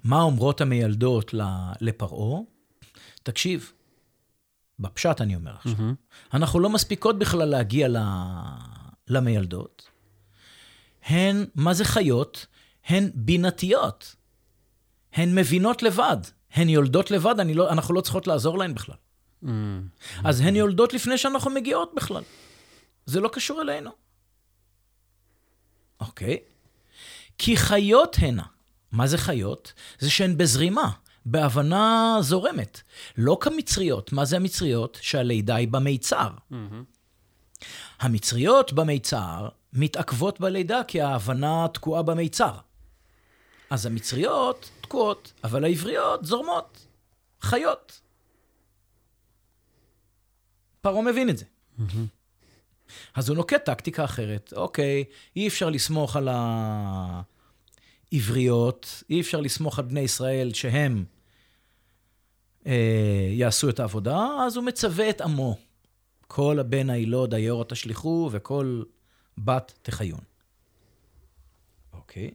מה 0.04 0.22
אומרות 0.22 0.60
המיילדות 0.60 1.34
לפרעה? 1.80 2.40
תקשיב, 3.22 3.72
בפשט 4.78 5.20
אני 5.20 5.36
אומר 5.36 5.54
עכשיו, 5.54 5.72
מהמם. 5.78 5.94
אנחנו 6.34 6.60
לא 6.60 6.70
מספיקות 6.70 7.18
בכלל 7.18 7.48
להגיע 7.48 7.88
ל... 7.88 7.96
למיילדות. 9.08 9.88
הן, 11.04 11.46
מה 11.54 11.74
זה 11.74 11.84
חיות? 11.84 12.46
הן 12.84 13.10
בינתיות. 13.14 14.16
הן 15.12 15.34
מבינות 15.34 15.82
לבד. 15.82 16.16
הן 16.52 16.68
יולדות 16.68 17.10
לבד, 17.10 17.34
לא, 17.54 17.70
אנחנו 17.70 17.94
לא 17.94 18.00
צריכות 18.00 18.26
לעזור 18.26 18.58
להן 18.58 18.74
בכלל. 18.74 18.94
מהמם. 19.42 19.88
אז 20.24 20.40
הן 20.40 20.56
יולדות 20.56 20.94
לפני 20.94 21.18
שאנחנו 21.18 21.50
מגיעות 21.50 21.92
בכלל. 21.96 22.22
זה 23.06 23.20
לא 23.20 23.28
קשור 23.32 23.60
אלינו. 23.60 23.90
אוקיי? 26.00 26.38
כי 27.38 27.56
חיות 27.56 28.16
הנה. 28.20 28.42
מה 28.92 29.06
זה 29.06 29.18
חיות? 29.18 29.72
זה 29.98 30.10
שהן 30.10 30.36
בזרימה, 30.36 30.90
בהבנה 31.30 32.16
זורמת. 32.20 32.80
לא 33.16 33.38
כמצריות. 33.40 34.12
מה 34.12 34.24
זה 34.24 34.36
המצריות? 34.36 34.98
שהלידה 35.00 35.54
היא 35.54 35.68
במיצר. 35.68 36.28
מהמם. 36.50 36.84
המצריות 38.00 38.72
במיצר 38.72 39.48
מתעכבות 39.72 40.40
בלידה 40.40 40.80
כי 40.88 41.00
ההבנה 41.00 41.66
תקועה 41.74 42.02
במיצר. 42.02 42.52
אז 43.70 43.86
המצריות 43.86 44.70
תקועות, 44.80 45.32
אבל 45.44 45.64
העבריות 45.64 46.24
זורמות, 46.24 46.86
חיות. 47.40 48.00
פרעה 50.80 51.02
מבין 51.02 51.30
את 51.30 51.38
זה. 51.38 51.44
אז 53.14 53.28
הוא 53.28 53.36
נוקט 53.36 53.64
טקטיקה 53.64 54.04
אחרת. 54.04 54.52
אוקיי, 54.56 55.04
אי 55.36 55.48
אפשר 55.48 55.70
לסמוך 55.70 56.16
על 56.16 56.28
העבריות, 58.12 59.02
אי 59.10 59.20
אפשר 59.20 59.40
לסמוך 59.40 59.78
על 59.78 59.84
בני 59.84 60.00
ישראל 60.00 60.54
שהם 60.54 61.04
יעשו 63.30 63.68
את 63.68 63.80
העבודה, 63.80 64.28
אז 64.46 64.56
הוא 64.56 64.64
מצווה 64.64 65.10
את 65.10 65.20
עמו. 65.20 65.56
כל 66.26 66.58
הבן 66.58 66.90
הילוד 66.90 67.34
היאור 67.34 67.64
תשליכו, 67.64 68.28
וכל 68.32 68.82
בת 69.38 69.78
תחיון. 69.82 70.20
אוקיי. 71.92 72.30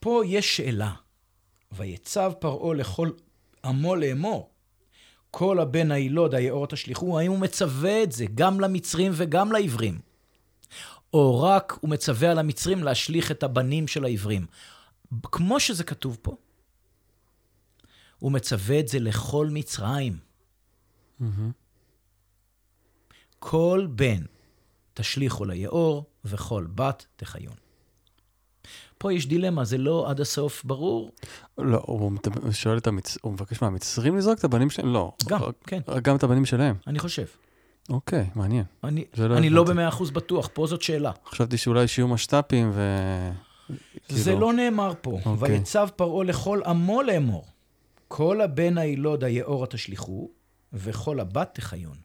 פה 0.00 0.22
יש 0.26 0.56
שאלה. 0.56 0.92
ויצב 1.72 2.32
פרעה 2.38 2.74
לכל 2.74 3.10
עמו 3.64 3.96
לאמור, 3.96 4.50
כל 5.30 5.60
הבן 5.60 5.90
הילוד 5.90 6.34
היאור 6.34 6.66
תשליכו, 6.66 7.18
האם 7.18 7.30
הוא 7.30 7.38
מצווה 7.38 8.02
את 8.02 8.12
זה 8.12 8.26
גם 8.34 8.60
למצרים 8.60 9.12
וגם 9.14 9.52
לעברים? 9.52 9.98
או 11.12 11.42
רק 11.42 11.78
הוא 11.80 11.90
מצווה 11.90 12.30
על 12.30 12.38
המצרים 12.38 12.84
להשליך 12.84 13.30
את 13.30 13.42
הבנים 13.42 13.88
של 13.88 14.04
העברים? 14.04 14.46
כמו 15.22 15.60
שזה 15.60 15.84
כתוב 15.84 16.18
פה, 16.22 16.36
הוא 18.24 18.32
מצווה 18.32 18.80
את 18.80 18.88
זה 18.88 18.98
לכל 19.00 19.48
מצרים. 19.50 20.16
מהמם. 21.20 21.50
כל 23.38 23.86
בן 23.90 24.22
תשליכו 24.94 25.44
ליאור, 25.44 26.04
וכל 26.24 26.66
בת 26.74 27.06
תחיון. 27.16 27.54
פה 28.98 29.12
יש 29.12 29.26
דילמה, 29.26 29.64
זה 29.64 29.78
לא 29.78 30.10
עד 30.10 30.20
הסוף 30.20 30.64
ברור. 30.64 31.12
לא, 31.58 31.82
הוא 31.86 32.12
שואל 32.52 32.78
את 32.78 32.86
המצ... 32.86 33.18
הוא 33.22 33.32
מבקש 33.32 33.62
מהמצרים 33.62 34.16
לזרוק 34.16 34.38
את 34.38 34.44
הבנים 34.44 34.70
שלהם? 34.70 34.92
לא. 34.92 35.12
גם, 35.28 35.42
רק- 35.42 35.54
כן, 35.66 35.80
גם 36.02 36.16
את 36.16 36.22
הבנים 36.22 36.44
שלהם. 36.44 36.76
אני 36.86 36.98
חושב. 36.98 37.26
אוקיי, 37.90 38.30
מעניין. 38.34 38.64
אני, 38.84 39.04
לא 39.18 39.36
אני 39.36 39.50
לא. 39.50 39.64
במאה 39.64 39.88
אחוז 39.88 40.10
בטוח, 40.10 40.48
פה 40.52 40.66
זאת 40.66 40.82
שאלה. 40.82 41.12
חשבתי 41.26 41.56
שאולי 41.56 41.88
שיהיו 41.88 42.08
משת"פים 42.08 42.70
ו... 42.74 42.80
זה 44.08 44.24
כאילו- 44.24 44.40
לא 44.40 44.52
נאמר 44.52 44.92
פה. 45.00 45.18
אוקיי. 45.26 45.52
ויצב 45.58 45.88
פרעה 45.96 46.24
לכל 46.24 46.60
עמו 46.66 47.02
לאמור, 47.02 47.44
כל 48.08 48.40
הבן 48.40 48.78
הילוד 48.78 49.24
היאורה 49.24 49.66
תשליכו, 49.66 50.30
וכל 50.72 51.20
הבת 51.20 51.50
תחיון. 51.54 51.96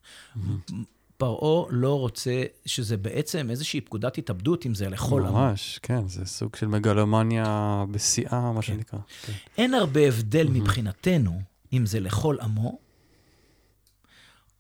פרעה 1.18 1.68
לא 1.70 2.00
רוצה, 2.00 2.44
שזה 2.66 2.98
בעצם 2.98 3.50
איזושהי 3.50 3.82
פקודת 3.82 4.18
התאבדות, 4.18 4.66
אם 4.66 4.76
זה 4.76 4.90
לכל 4.90 5.26
עמו. 5.26 5.38
ממש, 5.38 5.80
כן, 5.84 6.08
זה 6.08 6.26
סוג 6.26 6.56
של 6.56 6.68
מגלומניה 6.68 7.86
בשיאה, 7.92 8.52
מה 8.52 8.62
שנקרא. 8.62 9.00
כן. 9.26 9.34
אין 9.58 9.74
הרבה 9.74 10.08
הבדל 10.08 10.48
מבחינתנו, 10.48 11.42
אם 11.74 11.86
זה 11.86 12.00
לכל 12.00 12.38
עמו, 12.42 12.80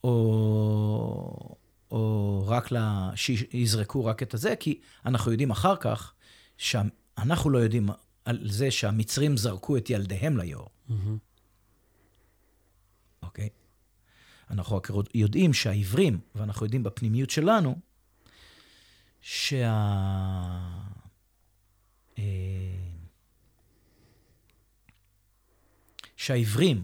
או, 0.03 1.55
או 1.91 2.43
רק 2.47 2.71
ל... 2.71 2.77
שיזרקו 3.15 4.05
רק 4.05 4.23
את 4.23 4.33
הזה, 4.33 4.55
כי 4.55 4.79
אנחנו 5.05 5.31
יודעים 5.31 5.51
אחר 5.51 5.75
כך, 5.75 6.13
שאנחנו 6.57 7.49
לא 7.49 7.57
יודעים 7.57 7.89
על 8.25 8.39
זה 8.51 8.71
שהמצרים 8.71 9.37
זרקו 9.37 9.77
את 9.77 9.89
ילדיהם 9.89 10.37
ליאור, 10.37 10.69
מהמם. 10.89 11.28
אוקיי? 13.23 13.49
אנחנו 14.49 14.75
רק 14.77 14.87
יודעים 15.13 15.53
שהעברים, 15.53 16.19
ואנחנו 16.35 16.65
יודעים 16.65 16.83
בפנימיות 16.83 17.29
שלנו, 17.29 17.79
שה... 19.21 19.69
אה, 22.17 22.23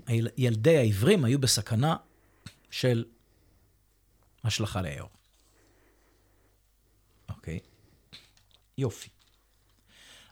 היל- 0.07 0.29
ילדי 0.38 0.77
העברים 0.77 1.25
היו 1.25 1.39
בסכנה 1.39 1.95
של 2.71 3.05
השלכה 4.43 4.81
ליאור. 4.81 5.09
אוקיי? 7.29 7.59
יופי. 8.77 9.09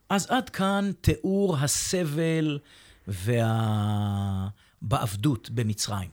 אז 0.09 0.27
עד 0.29 0.49
כאן 0.49 0.91
תיאור 1.01 1.57
הסבל 1.57 2.59
וה... 3.07 4.49
בעבדות 4.83 5.49
במצרים. 5.49 6.09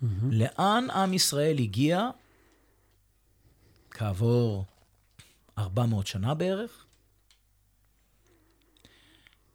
מהמם. 0.00 0.32
לאן 0.32 0.86
עם 0.94 1.14
ישראל 1.14 1.58
הגיע 1.58 2.10
כעבור 3.90 4.64
400 5.58 6.06
שנה 6.06 6.34
בערך? 6.34 6.86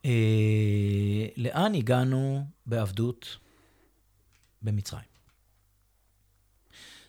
אה, 0.06 1.26
לאן 1.38 1.76
הגענו 1.76 2.45
בעבדות 2.66 3.38
במצרים? 4.62 5.14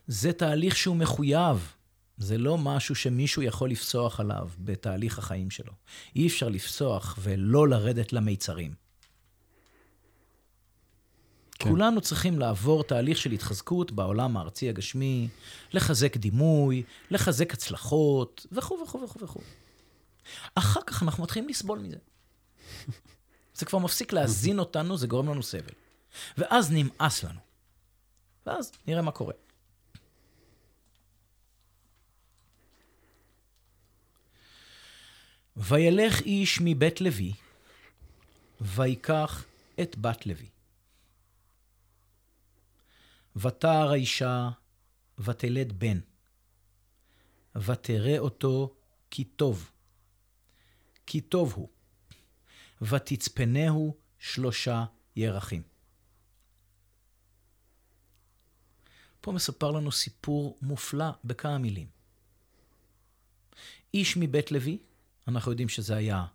זה 0.06 0.32
תהליך 0.32 0.76
שהוא 0.76 0.96
מחויב, 0.96 1.74
זה 2.16 2.38
לא 2.38 2.58
משהו 2.58 2.94
שמישהו 2.94 3.42
יכול 3.42 3.70
לפסוח 3.70 4.20
עליו 4.20 4.50
בתהליך 4.58 5.18
החיים 5.18 5.50
שלו. 5.50 5.72
אי 6.16 6.26
אפשר 6.26 6.48
לפסוח 6.48 7.18
ולא 7.22 7.68
לרדת 7.68 8.12
למיצרים. 8.12 8.83
כן. 11.64 11.70
כולנו 11.70 12.00
צריכים 12.00 12.38
לעבור 12.38 12.84
תהליך 12.84 13.18
של 13.18 13.32
התחזקות 13.32 13.92
בעולם 13.92 14.36
הארצי 14.36 14.68
הגשמי, 14.68 15.28
לחזק 15.72 16.16
דימוי, 16.16 16.82
לחזק 17.10 17.54
הצלחות, 17.54 18.46
וכו' 18.52 18.78
וכו' 18.84 19.02
וכו' 19.02 19.20
וכו'. 19.24 19.40
אחר 20.54 20.80
כך 20.86 21.02
אנחנו 21.02 21.22
מתחילים 21.22 21.48
לסבול 21.48 21.78
מזה. 21.78 21.96
זה 23.58 23.66
כבר 23.66 23.78
מפסיק 23.78 24.12
להזין 24.12 24.58
אותנו, 24.58 24.96
זה 24.96 25.06
גורם 25.06 25.28
לנו 25.28 25.42
סבל. 25.42 25.74
ואז 26.38 26.72
נמאס 26.72 27.24
לנו. 27.24 27.40
ואז 28.46 28.72
נראה 28.86 29.02
מה 29.02 29.10
קורה. 29.10 29.34
וילך 35.56 36.20
איש 36.20 36.58
מבית 36.62 37.00
לוי, 37.00 37.32
ויקח 38.60 39.44
את 39.80 39.98
בת 39.98 40.26
לוי. 40.26 40.53
ותער 43.36 43.90
האישה, 43.90 44.50
ותלד 45.18 45.72
בן, 45.72 46.00
ותראה 47.56 48.18
אותו 48.18 48.74
כי 49.10 49.24
טוב, 49.24 49.70
כי 51.06 51.20
טוב 51.20 51.52
הוא, 51.52 51.68
ותצפנהו 52.82 53.96
שלושה 54.18 54.84
ירחים. 55.16 55.62
פה 59.20 59.32
מספר 59.32 59.70
לנו 59.70 59.92
סיפור 59.92 60.58
מופלא 60.62 61.10
בכמה 61.24 61.58
מילים. 61.58 61.86
איש 63.94 64.16
מבית 64.16 64.50
לוי, 64.50 64.78
אנחנו 65.28 65.50
יודעים 65.50 65.68
שזה 65.68 65.96
היה 65.96 66.26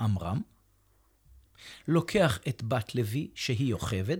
עמרם, 0.00 0.42
לוקח 1.88 2.38
את 2.48 2.62
בת 2.62 2.94
לוי, 2.94 3.30
שהיא 3.34 3.70
יוכבד, 3.70 4.18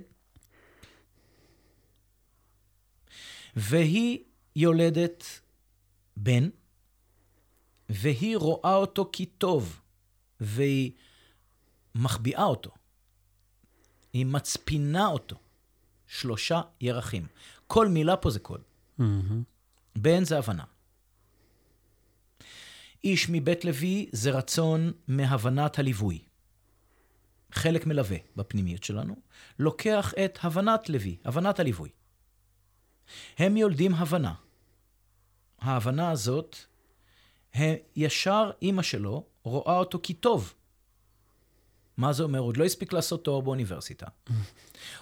והיא 3.56 4.18
יולדת 4.56 5.24
בן, 6.16 6.48
והיא 7.88 8.36
רואה 8.36 8.74
אותו 8.74 9.10
כי 9.12 9.26
טוב, 9.26 9.80
והיא 10.40 10.92
מחביאה 11.94 12.44
אותו. 12.44 12.70
היא 14.12 14.26
מצפינה 14.26 15.06
אותו. 15.06 15.36
שלושה 16.06 16.60
ירחים. 16.80 17.26
כל 17.66 17.88
מילה 17.88 18.16
פה 18.16 18.30
זה 18.30 18.40
קוד. 18.40 18.60
מהמם. 18.98 19.42
בן 19.96 20.24
זה 20.24 20.38
הבנה. 20.38 20.64
איש 23.04 23.26
מבית 23.30 23.64
לוי 23.64 24.08
זה 24.12 24.30
רצון 24.30 24.92
מהבנת 25.08 25.78
הליווי. 25.78 26.24
חלק 27.52 27.86
מלווה 27.86 28.16
בפנימיות 28.36 28.84
שלנו, 28.84 29.16
לוקח 29.58 30.14
את 30.24 30.38
הבנת 30.42 30.88
לוי, 30.88 31.16
הבנת 31.24 31.60
הליווי. 31.60 31.90
הם 33.38 33.56
יולדים 33.56 33.94
הבנה. 33.94 34.34
ההבנה 35.60 36.10
הזאת, 36.10 36.56
ישר 37.96 38.50
אימא 38.62 38.82
שלו 38.82 39.24
רואה 39.42 39.78
אותו 39.78 40.00
כטוב. 40.02 40.54
מה 41.96 42.12
זה 42.12 42.22
אומר? 42.22 42.38
הוא 42.38 42.48
עוד 42.48 42.56
לא 42.56 42.64
הספיק 42.64 42.92
לעשות 42.92 43.24
תואר 43.24 43.40
באוניברסיטה. 43.40 44.06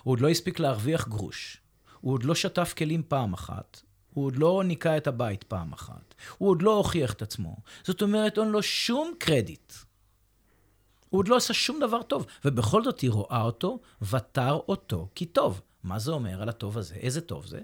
הוא 0.03 0.13
עוד 0.13 0.21
לא 0.21 0.29
הספיק 0.29 0.59
להרוויח 0.59 1.09
גרוש. 1.09 1.61
הוא 2.01 2.13
עוד 2.13 2.25
לא 2.25 2.35
שטף 2.35 2.75
כלים 2.79 3.03
פעם 3.09 3.33
אחת. 3.33 3.81
הוא 4.15 4.27
עוד 4.27 4.37
לא 4.37 4.63
ניקה 4.65 4.97
את 4.97 5.07
הבית 5.07 5.43
פעם 5.45 5.73
אחת. 5.73 6.15
הוא 6.39 6.49
עוד 6.49 6.63
לא 6.63 6.77
הוכיח 6.77 7.13
את 7.13 7.23
עצמו. 7.23 7.57
זאת 7.85 8.03
אומרת, 8.03 8.39
אין 8.39 8.49
לו 8.49 8.63
שום 8.63 9.15
קרדיט. 9.19 9.73
הוא 11.09 11.19
עוד 11.19 11.29
לא 11.29 11.37
עשה 11.37 11.55
שום 11.55 11.81
דבר 11.81 12.03
טוב, 12.03 12.27
ובכל 12.45 12.85
זאת 12.85 13.01
היא 13.01 13.11
רואה 13.11 13.43
אותו, 13.43 13.81
ותר 14.03 14.53
אותו 14.53 15.09
כי 15.15 15.27
טוב. 15.27 15.61
מה 15.83 15.99
זה 15.99 16.11
אומר 16.11 16.43
על 16.43 16.49
הטוב 16.49 16.79
הזה? 16.79 16.95
איזה 16.95 17.21
טוב 17.21 17.47
זה? 17.47 17.61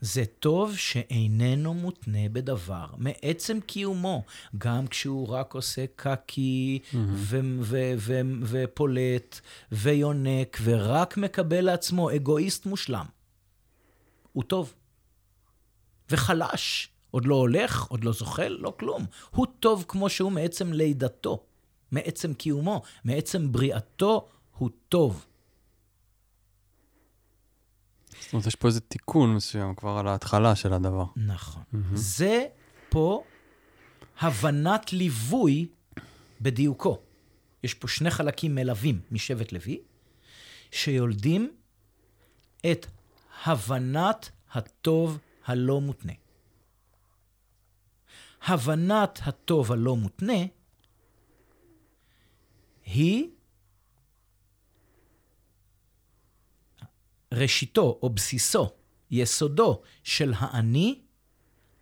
זה 0.00 0.24
טוב 0.38 0.76
שאיננו 0.76 1.74
מותנה 1.74 2.28
בדבר, 2.32 2.86
מעצם 2.96 3.60
קיומו, 3.60 4.22
גם 4.58 4.86
כשהוא 4.86 5.28
רק 5.28 5.54
עושה 5.54 5.84
קקי 5.96 6.78
ו- 6.94 7.40
ו- 7.60 7.92
ו- 7.96 8.20
ופולט 8.42 9.40
ויונק 9.72 10.58
ורק 10.62 11.16
מקבל 11.16 11.60
לעצמו 11.60 12.10
אגואיסט 12.16 12.66
מושלם. 12.66 13.06
הוא 14.32 14.42
טוב. 14.42 14.74
וחלש, 16.10 16.88
עוד 17.10 17.24
לא 17.24 17.34
הולך, 17.34 17.86
עוד 17.88 18.04
לא 18.04 18.12
זוחל, 18.12 18.56
לא 18.60 18.74
כלום. 18.78 19.06
הוא 19.30 19.46
טוב 19.60 19.84
כמו 19.88 20.08
שהוא 20.08 20.32
מעצם 20.32 20.72
לידתו, 20.72 21.44
מעצם 21.90 22.34
קיומו, 22.34 22.82
מעצם 23.04 23.52
בריאתו, 23.52 24.28
הוא 24.58 24.70
טוב. 24.88 25.26
זאת 28.20 28.32
אומרת, 28.32 28.46
יש 28.46 28.54
פה 28.54 28.68
איזה 28.68 28.80
תיקון 28.80 29.34
מסוים 29.34 29.74
כבר 29.74 29.90
על 29.90 30.08
ההתחלה 30.08 30.56
של 30.56 30.72
הדבר. 30.72 31.04
נכון. 31.16 31.62
זה 31.94 32.46
פה 32.88 33.24
הבנת 34.20 34.92
ליווי 34.92 35.66
בדיוקו. 36.40 36.98
יש 37.64 37.74
פה 37.74 37.88
שני 37.88 38.10
חלקים 38.10 38.54
מלווים 38.54 39.00
משבט 39.10 39.52
לוי, 39.52 39.80
שיולדים 40.70 41.52
את 42.70 42.86
הבנת 43.44 44.30
הטוב 44.52 45.18
הלא 45.46 45.80
מותנה. 45.80 46.12
הבנת 48.42 49.18
הטוב 49.22 49.72
הלא 49.72 49.96
מותנה 49.96 50.42
היא 52.84 53.28
ראשיתו 57.34 57.98
או 58.02 58.10
בסיסו, 58.10 58.70
יסודו 59.10 59.82
של 60.02 60.32
האני 60.36 61.00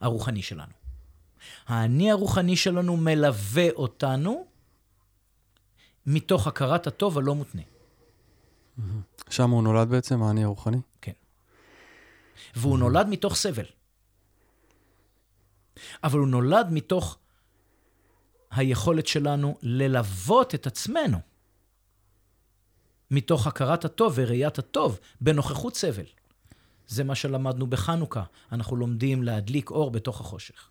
הרוחני 0.00 0.42
שלנו. 0.42 0.72
האני 1.66 2.10
הרוחני 2.10 2.56
שלנו 2.56 2.96
מלווה 2.96 3.70
אותנו 3.70 4.46
מתוך 6.06 6.46
הכרת 6.46 6.86
הטוב 6.86 7.18
הלא 7.18 7.34
מותנה. 7.34 7.62
שם 9.30 9.50
הוא 9.50 9.62
נולד 9.62 9.88
בעצם, 9.88 10.22
האני 10.22 10.44
הרוחני? 10.44 10.80
כן. 11.00 11.12
והוא 12.56 12.78
נולד 12.78 13.08
מתוך 13.08 13.34
סבל. 13.36 13.64
אבל 16.04 16.18
הוא 16.18 16.28
נולד 16.28 16.66
מתוך 16.70 17.18
היכולת 18.50 19.06
שלנו 19.06 19.58
ללוות 19.62 20.54
את 20.54 20.66
עצמנו 20.66 21.18
מתוך 23.10 23.47
הכרת 23.47 23.85
הטוב 23.85 24.12
וראיית 24.16 24.59
הטוב 24.59 24.98
בנוכחות 25.20 25.76
סבל. 25.76 26.05
זה 26.89 27.05
מה 27.05 27.14
שלמדנו 27.14 27.66
בחנוכה. 27.66 28.22
אנחנו 28.52 28.76
לומדים 28.76 29.22
להדליק 29.22 29.70
אור 29.70 29.90
בתוך 29.90 30.20
החושך. 30.20 30.70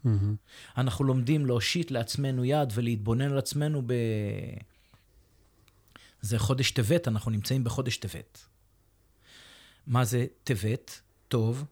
אנחנו 0.78 1.06
לומדים 1.06 1.46
להושיט 1.46 1.92
לעצמנו 1.92 2.46
יד 2.46 2.70
ולהתבונן 2.74 3.32
על 3.32 3.38
עצמנו 3.38 3.82
ב... 3.86 3.94
זה 6.22 6.40
חודש 6.40 6.72
טבת, 6.72 7.08
אנחנו 7.08 7.32
נמצאים 7.32 7.64
בחודש 7.64 7.98
טבת. 7.98 8.46
מה 9.88 10.06
זה 10.06 10.26
טבת? 10.44 11.02
טוב, 11.28 11.66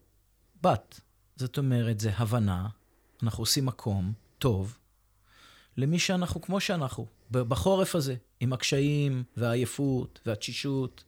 בת. 0.61 0.99
זאת 1.35 1.57
אומרת, 1.57 1.99
זה 1.99 2.11
הבנה, 2.17 2.67
אנחנו 3.23 3.41
עושים 3.41 3.65
מקום 3.65 4.13
טוב 4.37 4.77
למי 5.77 5.99
שאנחנו 5.99 6.41
כמו 6.41 6.59
שאנחנו, 6.59 7.07
בחורף 7.31 7.95
הזה, 7.95 8.15
עם 8.45 8.53
הקשיים 8.53 9.23
והעייפות 9.37 10.19
והתשישות. 10.25 11.03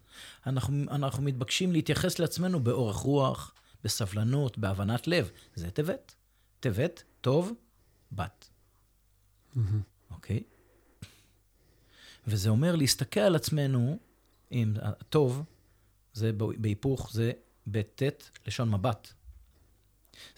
אנחנו, 0.46 0.84
אנחנו 0.92 1.24
מתבקשים 1.24 1.72
להתייחס 1.72 2.20
לעצמנו 2.20 2.60
באורך 2.60 2.96
רוח, 2.96 3.54
בסבלנות, 3.84 4.58
בהבנת 4.58 5.08
לב. 5.08 5.32
זה 5.56 5.72
טבת. 5.72 6.16
טבת, 6.60 7.04
טוב, 7.22 7.54
בת. 8.12 8.50
אוקיי? 10.12 10.44
וזה 12.28 12.50
אומר 12.50 12.76
להסתכל 12.76 13.20
על 13.20 13.36
עצמנו, 13.36 13.98
אם 14.52 14.74
הטוב, 14.82 15.44
זה 16.14 16.32
בהיפוך, 16.34 17.12
זה 17.14 17.32
בט' 17.68 18.02
לשון 18.48 18.72
מבט. 18.72 19.14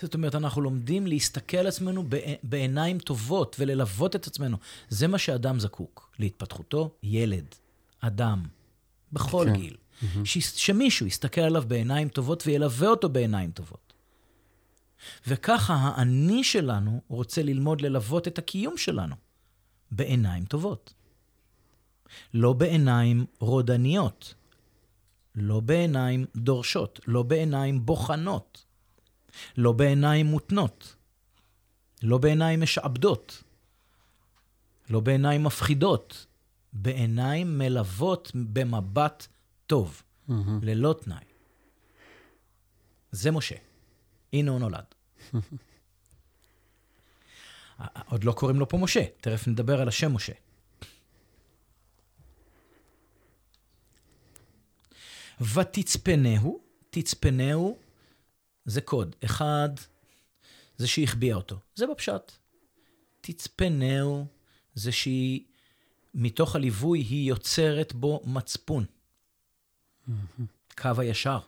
זאת 0.02 0.14
אומרת, 0.14 0.36
אנחנו 0.36 0.62
לומדים 0.62 1.08
להסתכל 1.08 1.58
על 1.58 1.68
עצמנו 1.68 2.04
בע- 2.10 2.18
בעיניים 2.44 3.00
טובות 3.00 3.56
וללוות 3.60 4.16
את 4.16 4.28
עצמנו. 4.28 4.58
זה 4.90 5.08
מה 5.08 5.18
שאדם 5.18 5.60
זקוק, 5.60 6.12
להתפתחותו, 6.20 6.96
ילד, 7.04 7.56
אדם, 8.00 8.44
בכל 9.14 9.46
כן. 9.48 9.54
גיל. 9.54 9.78
ש- 10.24 10.66
שמישהו 10.66 11.06
יסתכל 11.08 11.42
עליו 11.42 11.64
בעיניים 11.68 12.10
טובות 12.10 12.44
וילווה 12.48 12.88
אותו 12.88 13.10
בעיניים 13.10 13.52
טובות. 13.52 13.94
וככה 15.28 15.74
האני 15.74 16.44
שלנו 16.44 17.02
רוצה 17.08 17.44
ללמוד 17.44 17.82
ללוות 17.82 18.28
את 18.28 18.38
הקיום 18.38 18.78
שלנו 18.78 19.16
בעיניים 19.92 20.46
טובות. 20.46 20.94
לא 22.34 22.54
בעיניים 22.54 23.26
רודניות, 23.40 24.34
לא 25.36 25.60
בעיניים 25.60 26.26
דורשות, 26.36 27.00
לא 27.08 27.24
בעיניים 27.24 27.86
בוחנות, 27.86 28.66
לא 29.58 29.72
בעיניים 29.72 30.26
מותנות, 30.26 30.96
לא 32.04 32.18
בעיניים 32.18 32.62
משעבדות, 32.62 33.44
לא 34.90 35.00
בעיניים 35.00 35.44
מפחידות, 35.44 36.26
בעיניים 36.74 37.58
מלוות 37.58 38.32
במבט 38.36 39.28
טוב, 39.68 40.04
ללא 40.62 40.96
תנאי. 41.02 41.24
זה 43.12 43.32
משה. 43.32 43.56
הנה 44.34 44.52
הוא 44.52 44.60
נולד. 44.60 44.86
עוד 48.10 48.24
לא 48.24 48.32
קוראים 48.32 48.60
לו 48.60 48.70
פה 48.70 48.78
משה, 48.78 49.06
תכף 49.22 49.48
נדבר 49.48 49.82
על 49.82 49.88
השם 49.88 50.14
משה. 50.14 50.34
ותצפנהו, 55.42 56.60
תצפנהו 56.90 57.78
זה 58.66 58.82
קוד. 58.82 59.16
אחד, 59.26 59.70
זה 60.78 60.88
שהיא 60.88 61.04
החביאה 61.04 61.36
אותו. 61.36 61.60
זה 61.76 61.88
בפשט. 61.88 62.32
תצפנהו 63.22 64.28
זה 64.74 64.92
שהיא, 64.92 65.44
מתוך 66.14 66.56
הליווי, 66.56 67.00
היא 67.00 67.30
יוצרת 67.30 67.94
בו 67.94 68.22
מצפון. 68.26 68.86
קו 70.78 70.90
הישר. 70.98 71.40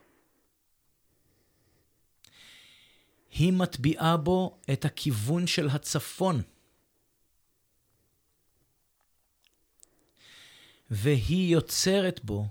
היא 3.32 3.54
מטביעה 3.54 4.18
בו 4.18 4.60
את 4.74 4.86
הכיוון 4.86 5.48
של 5.48 5.70
הצפון. 5.70 6.42
והיא 10.90 11.54
יוצרת 11.54 12.20
בו 12.24 12.46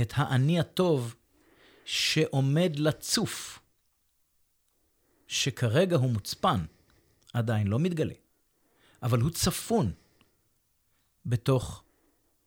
את 0.00 0.12
האני 0.16 0.60
הטוב 0.60 1.14
שעומד 1.90 2.72
לצוף, 2.76 3.58
שכרגע 5.26 5.96
הוא 5.96 6.10
מוצפן, 6.10 6.64
עדיין 7.32 7.66
לא 7.66 7.78
מתגלה, 7.78 8.14
אבל 9.02 9.20
הוא 9.20 9.30
צפון 9.30 9.92
בתוך 11.26 11.82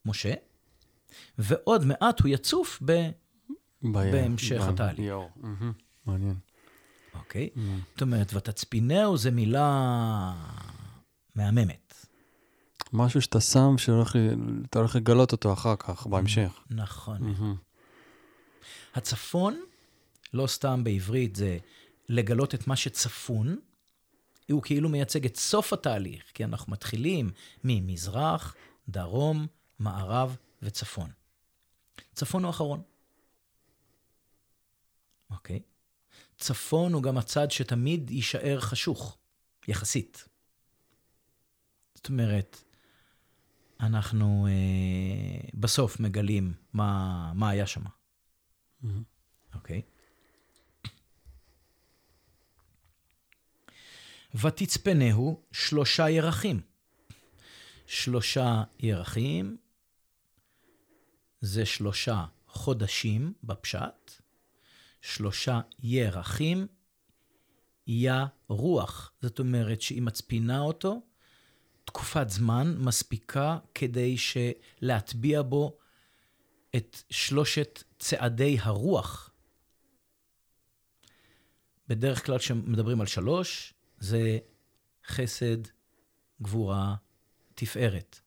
משה, 0.05 0.33
ועוד 1.37 1.85
מעט 1.85 2.19
הוא 2.21 2.27
יצוף 2.29 2.79
ב... 2.85 2.91
ב- 2.91 4.11
בהמשך 4.11 4.61
ב- 4.61 4.69
התהליך. 4.69 4.99
מעניין. 6.05 6.35
אוקיי? 7.13 7.49
זאת 7.93 8.01
אומרת, 8.01 8.33
ותצפינהו 8.33 9.17
זה 9.17 9.31
מילה 9.31 10.33
מהממת. 11.35 12.05
משהו 12.93 13.21
שאתה 13.21 13.41
שם, 13.41 13.77
שהולך 13.77 14.15
ל- 14.15 14.63
אתה 14.69 14.79
הולך 14.79 14.95
לגלות 14.95 15.31
אותו 15.31 15.53
אחר 15.53 15.75
כך, 15.75 16.07
בהמשך. 16.07 16.59
נכון. 16.69 17.17
מהמם. 17.21 17.55
הצפון, 18.93 19.63
לא 20.33 20.47
סתם 20.47 20.83
בעברית, 20.83 21.35
זה 21.35 21.57
לגלות 22.09 22.55
את 22.55 22.67
מה 22.67 22.75
שצפון. 22.75 23.59
הוא 24.51 24.61
כאילו 24.61 24.89
מייצג 24.89 25.25
את 25.25 25.35
סוף 25.35 25.73
התהליך, 25.73 26.23
כי 26.33 26.43
אנחנו 26.43 26.71
מתחילים 26.71 27.31
ממזרח, 27.63 28.55
דרום, 28.89 29.47
מערב 29.79 30.37
וצפון. 30.61 31.09
צפון 32.13 32.43
הוא 32.43 32.49
אחרון. 32.49 32.81
אוקיי? 35.29 35.59
צפון 36.37 36.93
הוא 36.93 37.03
גם 37.03 37.17
הצד 37.17 37.51
שתמיד 37.51 38.11
יישאר 38.11 38.59
חשוך, 38.59 39.17
יחסית. 39.67 40.27
זאת 41.95 42.09
אומרת, 42.09 42.63
אנחנו 43.79 44.47
אה, 44.47 45.49
בסוף 45.53 45.99
מגלים 45.99 46.53
מה, 46.73 47.31
מה 47.35 47.49
היה 47.49 47.67
שם, 47.67 47.81
אוקיי? 49.53 49.81
ותצפנהו 54.35 55.41
שלושה 55.51 56.09
ירחים. 56.09 56.61
שלושה 57.87 58.63
ירחים 58.79 59.57
זה 61.41 61.65
שלושה 61.65 62.25
חודשים 62.47 63.33
בפשט, 63.43 64.11
שלושה 65.01 65.61
ירחים 65.79 66.67
יה 67.87 68.25
רוח. 68.47 69.11
זאת 69.21 69.39
אומרת 69.39 69.81
שהיא 69.81 70.01
מצפינה 70.01 70.59
אותו 70.59 71.01
תקופת 71.85 72.29
זמן 72.29 72.75
מספיקה 72.77 73.57
כדי 73.75 74.15
להטביע 74.81 75.41
בו 75.41 75.77
את 76.75 77.03
שלושת 77.09 77.83
צעדי 78.03 78.57
הרוח. 78.61 79.29
בדרך 81.87 82.25
כלל 82.25 82.37
כשמדברים 82.37 83.01
על 83.01 83.07
שלוש, 83.07 83.73
זה 83.99 84.37
חסד, 85.07 85.57
גבורה, 86.41 86.95
תפארת. 87.55 88.19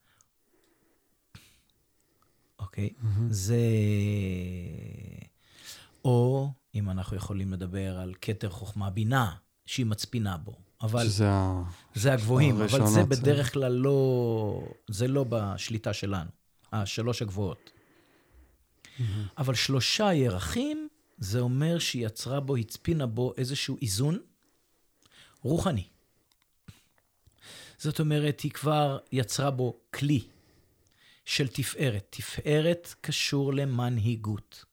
אוקיי? 2.58 2.90
מהמם. 2.98 3.32
זה... 3.32 3.56
או 6.04 6.50
אם 6.74 6.90
אנחנו 6.90 7.16
יכולים 7.16 7.52
לדבר 7.52 7.98
על 7.98 8.14
כתר 8.22 8.50
חוכמה 8.50 8.90
בינה, 8.90 9.34
שהיא 9.66 9.86
מצפינה 9.86 10.36
בו. 10.36 10.52
אבל 10.82 11.04
שזה. 11.04 11.28
זה 11.94 12.12
הגבוהים, 12.12 12.62
אבל 12.62 12.86
זה- 12.86 13.04
בדרך 13.04 13.52
כלל 13.52 13.72
לא... 13.72 14.68
זה 14.90 15.08
לא 15.08 15.24
בשליטה 15.28 15.92
שלנו, 15.92 16.30
השלוש 16.72 17.22
הגבוהות. 17.22 17.70
מהמם. 18.98 19.26
אבל 19.38 19.54
שלושה 19.54 20.12
ירחים, 20.14 20.88
זה 21.18 21.40
אומר 21.40 21.78
שהיא 21.78 22.06
יצרה 22.06 22.40
בו, 22.40 22.56
הצפינה 22.56 23.06
בו 23.06 23.34
איזשהו 23.36 23.76
איזון 23.82 24.18
רוחני. 25.42 25.88
זאת 27.78 28.00
אומרת, 28.00 28.40
היא 28.40 28.50
כבר 28.50 28.98
יצרה 29.12 29.50
בו 29.50 29.80
כלי 29.94 30.28
של 31.24 31.48
תפארת. 31.48 32.06
תפארת 32.10 32.94
קשור 33.00 33.54
למנהיגות, 33.54 34.64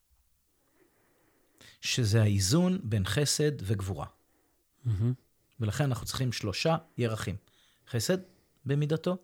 שזה 1.82 2.22
האיזון 2.22 2.80
בין 2.84 3.06
חסד 3.06 3.52
וגבורה. 3.62 4.06
מהמם. 4.86 5.14
ולכן 5.60 5.84
אנחנו 5.84 6.06
צריכים 6.06 6.32
שלושה 6.32 6.78
ירחים. 6.98 7.36
חסד 7.90 8.18
במידתו, 8.66 9.18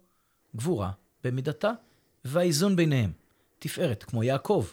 גבורה 0.55 0.91
במידתה, 1.23 1.71
והאיזון 2.25 2.75
ביניהם. 2.75 3.11
תפארת, 3.59 4.03
כמו 4.03 4.23
יעקב, 4.23 4.67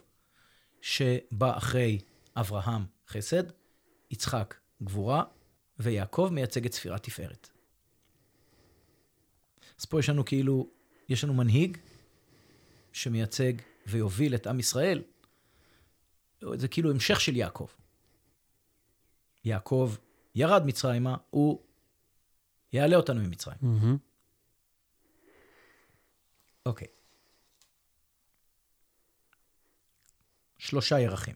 שבא 0.80 1.56
אחרי 1.56 1.98
אברהם 2.36 2.84
חסד, 3.08 3.42
יצחק 4.10 4.54
גבורה, 4.82 5.24
ויעקב 5.78 6.28
מייצג 6.32 6.66
את 6.66 6.72
ספירת 6.72 7.02
תפארת. 7.02 7.48
אז 9.78 9.84
פה 9.84 10.00
יש 10.00 10.08
לנו 10.08 10.24
כאילו, 10.24 10.70
יש 11.08 11.24
לנו 11.24 11.34
מנהיג 11.34 11.78
שמייצג 12.92 13.52
ויוביל 13.86 14.34
את 14.34 14.46
עם 14.46 14.60
ישראל. 14.60 15.02
זה 16.54 16.68
כאילו 16.68 16.90
המשך 16.90 17.20
של 17.20 17.36
יעקב. 17.36 17.68
יעקב 19.44 19.94
ירד 20.34 20.66
מצרימה, 20.66 21.16
הוא 21.30 21.62
יעלה 22.72 22.96
אותנו 22.96 23.20
ממצרים. 23.20 23.58
אוקיי. 26.66 26.88
שלושה 30.66 31.00
ירחים. 31.00 31.34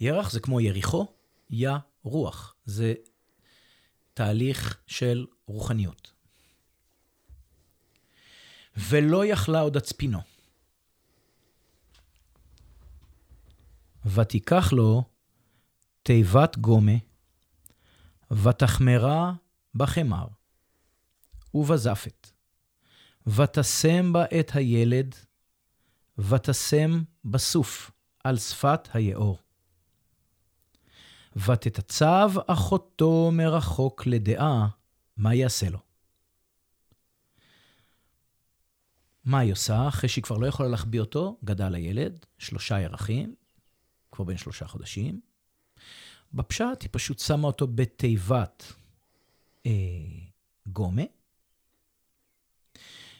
ירח 0.00 0.30
זה 0.30 0.40
כמו 0.40 0.60
יריחו, 0.60 1.06
יא 1.50 1.70
רוח. 2.02 2.54
זה 2.64 2.94
תהליך 4.14 4.78
של 4.86 5.26
רוחניות. 5.46 6.12
ולא 8.76 9.26
יכלה 9.26 9.60
עוד 9.60 9.76
הצפינו. 9.76 10.18
ותיקח 14.06 14.72
לו 14.72 15.02
תיבת 16.02 16.58
גומה, 16.58 16.96
ותחמרה 18.30 19.32
בחמר, 19.74 20.26
ובזפת. 21.54 22.30
ותשם 23.26 24.12
בה 24.12 24.24
את 24.40 24.50
הילד, 24.54 25.14
ותשם 26.18 27.02
בסוף 27.24 27.90
על 28.24 28.36
שפת 28.36 28.88
היאור. 28.92 29.38
ותתצב 31.36 32.30
אחותו 32.46 33.30
מרחוק 33.32 34.06
לדעה, 34.06 34.68
מה 35.16 35.34
יעשה 35.34 35.70
לו? 35.70 35.78
מה 39.24 39.38
היא 39.38 39.52
עושה? 39.52 39.88
אחרי 39.88 40.08
שהיא 40.08 40.24
כבר 40.24 40.38
לא 40.38 40.46
יכולה 40.46 40.68
להחביא 40.68 41.00
אותו, 41.00 41.38
גדל 41.44 41.74
הילד, 41.74 42.26
שלושה 42.38 42.80
ירחים, 42.80 43.34
כבר 44.12 44.24
בן 44.24 44.36
שלושה 44.36 44.66
חודשים. 44.66 45.20
בפשט 46.34 46.82
היא 46.82 46.88
פשוט 46.92 47.18
שמה 47.18 47.46
אותו 47.46 47.66
בתיבת 47.66 48.72
אה, 49.66 49.70
גומה, 50.66 51.02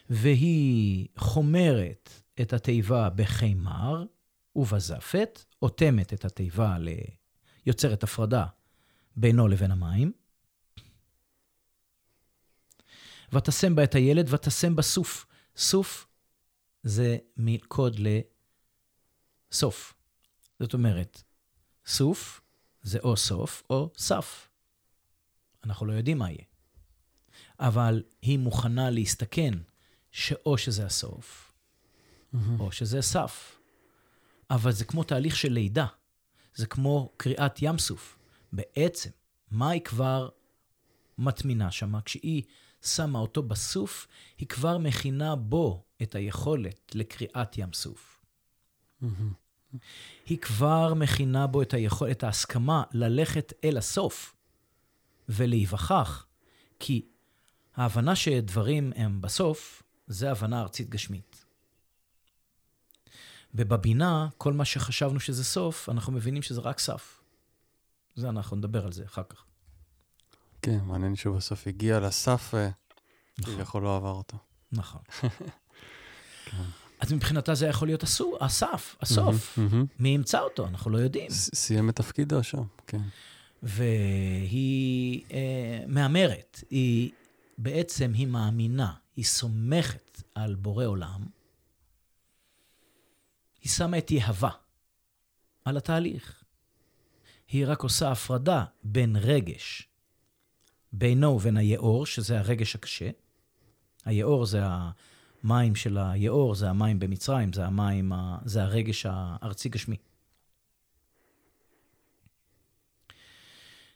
והיא 0.09 1.07
חומרת 1.17 2.09
את 2.41 2.53
התיבה 2.53 3.09
בחימר 3.09 4.05
ובזפת, 4.55 5.43
אוטמת 5.61 6.13
את 6.13 6.25
התיבה, 6.25 6.77
ל... 6.79 6.89
יוצרת 7.65 8.03
הפרדה 8.03 8.45
בינו 9.15 9.47
לבין 9.47 9.71
המים. 9.71 10.11
ותשם 13.33 13.75
בה 13.75 13.83
את 13.83 13.95
הילד 13.95 14.33
ותשם 14.33 14.75
בה 14.75 14.81
סוף. 14.81 15.25
סוף 15.55 16.07
זה 16.83 17.17
קוד 17.67 17.99
לסוף. 19.51 19.93
זאת 20.59 20.73
אומרת, 20.73 21.23
סוף 21.85 22.41
זה 22.81 22.99
או 22.99 23.17
סוף 23.17 23.63
או 23.69 23.89
סף. 23.97 24.49
אנחנו 25.63 25.85
לא 25.85 25.93
יודעים 25.93 26.17
מה 26.17 26.31
יהיה. 26.31 26.45
אבל 27.59 28.03
היא 28.21 28.39
מוכנה 28.39 28.89
להסתכן 28.89 29.53
שאו 30.11 30.57
שזה 30.57 30.85
הסוף, 30.85 31.53
מהמם. 32.33 32.59
או 32.59 32.71
שזה 32.71 33.01
סף. 33.01 33.54
אבל 34.49 34.71
זה 34.71 34.85
כמו 34.85 35.03
תהליך 35.03 35.35
של 35.35 35.51
לידה. 35.51 35.85
זה 36.55 36.67
כמו 36.67 37.13
קריאת 37.17 37.61
ים 37.61 37.77
סוף. 37.77 38.17
בעצם, 38.53 39.09
מה 39.51 39.69
היא 39.69 39.81
כבר 39.81 40.29
מטמינה 41.17 41.71
שם? 41.71 42.01
כשהיא 42.01 42.43
שמה 42.85 43.19
אותו 43.19 43.43
בסוף, 43.43 44.07
היא 44.37 44.47
כבר 44.47 44.77
מכינה 44.77 45.35
בו 45.35 45.83
את 46.01 46.15
היכולת 46.15 46.91
לקריאת 46.95 47.57
ים 47.57 47.73
סוף. 47.73 48.21
היא 50.25 50.37
כבר 50.37 50.93
מכינה 50.93 51.47
בו 51.47 51.61
את 51.61 51.73
היכולת, 51.73 52.17
את 52.17 52.23
ההסכמה 52.23 52.83
ללכת 52.91 53.53
אל 53.63 53.77
הסוף 53.77 54.35
ולהיווכח, 55.29 56.27
כי 56.79 57.05
ההבנה 57.75 58.15
שדברים 58.15 58.93
הם 58.95 59.21
בסוף, 59.21 59.83
זה 60.07 60.31
הבנה 60.31 60.61
ארצית 60.61 60.89
גשמית. 60.89 61.34
ובבינה, 63.55 64.27
כל 64.37 64.53
מה 64.53 64.65
שחשבנו 64.65 65.19
שזה 65.19 65.43
סוף, 65.43 65.89
אנחנו 65.89 66.13
מבינים 66.13 66.41
שזה 66.41 66.61
רק 66.61 66.79
סף. 66.79 67.21
זה 68.15 68.29
אנחנו 68.29 68.57
נדבר 68.57 68.85
על 68.85 68.91
זה 68.91 69.05
אחר 69.05 69.23
כך. 69.29 69.43
כן, 70.61 70.79
מעניין 70.83 71.15
שהוא 71.15 71.37
בסוף 71.37 71.67
הגיע 71.67 71.99
לסף 71.99 72.53
נכון. 72.53 73.53
וכביכול 73.53 73.83
לא 73.83 73.95
עבר 73.95 74.11
אותו. 74.11 74.37
נכון. 74.71 75.01
אז 76.99 77.13
מבחינתה 77.13 77.55
זה 77.55 77.67
יכול 77.67 77.87
להיות 77.87 78.03
הסוף, 78.03 78.41
הסף, 78.41 78.95
הסוף. 79.01 79.59
מי 79.99 80.09
ימצא 80.09 80.39
אותו? 80.39 80.67
אנחנו 80.67 80.91
לא 80.91 80.97
יודעים. 80.97 81.29
סיים 81.31 81.89
את 81.89 81.95
תפקידו 81.95 82.43
שם, 82.43 82.63
כן. 82.87 83.01
והיא 83.63 85.23
אה, 85.31 85.83
מהמרת, 85.87 86.63
היא 86.69 87.11
בעצם, 87.57 88.11
היא 88.13 88.27
מאמינה, 88.27 88.93
היא 89.15 89.25
סומכת 89.25 90.21
על 90.35 90.55
בורא 90.55 90.85
עולם, 90.85 91.25
היא 93.65 93.71
שמה 93.71 93.97
את 93.97 94.11
יהבה 94.11 94.49
על 95.65 95.77
התהליך. 95.77 96.43
היא 97.47 97.65
רק 97.67 97.83
עושה 97.83 98.11
הפרדה 98.11 98.65
בין 98.83 99.15
רגש, 99.15 99.89
בינו 100.93 101.27
ובין 101.27 101.57
היאור, 101.57 102.05
שזה 102.05 102.39
הרגש 102.39 102.75
הקשה. 102.75 103.09
היאור 104.05 104.45
זה 104.45 104.61
המים 105.43 105.75
של 105.75 105.97
היאור, 105.97 106.55
זה 106.55 106.69
המים 106.69 106.99
במצרים, 106.99 107.53
זה 107.53 107.65
המים, 107.65 108.11
זה 108.45 108.63
הרגש 108.63 109.05
הארצי 109.09 109.69
גשמי. 109.69 109.97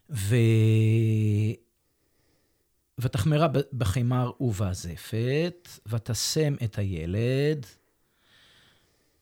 ו... 0.10 0.36
ותחמרה 3.00 3.48
בחימר 3.74 4.32
ובזפת, 4.40 5.70
ותשם 5.86 6.56
את 6.64 6.78
הילד 6.78 7.66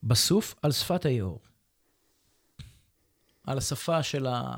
בסוף 0.03 0.55
על 0.61 0.71
שפת 0.71 1.05
היאור. 1.05 1.39
על 3.43 3.57
השפה 3.57 4.03
של 4.03 4.27
ה... 4.27 4.51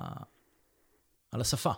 על 1.32 1.42
השפה. 1.42 1.72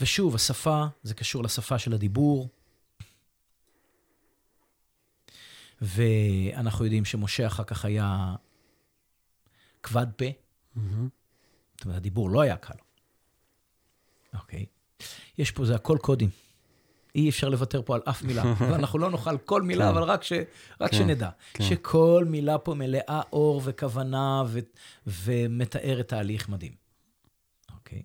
ושוב, 0.00 0.34
השפה, 0.34 0.84
זה 1.02 1.14
קשור 1.14 1.42
לשפה 1.44 1.78
של 1.78 1.92
הדיבור. 1.92 2.48
ואנחנו 5.80 6.84
יודעים 6.84 7.04
שמשה 7.04 7.46
אחר 7.46 7.64
כך 7.64 7.84
היה 7.84 8.34
כבד 9.82 10.06
פה. 10.16 10.24
מהמם. 10.74 11.08
זאת 11.74 11.84
אומרת, 11.84 11.96
הדיבור 11.96 12.30
לא 12.30 12.40
היה 12.40 12.56
קל. 12.56 12.74
אוקיי. 14.34 14.66
יש 15.38 15.50
פה, 15.50 15.64
זה 15.64 15.74
הכל 15.74 15.98
קודים. 16.02 16.30
אי 17.14 17.28
אפשר 17.28 17.48
לוותר 17.48 17.82
פה 17.82 17.94
על 17.94 18.00
אף 18.04 18.22
מילה. 18.22 18.42
ואנחנו 18.70 18.98
לא 18.98 19.10
נאכל 19.10 19.38
כל 19.38 19.62
מילה, 19.62 19.84
כן. 19.84 19.96
אבל 19.96 20.02
רק, 20.02 20.22
ש, 20.22 20.32
רק 20.80 20.90
כן, 20.90 20.96
שנדע. 20.96 21.30
כן. 21.52 21.64
שכל 21.64 22.24
מילה 22.28 22.58
פה 22.58 22.74
מלאה 22.74 23.20
אור 23.32 23.60
וכוונה 23.64 24.42
ו, 24.46 24.58
ומתארת 25.06 26.08
תהליך 26.08 26.48
מדהים. 26.48 26.74
אוקיי. 27.74 28.02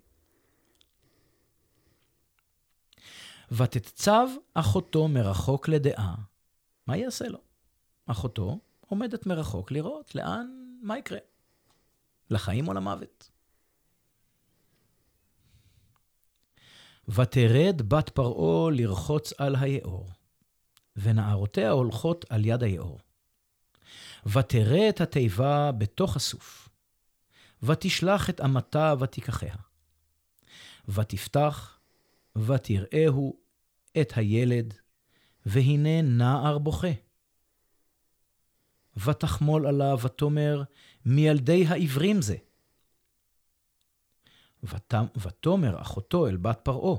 ותתצב 3.52 4.28
אחותו 4.54 5.08
מרחוק 5.08 5.68
לדעה, 5.68 6.14
מה 6.86 6.96
יעשה 6.96 7.28
לו? 7.28 7.38
אחותו 8.06 8.58
עומדת 8.80 9.26
מרחוק 9.26 9.70
לראות 9.70 10.14
לאן, 10.14 10.46
מה 10.82 10.98
יקרה. 10.98 11.18
לחיים 12.30 12.68
או 12.68 12.74
למוות. 12.74 13.30
ותרד 17.14 17.82
בת 17.88 18.08
פרעה 18.08 18.70
לרחוץ 18.70 19.32
על 19.38 19.56
היאור, 19.56 20.10
ונערותיה 20.96 21.70
הולכות 21.70 22.24
על 22.28 22.44
יד 22.44 22.62
היאור. 22.62 22.98
ותראה 24.26 24.88
את 24.88 25.00
התיבה 25.00 25.72
בתוך 25.72 26.16
הסוף, 26.16 26.68
ותשלח 27.62 28.30
את 28.30 28.40
אמתה 28.40 28.94
ותיקחיה. 29.00 29.54
ותפתח, 30.88 31.78
ותראהו 32.36 33.36
את 34.00 34.12
הילד, 34.16 34.74
והנה 35.46 36.02
נער 36.02 36.58
בוכה. 36.58 36.92
ותחמול 39.04 39.66
עליו, 39.66 39.98
ותאמר, 40.02 40.62
מילדי 41.04 41.66
העברים 41.66 42.22
זה. 42.22 42.36
ות- 44.62 44.94
ותאמר 45.16 45.80
אחותו 45.80 46.26
אל 46.26 46.36
בת 46.36 46.60
פרעה, 46.62 46.98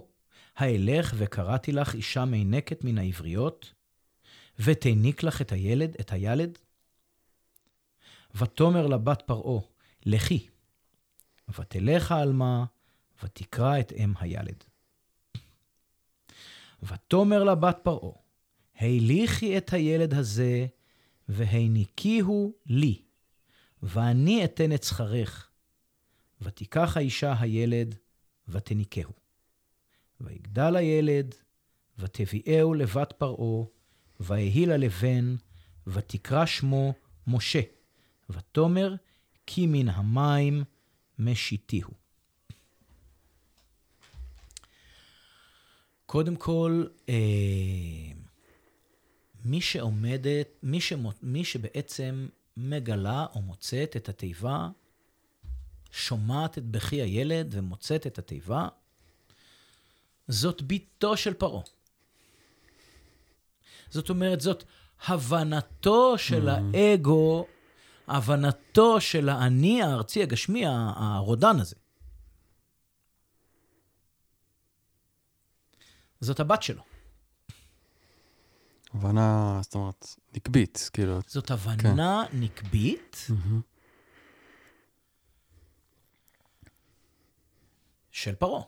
האלך 0.55 1.13
וקראתי 1.17 1.71
לך 1.71 1.95
אישה 1.95 2.25
מינקת 2.25 2.83
מן 2.83 2.97
העבריות, 2.97 3.73
ותיניק 4.59 5.23
לך 5.23 5.41
את 5.41 5.51
הילד, 5.51 5.95
את 5.99 6.11
הילד? 6.11 6.57
ותאמר 8.35 8.87
לבת 8.87 9.21
פרעה, 9.21 9.61
לכי, 10.05 10.47
ותלך 11.59 12.11
העלמה, 12.11 12.65
ותקרא 13.23 13.79
את 13.79 13.93
אם 13.95 14.13
הילד. 14.19 14.63
ותאמר 16.83 17.43
לבת 17.43 17.77
פרעה, 17.83 18.11
הליכי 18.79 19.57
את 19.57 19.73
הילד 19.73 20.13
הזה, 20.13 20.65
והניקיהו 21.29 22.53
לי, 22.65 23.01
ואני 23.83 24.45
אתן 24.45 24.73
את 24.73 24.83
שכרך. 24.83 25.50
ותיקח 26.41 26.97
האישה 26.97 27.33
הילד, 27.39 27.95
ותניקהו. 28.47 29.11
ויגדל 30.21 30.75
הילד, 30.75 31.35
ותביאהו 31.99 32.73
לבת 32.73 33.13
פרעה, 33.17 33.65
ויהי 34.19 34.65
לה 34.65 34.77
לבן, 34.77 35.35
ותקרא 35.87 36.45
שמו 36.45 36.93
משה. 37.27 37.61
ותאמר, 38.29 38.95
כי 39.45 39.67
מן 39.67 39.89
המים 39.89 40.63
משיתיהו. 41.19 41.91
קודם 46.05 46.35
כל, 46.35 46.85
אה, 47.09 47.15
מי 49.45 49.61
שעומדת, 49.61 50.47
מי, 50.63 50.81
שמו, 50.81 51.11
מי 51.21 51.45
שבעצם 51.45 52.27
מגלה 52.57 53.25
או 53.35 53.41
מוצאת 53.41 53.95
את 53.97 54.09
התיבה, 54.09 54.69
שומעת 55.91 56.57
את 56.57 56.65
בכי 56.65 57.01
הילד 57.01 57.47
ומוצאת 57.51 58.07
את 58.07 58.19
התיבה, 58.19 58.67
זאת 60.27 60.61
בתו 60.67 61.17
של 61.17 61.33
פרעה. 61.33 61.63
זאת 63.89 64.09
אומרת, 64.09 64.41
זאת 64.41 64.63
הבנתו 65.05 66.17
של 66.17 66.49
האגו, 66.49 67.45
הבנתו 68.07 69.01
של 69.01 69.29
האני 69.29 69.83
הארצי, 69.83 70.23
הגשמי, 70.23 70.63
הרודן 70.65 71.59
הזה. 71.59 71.75
זאת 76.21 76.39
הבת 76.39 76.63
שלו. 76.63 76.83
הבנה, 78.93 79.59
זאת 79.61 79.75
אומרת, 79.75 80.15
נקבית, 80.33 80.89
כאילו. 80.93 81.19
זאת 81.27 81.51
הבנה 81.51 82.23
נקבית 82.33 83.27
מהמם. 83.29 83.70
של 88.11 88.35
פרעה. 88.35 88.63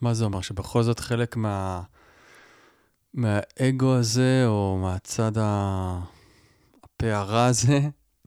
מה 0.00 0.14
זה 0.14 0.24
אומר? 0.24 0.40
שבכל 0.40 0.82
זאת 0.82 1.00
חלק 1.00 1.36
מה... 1.36 1.82
מהאגו 3.14 3.94
הזה, 3.94 4.44
או 4.46 4.78
מהצד 4.82 5.38
ה... 5.38 6.00
הפערה 6.82 7.46
הזה, 7.46 7.80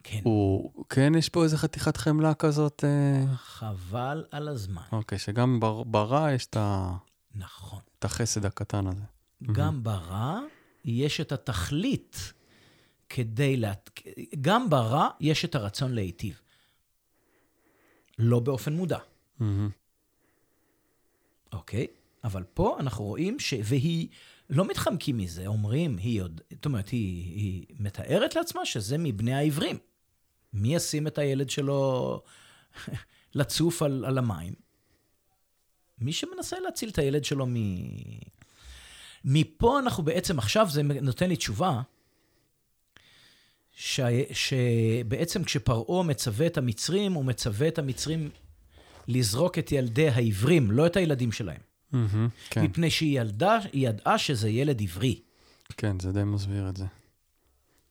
כן. 0.03 0.19
הוא... 0.23 0.71
כן, 0.89 1.13
יש 1.17 1.29
פה 1.29 1.43
איזה 1.43 1.57
חתיכת 1.57 1.97
חמלה 1.97 2.33
כזאת, 2.33 2.83
אה... 2.83 3.35
חבל 3.35 4.25
על 4.31 4.47
הזמן. 4.47 4.81
אוקיי, 4.91 5.19
שגם 5.19 5.59
בר... 5.59 5.83
ברע 5.83 6.31
יש 6.31 6.45
את, 6.45 6.57
ה... 6.57 6.93
נכון. 7.35 7.79
את 7.99 8.05
החסד 8.05 8.45
הקטן 8.45 8.87
הזה. 8.87 9.03
גם 9.51 9.83
ברע 9.83 10.39
יש 10.85 11.21
את 11.21 11.31
התכלית 11.31 12.33
כדי 13.09 13.57
לה... 13.57 13.73
גם 14.41 14.69
ברע 14.69 15.09
יש 15.19 15.45
את 15.45 15.55
הרצון 15.55 15.91
להיטיב. 15.91 16.41
לא 18.19 18.39
באופן 18.39 18.73
מודע. 18.73 18.99
אוקיי? 21.53 21.87
אבל 22.23 22.43
פה 22.53 22.77
אנחנו 22.79 23.05
רואים 23.05 23.39
ש... 23.39 23.53
והיא... 23.63 24.07
לא 24.49 24.67
מתחמקים 24.67 25.17
מזה, 25.17 25.47
אומרים, 25.47 25.97
היא 25.97 26.21
עוד... 26.21 26.41
זאת 26.51 26.65
אומרת, 26.65 26.89
היא, 26.89 27.33
היא 27.35 27.65
מתארת 27.79 28.35
לעצמה 28.35 28.65
שזה 28.65 28.97
מבני 28.97 29.33
העברים. 29.33 29.77
מי 30.53 30.75
ישים 30.75 31.07
את 31.07 31.17
הילד 31.17 31.49
שלו 31.49 32.21
לצוף 33.35 33.81
על, 33.81 34.05
על 34.05 34.17
המים? 34.17 34.53
מי 35.99 36.13
שמנסה 36.13 36.59
להציל 36.59 36.89
את 36.89 36.97
הילד 36.97 37.25
שלו 37.25 37.45
מ... 37.45 37.55
מפה 39.25 39.79
אנחנו 39.79 40.03
בעצם, 40.03 40.39
עכשיו 40.39 40.67
זה 40.69 40.83
נותן 40.83 41.29
לי 41.29 41.35
תשובה, 41.35 41.81
ש... 43.79 43.99
שבעצם 44.31 45.43
כשפרעה 45.43 46.03
מצווה 46.03 46.47
את 46.47 46.57
המצרים, 46.57 47.13
הוא 47.13 47.25
מצווה 47.25 47.67
את 47.67 47.79
המצרים 47.79 48.29
לזרוק 49.07 49.57
את 49.57 49.71
ילדי 49.71 50.09
העברים, 50.09 50.71
לא 50.71 50.85
את 50.85 50.95
הילדים 50.95 51.31
שלהם. 51.31 51.61
מהמם. 51.91 52.27
כן, 52.49 52.63
מפני 52.63 52.89
שהיא 52.89 53.21
ילדה, 53.21 53.59
היא 53.73 53.89
ידעה 53.89 54.17
שזה 54.17 54.49
ילד 54.49 54.81
עברי, 54.81 55.21
כן, 55.77 55.99
זה 55.99 56.11
די 56.11 56.23
מסביר 56.23 56.69
את 56.69 56.77
זה. 56.77 56.85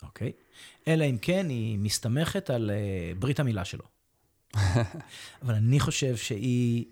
אוקיי? 0.02 0.32
אלא 0.88 1.04
אם 1.04 1.18
כן 1.22 1.48
היא 1.48 1.78
מסתמכת 1.78 2.50
על 2.50 2.70
uh, 2.70 3.18
ברית 3.18 3.40
המילה 3.40 3.64
שלו. 3.64 3.84
אבל 5.42 5.54
אני 5.54 5.80
חושב 5.80 6.16
שהיא 6.16 6.84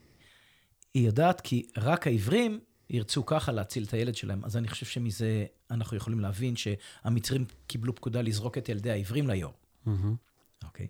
היא 0.94 1.06
יודעת 1.06 1.40
כי 1.40 1.66
רק 1.76 2.06
העברים 2.06 2.60
ירצו 2.94 3.26
ככה 3.26 3.52
להציל 3.52 3.84
את 3.84 3.94
הילד 3.94 4.14
שלהם. 4.14 4.44
אז 4.44 4.56
אני 4.56 4.68
חושב 4.68 4.86
שמזה 4.86 5.46
אנחנו 5.70 5.96
יכולים 5.96 6.20
להבין 6.20 6.54
שהמצרים 6.56 7.44
קיבלו 7.66 7.94
פקודה 7.94 8.22
לזרוק 8.22 8.58
את 8.58 8.68
ילדי 8.68 8.90
העברים 8.90 9.26
ליאור. 9.26 9.52
מהמם. 9.86 10.16
אוקיי. 10.64 10.88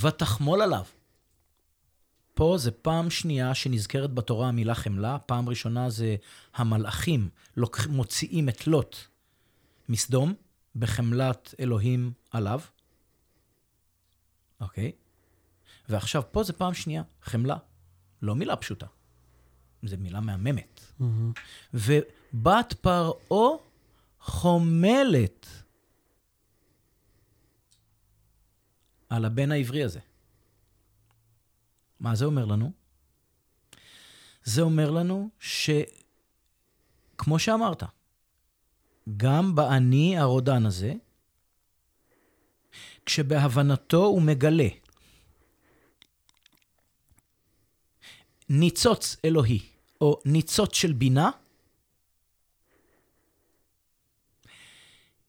ותחמול 0.00 0.62
עליו. 0.62 0.84
פה 2.34 2.56
זה 2.58 2.70
פעם 2.70 3.10
שנייה 3.10 3.54
שנזכרת 3.54 4.14
בתורה 4.14 4.48
המילה 4.48 4.74
חמלה, 4.74 5.18
פעם 5.18 5.48
ראשונה 5.48 5.90
זה 5.90 6.16
המלאכים 6.54 7.28
לוקח, 7.56 7.86
מוציאים 7.86 8.48
את 8.48 8.66
לוט 8.66 8.96
מסדום 9.88 10.34
בחמלת 10.76 11.54
אלוהים 11.60 12.12
עליו. 12.30 12.60
אוקיי? 14.60 14.92
ועכשיו 15.88 16.22
פה 16.32 16.42
זה 16.42 16.52
פעם 16.52 16.74
שנייה, 16.74 17.02
חמלה. 17.22 17.56
לא 18.22 18.34
מילה 18.34 18.56
פשוטה, 18.56 18.86
זו 19.82 19.96
מילה 19.98 20.20
מהממת. 20.20 20.80
מהמם. 20.98 21.32
בת 22.34 22.74
פרעה 22.80 23.56
חומלת 24.20 25.46
על 29.08 29.24
הבן 29.24 29.52
העברי 29.52 29.84
הזה. 29.84 30.00
מה 32.00 32.14
זה 32.14 32.24
אומר 32.24 32.44
לנו? 32.44 32.72
זה 34.44 34.62
אומר 34.62 34.90
לנו 34.90 35.28
שכמו 35.38 35.88
שאמרת, 37.38 37.82
גם 39.16 39.54
באני 39.54 40.18
הרודן 40.18 40.66
הזה, 40.66 40.94
כשבהבנתו 43.06 44.04
הוא 44.04 44.22
מגלה 44.22 44.68
ניצוץ 48.60 49.16
אלוהי, 49.24 49.60
או 50.00 50.20
ניצוץ 50.24 50.74
של 50.74 50.92
בינה, 50.92 51.30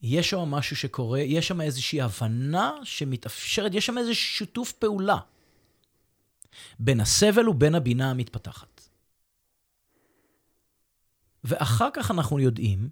יש 0.02 0.30
שם 0.30 0.39
משהו 0.39 0.76
שקורה, 0.76 1.19
יש 1.19 1.47
שם 1.47 1.61
איזושהי 1.61 2.02
הבנה 2.02 2.72
שמתאפשרת, 2.84 3.73
יש 3.73 3.85
שם 3.85 3.97
איזה 3.97 4.15
שיתוף 4.15 4.72
פעולה 4.72 5.18
בין 6.80 6.99
הסבל 6.99 7.49
ובין 7.49 7.76
הבינה 7.76 8.11
המתפתחת. 8.11 8.81
ואחר 11.43 11.89
כך 11.93 12.11
אנחנו 12.11 12.39
יודעים 12.39 12.89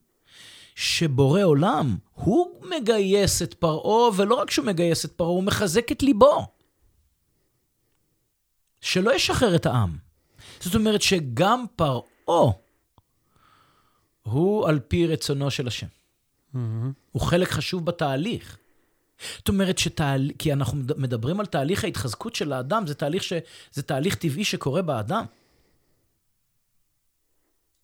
שבורא 0.76 1.43
עולם, 1.43 1.97
הוא 2.14 2.65
מגייס 2.69 3.41
את 3.41 3.53
פרעה, 3.53 4.10
ולא 4.18 4.35
רק 4.35 4.51
שהוא 4.51 4.65
מגייס 4.65 5.05
את 5.05 5.11
פרעה, 5.11 5.30
הוא 5.30 5.43
מחזק 5.43 5.91
את 5.91 6.03
ליבו. 6.03 6.47
שלא 8.81 9.15
ישחרר 9.15 9.55
את 9.55 9.65
העם. 9.65 10.02
זאת 10.64 10.76
אומרת 10.76 11.02
שגם 11.02 11.65
פרעה 11.76 12.52
הוא 14.23 14.68
על 14.68 14.80
פי 14.80 15.07
רצונו 15.07 15.52
של 15.52 15.68
השם. 15.68 15.88
Mm-hmm. 15.88 16.57
הוא 17.11 17.22
חלק 17.22 17.48
חשוב 17.48 17.85
בתהליך. 17.85 18.57
זאת 19.38 19.49
אומרת 19.49 19.77
שתהל... 19.77 20.31
כי 20.40 20.53
אנחנו 20.53 20.77
מדברים 20.98 21.40
על 21.40 21.45
תהליך 21.45 21.84
ההתחזקות 21.84 22.35
של 22.35 22.53
האדם, 22.53 22.88
זה 22.88 22.95
תהליך, 22.95 23.23
ש... 23.23 23.34
זה 23.72 23.84
תהליך 23.84 24.15
טבעי 24.15 24.45
שקורה 24.45 24.81
באדם. 24.81 25.26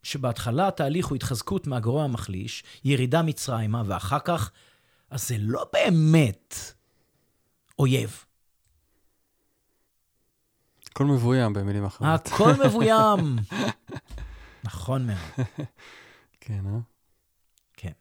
שבהתחלה 0.04 0.68
התהליך 0.68 1.08
הוא 1.08 1.16
התחזקות 1.16 1.68
מהגרוע 1.68 2.04
המחליש, 2.04 2.64
ירידה 2.84 3.22
מצרימה, 3.22 3.84
ואחר 3.86 4.20
כך, 4.20 4.52
אז 5.10 5.28
זה 5.28 5.36
לא 5.40 5.66
באמת 5.74 6.56
אויב. 7.80 8.26
הכל 10.92 11.06
מבוים 11.06 11.54
במילים 11.54 11.86
אחרות. 11.86 12.28
הכל 12.28 12.54
מבוים. 12.66 13.36
נכון 14.64 15.08
מאוד. 15.08 15.48
כן, 16.42 16.62
אה? 16.66 16.80
כן. 17.74 17.92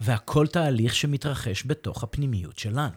והכל 0.00 0.46
תהליך 0.46 0.94
שמתרחש 0.94 1.64
בתוך 1.66 2.02
הפנימיות 2.02 2.58
שלנו. 2.58 2.94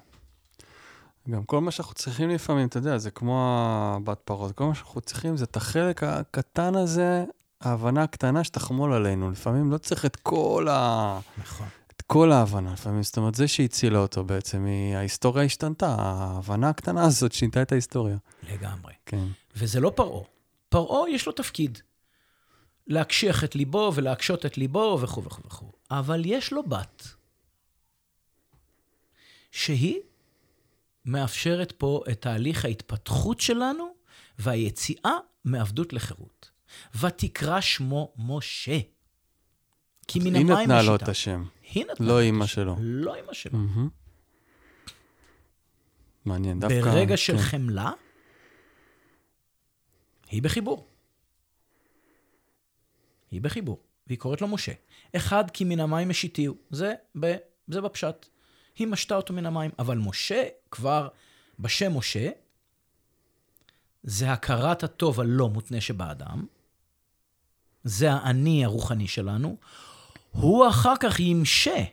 גם 1.29 1.43
כל 1.43 1.61
מה 1.61 1.71
שאנחנו 1.71 1.93
צריכים 1.93 2.29
לפעמים, 2.29 2.67
אתה 2.67 2.77
יודע, 2.77 2.97
זה 2.97 3.11
כמו 3.11 3.55
הבת 3.95 4.19
פרות, 4.25 4.51
כל 4.51 4.65
מה 4.65 4.75
שאנחנו 4.75 5.01
צריכים 5.01 5.37
זה 5.37 5.43
את 5.43 5.55
החלק 5.55 6.03
הקטן 6.03 6.75
הזה, 6.75 7.25
ההבנה 7.61 8.03
הקטנה 8.03 8.43
שתחמול 8.43 8.93
עלינו. 8.93 9.31
לפעמים 9.31 9.71
לא 9.71 9.77
צריך 9.77 10.05
את 10.05 10.15
כל 10.15 10.67
ה... 10.71 11.19
נכון. 11.37 11.67
את 11.97 12.01
כל 12.01 12.31
ההבנה, 12.31 12.73
לפעמים, 12.73 13.03
זאת 13.03 13.17
אומרת, 13.17 13.35
זה 13.35 13.47
שהצילה 13.47 13.99
אותו 13.99 14.23
בעצם, 14.23 14.65
היא, 14.65 14.95
ההיסטוריה 14.95 15.45
השתנתה, 15.45 15.95
ההבנה 15.99 16.69
הקטנה 16.69 17.03
הזאת 17.03 17.31
שינתה 17.31 17.61
את 17.61 17.71
ההיסטוריה. 17.71 18.17
לגמרי. 18.49 18.93
כן. 19.05 19.25
וזה 19.55 19.79
לא 19.79 19.89
פרעה. 19.95 20.23
פרעה 20.69 21.09
יש 21.09 21.25
לו 21.25 21.31
תפקיד. 21.31 21.79
להקשיח 22.87 23.43
את 23.43 23.55
ליבו 23.55 23.91
ולהקשות 23.95 24.45
את 24.45 24.57
ליבו 24.57 24.99
וכו' 25.01 25.23
וכו' 25.23 25.41
וכו'. 25.45 25.71
אבל 25.91 26.21
יש 26.25 26.53
לו 26.53 26.63
בת, 26.63 27.07
שהיא 29.51 29.99
מאפשרת 31.05 31.71
פה 31.71 32.03
את 32.11 32.21
תהליך 32.21 32.65
ההתפתחות 32.65 33.41
שלנו 33.41 33.87
והיציאה 34.39 35.13
מעבדות 35.45 35.93
לחירות. 35.93 36.51
ותקרא 36.99 37.61
שמו 37.61 38.13
משה. 38.17 38.79
כי 40.07 40.19
מן 40.19 40.35
היא 40.35 40.43
המים 40.43 40.51
נתנה 40.59 40.81
לו. 40.81 40.95
את 40.95 41.07
השם, 41.07 41.43
היא 41.73 41.85
נתנה 41.91 42.07
לא 42.07 42.21
אימא. 42.21 42.45
שלו. 42.45 42.75
לא 42.79 43.15
אימא 43.15 43.33
שלו. 43.33 43.59
מהמם. 43.59 43.89
מעניין, 46.25 46.59
דווקא... 46.59 46.81
ברגע 46.81 47.17
של 47.17 47.37
כן. 47.37 47.43
חמלה, 47.43 47.91
היא 50.29 50.41
בחיבור. 50.41 50.87
היא 53.31 53.41
בחיבור, 53.41 53.83
והיא 54.07 54.19
קוראת 54.19 54.41
לו 54.41 54.47
משה. 54.47 54.71
אחד, 55.15 55.51
כי 55.51 55.63
מן 55.63 55.79
המים 55.79 56.09
משיתיהו. 56.09 56.55
זה, 56.69 56.93
ב, 57.19 57.35
זה 57.67 57.81
בפשט. 57.81 58.25
היא 58.75 58.87
משתה 58.87 59.15
אותו 59.15 59.33
מן 59.33 59.45
המים. 59.45 59.71
אבל 59.79 59.97
משה, 59.97 60.43
כבר 60.71 61.07
בשם 61.59 61.97
משה, 61.97 62.29
זה 64.03 64.31
הכרת 64.31 64.83
הטוב 64.83 65.19
הלא 65.19 65.49
מותנה 65.49 65.81
שבאדם. 65.81 66.45
זה 67.83 68.11
האני 68.11 68.65
הרוחני 68.65 69.07
שלנו. 69.07 69.57
הוא 70.35 70.69
אחר 70.69 70.93
כך 70.99 71.19
ימשה, 71.19 71.83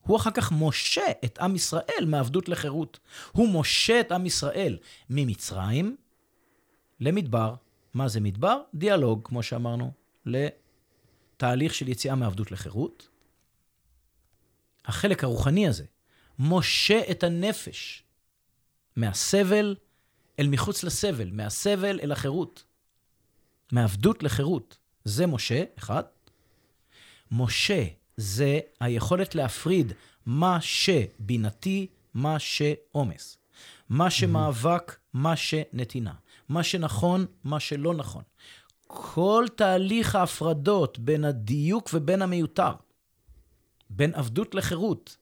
הוא 0.00 0.16
אחר 0.16 0.30
כך 0.30 0.52
משה 0.52 1.02
את 1.24 1.38
עם 1.38 1.54
ישראל 1.54 2.04
מעבדות 2.06 2.48
לחירות. 2.48 2.98
הוא 3.32 3.60
משה 3.60 4.00
את 4.00 4.12
עם 4.12 4.26
ישראל 4.26 4.78
ממצרים 5.10 5.96
למדבר. 7.00 7.54
מה 7.94 8.08
זה 8.08 8.20
מדבר? 8.20 8.62
דיאלוג, 8.74 9.20
כמו 9.24 9.42
שאמרנו, 9.42 9.92
לתהליך 10.26 11.74
של 11.74 11.88
יציאה 11.88 12.14
מעבדות 12.14 12.50
לחירות. 12.50 13.08
החלק 14.84 15.24
הרוחני 15.24 15.68
הזה, 15.68 15.84
משה 16.38 17.00
את 17.10 17.22
הנפש 17.22 18.02
מהסבל 18.96 19.76
אל 20.38 20.48
מחוץ 20.48 20.84
לסבל, 20.84 21.30
מהסבל 21.30 22.00
אל 22.00 22.12
החירות. 22.12 22.64
מעבדות 23.72 24.22
לחירות. 24.22 24.78
זה 25.04 25.26
משה, 25.26 25.64
אחד. 25.78 26.02
משה 27.32 27.84
זה 28.16 28.58
היכולת 28.80 29.34
להפריד 29.34 29.92
מה 30.26 30.58
שבינתי, 30.60 31.86
מה 32.14 32.38
שעומס. 32.38 33.36
מה 33.88 34.10
שמאבק, 34.10 34.96
מה 35.14 35.36
שנתינה. 35.36 36.12
מה 36.48 36.62
שנכון, 36.62 37.26
מה 37.44 37.60
שלא 37.60 37.94
נכון. 37.94 38.22
כל 38.86 39.46
תהליך 39.56 40.14
ההפרדות 40.14 40.98
בין 40.98 41.24
הדיוק 41.24 41.90
ובין 41.94 42.22
המיותר, 42.22 42.72
בין 43.90 44.14
עבדות 44.14 44.54
לחירות, 44.54 45.16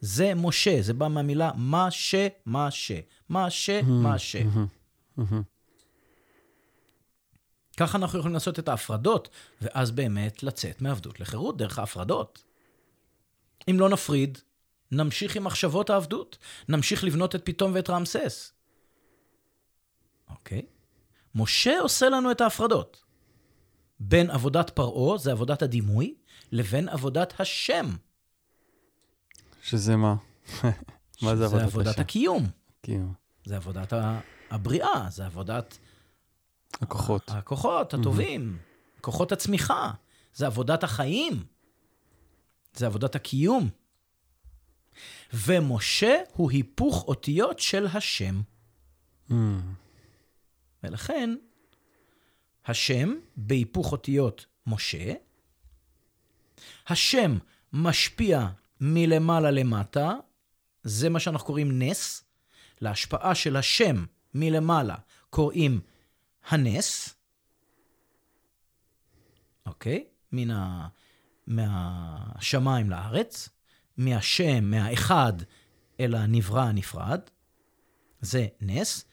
זה 0.00 0.34
משה, 0.34 0.82
זה 0.82 0.94
בא 0.94 1.08
מהמילה 1.08 1.50
מה 1.56 1.90
ש, 1.90 2.14
מה 2.46 2.70
ש. 2.70 2.92
מה 3.28 3.50
ש, 3.50 3.70
מה 3.86 4.18
ש. 4.18 4.36
ככה 7.76 7.98
אנחנו 7.98 8.18
יכולים 8.18 8.34
לעשות 8.34 8.58
את 8.58 8.68
ההפרדות, 8.68 9.28
ואז 9.62 9.90
באמת 9.90 10.42
לצאת 10.42 10.82
מעבדות 10.82 11.20
לחירות 11.20 11.56
דרך 11.56 11.78
ההפרדות. 11.78 12.44
אם 13.70 13.80
לא 13.80 13.88
נפריד, 13.88 14.38
נמשיך 14.92 15.36
עם 15.36 15.44
מחשבות 15.44 15.90
העבדות. 15.90 16.38
נמשיך 16.68 17.04
לבנות 17.04 17.34
את 17.34 17.40
פתאום 17.44 17.72
ואת 17.74 17.90
רעמסס. 17.90 18.52
אוקיי? 20.30 20.62
משה 21.34 21.80
עושה 21.80 22.08
לנו 22.08 22.30
את 22.30 22.40
ההפרדות. 22.40 23.04
בין 24.00 24.30
עבודת 24.30 24.70
פרעה, 24.70 25.18
זה 25.18 25.32
עבודת 25.32 25.62
הדימוי, 25.62 26.14
לבין 26.52 26.88
עבודת 26.88 27.40
השם. 27.40 27.86
שזה 29.62 29.96
מה? 29.96 30.14
מה 31.22 31.36
זה 31.36 31.44
עבודת 31.44 31.60
זה 31.60 31.64
עבודת 31.64 31.86
השם? 31.86 32.00
הקיום. 32.00 32.46
כאילו, 32.82 33.06
זה 33.44 33.56
עבודת 33.56 33.92
הבריאה, 34.50 35.06
זה 35.10 35.26
עבודת 35.26 35.78
הכוחות. 36.80 37.30
הכוחות 37.30 37.94
הטובים, 37.94 38.58
כוחות 39.00 39.32
הצמיחה, 39.32 39.92
זה 40.34 40.46
עבודת 40.46 40.84
החיים, 40.84 41.44
זה 42.74 42.86
עבודת 42.86 43.14
הקיום. 43.14 43.68
ומשה 45.32 46.14
הוא 46.32 46.50
היפוך 46.50 47.04
אותיות 47.08 47.58
של 47.58 47.86
השם. 47.86 48.40
מהמם. 49.28 49.74
ולכן, 50.82 51.34
השם 52.66 53.14
בהיפוך 53.36 53.92
אותיות 53.92 54.46
משה, 54.66 55.12
השם 56.86 57.38
משפיע 57.72 58.48
מלמעלה 58.80 59.50
למטה, 59.50 60.14
זה 60.82 61.08
מה 61.08 61.20
שאנחנו 61.20 61.46
קוראים 61.46 61.82
נס. 61.82 62.24
להשפעה 62.80 63.34
של 63.34 63.56
השם 63.56 64.04
מלמעלה 64.34 64.96
קוראים 65.30 65.80
הנס, 66.48 67.14
אוקיי? 69.66 70.06
מן 70.32 70.50
ה... 70.50 70.88
מהשמיים 71.46 72.90
לארץ, 72.90 73.48
מהשם, 73.96 74.64
מהאחד 74.64 75.32
אל 76.00 76.14
הנברא 76.14 76.62
הנפרד, 76.62 77.20
זה 78.20 78.46
נס, 78.60 79.04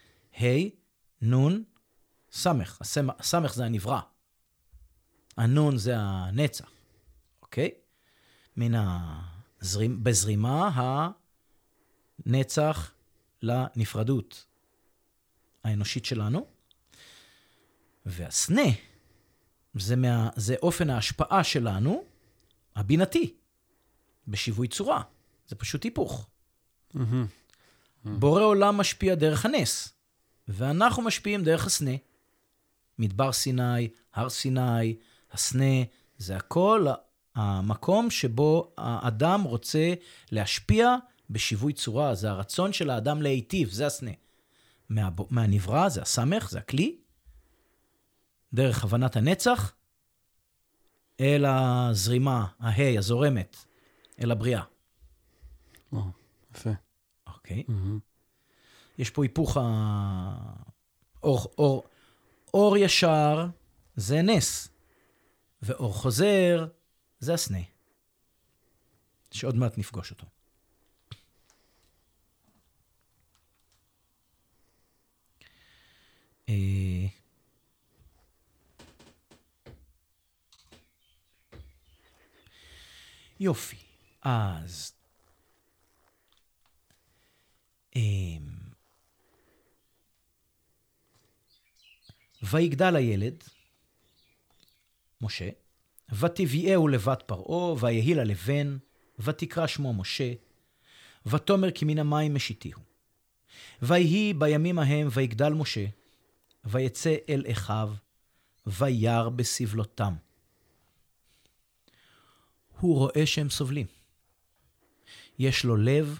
ה', 0.41 0.45
נ', 1.21 1.63
ס', 2.31 2.47
הסמ- 2.47 3.15
הסמך 3.19 3.53
זה 3.53 3.65
הנברא. 3.65 3.99
הנון 5.37 5.77
זה 5.77 5.93
הנצח, 5.97 6.71
אוקיי? 7.41 7.71
מן 8.57 8.71
הזרימ... 9.61 10.03
בזרימה 10.03 10.69
הנצח 12.25 12.93
לנפרדות 13.41 14.45
האנושית 15.63 16.05
שלנו, 16.05 16.47
והסנה 18.05 18.71
זה, 19.75 19.95
מה... 19.95 20.29
זה 20.35 20.55
אופן 20.61 20.89
ההשפעה 20.89 21.43
שלנו, 21.43 22.03
הבינתי, 22.75 23.33
בשיווי 24.27 24.67
צורה. 24.67 25.01
זה 25.47 25.55
פשוט 25.55 25.83
היפוך. 25.83 26.29
בורא 28.05 28.43
עולם 28.43 28.77
משפיע 28.77 29.15
דרך 29.15 29.45
הנס, 29.45 29.93
ואנחנו 30.47 31.03
משפיעים 31.03 31.43
דרך 31.43 31.65
הסנה. 31.65 31.91
מדבר 32.99 33.31
סיני, 33.31 33.89
הר 34.13 34.29
סיני, 34.29 34.95
הסנה, 35.31 35.83
זה 36.17 36.35
הכל 36.35 36.85
המקום 37.35 38.11
שבו 38.11 38.73
האדם 38.77 39.41
רוצה 39.41 39.93
להשפיע 40.31 40.95
בשיווי 41.29 41.73
צורה, 41.73 42.15
זה 42.15 42.29
הרצון 42.29 42.73
של 42.73 42.89
האדם 42.89 43.21
להיטיב, 43.21 43.71
זה 43.71 43.87
הסנה. 43.87 44.11
מה, 44.89 45.09
מהנברא, 45.29 45.89
זה 45.89 46.01
הסמך, 46.01 46.49
זה 46.49 46.59
הכלי, 46.59 46.97
דרך 48.53 48.83
הבנת 48.83 49.15
הנצח, 49.15 49.73
אל 51.19 51.45
הזרימה, 51.45 52.47
ההי, 52.59 52.97
הזורמת, 52.97 53.57
אל 54.23 54.31
הבריאה. 54.31 54.63
או, 55.91 56.01
יפה. 56.55 56.69
אוקיי. 57.27 57.63
יש 58.97 59.09
פה 59.09 59.23
היפוך 59.23 59.57
ה... 59.57 59.61
אור, 61.23 61.39
אור, 61.57 61.83
אור 62.53 62.77
ישר 62.77 63.47
זה 63.95 64.21
נס, 64.21 64.69
ואור 65.61 65.93
חוזר 65.93 66.67
זה 67.19 67.33
הסנה, 67.33 67.61
שעוד 69.31 69.55
מעט 69.55 69.77
נפגוש 69.77 70.11
אותו. 70.11 70.25
אה, 76.49 76.98
יופי, 83.39 83.77
אז... 84.21 84.93
אמ, 87.95 88.41
ויגדל 92.43 92.95
הילד, 92.95 93.43
משה, 95.21 95.49
ותביאהו 96.19 96.87
לבת 96.87 97.23
פרעה, 97.25 97.75
ויהי 97.79 98.13
לה 98.13 98.23
לבן, 98.23 98.77
ותקרא 99.19 99.67
שמו 99.67 99.93
משה, 99.93 100.33
ותאמר 101.25 101.71
כי 101.71 101.85
מן 101.85 101.99
המים 101.99 102.35
משיתיהו. 102.35 102.81
ויהי 103.81 104.33
בימים 104.33 104.79
ההם 104.79 105.07
ויגדל 105.11 105.53
משה, 105.53 105.85
ויצא 106.65 107.15
אל 107.29 107.45
אחיו, 107.51 107.93
וירא 108.67 109.29
בסבלותם. 109.29 110.13
הוא 112.79 112.97
רואה 112.97 113.25
שהם 113.25 113.49
סובלים. 113.49 113.85
יש 115.39 115.65
לו 115.65 115.77
לב 115.77 116.19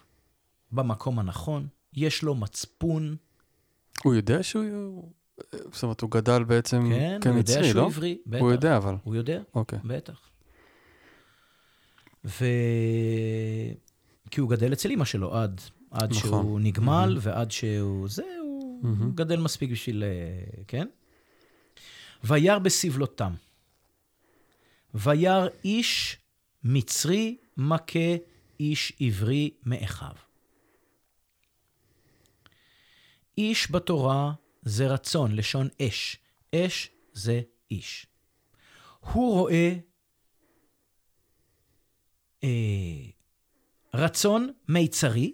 במקום 0.72 1.20
הנכון, 1.20 1.68
יש 1.94 2.24
לו 2.24 2.36
מצפון, 2.36 3.16
הוא 4.04 4.14
יודע 4.14 4.44
שהוא... 4.44 5.12
זאת 5.72 5.84
אומרת, 5.84 6.02
הוא 6.02 6.12
גדל 6.12 6.44
בעצם 6.44 6.78
כן, 6.78 6.92
הוא 6.92 6.94
יודע 6.96 7.20
כמצרי, 7.22 7.70
שהוא 7.70 7.82
לא? 7.82 7.86
עברי, 7.86 8.18
בטח. 8.28 8.42
הוא 8.42 8.52
יודע, 8.52 8.78
אבל. 8.78 8.96
הוא 9.04 9.16
יודע, 9.16 9.42
אוקיי. 9.56 9.80
בטח. 9.84 10.30
ו... 12.26 12.46
כי 14.32 14.42
הוא 14.42 14.50
גדל 14.50 14.74
אצל 14.74 14.92
אמא 14.92 15.06
שלו 15.06 15.36
עד, 15.36 15.62
עד 15.92 16.12
נכון. 16.12 16.22
שהוא 16.22 16.60
נגמל, 16.60 17.18
ועד 17.22 17.52
שהוא... 17.52 18.10
זה, 18.10 18.24
הוא 18.42 18.84
מהמם. 18.84 19.12
גדל 19.16 19.40
מספיק 19.40 19.72
בשביל... 19.72 20.04
אה, 20.04 20.62
כן? 20.68 20.88
וירא 22.24 22.60
בסבלותם. 22.60 23.34
וירא 24.94 25.48
איש 25.64 26.18
מצרי 26.64 27.38
מכה 27.58 28.16
איש 28.60 28.94
עברי 29.00 29.52
מאחיו. 29.64 30.16
איש 33.38 33.72
בתורה 33.72 34.34
זה 34.62 34.88
רצון, 34.88 35.36
לשון 35.36 35.68
אש. 35.82 36.18
אש 36.56 36.92
זה 37.14 37.42
איש. 37.72 38.08
הוא 39.00 39.34
רואה 39.34 39.74
אה, 42.44 42.50
רצון 43.94 44.54
מיצרי, 44.68 45.34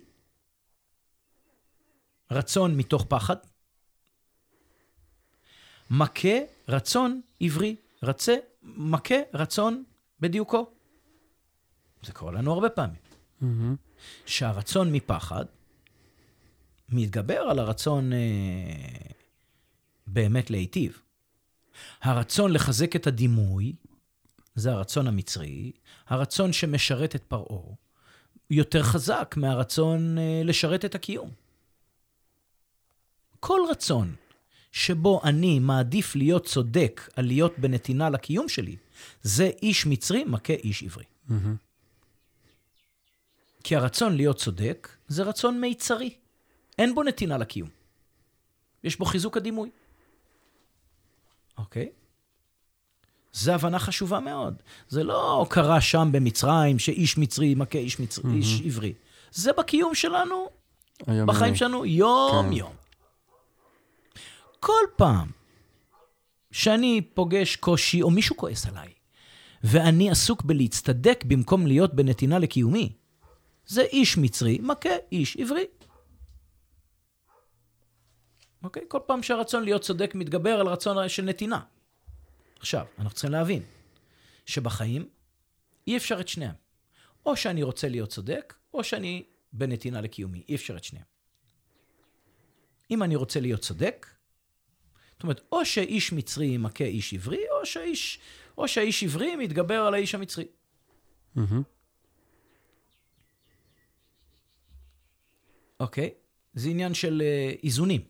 רצון 2.32 2.78
מתוך 2.78 3.06
פחד, 3.10 3.36
מכה 5.90 6.38
רצון 6.68 7.22
עברי, 7.40 7.76
רצה, 8.04 8.36
מכה 8.64 9.16
רצון 9.34 9.84
בדיוקו. 10.20 10.75
זה 12.06 12.14
קורה 12.14 12.32
לנו 12.32 12.54
הרבה 12.54 12.70
פעמים. 12.70 13.00
מהמם. 13.42 13.76
שהרצון 14.26 14.92
מפחד 14.92 15.46
מתגבר 16.90 17.40
על 17.40 17.60
הרצון 17.60 18.14
אה, 18.14 18.18
באמת 20.08 20.50
להיטיב. 20.50 21.02
הרצון 22.02 22.52
לחזק 22.52 22.96
את 22.96 23.08
הדימוי, 23.08 23.74
זה 24.56 24.72
הרצון 24.72 25.08
המצרי, 25.08 25.72
הרצון 26.08 26.54
שמשרת 26.54 27.16
את 27.16 27.24
פרעה, 27.24 27.74
יותר 28.50 28.84
חזק 28.84 29.36
מהרצון 29.38 30.18
אה, 30.18 30.42
לשרת 30.44 30.86
את 30.86 30.96
הקיום. 30.96 31.30
כל 33.40 33.60
רצון 33.72 34.16
שבו 34.72 35.22
אני 35.24 35.60
מעדיף 35.60 36.16
להיות 36.16 36.46
צודק 36.46 37.10
על 37.16 37.26
להיות 37.26 37.60
בנתינה 37.60 38.10
לקיום 38.10 38.50
שלי, 38.50 38.76
זה 39.22 39.52
איש 39.62 39.86
מצרי 39.86 40.24
מכה 40.24 40.54
איש 40.54 40.84
עברי. 40.84 41.04
מהמם. 41.28 41.56
כי 43.66 43.76
הרצון 43.76 44.16
להיות 44.16 44.38
צודק 44.38 44.90
זה 45.08 45.24
רצון 45.24 45.62
מיצרי. 45.62 46.14
אין 46.78 46.96
בו 46.96 47.04
נתינה 47.04 47.38
לקיום. 47.38 47.70
יש 48.84 49.00
בו 49.00 49.06
חיזוק 49.06 49.38
הדימוי. 49.38 49.70
אוקיי? 51.58 51.90
זו 53.34 53.52
הבנה 53.52 53.80
חשובה 53.80 54.20
מאוד. 54.20 54.56
זה 54.88 55.04
לא 55.04 55.46
קרה 55.50 55.82
שם 55.82 56.10
במצרים 56.12 56.80
שאיש 56.80 57.18
מצרי 57.18 57.56
מכה 57.56 57.78
איש, 57.78 58.00
מצר... 58.00 58.22
איש 58.34 58.62
עברי. 58.66 58.94
זה 59.32 59.54
בקיום 59.54 59.96
שלנו, 59.96 60.50
היום 61.08 61.28
בחיים 61.28 61.46
יומי. 61.46 61.58
שלנו, 61.58 61.86
יום-יום. 61.86 62.74
כל 64.60 64.86
פעם 64.96 65.28
שאני 66.52 67.02
פוגש 67.14 67.56
קושי, 67.56 68.02
או 68.02 68.12
מישהו 68.12 68.38
כועס 68.38 68.66
עליי, 68.66 68.90
ואני 69.64 70.12
עסוק 70.12 70.44
בלהצטדק 70.44 71.24
במקום 71.28 71.68
להיות 71.68 71.94
בנתינה 71.94 72.40
לקיומי, 72.40 72.92
זה 73.68 73.82
איש 73.82 74.18
מצרי 74.18 74.58
מכה 74.62 74.90
איש 75.12 75.38
עברי. 75.38 75.66
אוקיי? 78.64 78.84
כל 78.88 79.00
פעם 79.06 79.24
שהרצון 79.24 79.64
להיות 79.64 79.82
צודק 79.82 80.12
מתגבר 80.16 80.60
על 80.60 80.68
רצון 80.68 81.10
של 81.10 81.24
נתינה. 81.24 81.62
עכשיו, 82.60 82.86
אנחנו 82.98 83.14
צריכים 83.14 83.32
להבין 83.32 83.64
שבחיים 84.46 85.10
אי 85.88 85.98
אפשר 85.98 86.20
את 86.20 86.28
שניהם. 86.28 86.56
או 87.26 87.36
שאני 87.36 87.64
רוצה 87.64 87.90
להיות 87.90 88.10
צודק, 88.10 88.54
או 88.74 88.84
שאני 88.84 89.24
בנתינה 89.54 90.02
לקיומי. 90.02 90.44
אי 90.50 90.56
אפשר 90.56 90.78
את 90.78 90.84
שניהם. 90.84 91.06
אם 92.92 93.04
אני 93.04 93.16
רוצה 93.16 93.40
להיות 93.40 93.62
צודק, 93.62 94.08
זאת 95.14 95.24
אומרת, 95.24 95.42
או 95.52 95.66
שאיש 95.66 96.14
מצרי 96.14 96.58
מכה 96.58 96.84
איש 96.84 97.14
עברי, 97.14 97.44
או 97.52 97.66
שהאיש, 97.66 98.20
או 98.58 98.68
שהאיש 98.68 99.04
עברי 99.04 99.36
מתגבר 99.36 99.82
על 99.82 99.94
האיש 99.94 100.16
המצרי. 100.16 100.46
מהמם. 101.36 101.64
אוקיי? 105.86 106.14
זה 106.54 106.70
עניין 106.70 106.94
של 106.94 107.22
uh, 107.22 107.60
איזונים. 107.64 108.02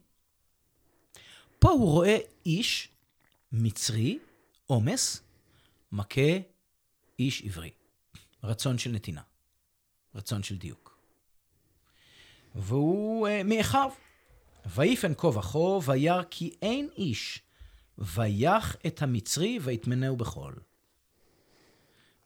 פה 1.59 1.69
הוא 1.69 1.91
רואה 1.91 2.17
איש 2.45 2.89
מצרי, 3.51 4.19
עומס, 4.65 5.21
מכה 5.91 6.21
איש 7.19 7.41
עברי. 7.41 7.71
רצון 8.43 8.77
של 8.77 8.91
נתינה. 8.91 9.21
רצון 10.15 10.43
של 10.43 10.57
דיוק. 10.57 10.99
והוא 12.55 13.27
uh, 13.27 13.43
מאחיו. 13.43 13.91
ויפן 14.75 15.13
כה 15.17 15.27
וכה, 15.27 15.59
וירא 15.59 16.23
כי 16.29 16.55
אין 16.61 16.89
איש, 16.97 17.41
ויח 17.97 18.75
את 18.87 19.01
המצרי 19.01 19.59
ויטמנהו 19.61 20.17
בחול. 20.17 20.55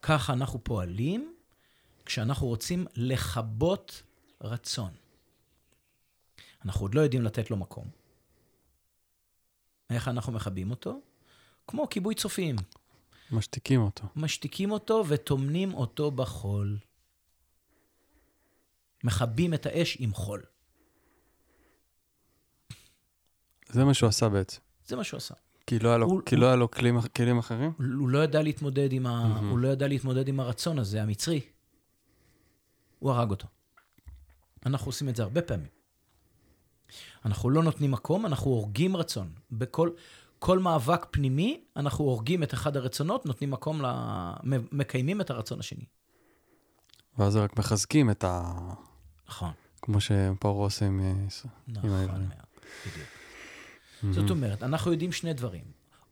ככה 0.01 0.33
אנחנו 0.33 0.63
פועלים 0.63 1.35
כשאנחנו 2.05 2.47
רוצים 2.47 2.85
לכבות 2.95 4.03
רצון. 4.41 4.91
אנחנו 6.65 6.81
עוד 6.85 6.95
לא 6.95 7.01
יודעים 7.01 7.21
לתת 7.23 7.51
לו 7.51 7.57
מקום. 7.57 7.87
איך 9.89 10.07
אנחנו 10.07 10.33
מכבים 10.33 10.71
אותו? 10.71 11.01
כמו 11.67 11.89
כיבוי 11.89 12.15
צופים. 12.15 12.55
משתיקים 13.31 13.81
אותו. 13.81 14.03
משתיקים 14.15 14.71
אותו 14.71 15.03
וטומנים 15.07 15.73
אותו 15.73 16.11
בחול. 16.11 16.77
מכבים 19.03 19.53
את 19.53 19.65
האש 19.65 19.97
עם 19.99 20.13
חול. 20.13 20.43
זה 23.69 23.83
מה 23.85 23.93
שהוא 23.93 24.07
עשה 24.09 24.29
בעצם. 24.29 24.59
זה 24.85 24.95
מה 24.95 25.03
שהוא 25.03 25.17
עשה. 25.17 25.33
כי 25.67 25.79
לא 25.79 25.89
היה 25.89 25.97
לו, 25.97 26.05
הוא- 26.05 26.21
כי 26.25 26.35
לא 26.35 26.45
היה 26.45 26.55
לו 26.55 26.71
כלים, 26.71 27.01
כלים 27.01 27.37
אחרים? 27.37 27.71
הוא 27.77 27.85
הוא 27.99 28.09
לא 28.09 28.23
ידע 28.23 28.41
להתמודד 28.41 28.93
עם, 28.93 29.05
ה... 29.05 29.27
מהמם. 29.27 29.49
הוא 29.49 29.59
לא 29.59 29.67
ידע 29.67 29.87
להתמודד 29.87 30.27
עם 30.27 30.39
הרצון 30.39 30.79
הזה, 30.79 31.01
המצרי. 31.03 31.41
הוא 32.99 33.11
הרג 33.11 33.29
אותו. 33.29 33.47
אנחנו 34.65 34.87
עושים 34.89 35.09
את 35.09 35.15
זה 35.15 35.23
הרבה 35.23 35.41
פעמים. 35.41 35.67
אנחנו 37.25 37.49
לא 37.49 37.63
נותנים 37.63 37.91
מקום, 37.91 38.25
אנחנו 38.25 38.51
הורגים 38.51 38.97
רצון. 38.97 39.31
בכל 39.51 39.89
כל 40.39 40.59
מאבק 40.59 41.05
פנימי, 41.11 41.63
אנחנו 41.75 42.05
הורגים 42.05 42.43
את 42.43 42.53
אחד 42.53 42.77
הרצונות, 42.77 43.25
נותנים 43.25 43.51
מקום, 43.51 43.81
ל... 43.81 43.87
מקיימים 44.71 45.21
את 45.21 45.29
הרצון 45.29 45.59
השני. 45.59 45.85
ואז 47.17 47.35
רק 47.35 47.59
מחזקים 47.59 48.09
את 48.09 48.23
ה... 48.23 48.53
נכון, 49.27 49.51
כמו 49.81 50.01
שפרעה 50.01 50.63
עושה 50.63 50.85
עם... 50.85 50.99
אה, 50.99 51.13
נכון 51.67 51.89
העברים. 51.89 52.29
בדיוק. 52.85 53.07
זאת 54.15 54.29
אומרת, 54.29 54.63
אנחנו 54.63 54.91
יודעים 54.91 55.11
שני 55.11 55.33
דברים, 55.33 55.63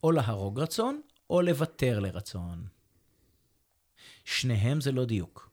או 0.03 0.11
להרוג 0.11 0.59
רצון, 0.59 1.01
או 1.29 1.41
לוותר 1.41 1.99
לרצון. 1.99 2.67
שניהם 4.25 4.81
זה 4.81 4.91
לא 4.91 5.05
דיוק. 5.05 5.49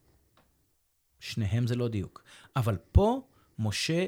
שניהם 1.21 1.67
זה 1.67 1.77
לא 1.77 1.89
דיוק. 1.89 2.23
אבל 2.57 2.77
פה 2.93 3.21
משה 3.59 4.07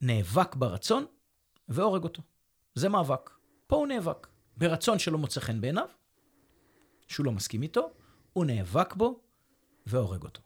נאבק 0.00 0.54
ברצון 0.54 1.06
והורג 1.68 2.04
אותו. 2.04 2.22
זה 2.74 2.88
מאבק. 2.88 3.30
פה 3.66 3.76
הוא 3.76 3.86
נאבק. 3.86 4.26
ברצון 4.56 4.98
שלא 4.98 5.18
מוצא 5.18 5.40
חן 5.40 5.60
בעיניו, 5.60 5.88
שהוא 7.08 7.26
לא 7.26 7.32
מסכים 7.32 7.62
איתו, 7.62 7.90
הוא 8.32 8.44
נאבק 8.44 8.94
בו 8.94 9.20
והורג 9.86 10.22
אותו. 10.22 10.42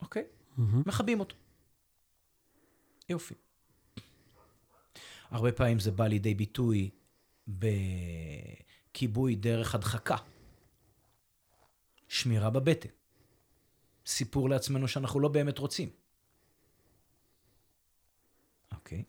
אוקיי? 0.00 0.24
מהמם. 0.56 0.82
מכבים 0.86 1.20
אותו. 1.20 1.36
יופי. 3.08 3.34
הרבה 5.30 5.52
פעמים 5.52 5.78
זה 5.78 5.90
בא 5.90 6.06
לידי 6.06 6.34
ביטוי 6.34 6.90
בכיבוי 7.48 9.34
דרך 9.34 9.74
הדחקה. 9.74 10.16
שמירה 12.08 12.50
בבטן. 12.50 12.88
סיפור 14.06 14.48
לעצמנו 14.48 14.88
שאנחנו 14.88 15.20
לא 15.20 15.28
באמת 15.28 15.58
רוצים. 15.58 15.88
אוקיי. 18.72 19.04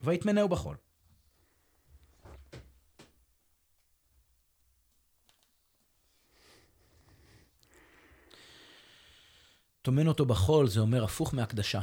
ויטמנהו 0.00 0.48
בחול. 0.48 0.76
טומן 9.82 10.06
אותו 10.06 10.26
בחול 10.26 10.68
זה 10.68 10.80
אומר 10.80 11.04
הפוך 11.04 11.34
מהקדשה. 11.34 11.80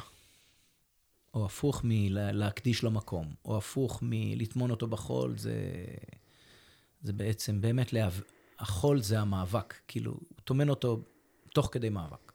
או 1.35 1.45
הפוך 1.45 1.81
מלהקדיש 1.83 2.83
לו 2.83 2.91
מקום, 2.91 3.33
או 3.45 3.57
הפוך 3.57 3.99
מלטמון 4.01 4.71
אותו 4.71 4.87
בחול, 4.87 5.37
זה, 5.37 5.55
זה 7.01 7.13
בעצם 7.13 7.61
באמת, 7.61 7.93
להב... 7.93 8.21
החול 8.59 9.01
זה 9.01 9.19
המאבק, 9.19 9.73
כאילו, 9.87 10.11
הוא 10.11 10.39
טומן 10.43 10.69
אותו 10.69 11.01
תוך 11.55 11.69
כדי 11.71 11.89
מאבק. 11.89 12.31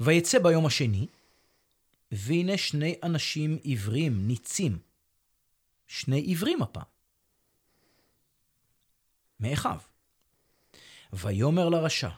ויצא 0.00 0.38
ביום 0.38 0.66
השני, 0.66 1.06
והנה 2.12 2.58
שני 2.58 2.98
אנשים 3.02 3.58
עיוורים, 3.62 4.26
ניצים. 4.26 4.78
שני 5.86 6.20
עיוורים 6.20 6.62
הפעם. 6.62 6.84
מאחיו. 9.40 9.80
ויאמר 11.12 11.68
לרשע, 11.68 12.10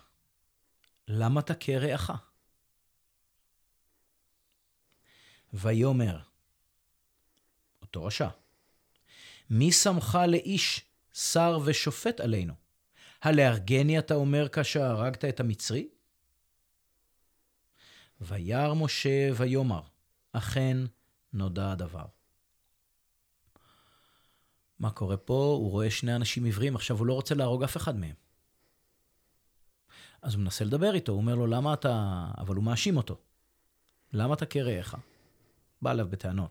למה 1.09 1.43
תכה 1.43 1.79
רעך? 1.79 2.11
ויאמר, 5.53 6.19
אותו 7.83 8.05
רשע, 8.05 8.29
מי 9.51 9.73
שמך 9.73 10.19
לאיש 10.29 10.81
שר 11.15 11.59
ושופט 11.65 12.21
עלינו? 12.21 12.64
הלהרגני 13.25 13.99
אתה 13.99 14.15
אומר 14.15 14.49
כאשר 14.49 14.83
הרגת 14.83 15.25
את 15.25 15.41
המצרי? 15.41 15.89
וירא 18.21 18.75
משה 18.75 19.31
ויאמר, 19.37 19.81
אכן 20.33 20.77
נודע 21.33 21.73
הדבר. 21.73 22.05
מה 24.79 24.91
קורה 24.91 25.17
פה? 25.17 25.57
הוא 25.59 25.71
רואה 25.71 25.91
שני 25.91 26.17
אנשים 26.17 26.45
עיוורים, 26.45 26.77
עכשיו 26.77 26.99
הוא 26.99 27.07
לא 27.07 27.13
רוצה 27.13 27.35
להרוג 27.35 27.63
אף 27.65 27.77
אחד 27.77 27.97
מהם. 27.97 28.15
אז 30.23 30.35
הוא 30.35 30.43
מנסה 30.43 30.65
לדבר 30.65 30.95
איתו, 30.95 31.13
הוא 31.13 31.21
אומר 31.21 31.35
לו, 31.35 31.47
למה 31.47 31.75
אתה... 31.75 32.27
אבל 32.39 32.57
הוא 32.57 32.65
מאשים 32.65 32.97
אותו. 32.97 33.17
למה 34.13 34.35
אתה 34.35 34.47
כרעך? 34.47 34.95
בא 35.83 35.91
אליו 35.91 36.09
בטענות. 36.11 36.51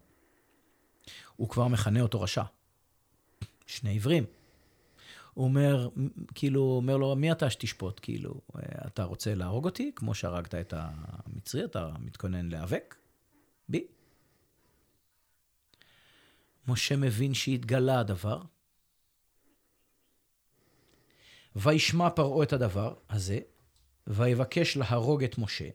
הוא 1.35 1.49
כבר 1.49 1.67
מכנה 1.67 2.01
אותו 2.01 2.21
רשע. 2.21 2.43
שני 3.65 3.89
עיוורים. 3.89 4.25
הוא 5.33 5.45
אומר, 5.45 5.89
כאילו, 6.35 6.61
אומר 6.61 6.97
לו, 6.97 7.15
מי 7.15 7.31
אתה 7.31 7.49
שתשפוט? 7.49 7.99
כאילו, 8.03 8.41
אתה 8.87 9.03
רוצה 9.03 9.35
להרוג 9.35 9.65
אותי, 9.65 9.91
כמו 9.95 10.15
שהרגת 10.15 10.55
את 10.55 10.73
המצרי, 10.77 11.65
אתה 11.65 11.91
מתכונן 11.99 12.49
להיאבק? 12.49 12.95
בי. 13.69 13.87
משה 16.67 16.95
מבין 16.95 17.33
שהתגלה 17.33 17.99
הדבר, 17.99 18.41
וישמע 21.55 22.09
פרעה 22.09 22.43
את 22.43 22.53
הדבר 22.53 22.95
הזה, 23.09 23.39
ויבקש 24.07 24.77
להרוג 24.77 25.23
את 25.23 25.37
משה. 25.37 25.69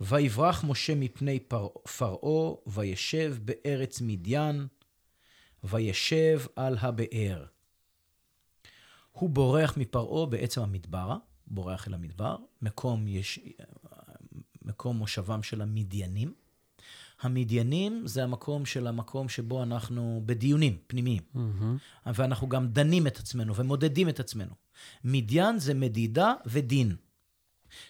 ויברח 0.00 0.64
משה 0.64 0.94
מפני 0.94 1.40
פרעה, 1.40 2.54
וישב 2.66 3.36
בארץ 3.44 4.00
מדיין, 4.00 4.66
וישב 5.64 6.40
על 6.56 6.76
הבאר. 6.80 7.44
הוא 9.18 9.30
בורח 9.30 9.76
מפרעה 9.76 10.26
בעצם 10.26 10.60
המדברה, 10.62 11.16
בורח 11.46 11.88
אל 11.88 11.94
המדבר, 11.94 12.36
מקום, 12.62 13.08
יש, 13.08 13.40
מקום 14.62 14.96
מושבם 14.96 15.42
של 15.42 15.62
המדיינים. 15.62 16.32
המדיינים 17.20 18.06
זה 18.06 18.24
המקום 18.24 18.66
של 18.66 18.86
המקום 18.86 19.28
שבו 19.28 19.62
אנחנו 19.62 20.22
בדיונים 20.26 20.78
פנימיים. 20.86 21.22
מהמם. 21.34 21.76
ואנחנו 22.06 22.48
גם 22.48 22.68
דנים 22.68 23.06
את 23.06 23.18
עצמנו 23.18 23.54
ומודדים 23.54 24.08
את 24.08 24.20
עצמנו. 24.20 24.54
מדיין 25.04 25.58
זה 25.58 25.74
מדידה 25.74 26.34
ודין. 26.46 26.96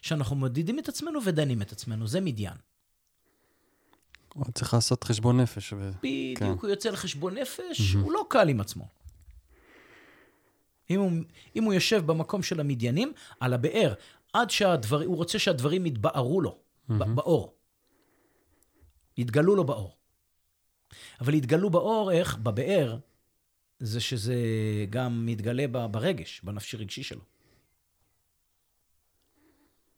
שאנחנו 0.03 0.37
מודדים 0.37 0.79
את 0.79 0.89
עצמנו 0.89 1.25
ודנים 1.25 1.63
את 1.63 1.73
עצמנו, 1.73 2.07
זה 2.07 2.21
מדיין. 2.21 2.57
הוא 4.35 4.45
צריך 4.55 4.75
לעשות 4.75 5.05
חשבון 5.05 5.41
נפש. 5.41 5.73
ו... 5.73 5.91
בדיוק, 6.03 6.39
כן. 6.39 6.47
הוא 6.47 6.71
יוצא 6.71 6.91
לחשבון 6.91 7.39
נפש, 7.39 7.95
הוא 7.95 8.13
לא 8.13 8.27
קל 8.29 8.49
עם 8.49 8.61
עצמו. 8.61 8.89
אם 10.91 11.01
הוא, 11.01 11.13
אם 11.57 11.65
הוא 11.65 11.73
יושב 11.73 12.07
במקום 12.07 12.43
של 12.43 12.61
המדיינים, 12.61 13.13
על 13.41 13.53
הבאר, 13.53 13.95
עד 14.33 14.51
שהדבר, 14.51 15.05
הוא 15.05 15.17
רוצה 15.17 15.39
שהדברים 15.39 15.87
יתבערו 15.87 16.41
לו, 16.41 16.59
ב- 16.89 17.15
באור. 17.15 17.55
יתגלו 19.17 19.57
לו 19.57 19.65
באור. 19.65 19.97
אבל 21.21 21.35
יתגלו 21.35 21.71
באור, 21.71 22.13
איך? 22.13 22.37
בבאר, 22.37 22.99
זה 23.79 24.01
שזה 24.01 24.35
גם 24.91 25.27
מתגלה 25.27 25.67
ב- 25.73 25.87
ברגש, 25.87 26.41
בנפשי 26.45 26.77
רגשי 26.77 27.03
שלו. 27.03 27.21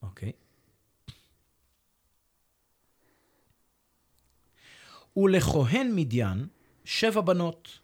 אוקיי. 0.02 0.32
ולכהן 5.16 5.92
מדיין 5.94 6.48
שבע 6.84 7.20
בנות. 7.20 7.79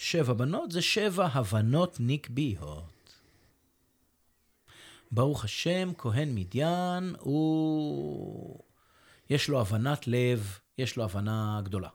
שבע 0.00 0.32
בנות 0.32 0.72
זה 0.72 0.82
שבע 0.82 1.26
הבנות 1.32 1.96
נקביות. 2.00 3.20
ברוך 5.10 5.44
השם, 5.44 5.92
כהן 5.98 6.34
מדיין 6.34 7.14
הוא... 7.18 8.58
יש 9.30 9.48
לו 9.48 9.60
הבנת 9.60 10.06
לב, 10.06 10.58
יש 10.78 10.96
לו 10.96 11.04
הבנה 11.04 11.60
גדולה. 11.64 11.88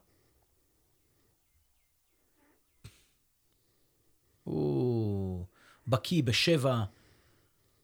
הוא 4.44 5.46
בקיא 5.88 6.24
בשבע 6.24 6.84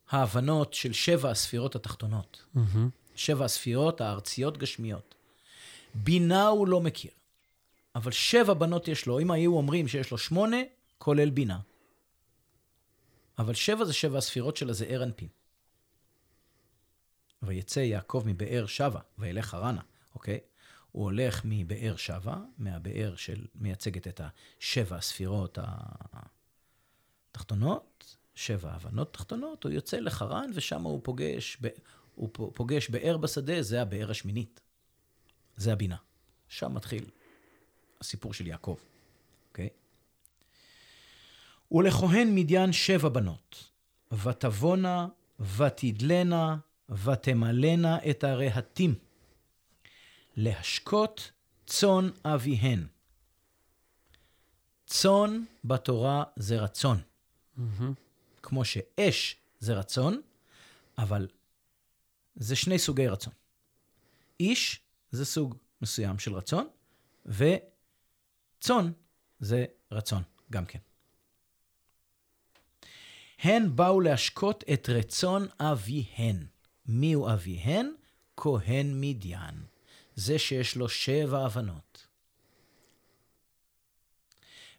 ההבנות 0.09 0.73
של 0.73 0.93
שבע 0.93 1.29
הספירות 1.29 1.75
התחתונות. 1.75 2.45
מהמם. 2.53 2.89
שבע 3.15 3.45
הספירות 3.45 4.01
הארציות 4.01 4.57
גשמיות. 4.57 5.15
בינה 5.95 6.47
הוא 6.47 6.67
לא 6.67 6.81
מכיר, 6.81 7.11
אבל 7.95 8.11
שבע 8.11 8.53
בנות 8.53 8.87
יש 8.87 9.05
לו. 9.05 9.19
אם 9.19 9.31
היו 9.31 9.57
אומרים 9.57 9.87
שיש 9.87 10.11
לו 10.11 10.17
שמונה, 10.17 10.57
כולל 10.97 11.29
בינה. 11.29 11.59
אבל 13.37 13.53
שבע 13.53 13.85
זה 13.85 13.93
שבע 13.93 14.17
הספירות 14.17 14.57
של 14.57 14.69
הזעיר 14.69 15.03
אנפין. 15.03 15.27
ויצא 17.43 17.79
יעקב 17.79 18.23
מבאר 18.25 18.65
שבה, 18.65 18.99
וילך 19.17 19.53
הרנה, 19.53 19.81
אוקיי? 20.15 20.39
הוא 20.91 21.03
הולך 21.03 21.41
מבאר 21.45 21.95
שבע, 21.95 22.35
מהבאר 22.57 23.15
של, 23.15 23.45
מייצגת 23.55 24.07
את 24.07 24.21
השבע 24.23 24.95
הספירות 24.95 25.57
התחתונות, 27.31 28.17
שבע 28.35 28.71
הבנות 28.71 29.13
תחתונות, 29.13 29.63
הוא 29.63 29.71
יוצא 29.71 29.97
לחרן 29.97 30.51
ושם 30.55 30.81
הוא 30.81 31.01
פוגש, 31.03 31.57
ב, 31.61 31.67
הוא 32.15 32.29
פוגש 32.53 32.89
באר 32.89 33.17
בשדה, 33.17 33.61
זה 33.61 33.81
הבאר 33.81 34.11
השמינית. 34.11 34.61
זה 35.57 35.73
הבינה. 35.73 35.97
שם 36.47 36.75
מתחיל 36.75 37.05
הסיפור 38.01 38.33
של 38.33 38.47
יעקב, 38.47 38.75
אוקיי? 39.49 39.69
ולכהן 41.71 42.35
מדיין 42.35 42.71
שבע 42.71 43.09
בנות, 43.09 43.71
ותבונה, 44.23 45.07
ותדלנה, 45.57 46.57
ותמלאנה 46.89 47.97
את 48.09 48.23
הרהטים, 48.23 48.95
להשקות 50.35 51.31
צאן 51.65 52.09
אביהן. 52.25 52.87
צאן 54.85 55.43
בתורה 55.63 56.23
זה 56.35 56.59
רצון. 56.59 57.01
Mm-hmm. 57.57 57.61
כמו 58.43 58.65
שאש 58.65 59.35
זה 59.59 59.73
רצון, 59.73 60.21
אבל 60.97 61.27
זה 62.35 62.55
שני 62.55 62.79
סוגי 62.79 63.07
רצון. 63.07 63.33
איש 64.39 64.79
זה 65.11 65.25
סוג 65.25 65.55
מסוים 65.81 66.19
של 66.19 66.33
רצון, 66.33 66.67
וצאן 68.61 68.91
זה 69.39 69.65
רצון 69.91 70.23
גם 70.51 70.65
כן. 70.65 70.79
הן 73.39 73.75
באו 73.75 74.01
להשקות 74.01 74.63
את 74.73 74.89
רצון 74.89 75.47
אביהן. 75.59 76.45
מיהו 76.85 77.29
אביהן? 77.33 77.93
כהן 78.37 79.01
מדיין. 79.01 79.65
זה 80.15 80.39
שיש 80.39 80.75
לו 80.75 80.89
שבע 80.89 81.45
הבנות. 81.45 82.07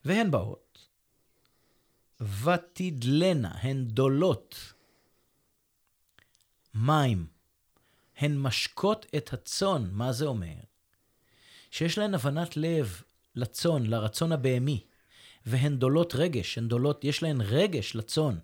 והן 0.05 0.31
באות, 0.31 0.89
ותדלנה, 2.21 3.59
הן 3.59 3.85
דולות 3.85 4.73
מים, 6.75 7.27
הן 8.17 8.39
משקות 8.39 9.07
את 9.17 9.33
הצאן. 9.33 9.91
מה 9.93 10.13
זה 10.13 10.25
אומר? 10.25 10.55
שיש 11.71 11.99
להן 11.99 12.15
הבנת 12.15 12.57
לב 12.57 13.03
לצאן, 13.35 13.87
לרצון 13.87 14.33
הבהמי, 14.33 14.85
והן 15.47 15.77
דולות 15.77 16.15
רגש, 16.15 16.59
הן 16.59 16.69
דולות, 16.69 17.05
יש 17.05 17.23
להן 17.23 17.41
רגש 17.41 17.97
לצאן. 17.97 18.39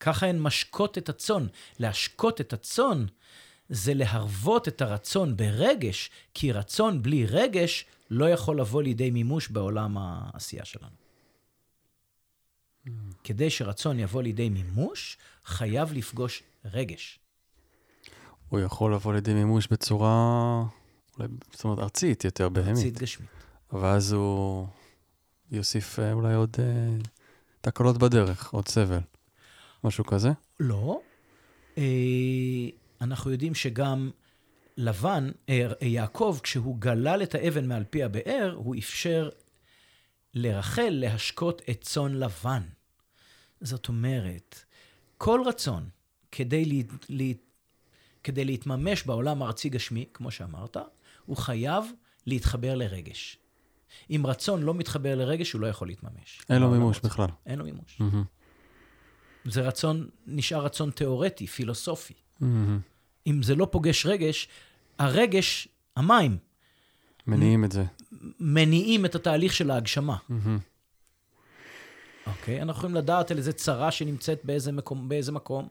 ככה 0.00 0.26
הן 0.26 0.38
משקות 0.38 0.98
את 0.98 1.08
הצאן. 1.08 1.46
להשקות 1.78 2.40
את 2.40 2.52
הצאן 2.52 3.06
זה 3.68 3.94
להרוות 3.94 4.68
את 4.68 4.82
הרצון 4.82 5.36
ברגש, 5.36 6.10
כי 6.34 6.52
רצון 6.52 7.02
בלי 7.02 7.26
רגש 7.26 7.86
לא 8.10 8.30
יכול 8.30 8.60
לבוא 8.60 8.82
לידי 8.82 9.10
מימוש 9.10 9.48
בעולם 9.48 9.98
העשייה 9.98 10.64
שלנו. 10.64 10.96
כדי 13.24 13.50
שרצון 13.50 13.98
יבוא 13.98 14.22
לידי 14.22 14.48
מימוש, 14.48 15.18
חייב 15.44 15.92
לפגוש 15.92 16.42
רגש. 16.64 17.18
הוא 18.48 18.60
יכול 18.60 18.94
לבוא 18.94 19.14
לידי 19.14 19.34
מימוש 19.34 19.66
בצורה, 19.66 20.64
אולי, 21.18 21.28
זאת 21.52 21.64
אומרת, 21.64 21.78
ארצית 21.78 22.24
יותר, 22.24 22.48
בהמית. 22.48 22.76
ארצית 22.76 22.98
גשמית. 22.98 23.28
ואז 23.72 24.12
הוא 24.12 24.66
יוסיף 25.50 25.98
אה, 25.98 26.12
אולי 26.12 26.34
עוד 26.34 26.56
אה, 26.58 26.96
תקלות 27.60 27.98
בדרך, 27.98 28.52
עוד 28.52 28.68
סבל. 28.68 29.00
משהו 29.84 30.04
כזה? 30.04 30.28
לא. 30.60 31.00
אה, 31.78 31.82
אנחנו 33.00 33.30
יודעים 33.30 33.54
שגם 33.54 34.10
לבן, 34.76 35.30
אה, 35.48 35.66
יעקב, 35.80 36.38
כשהוא 36.42 36.76
גלל 36.78 37.22
את 37.22 37.34
האבן 37.34 37.66
מעל 37.66 37.84
פי 37.84 38.02
הבאר, 38.02 38.54
הוא 38.56 38.76
אפשר 38.78 39.28
לרחל 40.34 40.88
להשקות 40.90 41.62
את 41.70 41.80
צאן 41.80 42.14
לבן. 42.14 42.62
זאת 43.60 43.88
אומרת, 43.88 44.64
כל 45.18 45.40
רצון 45.46 45.88
כדי, 46.32 46.64
לה, 46.64 46.82
לה, 47.08 47.32
כדי 48.24 48.44
להתממש 48.44 49.02
בעולם 49.02 49.42
הארצי 49.42 49.68
גשמי, 49.68 50.06
כמו 50.14 50.30
שאמרת, 50.30 50.76
הוא 51.28 51.36
חייב 51.36 51.84
להתחבר 52.26 52.74
לרגש. 52.74 53.38
אם 54.10 54.22
רצון 54.26 54.62
לא 54.62 54.74
מתחבר 54.74 55.14
לרגש, 55.14 55.52
הוא 55.52 55.60
לא 55.60 55.66
יכול 55.66 55.88
להתממש. 55.88 56.42
אין 56.50 56.62
לו 56.62 56.70
מימוש 56.70 57.00
בכלל. 57.00 57.28
אין 57.46 57.58
לו 57.58 57.64
מימוש. 57.64 57.98
Mm-hmm. 58.00 59.50
זה 59.50 59.60
רצון, 59.60 60.08
נשאר 60.26 60.64
רצון 60.64 60.90
תיאורטי, 60.90 61.46
פילוסופי. 61.46 62.14
Mm-hmm. 62.14 62.44
אם 63.26 63.42
זה 63.42 63.54
לא 63.54 63.68
פוגש 63.70 64.06
רגש, 64.06 64.48
הרגש, 64.98 65.68
המים... 65.96 66.36
מניעים 67.26 67.64
את 67.64 67.72
זה. 67.72 67.84
מניעים 68.40 69.04
את 69.04 69.14
התהליך 69.14 69.54
של 69.54 69.70
ההגשמה. 69.70 70.16
Mm-hmm. 70.16 70.34
אוקיי? 72.26 72.62
אנחנו 72.62 72.78
יכולים 72.78 72.96
לדעת 72.96 73.30
על 73.30 73.38
איזה 73.38 73.52
צרה 73.52 73.90
שנמצאת 73.90 74.44
באיזה 74.44 74.72
מקום, 74.72 75.08
באיזה 75.08 75.32
מקום, 75.32 75.68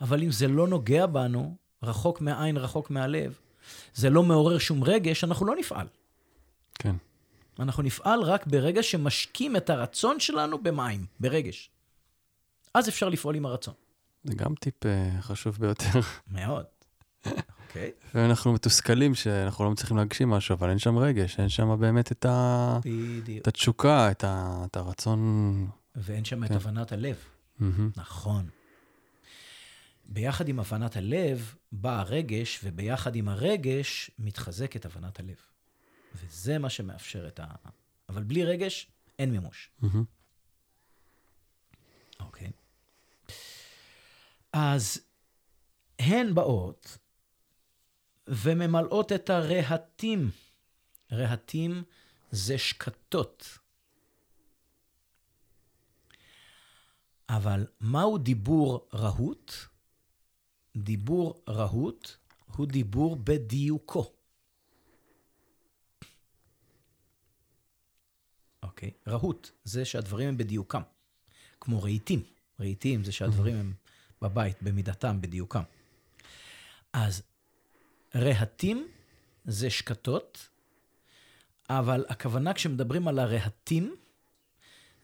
אבל 0.00 0.22
אם 0.22 0.30
זה 0.30 0.48
לא 0.48 0.68
נוגע 0.68 1.06
בנו, 1.06 1.56
רחוק 1.82 2.20
מהעין, 2.20 2.56
רחוק 2.56 2.90
מהלב, 2.90 3.38
זה 3.94 4.10
לא 4.10 4.22
מעורר 4.22 4.58
שום 4.58 4.84
רגש, 4.84 5.24
אנחנו 5.24 5.46
לא 5.46 5.56
נפעל. 5.56 5.86
כן. 6.74 6.96
אנחנו 7.58 7.82
נפעל 7.82 8.22
רק 8.22 8.46
ברגע 8.46 8.82
שמשקים 8.82 9.56
את 9.56 9.70
הרצון 9.70 10.20
שלנו 10.20 10.62
במים, 10.62 11.06
ברגש. 11.20 11.70
אז 12.74 12.88
אפשר 12.88 13.08
לפעול 13.08 13.34
עם 13.34 13.46
הרצון. 13.46 13.74
זה 14.24 14.34
גם 14.34 14.54
טיפ 14.54 14.74
uh, 14.84 14.88
חשוב 15.20 15.56
ביותר. 15.60 16.00
מאוד. 16.32 16.64
אוקיי. 17.26 17.36
okay. 17.74 18.06
ואנחנו 18.14 18.52
מתוסכלים 18.52 19.14
שאנחנו 19.14 19.64
לא 19.64 19.70
מצליחים 19.70 19.96
להגשים 19.96 20.30
משהו, 20.30 20.54
אבל 20.54 20.70
אין 20.70 20.78
שם 20.78 20.98
רגש, 20.98 21.40
אין 21.40 21.48
שם 21.48 21.80
באמת 21.80 22.12
את, 22.12 22.24
ה... 22.24 22.78
בדיוק. 22.84 23.42
את 23.42 23.48
התשוקה, 23.48 24.10
את, 24.10 24.24
ה... 24.24 24.64
את 24.70 24.76
הרצון. 24.76 25.66
ואין 25.96 26.24
שם 26.24 26.46
כן. 26.46 26.56
את 26.56 26.60
הבנת 26.60 26.92
הלב. 26.92 27.16
Mm-hmm. 27.60 27.64
נכון. 27.96 28.46
ביחד 30.10 30.48
עם 30.48 30.60
הבנת 30.60 30.96
הלב 30.96 31.54
בא 31.72 32.00
הרגש, 32.00 32.60
וביחד 32.64 33.16
עם 33.16 33.28
הרגש 33.28 34.10
מתחזקת 34.18 34.84
הבנת 34.84 35.20
הלב. 35.20 35.36
וזה 36.14 36.58
מה 36.58 36.70
שמאפשר 36.70 37.28
את 37.28 37.40
ה... 37.40 37.46
אבל 38.08 38.22
בלי 38.22 38.44
רגש, 38.44 38.86
אין 39.18 39.30
מימוש. 39.30 39.70
Mm-hmm. 39.82 39.86
אוקיי. 42.20 42.50
אז 44.52 45.00
הן 45.98 46.34
באות 46.34 46.98
וממלאות 48.26 49.12
את 49.12 49.30
הרהטים. 49.30 50.30
רהטים 51.12 51.82
זה 52.30 52.58
שקתות. 52.58 53.58
אבל 57.28 57.66
מהו 57.80 58.18
דיבור 58.18 58.88
רהוט? 58.94 59.52
דיבור 60.76 61.42
רהוט 61.48 62.16
הוא 62.56 62.66
דיבור 62.66 63.16
בדיוקו. 63.16 64.12
אוקיי? 68.62 68.90
רהוט 69.08 69.50
זה 69.64 69.84
שהדברים 69.84 70.28
הם 70.28 70.36
בדיוקם. 70.36 70.82
כמו 71.60 71.82
רהיטים. 71.82 72.22
רהיטים 72.60 73.04
זה 73.04 73.12
שהדברים 73.12 73.56
הם 73.56 73.72
בבית, 74.22 74.62
במידתם, 74.62 75.20
בדיוקם. 75.20 75.62
אז 76.92 77.22
רהטים 78.14 78.88
זה 79.44 79.70
שקתות, 79.70 80.48
אבל 81.68 82.04
הכוונה 82.08 82.54
כשמדברים 82.54 83.08
על 83.08 83.18
הרהטים, 83.18 83.96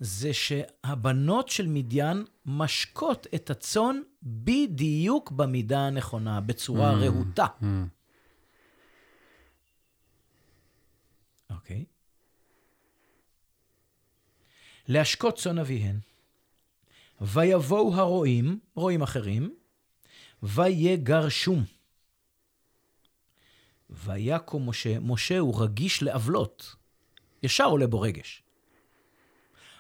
זה 0.01 0.33
שהבנות 0.33 1.49
של 1.49 1.67
מדיין 1.67 2.25
משקות 2.47 3.27
את 3.35 3.51
הצאן 3.51 4.01
בדיוק 4.23 5.31
במידה 5.31 5.81
הנכונה, 5.81 6.41
בצורה 6.41 6.93
mm, 6.93 6.97
רהוטה. 6.97 7.47
Mm. 7.61 7.65
אוקיי? 11.51 11.85
להשקות 14.89 15.39
צאן 15.39 15.59
אביהן. 15.59 15.99
ויבואו 17.21 17.95
הרועים, 17.95 18.59
רועים 18.75 19.03
אחרים, 19.03 19.55
ויגרשום. 20.43 21.65
ויקום 23.91 24.69
משה, 24.69 25.01
משה 25.01 25.39
הוא 25.39 25.63
רגיש 25.63 26.03
לעוולות, 26.03 26.77
ישר 27.43 27.65
עולה 27.65 27.87
בו 27.87 28.01
רגש. 28.01 28.43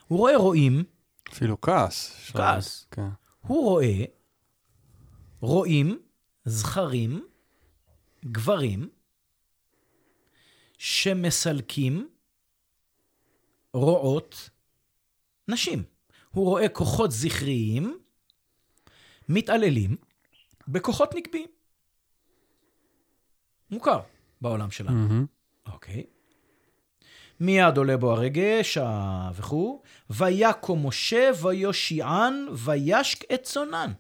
הוא 0.09 0.19
רואה 0.19 0.37
רועים. 0.37 0.85
אפילו 1.33 1.61
כעס. 1.61 2.31
כעס. 2.33 2.87
כן. 2.91 3.09
הוא 3.41 3.65
רואה 3.65 4.05
רועים, 5.41 6.03
זכרים, 6.45 7.27
גברים, 8.25 8.89
שמסלקים 10.79 12.09
רועות 13.73 14.51
נשים. 15.49 15.83
הוא 16.31 16.45
רואה 16.45 16.69
כוחות 16.69 17.11
זכריים 17.11 17.99
מתעללים 19.29 19.97
בכוחות 20.69 21.15
נקביים. 21.15 21.49
מוכר. 23.71 24.01
בעולם 24.41 24.71
שלנו. 24.71 25.27
אוקיי. 25.67 26.07
מיד 27.41 27.77
עולה 27.77 27.97
בו 27.97 28.13
הרגש 28.13 28.79
וכו', 29.35 29.83
ויקום 30.11 30.87
משה 30.87 31.31
ויושיען 31.43 32.47
וישק 32.53 33.33
את 33.33 33.43
צונן. 33.43 33.93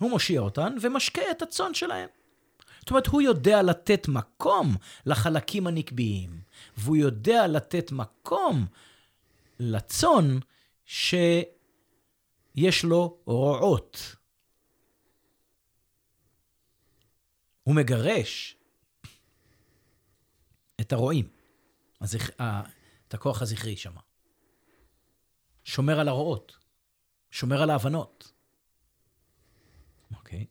הוא 0.00 0.10
מושיע 0.10 0.40
אותן 0.40 0.76
ומשקה 0.80 1.22
את 1.30 1.42
הצאן 1.42 1.74
שלהם. 1.74 2.08
זאת 2.80 2.90
אומרת, 2.90 3.06
הוא 3.06 3.22
יודע 3.22 3.62
לתת 3.62 4.08
מקום 4.08 4.76
לחלקים 5.06 5.66
הנקביים, 5.66 6.40
והוא 6.76 6.96
יודע 6.96 7.46
לתת 7.46 7.92
מקום 7.92 8.66
לצאן 9.60 10.38
שיש 10.84 11.44
לו 12.84 13.18
רועות. 13.24 14.16
הוא 17.62 17.74
מגרש 17.74 18.57
את 20.80 20.92
הרועים, 20.92 21.28
הזכ... 22.00 22.30
את 23.08 23.14
הכוח 23.14 23.42
הזכרי 23.42 23.76
שם. 23.76 23.92
שומר 25.64 26.00
על 26.00 26.08
הרועות, 26.08 26.56
שומר 27.30 27.62
על 27.62 27.70
ההבנות. 27.70 28.32
אוקיי. 30.16 30.46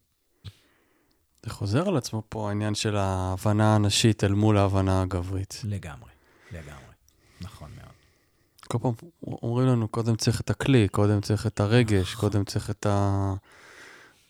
זה 1.44 1.49
חוזר 1.49 1.88
על 1.88 1.98
עצמו 1.98 2.24
פה, 2.30 2.49
העניין 2.49 2.76
של 2.76 2.95
ההבנה 2.95 3.76
הנשית 3.76 4.24
אל 4.24 4.34
מול 4.34 4.58
ההבנה 4.58 5.02
הגברית. 5.02 5.62
לגמרי, 5.64 6.12
לגמרי. 6.52 6.94
נכון 7.41 7.72
מאוד. 7.76 7.88
כל 8.68 8.78
פעם 8.82 8.94
אומרים 9.28 9.68
לנו, 9.68 9.88
קודם 9.88 10.16
צריך 10.16 10.41
את 10.41 10.49
הכלי, 10.49 10.88
קודם 10.88 11.22
צריך 11.22 11.48
את 11.48 11.60
הרגש, 11.60 12.14
נכון. 12.14 12.30
קודם 12.30 12.45
צריך 12.45 12.70
את 12.70 12.86
ה... 12.86 13.34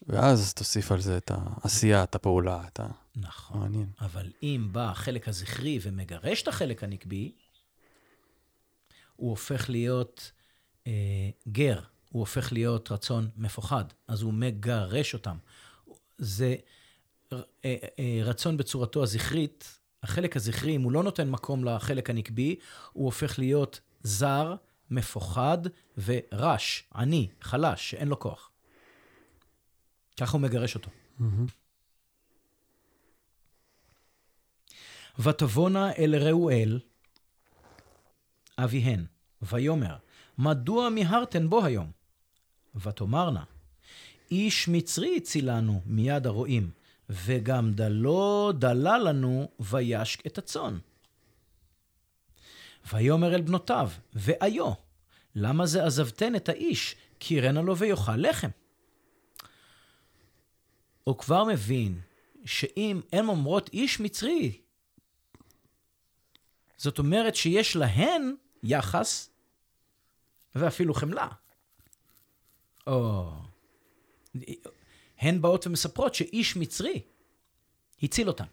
ואז 0.07 0.53
תוסיף 0.53 0.91
על 0.91 1.01
זה 1.01 1.17
את 1.17 1.31
העשייה, 1.33 2.03
את 2.03 2.15
הפעולה, 2.15 2.61
את 2.67 2.79
ה... 2.79 2.87
נכון. 3.17 3.59
מעניין. 3.59 3.89
אבל 4.01 4.31
אם 4.43 4.69
בא 4.71 4.89
החלק 4.89 5.27
הזכרי 5.27 5.79
ומגרש 5.81 6.41
את 6.41 6.47
החלק 6.47 6.83
הנקבי, 6.83 7.31
הוא 9.15 9.29
הופך 9.29 9.69
להיות 9.69 10.31
אה, 10.87 11.29
גר, 11.47 11.79
הוא 12.09 12.19
הופך 12.19 12.53
להיות 12.53 12.91
רצון 12.91 13.29
מפוחד, 13.37 13.85
אז 14.07 14.21
הוא 14.21 14.33
מגרש 14.33 15.13
אותם. 15.13 15.37
זה 16.17 16.55
אה, 17.33 17.39
אה, 17.65 18.19
רצון 18.23 18.57
בצורתו 18.57 19.03
הזכרית, 19.03 19.79
החלק 20.03 20.35
הזכרי, 20.35 20.75
אם 20.75 20.81
הוא 20.81 20.91
לא 20.91 21.03
נותן 21.03 21.29
מקום 21.29 21.63
לחלק 21.63 22.09
הנקבי, 22.09 22.55
הוא 22.93 23.05
הופך 23.05 23.39
להיות 23.39 23.79
זר, 24.03 24.55
מפוחד 24.91 25.57
ורש, 26.05 26.83
עני, 26.95 27.27
חלש, 27.41 27.91
שאין 27.91 28.07
לו 28.07 28.19
כוח. 28.19 28.49
ככה 30.19 30.31
הוא 30.31 30.41
מגרש 30.41 30.75
אותו. 30.75 30.89
מהמם. 31.19 31.45
ותבואנה 35.19 35.91
אל 35.91 36.15
ראואל, 36.15 36.79
אביהן, 38.57 39.05
ויאמר, 39.41 39.95
מדוע 40.37 40.89
מיהרתן 40.89 41.49
בו 41.49 41.65
היום? 41.65 41.91
ותאמרנה, 42.75 43.43
איש 44.31 44.67
מצרי 44.67 45.17
הצילנו 45.17 45.81
מיד 45.85 46.27
הרועים, 46.27 46.71
וגם 47.09 47.73
דלו 47.73 48.51
דלה 48.59 48.97
לנו 48.97 49.49
וישק 49.59 50.27
את 50.27 50.37
הצאן. 50.37 50.77
ויאמר 52.93 53.35
אל 53.35 53.41
בנותיו, 53.41 53.89
ואיו, 54.13 54.73
למה 55.35 55.65
זה 55.65 55.85
עזבתן 55.85 56.35
את 56.35 56.49
האיש, 56.49 56.95
כי 57.19 57.41
רנה 57.41 57.61
לו 57.61 57.77
ויאכל 57.77 58.15
לחם? 58.17 58.49
הוא 61.03 61.17
כבר 61.17 61.43
מבין 61.43 61.99
שאם 62.45 63.01
הן 63.13 63.27
אומרות 63.27 63.69
איש 63.73 63.99
מצרי, 63.99 64.57
זאת 66.77 66.99
אומרת 66.99 67.35
שיש 67.35 67.75
להן 67.75 68.35
יחס 68.63 69.29
ואפילו 70.55 70.93
חמלה. 70.93 71.27
או... 72.87 73.31
הן 75.19 75.41
באות 75.41 75.67
ומספרות 75.67 76.15
שאיש 76.15 76.57
מצרי 76.57 77.01
הציל 78.03 78.27
אותן. 78.27 78.45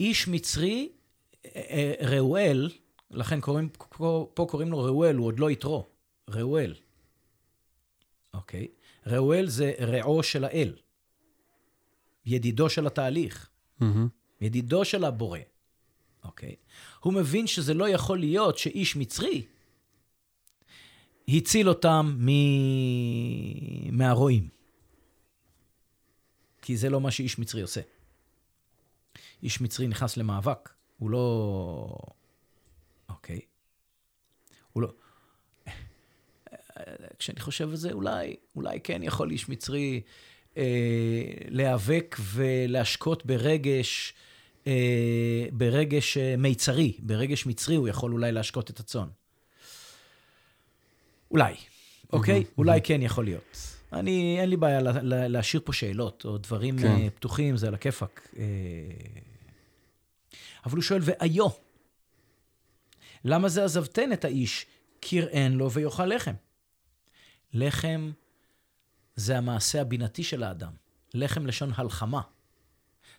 איש 0.00 0.28
מצרי, 0.28 0.92
אה, 1.44 1.50
אה, 1.70 1.94
ראואל, 2.08 2.70
לכן 3.10 3.40
קוראים, 3.40 3.68
פה, 4.34 4.46
קוראים 4.50 4.68
לו 4.68 4.78
ראואל, 4.78 5.16
הוא 5.16 5.26
עוד 5.26 5.38
לא 5.38 5.50
יתרו. 5.50 5.86
ראואל. 6.28 6.74
אוקיי? 8.34 8.68
ראואל 9.06 9.48
זה 9.48 9.72
רעו 9.80 10.22
של 10.22 10.44
האל. 10.44 10.76
ידידו 12.26 12.70
של 12.70 12.86
התהליך. 12.86 13.50
מהמם. 13.80 14.08
ידידו 14.40 14.84
של 14.84 15.04
הבורא, 15.04 15.38
אוקיי? 16.24 16.56
הוא 17.00 17.12
מבין 17.12 17.46
שזה 17.46 17.74
לא 17.74 17.88
יכול 17.88 18.18
להיות 18.18 18.58
שאיש 18.58 18.96
מצרי 18.96 19.46
הציל 21.28 21.68
אותם 21.68 22.16
מ... 22.18 22.28
מהרועים. 23.98 24.48
כי 26.62 26.76
זה 26.76 26.90
לא 26.90 27.00
מה 27.00 27.10
שאיש 27.10 27.38
מצרי 27.38 27.62
עושה. 27.62 27.80
איש 29.42 29.60
מצרי 29.60 29.88
נכנס 29.88 30.16
למאבק, 30.16 30.68
הוא 30.98 31.10
לא... 31.10 31.96
אוקיי. 33.08 33.40
הוא 34.72 34.82
לא... 34.82 34.92
כשאני 37.18 37.40
חושב 37.40 37.68
על 37.70 37.76
זה, 37.76 37.92
אולי, 37.92 38.36
אולי 38.56 38.80
כן 38.80 39.02
יכול 39.02 39.30
איש 39.30 39.48
מצרי 39.48 40.00
אה, 40.56 41.32
להיאבק 41.48 42.16
ולהשקות 42.20 43.26
ברגש, 43.26 44.12
אה, 44.12 44.27
ברגש 45.52 46.16
אה, 46.16 46.34
מיצרי, 46.38 46.96
ברגש 46.98 47.46
מצרי 47.46 47.74
הוא 47.74 47.88
יכול 47.88 48.12
אולי 48.12 48.32
להשקות 48.32 48.70
את 48.70 48.80
הצאן. 48.80 49.08
אולי, 51.30 51.54
אוקיי? 52.12 52.44
אולי 52.58 52.80
כן 52.84 53.02
יכול 53.02 53.24
להיות. 53.24 53.56
אני, 53.92 54.40
אין 54.40 54.50
לי 54.50 54.56
בעיה 54.56 54.80
לה, 54.80 55.02
לה, 55.02 55.28
להשאיר 55.28 55.62
פה 55.64 55.72
שאלות 55.72 56.24
או 56.24 56.38
דברים 56.38 56.78
כן. 56.78 56.98
כן. 56.98 57.10
פתוחים, 57.10 57.56
זה 57.56 57.68
על 57.68 57.74
הכיפאק. 57.74 58.28
אה, 58.36 58.44
אבל 60.66 60.76
הוא 60.76 60.82
שואל, 60.82 61.00
ואיו? 61.04 61.48
למה 63.24 63.48
זה 63.48 63.64
עזבתן 63.64 64.12
את 64.12 64.24
האיש? 64.24 64.66
קראן 65.00 65.52
לו 65.52 65.72
ויאכל 65.72 66.06
לחם. 66.06 66.34
לחם 67.52 68.10
זה 69.16 69.38
המעשה 69.38 69.80
הבינתי 69.80 70.22
של 70.22 70.42
האדם. 70.42 70.72
לחם 71.14 71.46
לשון 71.46 71.72
הלחמה. 71.76 72.20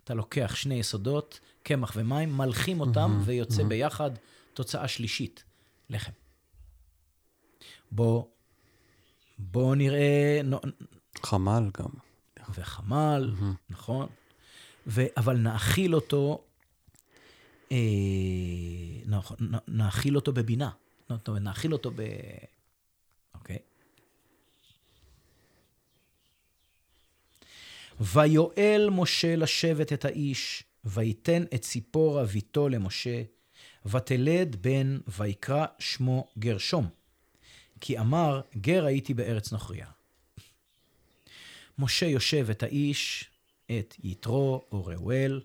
אתה 0.04 0.14
לוקח 0.14 0.56
שני 0.56 0.76
יסודות, 0.76 1.40
קמח 1.64 1.92
ומים, 1.96 2.38
מלחים 2.38 2.80
אותם, 2.80 3.22
ויוצא. 3.26 3.64
ביחד 3.64 4.12
תוצאה 4.54 4.88
שלישית, 4.88 5.44
לחם. 5.90 6.12
בוא, 7.92 8.26
בוא 9.38 9.76
נראה, 9.76 10.42
חמל 11.24 11.70
גם. 11.78 11.90
וחמל. 12.56 13.36
נכון? 13.70 14.08
ו, 14.88 15.02
אבל 15.18 15.38
נאכיל 15.38 15.96
אותו, 15.96 16.44
אה, 17.72 17.78
נכון, 19.06 19.38
נאכיל 19.68 20.16
אותו 20.16 20.34
בבינה. 20.34 20.70
זאת 21.10 21.28
אומרת, 21.28 21.42
נאכיל 21.42 21.74
אותו 21.74 21.92
ב... 21.96 22.02
אוקיי. 23.36 23.58
ויואל 28.00 28.90
משה 28.92 29.36
לשבת 29.36 29.94
את 29.94 30.06
האיש, 30.06 30.64
ויתן 30.86 31.44
את 31.56 31.62
ציפורה 31.62 32.26
ביתו 32.26 32.70
למשה, 32.70 33.24
ותלד 33.86 34.56
בן, 34.62 34.98
ויקרא 35.08 35.66
שמו 35.80 36.28
גרשום. 36.38 36.90
כי 37.82 38.00
אמר, 38.00 38.42
גר 38.58 38.86
הייתי 38.86 39.14
בארץ 39.14 39.52
נוכריה. 39.52 39.88
משה 41.80 42.06
יושב 42.06 42.50
את 42.50 42.64
האיש, 42.64 43.30
את 43.66 43.96
יתרו 44.04 44.66
או 44.72 44.86
ראואל. 44.86 45.42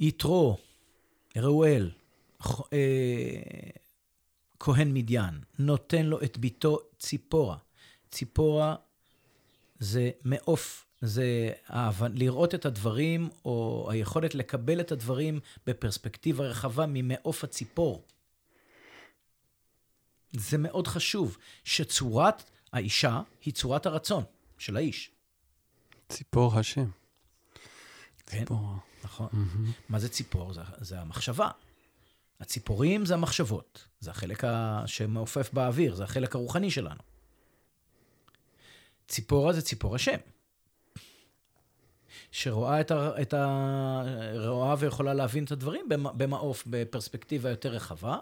יתרו, 0.00 0.58
ראואל, 1.36 1.90
אה, 2.72 3.40
כהן 4.60 4.94
מדיין, 4.94 5.40
נותן 5.58 6.06
לו 6.06 6.22
את 6.22 6.38
ביתו 6.38 6.78
ציפורה. 6.98 7.56
ציפורה 8.10 8.76
זה 9.80 10.10
מעוף, 10.24 10.86
זה 11.00 11.52
לראות 12.14 12.54
את 12.54 12.66
הדברים, 12.66 13.28
או 13.44 13.88
היכולת 13.90 14.34
לקבל 14.34 14.80
את 14.80 14.92
הדברים 14.92 15.40
בפרספקטיבה 15.66 16.44
רחבה 16.44 16.84
ממעוף 16.88 17.44
הציפור. 17.44 18.04
זה 20.32 20.58
מאוד 20.58 20.86
חשוב, 20.86 21.38
שצורת 21.64 22.50
האישה 22.72 23.20
היא 23.44 23.54
צורת 23.54 23.86
הרצון 23.86 24.24
של 24.58 24.76
האיש. 24.76 25.10
ציפור 26.08 26.58
השם. 26.58 26.90
כן. 28.26 28.38
ציפור. 28.38 28.76
נכון. 29.04 29.28
מהמם. 29.32 29.72
מה 29.88 29.98
זה 29.98 30.08
ציפור? 30.08 30.52
זה, 30.52 30.60
זה 30.78 31.00
המחשבה. 31.00 31.50
הציפורים 32.40 33.06
זה 33.06 33.14
המחשבות. 33.14 33.88
זה 34.00 34.10
החלק 34.10 34.44
ה... 34.44 34.82
שמעופף 34.86 35.52
באוויר, 35.52 35.94
זה 35.94 36.04
החלק 36.04 36.34
הרוחני 36.34 36.70
שלנו. 36.70 37.09
ציפורה 39.10 39.52
זה 39.52 39.62
ציפור 39.62 39.94
השם. 39.94 40.16
שרואה 42.32 42.80
את 42.80 42.90
ה... 42.90 43.22
את 43.22 43.34
ה... 43.34 44.02
רואה 44.46 44.74
ויכולה 44.78 45.14
להבין 45.14 45.44
את 45.44 45.52
הדברים 45.52 45.88
במ- 45.88 46.18
במעוף, 46.18 46.64
בפרספקטיבה 46.66 47.50
יותר 47.50 47.68
רחבה. 47.68 48.18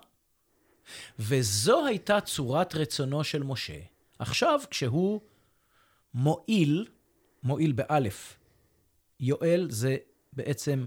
וזו 1.19 1.87
הייתה 1.87 2.21
צורת 2.21 2.75
רצונו 2.75 3.25
של 3.25 3.43
משה. 3.43 3.79
עכשיו, 4.19 4.61
כשהוא 4.71 5.21
מועיל, 6.15 6.87
מועיל 7.43 7.73
באלף, 7.73 8.37
יואל 9.21 9.67
זה 9.71 9.97
בעצם 10.33 10.85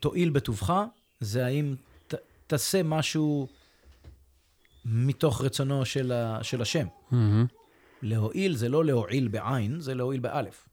תועיל 0.00 0.30
בטובך, 0.30 0.74
זה 1.20 1.46
האם 1.46 1.74
ת, 2.06 2.14
תעשה 2.46 2.82
משהו 2.82 3.48
מתוך 4.84 5.40
רצונו 5.40 5.84
של, 5.84 6.12
ה, 6.12 6.44
של 6.44 6.62
השם. 6.62 6.86
מהמם. 7.10 7.46
להועיל 8.02 8.56
זה 8.56 8.68
לא 8.68 8.84
להועיל 8.84 9.28
בעין, 9.28 9.80
זה 9.80 9.94
להועיל 9.94 10.20
באלף. 10.20 10.68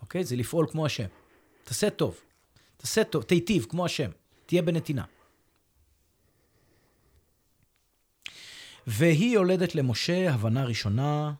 אוקיי? 0.00 0.24
זה 0.24 0.36
לפעול 0.36 0.66
כמו 0.70 0.86
השם. 0.86 1.06
תעשה 1.64 1.90
טוב. 1.90 2.20
תעשה 2.76 3.04
טוב, 3.04 3.22
תיטיב 3.22 3.66
כמו 3.68 3.84
השם. 3.84 4.10
תהיה 4.46 4.62
בנתינה. 4.62 5.04
והיא 8.86 9.34
יולדת 9.34 9.74
למשה 9.74 10.34
הבנה 10.34 10.64
ראשונה 10.64 11.34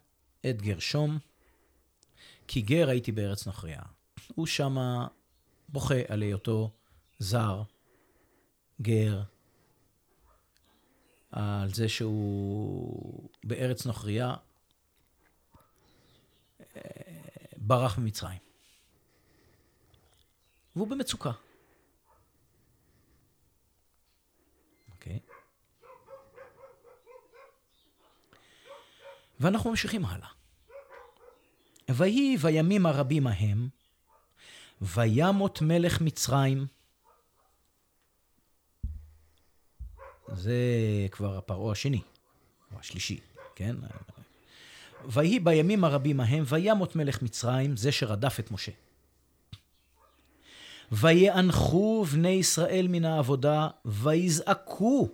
את 0.51 0.63
גרשום, 0.63 1.19
כי 2.49 2.61
גר 2.61 2.89
הייתי 2.89 3.13
בארץ 3.13 3.49
נכריה. 3.49 3.83
הוא 4.35 4.47
שמה 4.47 5.07
בוכה 5.69 5.95
על 6.09 6.23
היותו 6.23 6.71
זר, 7.19 7.63
גר, 8.83 9.23
על 11.33 11.75
זה 11.75 11.89
שהוא 11.89 13.29
בארץ 13.45 13.87
נוכריה, 13.87 14.35
אה, 16.61 16.81
ברח 17.57 17.99
ממצרים. 17.99 18.39
והוא 20.77 20.89
במצוקה. 20.89 21.33
אוקיי? 24.93 25.19
ואנחנו 29.41 29.71
ממשיכים 29.71 30.05
הלאה. 30.05 30.29
ויהי 31.91 32.37
בימים 32.37 32.87
הרבים 32.87 33.27
ההם, 33.27 33.69
וימות 34.81 35.63
מלך 35.63 36.01
מצרים, 36.01 36.67
זה 40.37 40.57
כבר 41.11 41.39
הפרעה 41.39 41.73
השני, 41.73 42.01
או 42.75 42.79
השלישי, 42.81 43.21
כן? 43.55 43.77
ויהי 45.05 45.41
בימים 45.41 45.85
הרבים 45.85 46.21
ההם, 46.21 46.45
וימות 46.47 46.97
מלך 46.97 47.23
מצרים, 47.23 47.77
זה 47.77 47.93
שרדף 47.93 48.41
את 48.41 48.51
משה. 48.51 48.73
ויאנחו 50.93 52.05
בני 52.05 52.29
ישראל 52.29 52.87
מן 52.89 53.05
העבודה, 53.05 53.69
ויזעקו. 53.85 55.09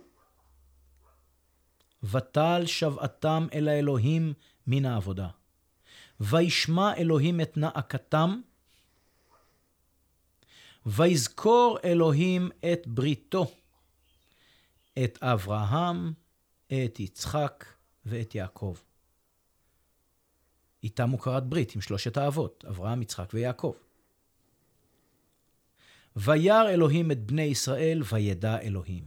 ותל 2.03 2.63
שבעתם 2.65 3.47
אל 3.53 3.67
האלוהים 3.67 4.33
מן 4.67 4.85
העבודה. 4.85 5.27
וישמע 6.19 6.93
אלוהים 6.97 7.41
את 7.41 7.57
נאקתם, 7.57 8.41
ויזכור 10.85 11.77
אלוהים 11.83 12.49
את 12.73 12.87
בריתו, 12.87 13.51
את 15.03 15.17
אברהם, 15.21 16.13
את 16.67 16.99
יצחק 16.99 17.65
ואת 18.05 18.35
יעקב. 18.35 18.75
איתם 20.83 21.09
הוא 21.09 21.19
כרת 21.19 21.43
ברית 21.43 21.75
עם 21.75 21.81
שלושת 21.81 22.17
האבות, 22.17 22.65
אברהם, 22.67 23.01
יצחק 23.01 23.29
ויעקב. 23.33 23.73
וירא 26.15 26.69
אלוהים 26.69 27.11
את 27.11 27.25
בני 27.25 27.41
ישראל, 27.41 28.01
וידע 28.11 28.59
אלוהים. 28.59 29.03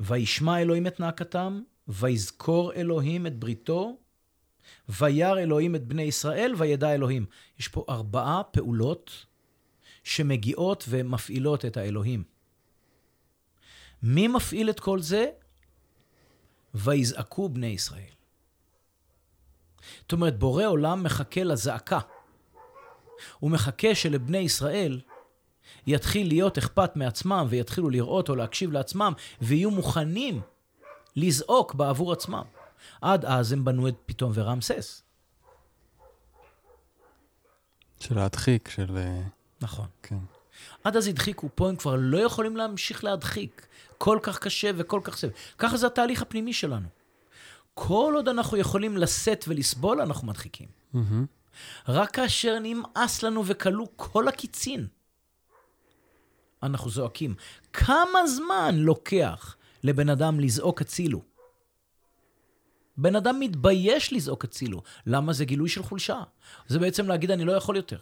וישמע 0.00 0.60
אלוהים 0.60 0.86
את 0.86 1.00
נאקתם, 1.00 1.62
ויזכור 1.88 2.72
אלוהים 2.72 3.26
את 3.26 3.38
בריתו, 3.38 3.96
וירא 4.88 5.38
אלוהים 5.38 5.74
את 5.74 5.86
בני 5.86 6.02
ישראל, 6.02 6.54
וידע 6.58 6.94
אלוהים. 6.94 7.26
יש 7.58 7.68
פה 7.68 7.84
ארבעה 7.88 8.42
פעולות 8.44 9.26
שמגיעות 10.04 10.84
ומפעילות 10.88 11.64
את 11.64 11.76
האלוהים. 11.76 12.29
מי 14.02 14.28
מפעיל 14.28 14.70
את 14.70 14.80
כל 14.80 15.00
זה? 15.00 15.26
ויזעקו 16.74 17.48
בני 17.48 17.66
ישראל. 17.66 18.12
זאת 20.00 20.12
אומרת, 20.12 20.38
בורא 20.38 20.64
עולם 20.64 21.02
מחכה 21.02 21.44
לזעקה. 21.44 21.98
הוא 23.38 23.50
מחכה 23.50 23.94
שלבני 23.94 24.38
ישראל 24.38 25.00
יתחיל 25.86 26.28
להיות 26.28 26.58
אכפת 26.58 26.96
מעצמם 26.96 27.46
ויתחילו 27.48 27.90
לראות 27.90 28.28
או 28.28 28.36
להקשיב 28.36 28.72
לעצמם 28.72 29.12
ויהיו 29.40 29.70
מוכנים 29.70 30.40
לזעוק 31.16 31.74
בעבור 31.74 32.12
עצמם. 32.12 32.44
עד 33.00 33.24
אז 33.24 33.52
הם 33.52 33.64
בנו 33.64 33.88
את 33.88 33.94
פתאום 34.06 34.32
ורעמסס. 34.34 35.02
של 38.00 38.14
להדחיק, 38.14 38.68
של... 38.68 38.96
אה, 38.96 39.22
נכון. 39.60 39.86
כן. 40.02 40.18
עד 40.84 40.96
אז 40.96 41.06
הדחיקו, 41.06 41.48
פה 41.54 41.68
הם 41.68 41.76
כבר 41.76 41.96
לא 41.98 42.18
יכולים 42.18 42.56
להמשיך 42.56 43.04
להדחיק. 43.04 43.66
כל 43.98 44.18
כך 44.22 44.38
קשה 44.38 44.70
וכל 44.76 45.00
כך 45.04 45.16
סבל. 45.16 45.30
ככה 45.58 45.76
זה 45.76 45.86
התהליך 45.86 46.22
הפנימי 46.22 46.52
שלנו. 46.52 46.88
כל 47.74 48.12
עוד 48.16 48.28
אנחנו 48.28 48.56
יכולים 48.56 48.96
לשאת 48.96 49.44
ולסבול, 49.48 50.00
אנחנו 50.00 50.26
מדחיקים. 50.26 50.68
מהמם. 50.92 51.26
רק 51.88 52.10
כאשר 52.10 52.58
נמאס 52.62 53.22
לנו 53.22 53.46
וכלו 53.46 53.86
כל 53.96 54.28
הקיצין, 54.28 54.86
אנחנו 56.62 56.90
זועקים. 56.90 57.34
כמה 57.72 58.26
זמן 58.26 58.74
לוקח 58.78 59.56
לבן 59.82 60.08
אדם 60.08 60.40
לזעוק 60.40 60.80
הצילו? 60.80 61.22
בן 62.96 63.16
אדם 63.16 63.40
מתבייש 63.40 64.12
לזעוק 64.12 64.44
הצילו. 64.44 64.82
למה? 65.06 65.32
זה 65.32 65.44
גילוי 65.44 65.68
של 65.68 65.82
חולשה. 65.82 66.22
זה 66.66 66.78
בעצם 66.78 67.08
להגיד, 67.08 67.30
אני 67.30 67.44
לא 67.44 67.52
יכול 67.52 67.76
יותר. 67.76 67.98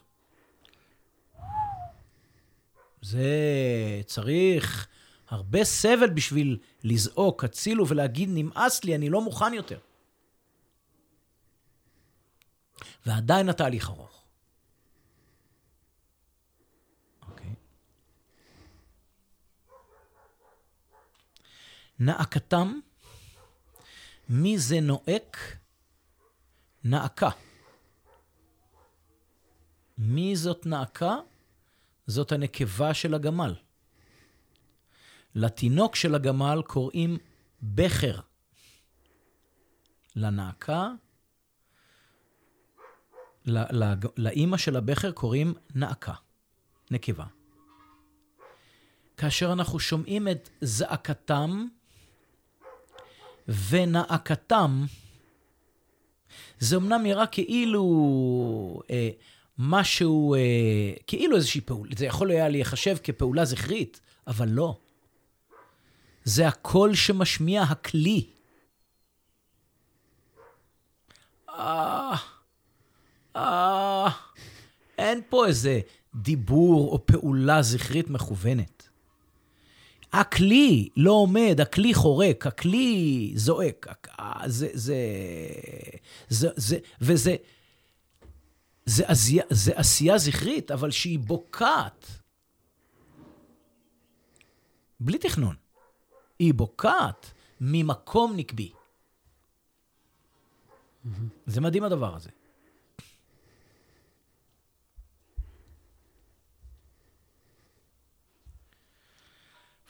זה 3.02 3.28
צריך 4.06 4.88
הרבה 5.28 5.64
סבל 5.64 6.10
בשביל 6.10 6.58
לזעוק 6.84 7.44
הצילו 7.44 7.88
ולהגיד, 7.88 8.28
נמאס 8.32 8.84
לי, 8.84 8.94
אני 8.94 9.10
לא 9.10 9.20
מוכן 9.20 9.54
יותר. 9.54 9.78
ועדיין 13.06 13.48
התהליך 13.48 13.88
ארוך. 13.88 14.24
אוקיי. 17.28 17.54
נאקתם, 21.98 22.80
מי 24.28 24.58
זה 24.58 24.80
נואק? 24.80 25.56
נאקה. 26.84 27.30
מי 29.98 30.36
זאת 30.36 30.66
נאקה? 30.66 31.16
זאת 32.08 32.32
הנקבה 32.32 32.94
של 32.94 33.14
הגמל. 33.14 33.54
לתינוק 35.34 35.96
של 35.96 36.14
הגמל 36.14 36.62
קוראים 36.66 37.18
בכר. 37.62 38.20
לנאקה, 40.16 40.90
ל- 43.46 43.84
ל- 43.84 43.94
לאימא 44.16 44.56
של 44.56 44.76
הבכר 44.76 45.12
קוראים 45.12 45.54
נאקה, 45.74 46.14
נקבה. 46.90 47.24
כאשר 49.16 49.52
אנחנו 49.52 49.80
שומעים 49.80 50.28
את 50.28 50.48
זעקתם 50.60 51.66
ונאקתם, 53.68 54.84
זה 56.58 56.76
אמנם 56.76 57.02
נראה 57.02 57.26
כאילו 57.26 58.82
אה, 58.90 59.10
משהו, 59.58 60.34
אה, 60.34 60.40
כאילו 61.06 61.36
איזושהי 61.36 61.60
פעולה, 61.60 61.92
זה 61.96 62.06
יכול 62.06 62.30
היה 62.30 62.48
להיחשב 62.48 62.96
כפעולה 63.02 63.44
זכרית, 63.44 64.00
אבל 64.26 64.48
לא. 64.48 64.76
זה 66.24 66.48
הקול 66.48 66.94
שמשמיע 66.94 67.62
הכלי. 67.62 68.26
אה, 71.48 72.16
אה, 73.36 74.08
אין 74.98 75.20
פה 75.28 75.46
איזה 75.46 75.80
דיבור 76.14 76.92
או 76.92 77.06
פעולה 77.06 77.62
זכרית 77.62 78.10
מכוונת. 78.10 78.88
הכלי 80.12 80.88
לא 80.96 81.12
עומד, 81.12 81.60
הכלי 81.60 81.94
חורק, 81.94 82.46
הכלי 82.46 83.32
זועק. 83.34 83.86
אה, 84.20 84.42
זה, 84.46 84.68
זה, 84.72 84.96
זה, 86.28 86.48
זה, 86.56 86.78
וזה, 87.00 87.36
זה 88.88 89.04
עשייה, 89.06 89.44
זה 89.50 89.72
עשייה 89.76 90.18
זכרית, 90.18 90.70
אבל 90.70 90.90
שהיא 90.90 91.18
בוקעת. 91.18 92.06
בלי 95.00 95.18
תכנון. 95.18 95.56
היא 96.38 96.54
בוקעת 96.54 97.30
ממקום 97.60 98.32
נקבי. 98.36 98.72
זה 101.46 101.60
מדהים 101.60 101.84
הדבר 101.84 102.16
הזה. 102.16 102.30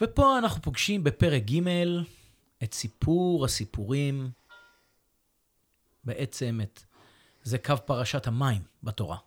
ופה 0.01 0.39
אנחנו 0.39 0.63
פוגשים 0.63 1.05
בפרק 1.05 1.43
ג' 1.43 1.69
את 2.65 2.75
סיפור 2.75 3.45
הסיפורים, 3.45 4.31
בעצם 6.05 6.61
את, 6.63 6.81
זה 7.43 7.59
קו 7.59 7.75
פרשת 7.87 8.27
המים 8.27 8.63
בתורה. 8.83 9.19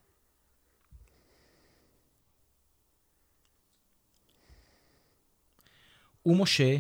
ומשה 6.26 6.78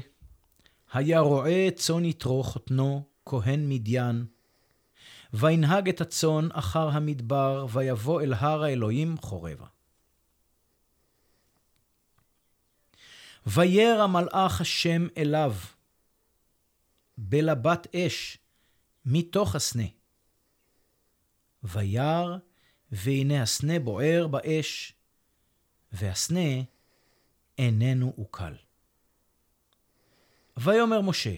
היה 0.93 1.19
רועה 1.19 1.71
צאן 1.75 2.05
יתרו 2.05 2.43
חותנו, 2.43 3.03
כהן 3.25 3.69
מדיין, 3.69 4.25
וינהג 5.33 5.89
את 5.89 6.01
הצאן 6.01 6.47
אחר 6.53 6.89
המדבר, 6.89 7.65
ויבוא 7.71 8.21
אל 8.21 8.33
הר 8.33 8.63
האלוהים 8.63 9.17
חורבה. 9.17 9.67
וירא 13.45 14.07
מלאך 14.07 14.61
השם 14.61 15.07
אליו, 15.17 15.55
בלבת 17.17 17.87
אש, 17.95 18.37
מתוך 19.05 19.55
הסנה. 19.55 20.00
וירא, 21.63 22.37
והנה 22.91 23.41
הסנה 23.41 23.79
בוער 23.79 24.27
באש, 24.27 24.93
והסנה 25.91 26.61
איננו 27.57 28.13
עוקל. 28.15 28.53
ויאמר 30.57 31.01
משה, 31.01 31.35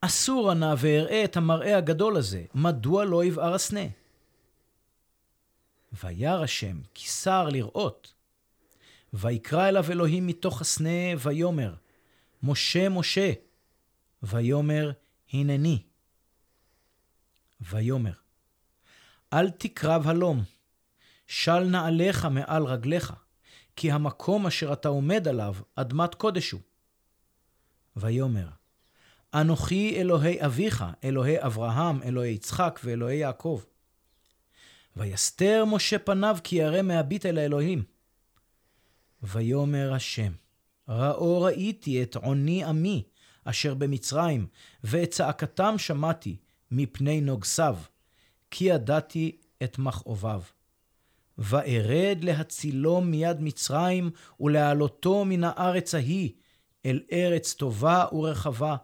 אסור 0.00 0.54
נא 0.54 0.74
ואראה 0.78 1.24
את 1.24 1.36
המראה 1.36 1.76
הגדול 1.76 2.16
הזה, 2.16 2.44
מדוע 2.54 3.04
לא 3.04 3.24
יבער 3.24 3.54
הסנה? 3.54 3.86
וירא 5.92 6.42
השם, 6.42 6.80
כי 6.94 7.08
שר 7.08 7.48
לראות. 7.48 8.12
ויקרא 9.12 9.68
אליו 9.68 9.84
אלוהים 9.90 10.26
מתוך 10.26 10.60
הסנה, 10.60 11.16
ויאמר, 11.18 11.74
משה, 12.42 12.88
משה. 12.88 13.32
ויאמר, 14.22 14.92
הנני. 15.32 15.82
ויאמר, 17.60 18.12
אל 19.36 19.50
תקרב 19.50 20.08
הלום, 20.08 20.42
של 21.26 21.58
נעליך 21.58 22.24
מעל 22.24 22.64
רגליך, 22.64 23.12
כי 23.76 23.92
המקום 23.92 24.46
אשר 24.46 24.72
אתה 24.72 24.88
עומד 24.88 25.28
עליו, 25.28 25.54
אדמת 25.74 26.14
קודש 26.14 26.50
הוא. 26.50 26.60
ויאמר, 27.96 28.48
אנוכי 29.34 29.96
אלוהי 29.96 30.44
אביך, 30.44 30.84
אלוהי 31.04 31.42
אברהם, 31.42 32.02
אלוהי 32.02 32.32
יצחק 32.32 32.80
ואלוהי 32.84 33.16
יעקב. 33.16 33.62
ויסתר 34.96 35.64
משה 35.64 35.98
פניו 35.98 36.38
כי 36.44 36.56
ירא 36.56 36.82
מהביט 36.82 37.26
אל 37.26 37.38
האלוהים. 37.38 37.84
ויאמר 39.22 39.92
השם, 39.92 40.32
ראו 40.88 41.42
ראיתי 41.42 42.02
את 42.02 42.16
עוני 42.16 42.64
עמי, 42.64 43.04
אשר 43.44 43.74
במצרים, 43.74 44.46
ואת 44.84 45.10
צעקתם 45.10 45.74
שמעתי 45.78 46.36
מפני 46.70 47.20
נוגסיו, 47.20 47.78
כי 48.50 48.64
ידעתי 48.64 49.36
את 49.62 49.78
מכאוביו. 49.78 50.42
וארד 51.38 52.18
להצילו 52.22 53.00
מיד 53.00 53.40
מצרים, 53.40 54.10
ולהעלותו 54.40 55.24
מן 55.24 55.44
הארץ 55.44 55.94
ההיא, 55.94 56.30
אל 56.86 57.00
ארץ 57.12 57.54
טובה 57.54 58.04
ורחבה, 58.12 58.76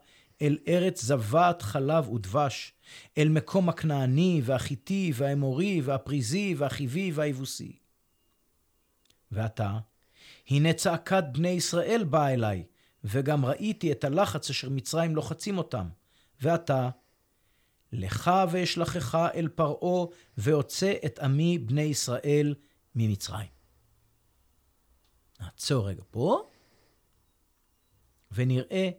אל 0.43 0.59
ארץ 0.69 1.03
זבת 1.03 1.63
חלב 1.63 2.09
ודבש, 2.11 2.73
אל 3.19 3.29
מקום 3.29 3.69
הכנעני 3.69 4.41
והחיטי 4.45 5.13
והאמורי 5.15 5.81
והפריזי 5.81 6.55
והחיבי 6.59 7.13
והיבוסי. 7.15 7.79
ועתה, 9.31 9.79
הנה 10.49 10.73
צעקת 10.73 11.25
בני 11.33 11.49
ישראל 11.49 12.05
באה 12.05 12.33
אליי, 12.33 12.65
וגם 13.05 13.47
ראיתי 13.47 13.93
את 13.93 14.05
הלחץ 14.05 14.51
אשר 14.51 14.69
מצרים 14.69 15.17
לוחצים 15.17 15.59
אותם. 15.59 15.89
ועתה, 16.41 16.91
לך 17.93 18.31
ואשלחך 18.51 19.19
אל 19.35 19.49
פרעה, 19.49 20.07
והוצא 20.37 20.95
את 21.07 21.19
עמי 21.19 21.59
בני 21.59 21.83
ישראל 21.83 22.55
ממצרים. 22.95 23.49
נעצור 25.41 25.89
רגע 25.89 26.03
פה, 26.11 26.49
ונראה 28.33 28.91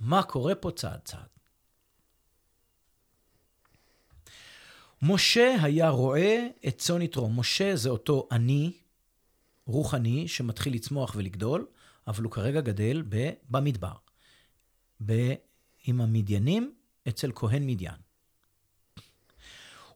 מה 0.00 0.22
קורה 0.22 0.54
פה 0.54 0.70
צעד 0.70 1.00
צעד. 1.04 1.28
משה 5.02 5.56
היה 5.62 5.88
רואה 5.88 6.46
את 6.68 6.78
צאן 6.78 7.02
יתרו. 7.02 7.30
משה 7.30 7.76
זה 7.76 7.88
אותו 7.88 8.28
אני 8.30 8.72
רוחני 9.66 10.28
שמתחיל 10.28 10.74
לצמוח 10.74 11.14
ולגדול, 11.16 11.66
אבל 12.06 12.24
הוא 12.24 12.32
כרגע 12.32 12.60
גדל 12.60 13.02
במדבר. 13.50 13.94
עם 15.84 16.00
המדיינים 16.00 16.74
אצל 17.08 17.32
כהן 17.34 17.66
מדיין. 17.66 18.07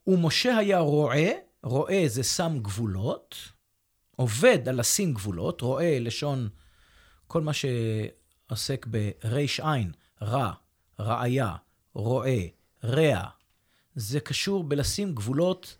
ומשה 0.06 0.56
היה 0.56 0.78
רועה, 0.78 1.30
רועה 1.62 2.02
זה 2.06 2.22
שם 2.22 2.58
גבולות, 2.62 3.36
עובד 4.16 4.68
על 4.68 4.80
לשים 4.80 5.14
גבולות, 5.14 5.60
רועה 5.60 5.98
לשון 5.98 6.48
כל 7.26 7.40
מה 7.40 7.52
שעוסק 7.52 8.86
בריש 8.86 9.60
עין, 9.60 9.92
רע, 10.22 10.52
רעיה, 11.00 11.56
רועה, 11.94 12.38
רע. 12.84 13.24
זה 13.94 14.20
קשור 14.20 14.64
בלשים 14.64 15.14
גבולות, 15.14 15.76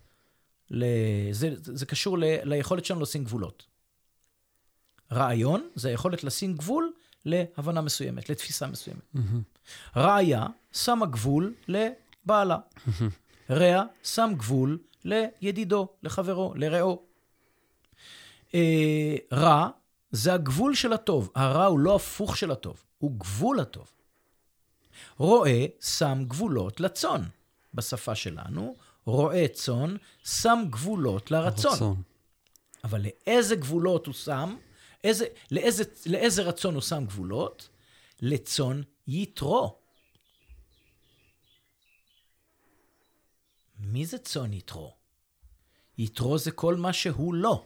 ל... 0.70 0.85
זה, 1.32 1.55
זה 1.57 1.86
קשור 1.86 2.19
ל... 2.19 2.24
ליכולת 2.43 2.85
שלנו 2.85 3.01
לשים 3.01 3.24
גבולות. 3.24 3.66
רעיון 5.12 5.69
זה 5.74 5.89
היכולת 5.89 6.24
לשים 6.24 6.57
גבול 6.57 6.93
להבנה 7.24 7.81
מסוימת, 7.81 8.31
לתפיסה 8.31 8.66
מסוימת. 8.66 9.03
Mm-hmm. 9.16 9.97
ראיה 9.97 10.47
שמה 10.73 11.07
גבול 11.07 11.55
לבעלה. 11.69 12.57
Mm-hmm. 12.57 12.90
רע 13.51 13.85
שם 14.02 14.32
גבול 14.36 14.78
לידידו, 15.05 15.89
לחברו, 16.02 16.52
לרעו. 16.56 17.02
אה, 18.55 19.16
רע 19.32 19.69
זה 20.10 20.35
הגבול 20.35 20.74
של 20.74 20.93
הטוב. 20.93 21.31
הרע 21.35 21.64
הוא 21.64 21.78
לא 21.78 21.97
הפוך 21.97 22.36
של 22.36 22.51
הטוב, 22.51 22.85
הוא 22.98 23.12
גבול 23.19 23.60
הטוב. 23.60 23.93
רועה 25.16 25.66
שם 25.81 26.24
גבולות 26.28 26.81
לצאן. 26.81 27.23
בשפה 27.74 28.14
שלנו, 28.14 28.77
רועה 29.05 29.48
צאן 29.48 29.97
שם 30.24 30.64
גבולות 30.70 31.31
לרצון. 31.31 31.73
רצון. 31.73 32.02
אבל 32.85 33.02
לאיזה 33.02 33.56
גבולות 33.56 34.06
הוא 34.06 34.14
שם? 34.14 34.56
איזה, 35.05 35.24
לאיזה, 35.51 35.85
לאיזה 36.06 36.43
רצון 36.43 36.74
הוא 36.74 36.82
שם 36.82 37.05
גבולות? 37.06 37.69
לצאן 38.23 38.82
יתרו. 39.09 39.78
מי 43.83 44.07
זה 44.07 44.19
צאן 44.19 44.53
יתרו? 44.53 44.95
יתרו 45.99 46.39
זה 46.39 46.51
כל 46.51 46.77
מה 46.77 46.93
שהוא 46.93 47.35
לא. 47.35 47.65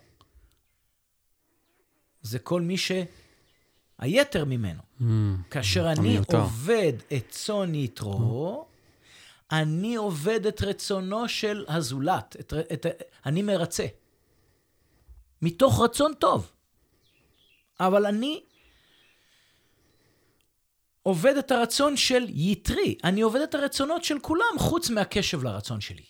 זה 2.22 2.38
כל 2.38 2.60
מי 2.60 2.76
שהיתר 2.78 4.44
ממנו. 4.44 4.82
Mm, 5.00 5.04
כאשר 5.50 5.92
אני 5.92 5.98
המיותר. 5.98 6.40
עובד 6.40 6.92
את 7.16 7.28
צאן 7.28 7.74
יתרו, 7.74 8.64
mm. 8.64 9.54
אני 9.54 9.96
עובד 9.96 10.46
את 10.46 10.62
רצונו 10.62 11.28
של 11.28 11.64
הזולת. 11.68 12.36
את, 12.40 12.52
את, 12.72 12.86
אני 13.26 13.42
מרצה. 13.42 13.86
מתוך 15.42 15.80
רצון 15.80 16.12
טוב. 16.14 16.52
אבל 17.80 18.06
אני 18.06 18.42
עובד 21.06 21.36
את 21.36 21.50
הרצון 21.50 21.96
של 21.96 22.26
יתרי. 22.28 22.98
אני 23.04 23.20
עובד 23.20 23.40
את 23.40 23.54
הרצונות 23.54 24.04
של 24.04 24.18
כולם, 24.18 24.58
חוץ 24.58 24.90
מהקשב 24.90 25.42
לרצון 25.42 25.80
שלי. 25.80 26.04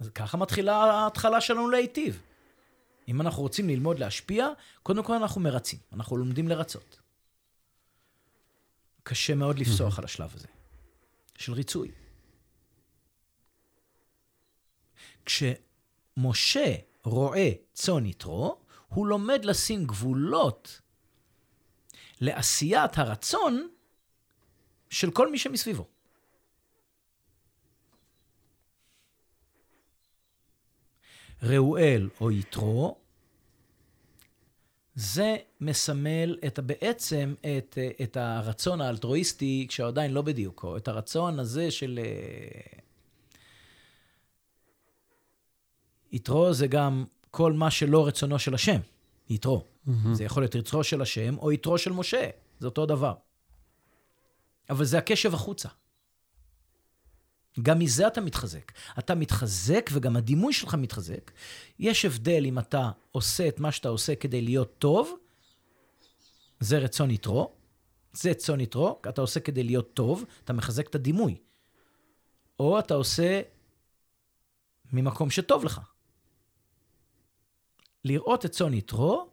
אז 0.00 0.08
ככה 0.08 0.36
מתחילה 0.36 0.76
ההתחלה 0.76 1.40
שלנו 1.40 1.70
להיטיב. 1.70 2.22
אם 3.08 3.20
אנחנו 3.20 3.42
רוצים 3.42 3.68
ללמוד 3.68 3.98
להשפיע, 3.98 4.48
קודם 4.82 5.02
כל 5.02 5.14
אנחנו 5.14 5.40
מרצים, 5.40 5.78
אנחנו 5.92 6.16
לומדים 6.16 6.48
לרצות. 6.48 7.00
קשה 9.02 9.34
מאוד 9.34 9.58
לפסוח 9.58 9.98
על 9.98 10.04
השלב 10.04 10.34
הזה, 10.34 10.48
של 11.38 11.52
ריצוי. 11.52 11.90
כשמשה 15.24 16.74
רואה 17.04 17.50
צאן 17.72 18.06
יתרו, 18.06 18.58
הוא 18.88 19.06
לומד 19.06 19.44
לשים 19.44 19.86
גבולות 19.86 20.80
לעשיית 22.20 22.98
הרצון 22.98 23.68
של 24.90 25.10
כל 25.10 25.30
מי 25.30 25.38
שמסביבו. 25.38 25.86
ראואל 31.42 32.08
או 32.20 32.30
יתרו, 32.30 32.98
זה 34.94 35.36
מסמל 35.60 36.38
את, 36.46 36.58
בעצם 36.58 37.34
את, 37.40 37.78
את 38.02 38.16
הרצון 38.16 38.80
האלטרואיסטי, 38.80 39.66
כשעדיין 39.68 40.12
לא 40.12 40.22
בדיוקו, 40.22 40.76
את 40.76 40.88
הרצון 40.88 41.38
הזה 41.38 41.70
של... 41.70 42.00
אה, 42.02 42.78
יתרו 46.12 46.52
זה 46.52 46.66
גם 46.66 47.04
כל 47.30 47.52
מה 47.52 47.70
שלא 47.70 48.06
רצונו 48.06 48.38
של 48.38 48.54
השם, 48.54 48.80
יתרו. 49.30 49.64
Mm-hmm. 49.88 50.08
זה 50.12 50.24
יכול 50.24 50.42
להיות 50.42 50.54
יתרו 50.54 50.84
של 50.84 51.02
השם 51.02 51.38
או 51.38 51.52
יתרו 51.52 51.78
של 51.78 51.92
משה, 51.92 52.30
זה 52.58 52.66
אותו 52.66 52.86
דבר. 52.86 53.14
אבל 54.70 54.84
זה 54.84 54.98
הקשב 54.98 55.34
החוצה. 55.34 55.68
גם 57.62 57.78
מזה 57.78 58.06
אתה 58.06 58.20
מתחזק. 58.20 58.72
אתה 58.98 59.14
מתחזק 59.14 59.90
וגם 59.92 60.16
הדימוי 60.16 60.52
שלך 60.52 60.74
מתחזק. 60.74 61.30
יש 61.78 62.04
הבדל 62.04 62.44
אם 62.46 62.58
אתה 62.58 62.90
עושה 63.12 63.48
את 63.48 63.60
מה 63.60 63.72
שאתה 63.72 63.88
עושה 63.88 64.14
כדי 64.14 64.42
להיות 64.42 64.78
טוב, 64.78 65.14
זה 66.60 66.78
רצון 66.78 67.10
יתרו, 67.10 67.52
זה 68.12 68.34
צאן 68.34 68.60
יתרו, 68.60 69.00
אתה 69.08 69.20
עושה 69.20 69.40
כדי 69.40 69.62
להיות 69.62 69.94
טוב, 69.94 70.24
אתה 70.44 70.52
מחזק 70.52 70.88
את 70.88 70.94
הדימוי. 70.94 71.36
או 72.60 72.78
אתה 72.78 72.94
עושה 72.94 73.40
ממקום 74.92 75.30
שטוב 75.30 75.64
לך. 75.64 75.80
לראות 78.04 78.44
את 78.44 78.50
צאן 78.50 78.74
יתרו 78.74 79.30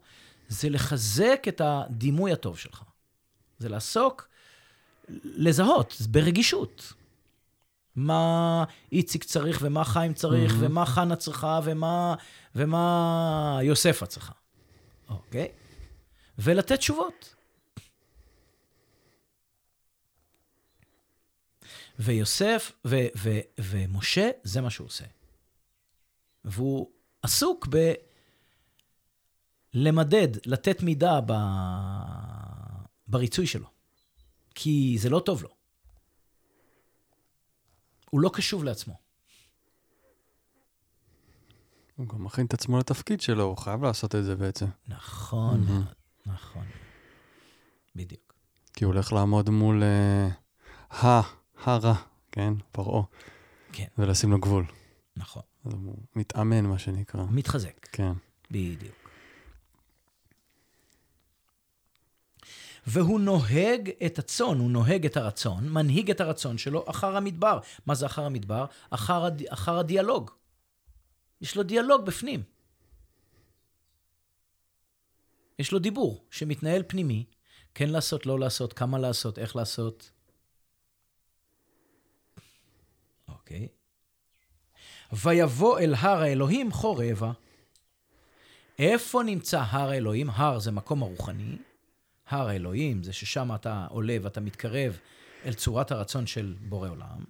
זה 0.48 0.68
לחזק 0.68 1.44
את 1.48 1.60
הדימוי 1.64 2.32
הטוב 2.32 2.58
שלך. 2.58 2.82
זה 3.58 3.68
לעסוק, 3.68 4.28
לזהות, 5.24 5.96
ברגישות. 6.10 6.92
מה 7.96 8.64
איציק 8.92 9.24
צריך, 9.24 9.58
ומה 9.62 9.84
חיים 9.84 10.14
צריך, 10.14 10.52
mm-hmm. 10.52 10.60
ומה 10.60 10.86
חנה 10.86 11.16
צריכה, 11.16 11.60
ומה, 11.64 12.14
ומה 12.54 13.58
יוספה 13.62 14.06
צריכה. 14.06 14.32
אוקיי? 15.08 15.48
ולתת 16.38 16.78
תשובות. 16.78 17.34
ויוסף 21.98 22.72
ו, 22.86 22.96
ו, 23.16 23.30
ומשה, 23.58 24.30
זה 24.42 24.60
מה 24.60 24.70
שהוא 24.70 24.86
עושה. 24.86 25.04
והוא 26.44 26.90
עסוק 27.22 27.66
ב... 27.70 27.92
למדד, 29.78 30.28
לתת 30.46 30.82
מידה 30.82 31.20
ב... 31.26 31.32
בריצוי 33.08 33.46
שלו. 33.46 33.66
כי 34.54 34.96
זה 34.98 35.10
לא 35.10 35.20
טוב 35.20 35.42
לו. 35.42 35.48
הוא 38.10 38.20
לא 38.20 38.30
קשוב 38.32 38.64
לעצמו. 38.64 38.94
הוא 41.96 42.06
גם 42.08 42.24
מכין 42.24 42.46
את 42.46 42.54
עצמו 42.54 42.78
לתפקיד 42.78 43.20
שלו, 43.20 43.44
הוא 43.44 43.56
חייב 43.56 43.82
לעשות 43.82 44.14
את 44.14 44.24
זה 44.24 44.36
בעצם. 44.36 44.66
נכון, 44.88 45.66
mm-hmm. 45.68 46.30
נכון. 46.30 46.64
בדיוק. 47.96 48.34
כי 48.72 48.84
הוא 48.84 48.92
הולך 48.92 49.12
לעמוד 49.12 49.50
מול 49.50 49.82
uh, 49.82 50.94
ה, 51.04 51.20
הרע, 51.64 51.94
כן? 52.32 52.52
פרעה. 52.72 53.02
כן. 53.72 53.86
ולשים 53.98 54.30
לו 54.30 54.38
גבול. 54.38 54.64
נכון. 55.16 55.42
אז 55.64 55.72
הוא 55.72 55.96
מתאמן, 56.14 56.66
מה 56.66 56.78
שנקרא. 56.78 57.24
מתחזק. 57.30 57.86
כן. 57.92 58.12
בדיוק. 58.50 59.05
והוא 62.86 63.20
נוהג 63.20 63.90
את 64.06 64.18
הצאן, 64.18 64.58
הוא 64.58 64.70
נוהג 64.70 65.06
את 65.06 65.16
הרצון, 65.16 65.68
מנהיג 65.68 66.10
את 66.10 66.20
הרצון 66.20 66.58
שלו 66.58 66.84
אחר 66.90 67.16
המדבר. 67.16 67.58
מה 67.86 67.94
זה 67.94 68.06
אחר 68.06 68.22
המדבר? 68.22 68.66
אחר, 68.90 69.24
הד... 69.24 69.42
אחר 69.48 69.78
הדיאלוג. 69.78 70.30
יש 71.40 71.56
לו 71.56 71.62
דיאלוג 71.62 72.06
בפנים. 72.06 72.42
יש 75.58 75.72
לו 75.72 75.78
דיבור 75.78 76.24
שמתנהל 76.30 76.82
פנימי, 76.86 77.24
כן 77.74 77.88
לעשות, 77.88 78.26
לא 78.26 78.38
לעשות, 78.38 78.72
כמה 78.72 78.98
לעשות, 78.98 79.38
איך 79.38 79.56
לעשות. 79.56 80.10
אוקיי. 83.28 83.68
ויבוא 85.12 85.78
אל 85.78 85.94
הר 85.94 86.22
האלוהים 86.22 86.72
חורבה. 86.72 87.32
איפה 88.78 89.22
נמצא 89.22 89.60
הר 89.60 89.90
האלוהים? 89.90 90.30
הר 90.30 90.58
זה 90.58 90.70
מקום 90.70 91.02
הרוחני, 91.02 91.56
הר 92.28 92.48
האלוהים, 92.48 93.02
זה 93.02 93.12
ששם 93.12 93.54
אתה 93.54 93.86
עולה 93.90 94.16
ואתה 94.22 94.40
מתקרב 94.40 94.98
אל 95.44 95.52
צורת 95.52 95.90
הרצון 95.90 96.26
של 96.26 96.56
בורא 96.68 96.88
עולם. 96.88 97.24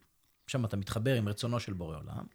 שם 0.46 0.64
אתה 0.64 0.76
מתחבר 0.76 1.14
עם 1.14 1.28
רצונו 1.28 1.60
של 1.60 1.72
בורא 1.72 1.96
עולם. 1.96 2.26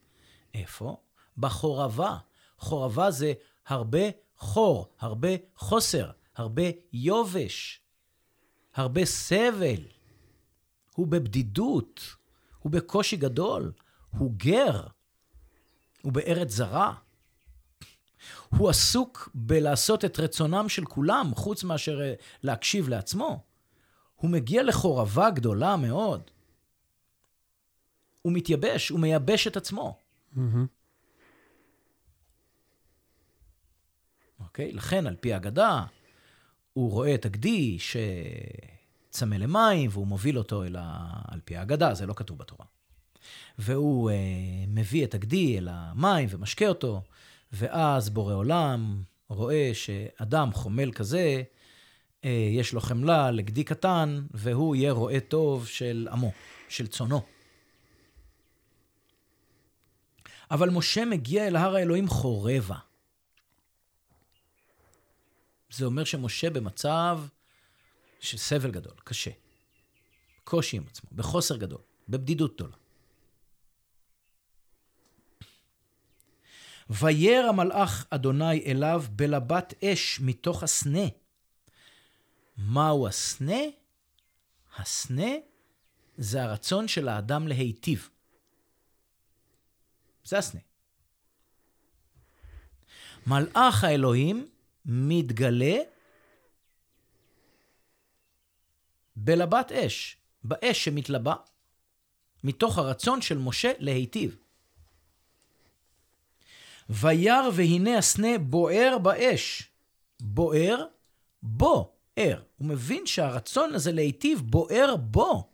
איפה? 0.53 0.97
בחורבה. 1.37 2.17
חורבה 2.57 3.11
זה 3.11 3.33
הרבה 3.67 3.99
חור, 4.37 4.93
הרבה 4.99 5.29
חוסר, 5.55 6.11
הרבה 6.35 6.63
יובש, 6.93 7.81
הרבה 8.75 9.05
סבל. 9.05 9.87
הוא 10.95 11.07
בבדידות, 11.07 12.15
הוא 12.59 12.71
בקושי 12.71 13.17
גדול, 13.17 13.71
הוא 14.17 14.33
גר, 14.37 14.87
הוא 16.01 16.13
בארץ 16.13 16.51
זרה. 16.51 16.93
הוא 18.57 18.69
עסוק 18.69 19.29
בלעשות 19.33 20.05
את 20.05 20.19
רצונם 20.19 20.69
של 20.69 20.85
כולם, 20.85 21.31
חוץ 21.35 21.63
מאשר 21.63 22.01
אה, 22.01 22.13
להקשיב 22.43 22.89
לעצמו. 22.89 23.43
הוא 24.15 24.29
מגיע 24.29 24.63
לחורבה 24.63 25.29
גדולה 25.29 25.75
מאוד. 25.75 26.21
הוא 28.21 28.33
מתייבש, 28.33 28.89
הוא 28.89 28.99
מייבש 28.99 29.47
את 29.47 29.57
עצמו. 29.57 29.97
אוקיי? 34.39 34.71
לכן, 34.71 35.07
על 35.07 35.15
פי 35.15 35.33
האגדה, 35.33 35.83
הוא 36.73 36.91
רואה 36.91 37.15
את 37.15 37.25
הגדי 37.25 37.77
שצמא 37.79 39.35
למים, 39.35 39.89
והוא 39.93 40.07
מוביל 40.07 40.37
אותו 40.37 40.63
אל 40.63 40.75
ה... 40.79 41.11
על 41.27 41.39
פי 41.45 41.57
האגדה, 41.57 41.93
זה 41.93 42.05
לא 42.05 42.13
כתוב 42.13 42.37
בתורה. 42.37 42.65
והוא 43.57 44.09
אה, 44.09 44.15
מביא 44.67 45.05
את 45.05 45.13
הגדי 45.13 45.57
אל 45.57 45.67
המים 45.71 46.27
ומשקה 46.31 46.67
אותו, 46.67 47.01
ואז 47.51 48.09
בורא 48.09 48.33
עולם 48.33 49.03
רואה 49.27 49.71
שאדם 49.73 50.53
חומל 50.53 50.91
כזה, 50.91 51.43
אה, 52.25 52.49
יש 52.51 52.73
לו 52.73 52.81
חמלה 52.81 53.31
לגדי 53.31 53.63
קטן, 53.63 54.25
והוא 54.31 54.75
יהיה 54.75 54.91
רועה 54.91 55.19
טוב 55.19 55.67
של 55.67 56.07
עמו, 56.11 56.31
של 56.69 56.87
צונו. 56.87 57.21
אבל 60.51 60.69
משה 60.69 61.05
מגיע 61.05 61.47
אל 61.47 61.55
הר 61.55 61.75
האלוהים 61.75 62.07
חורבה. 62.07 62.77
זה 65.69 65.85
אומר 65.85 66.03
שמשה 66.03 66.49
במצב 66.49 67.19
של 68.19 68.37
סבל 68.37 68.71
גדול, 68.71 68.93
קשה. 69.03 69.31
קושי 70.43 70.77
עם 70.77 70.83
עצמו, 70.89 71.09
בחוסר 71.11 71.57
גדול, 71.57 71.81
בבדידות 72.09 72.55
גדולה. 72.55 72.80
וירא 76.99 77.49
המלאך 77.49 78.05
אדוני 78.09 78.65
אליו 78.65 79.03
בלבת 79.09 79.83
אש 79.83 80.19
מתוך 80.19 80.63
הסנה. 80.63 81.05
מהו 82.57 83.07
הסנה? 83.07 83.61
הסנה 84.77 85.31
זה 86.17 86.43
הרצון 86.43 86.87
של 86.87 87.07
האדם 87.07 87.47
להיטיב. 87.47 88.09
זה 90.23 90.37
הסנה. 90.37 90.61
מלאך 93.27 93.83
האלוהים 93.83 94.47
מתגלה 94.85 95.77
בלבת 99.15 99.71
אש, 99.71 100.17
באש 100.43 100.85
שמתלבה, 100.85 101.35
מתוך 102.43 102.77
הרצון 102.77 103.21
של 103.21 103.37
משה 103.37 103.71
להיטיב. 103.79 104.40
וירא 106.91 107.49
והנה 107.53 107.97
הסנה 107.97 108.37
בוער 108.37 108.97
באש. 108.97 109.69
בוער 110.21 110.85
בו, 111.43 111.91
ער. 112.15 112.41
הוא 112.57 112.67
מבין 112.67 113.05
שהרצון 113.05 113.73
הזה 113.73 113.91
להיטיב 113.91 114.41
בוער 114.45 114.95
בו, 114.95 115.49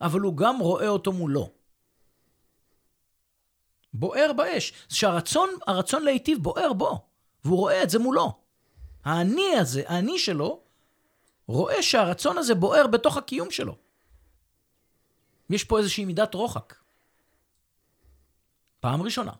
אבל 0.00 0.20
הוא 0.20 0.36
גם 0.36 0.58
רואה 0.58 0.88
אותו 0.88 1.12
מולו. 1.12 1.50
בוער 3.94 4.32
באש. 4.36 4.72
שהרצון, 4.88 5.50
הרצון 5.66 6.02
להיטיב 6.02 6.42
בוער 6.42 6.72
בו, 6.72 7.06
והוא 7.44 7.58
רואה 7.58 7.82
את 7.82 7.90
זה 7.90 7.98
מולו. 7.98 8.38
האני 9.04 9.56
הזה, 9.60 9.82
האני 9.86 10.18
שלו, 10.18 10.60
רואה 11.46 11.82
שהרצון 11.82 12.38
הזה 12.38 12.54
בוער 12.54 12.86
בתוך 12.86 13.16
הקיום 13.16 13.50
שלו. 13.50 13.76
יש 15.50 15.64
פה 15.64 15.78
איזושהי 15.78 16.04
מידת 16.04 16.34
רוחק. 16.34 16.74
פעם 18.80 19.02
ראשונה. 19.02 19.32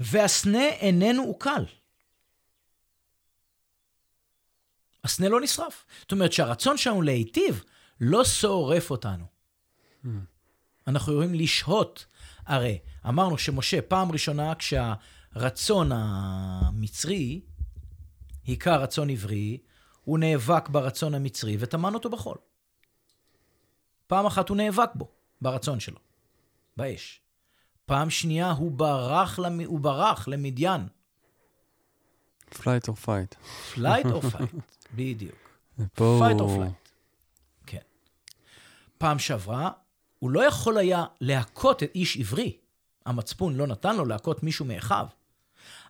והסנה 0.00 0.68
איננו 0.68 1.22
עוקל. 1.22 1.64
הסנה 5.04 5.28
לא 5.28 5.40
נשרף. 5.40 5.84
זאת 6.00 6.12
אומרת 6.12 6.32
שהרצון 6.32 6.76
שלנו 6.76 7.02
להיטיב 7.02 7.64
לא 8.00 8.24
שורף 8.24 8.90
אותנו. 8.90 9.24
אנחנו 10.86 11.12
יכולים 11.12 11.34
לשהות. 11.34 12.06
הרי 12.46 12.78
אמרנו 13.08 13.38
שמשה, 13.38 13.82
פעם 13.82 14.12
ראשונה 14.12 14.54
כשה... 14.54 14.94
הרצון 15.32 15.92
המצרי 15.92 17.40
היכה 18.44 18.76
רצון 18.76 19.10
עברי, 19.10 19.58
הוא 20.04 20.18
נאבק 20.18 20.68
ברצון 20.68 21.14
המצרי 21.14 21.56
וטמן 21.60 21.94
אותו 21.94 22.10
בחול. 22.10 22.36
פעם 24.06 24.26
אחת 24.26 24.48
הוא 24.48 24.56
נאבק 24.56 24.90
בו, 24.94 25.08
ברצון 25.40 25.80
שלו, 25.80 25.98
באש. 26.76 27.20
פעם 27.88 28.10
שנייה 28.10 28.50
הוא 28.50 28.72
ברח, 28.72 29.38
למ... 29.38 29.60
הוא 29.60 29.80
ברח 29.80 30.28
למדיין. 30.28 30.88
flight 32.62 32.88
או 32.88 32.96
fight. 32.96 33.34
flight 33.74 34.06
או 34.06 34.22
fight, 34.22 34.50
בדיוק. 34.94 35.34
פה 35.94 36.20
fight 36.22 36.40
או. 36.40 36.56
flight. 36.56 36.88
כן. 37.66 37.78
פעם 38.98 39.18
שעברה, 39.18 39.70
הוא 40.18 40.30
לא 40.30 40.46
יכול 40.46 40.78
היה 40.78 41.04
להכות 41.20 41.82
את 41.82 41.90
איש 41.94 42.16
עברי. 42.16 42.56
המצפון 43.06 43.54
לא 43.54 43.66
נתן 43.66 43.96
לו 43.96 44.04
להכות 44.04 44.42
מישהו 44.42 44.64
מאחיו. 44.64 45.06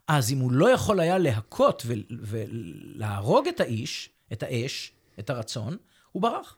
אז 0.08 0.32
אם 0.32 0.38
הוא 0.38 0.52
לא 0.52 0.70
יכול 0.70 1.00
היה 1.00 1.18
להכות 1.18 1.86
ולהרוג 2.10 3.48
את 3.48 3.60
האיש, 3.60 4.10
את 4.32 4.42
האש, 4.42 4.92
את 5.18 5.30
הרצון, 5.30 5.76
הוא 6.12 6.22
ברח. 6.22 6.56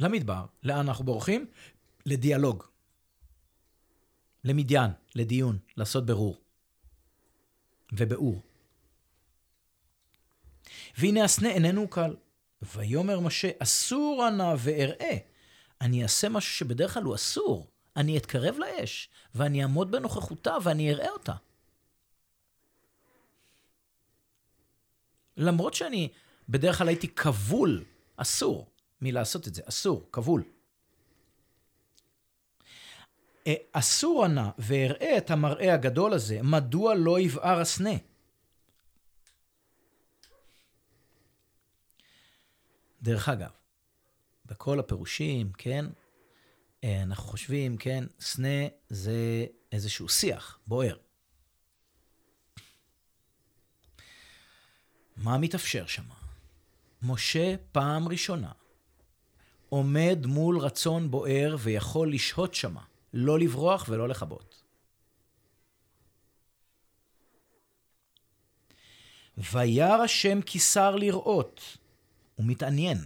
למדבר. 0.00 0.46
לאן 0.62 0.88
אנחנו 0.88 1.04
בורחים? 1.04 1.46
לדיאלוג. 2.06 2.64
למדיין, 4.44 4.90
לדיון, 5.14 5.58
לעשות 5.76 6.06
ברור. 6.06 6.40
וביאור. 7.92 8.42
והנה 10.98 11.24
הסנה 11.24 11.48
איננו 11.48 11.88
קל. 11.88 12.16
ויאמר 12.62 13.20
משה, 13.20 13.50
אסור 13.58 14.30
נא 14.30 14.54
ואראה. 14.58 15.16
אני 15.80 16.02
אעשה 16.02 16.28
משהו 16.28 16.54
שבדרך 16.54 16.94
כלל 16.94 17.02
הוא 17.02 17.14
אסור. 17.14 17.66
אני 17.96 18.18
אתקרב 18.18 18.56
לאש, 18.58 19.08
ואני 19.34 19.62
אעמוד 19.62 19.90
בנוכחותה, 19.90 20.56
ואני 20.62 20.92
אראה 20.92 21.10
אותה. 21.10 21.34
למרות 25.36 25.74
שאני 25.74 26.08
בדרך 26.48 26.78
כלל 26.78 26.88
הייתי 26.88 27.08
כבול, 27.08 27.84
אסור 28.16 28.70
מלעשות 29.02 29.48
את 29.48 29.54
זה, 29.54 29.62
אסור, 29.64 30.08
כבול. 30.12 30.42
אה, 33.46 33.54
אסור 33.72 34.26
נא 34.26 34.50
ואראה 34.58 35.18
את 35.18 35.30
המראה 35.30 35.74
הגדול 35.74 36.12
הזה, 36.12 36.42
מדוע 36.42 36.94
לא 36.94 37.20
יבער 37.20 37.60
הסנה? 37.60 37.90
דרך 43.02 43.28
אגב, 43.28 43.50
בכל 44.46 44.80
הפירושים, 44.80 45.52
כן, 45.52 45.84
אה, 46.84 47.02
אנחנו 47.02 47.24
חושבים, 47.24 47.76
כן, 47.76 48.04
סנה 48.20 48.68
זה 48.88 49.46
איזשהו 49.72 50.08
שיח 50.08 50.58
בוער. 50.66 50.96
מה 55.16 55.38
מתאפשר 55.38 55.86
שם? 55.86 56.04
משה 57.02 57.54
פעם 57.72 58.08
ראשונה 58.08 58.52
עומד 59.68 60.18
מול 60.26 60.58
רצון 60.58 61.10
בוער 61.10 61.56
ויכול 61.58 62.12
לשהות 62.12 62.54
שמה, 62.54 62.82
לא 63.14 63.38
לברוח 63.38 63.86
ולא 63.88 64.08
לכבות. 64.08 64.62
וירא 69.52 70.02
השם 70.02 70.42
כיסר 70.42 70.96
לראות, 70.96 71.60
הוא 72.34 72.46
מתעניין. 72.46 72.98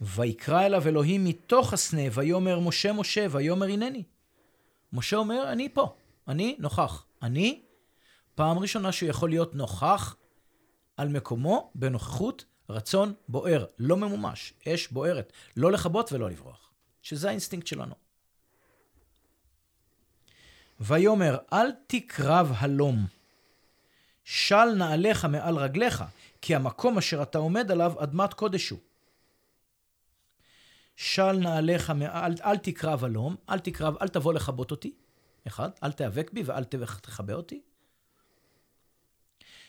ויקרא 0.00 0.66
אליו 0.66 0.88
אלוהים 0.88 1.24
מתוך 1.24 1.72
הסנה, 1.72 2.02
ויאמר 2.12 2.60
משה 2.60 2.92
משה, 2.92 3.26
ויאמר 3.30 3.66
הנני. 3.66 4.02
משה 4.92 5.16
אומר, 5.16 5.52
אני 5.52 5.68
פה, 5.68 5.94
אני 6.28 6.56
נוכח. 6.58 7.04
אני, 7.22 7.62
פעם 8.34 8.58
ראשונה 8.58 8.92
שהוא 8.92 9.08
יכול 9.08 9.30
להיות 9.30 9.54
נוכח 9.54 10.16
על 10.96 11.08
מקומו 11.08 11.70
בנוכחות 11.74 12.44
רצון 12.68 13.14
בוער, 13.28 13.64
לא 13.78 13.96
ממומש, 13.96 14.54
אש 14.68 14.88
בוערת, 14.88 15.32
לא 15.56 15.72
לכבות 15.72 16.12
ולא 16.12 16.30
לברוח, 16.30 16.70
שזה 17.02 17.28
האינסטינקט 17.28 17.66
שלנו. 17.66 17.94
ויאמר, 20.80 21.38
אל 21.52 21.70
תקרב 21.86 22.52
הלום, 22.56 23.06
של 24.24 24.64
נעליך 24.76 25.24
מעל 25.24 25.56
רגליך, 25.56 26.04
כי 26.42 26.54
המקום 26.54 26.98
אשר 26.98 27.22
אתה 27.22 27.38
עומד 27.38 27.70
עליו 27.70 28.02
אדמת 28.02 28.34
קודש 28.34 28.68
הוא. 28.68 28.78
של 30.96 31.32
נעליך, 31.32 31.90
אל, 31.90 32.34
אל 32.44 32.56
תקרב 32.56 33.04
הלום, 33.04 33.36
אל 33.50 33.58
תקרב, 33.58 33.96
אל 34.02 34.08
תבוא 34.08 34.32
לכבות 34.32 34.70
אותי, 34.70 34.92
אחד, 35.46 35.70
אל 35.82 35.92
תיאבק 35.92 36.30
בי 36.32 36.42
ואל 36.42 36.64
תכבה 36.64 37.34
אותי. 37.34 37.60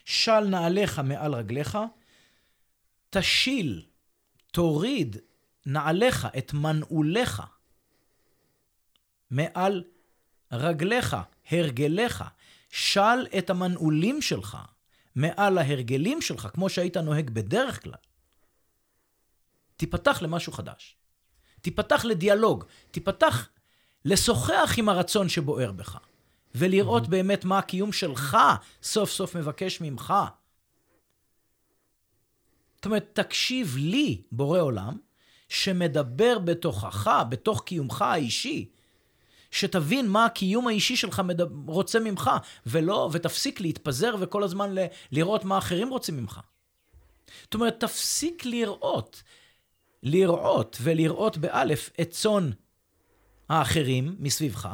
של 0.06 0.40
נעליך 0.40 1.00
מעל 1.00 1.34
רגליך, 1.34 1.78
תשיל, 3.10 3.86
תוריד 4.52 5.18
נעליך, 5.66 6.28
את 6.38 6.54
מנעוליך, 6.54 7.42
מעל 9.32 9.84
רגליך, 10.52 11.18
הרגליך, 11.52 12.24
של 12.70 13.28
את 13.38 13.50
המנעולים 13.50 14.22
שלך 14.22 14.58
מעל 15.16 15.58
ההרגלים 15.58 16.22
שלך, 16.22 16.48
כמו 16.54 16.70
שהיית 16.70 16.98
נוהג 16.98 17.30
בדרך 17.30 17.84
כלל. 17.84 17.94
תיפתח 19.78 20.22
למשהו 20.22 20.54
חדש. 20.54 20.96
תיפתח 21.62 22.06
לדיאלוג, 22.06 22.64
תיפתח 22.92 23.50
לשוחח 24.06 24.76
עם 24.78 24.90
הרצון 24.90 25.30
שבוער 25.30 25.72
בך, 25.72 25.98
ולראות 26.56 27.04
mm-hmm. 27.04 27.10
באמת 27.10 27.46
מה 27.46 27.60
הקיום 27.60 27.92
שלך 27.92 28.38
סוף 28.84 29.12
סוף 29.12 29.36
מבקש 29.36 29.82
ממך. 29.82 30.14
זאת 32.80 32.86
אומרת, 32.86 33.10
תקשיב 33.14 33.76
לי, 33.78 34.22
בורא 34.32 34.60
עולם, 34.60 34.98
שמדבר 35.50 36.40
בתוכך, 36.40 37.24
בתוך 37.30 37.64
קיומך 37.64 38.02
האישי, 38.02 38.70
שתבין 39.52 40.08
מה 40.08 40.26
הקיום 40.26 40.68
האישי 40.68 40.96
שלך 40.96 41.20
מדבר, 41.20 41.74
רוצה 41.74 42.00
ממך, 42.00 42.32
ולא, 42.66 43.10
ותפסיק 43.12 43.62
להתפזר 43.62 44.16
וכל 44.20 44.44
הזמן 44.44 44.76
ל, 44.76 44.86
לראות 45.12 45.46
מה 45.46 45.58
אחרים 45.58 45.90
רוצים 45.90 46.18
ממך. 46.18 46.40
זאת 47.44 47.54
אומרת, 47.54 47.80
תפסיק 47.80 48.46
לראות, 48.46 49.24
לראות 50.04 50.78
ולראות 50.82 51.38
באלף 51.38 51.90
את 52.02 52.10
צאן 52.10 52.50
האחרים 53.50 54.16
מסביבך, 54.20 54.70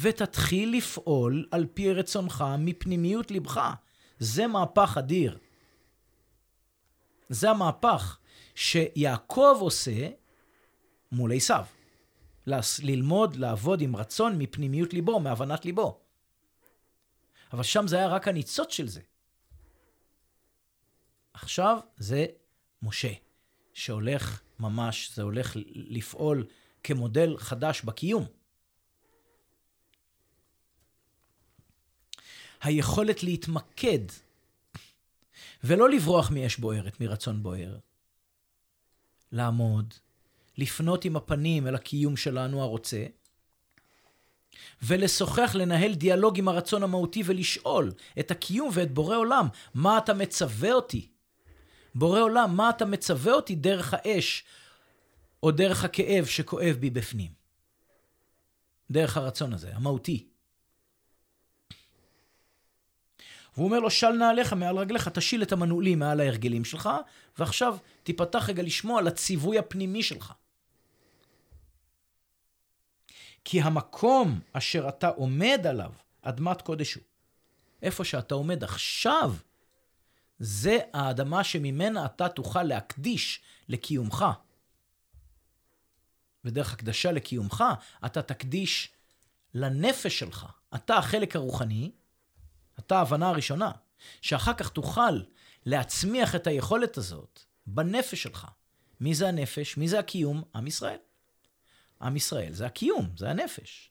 ותתחיל 0.00 0.76
לפעול 0.76 1.46
על 1.50 1.66
פי 1.74 1.92
רצונך 1.92 2.44
מפנימיות 2.58 3.30
לבך. 3.30 3.70
זה 4.18 4.46
מהפך 4.46 4.96
אדיר. 4.98 5.38
זה 7.32 7.50
המהפך 7.50 8.18
שיעקב 8.54 9.56
עושה 9.60 10.08
מול 11.12 11.32
עשיו. 11.36 11.64
ללמוד 12.82 13.36
לעבוד 13.36 13.80
עם 13.80 13.96
רצון 13.96 14.38
מפנימיות 14.38 14.92
ליבו, 14.92 15.20
מהבנת 15.20 15.64
ליבו. 15.64 16.00
אבל 17.52 17.62
שם 17.62 17.88
זה 17.88 17.96
היה 17.96 18.08
רק 18.08 18.28
הניצוץ 18.28 18.72
של 18.72 18.88
זה. 18.88 19.00
עכשיו 21.34 21.78
זה 21.96 22.26
משה, 22.82 23.12
שהולך 23.72 24.42
ממש, 24.60 25.10
זה 25.14 25.22
הולך 25.22 25.56
לפעול 25.74 26.46
כמודל 26.84 27.36
חדש 27.38 27.82
בקיום. 27.82 28.24
היכולת 32.60 33.22
להתמקד 33.22 34.04
ולא 35.64 35.90
לברוח 35.90 36.30
מאש 36.30 36.56
בוערת, 36.56 37.00
מרצון 37.00 37.42
בוער. 37.42 37.78
לעמוד, 39.32 39.94
לפנות 40.58 41.04
עם 41.04 41.16
הפנים 41.16 41.66
אל 41.66 41.74
הקיום 41.74 42.16
שלנו 42.16 42.62
הרוצה, 42.62 43.06
ולשוחח, 44.82 45.54
לנהל 45.54 45.94
דיאלוג 45.94 46.38
עם 46.38 46.48
הרצון 46.48 46.82
המהותי 46.82 47.22
ולשאול 47.26 47.92
את 48.18 48.30
הקיום 48.30 48.70
ואת 48.72 48.94
בורא 48.94 49.16
עולם, 49.16 49.48
מה 49.74 49.98
אתה 49.98 50.14
מצווה 50.14 50.72
אותי? 50.72 51.08
בורא 51.94 52.20
עולם, 52.20 52.56
מה 52.56 52.70
אתה 52.70 52.84
מצווה 52.84 53.32
אותי 53.32 53.54
דרך 53.54 53.94
האש, 53.94 54.44
או 55.42 55.50
דרך 55.50 55.84
הכאב 55.84 56.24
שכואב 56.24 56.76
בי 56.80 56.90
בפנים? 56.90 57.30
דרך 58.90 59.16
הרצון 59.16 59.52
הזה, 59.52 59.76
המהותי. 59.76 60.26
והוא 63.56 63.66
אומר 63.66 63.78
לו, 63.78 63.90
של 63.90 64.10
נעליך 64.10 64.52
מעל 64.52 64.78
רגליך, 64.78 65.08
תשיל 65.08 65.42
את 65.42 65.52
המנעולים 65.52 65.98
מעל 65.98 66.20
ההרגלים 66.20 66.64
שלך, 66.64 66.90
ועכשיו 67.38 67.76
תיפתח 68.02 68.48
רגע 68.48 68.62
לשמוע 68.62 68.98
על 68.98 69.08
הציווי 69.08 69.58
הפנימי 69.58 70.02
שלך. 70.02 70.32
כי 73.44 73.62
המקום 73.62 74.40
אשר 74.52 74.88
אתה 74.88 75.08
עומד 75.08 75.66
עליו, 75.68 75.92
אדמת 76.22 76.62
קודש 76.62 76.94
הוא. 76.94 77.02
איפה 77.82 78.04
שאתה 78.04 78.34
עומד 78.34 78.64
עכשיו, 78.64 79.34
זה 80.38 80.78
האדמה 80.92 81.44
שממנה 81.44 82.06
אתה 82.06 82.28
תוכל 82.28 82.62
להקדיש 82.62 83.40
לקיומך. 83.68 84.24
ודרך 86.44 86.72
הקדשה 86.72 87.12
לקיומך, 87.12 87.64
אתה 88.06 88.22
תקדיש 88.22 88.92
לנפש 89.54 90.18
שלך. 90.18 90.46
אתה 90.74 90.96
החלק 90.96 91.36
הרוחני, 91.36 91.90
אתה 92.86 92.98
ההבנה 92.98 93.28
הראשונה, 93.28 93.70
שאחר 94.20 94.54
כך 94.54 94.68
תוכל 94.68 95.20
להצמיח 95.66 96.34
את 96.34 96.46
היכולת 96.46 96.98
הזאת 96.98 97.40
בנפש 97.66 98.22
שלך. 98.22 98.46
מי 99.00 99.14
זה 99.14 99.28
הנפש? 99.28 99.76
מי 99.76 99.88
זה 99.88 99.98
הקיום? 99.98 100.42
עם 100.54 100.66
ישראל. 100.66 100.98
עם 102.02 102.16
ישראל 102.16 102.52
זה 102.52 102.66
הקיום, 102.66 103.10
זה 103.16 103.30
הנפש. 103.30 103.90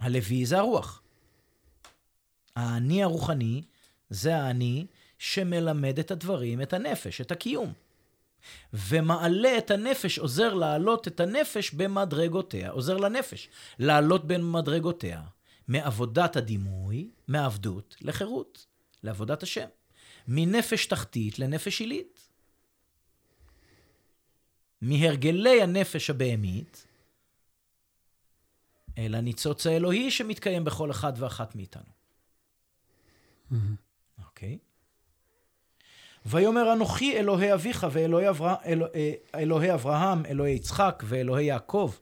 הלוי 0.00 0.46
זה 0.46 0.58
הרוח. 0.58 1.02
האני 2.56 3.02
הרוחני 3.02 3.62
זה 4.10 4.36
האני 4.36 4.86
שמלמד 5.18 5.98
את 5.98 6.10
הדברים, 6.10 6.62
את 6.62 6.72
הנפש, 6.72 7.20
את 7.20 7.32
הקיום. 7.32 7.72
ומעלה 8.72 9.58
את 9.58 9.70
הנפש, 9.70 10.18
עוזר 10.18 10.54
להעלות 10.54 11.08
את 11.08 11.20
הנפש 11.20 11.74
במדרגותיה, 11.74 12.70
עוזר 12.70 12.96
לנפש 12.96 13.48
לעלות 13.78 14.24
במדרגותיה, 14.24 15.22
מעבודת 15.68 16.36
הדימוי, 16.36 17.10
מעבדות 17.28 17.96
לחירות, 18.00 18.66
לעבודת 19.02 19.42
השם. 19.42 19.68
מנפש 20.28 20.86
תחתית 20.86 21.38
לנפש 21.38 21.80
עילית. 21.80 22.28
מהרגלי 24.80 25.62
הנפש 25.62 26.10
הבהמית 26.10 26.86
אל 28.98 29.14
הניצוץ 29.14 29.66
האלוהי 29.66 30.10
שמתקיים 30.10 30.64
בכל 30.64 30.90
אחד 30.90 31.12
ואחת 31.16 31.54
מאיתנו. 31.54 31.82
אוקיי? 34.24 34.58
Mm-hmm. 34.58 34.58
Okay. 34.58 34.72
ויאמר 36.26 36.72
אנוכי 36.72 37.16
אלוהי 37.16 37.54
אביך 37.54 37.86
ואלוהי 37.92 38.28
אברה, 38.28 38.56
אלוה, 38.64 38.88
אלוהי 39.34 39.74
אברהם, 39.74 40.26
אלוהי 40.26 40.52
יצחק 40.52 41.02
ואלוהי 41.06 41.44
יעקב. 41.44 41.92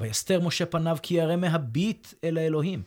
ויסתר 0.00 0.40
משה 0.40 0.66
פניו 0.66 0.96
כי 1.02 1.14
ירא 1.14 1.36
מהביט 1.36 2.08
אל 2.24 2.38
האלוהים. 2.38 2.82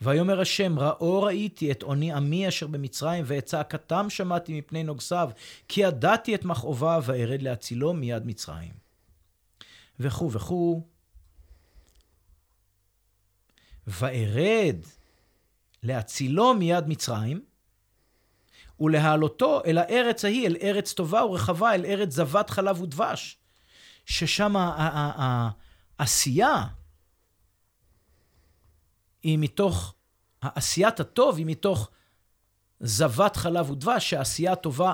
ויאמר 0.00 0.40
השם, 0.40 0.78
ראו 0.78 1.22
ראיתי 1.22 1.72
את 1.72 1.82
עוני 1.82 2.12
עמי 2.12 2.48
אשר 2.48 2.66
במצרים, 2.66 3.24
ואת 3.26 3.44
צעקתם 3.44 4.10
שמעתי 4.10 4.58
מפני 4.58 4.82
נוגסיו, 4.82 5.30
כי 5.68 5.80
ידעתי 5.80 6.34
את 6.34 6.44
מכאוביו, 6.44 7.02
וארד 7.06 7.42
להצילו 7.42 7.92
מיד 7.92 8.26
מצרים. 8.26 8.72
וכו' 10.00 10.32
וכו'. 10.32 10.82
וארד 13.86 14.76
להצילו 15.82 16.54
מיד 16.54 16.88
מצרים, 16.88 17.40
ולהעלותו 18.80 19.62
אל 19.66 19.78
הארץ 19.78 20.24
ההיא, 20.24 20.46
אל 20.46 20.56
ארץ 20.62 20.92
טובה 20.92 21.24
ורחבה, 21.24 21.74
אל 21.74 21.84
ארץ 21.86 22.12
זבת 22.12 22.50
חלב 22.50 22.80
ודבש, 22.80 23.38
ששם 24.06 24.56
העשייה 25.98 26.66
היא 29.22 29.38
מתוך, 29.38 29.94
העשיית 30.42 31.00
הטוב 31.00 31.36
היא 31.36 31.46
מתוך 31.46 31.90
זבת 32.80 33.36
חלב 33.36 33.70
ודבש, 33.70 34.10
שהעשייה 34.10 34.52
הטובה 34.52 34.92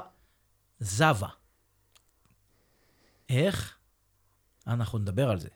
זבה. 0.80 1.28
איך? 3.28 3.76
אנחנו 4.66 4.98
נדבר 4.98 5.30
על 5.30 5.40
זה. 5.40 5.48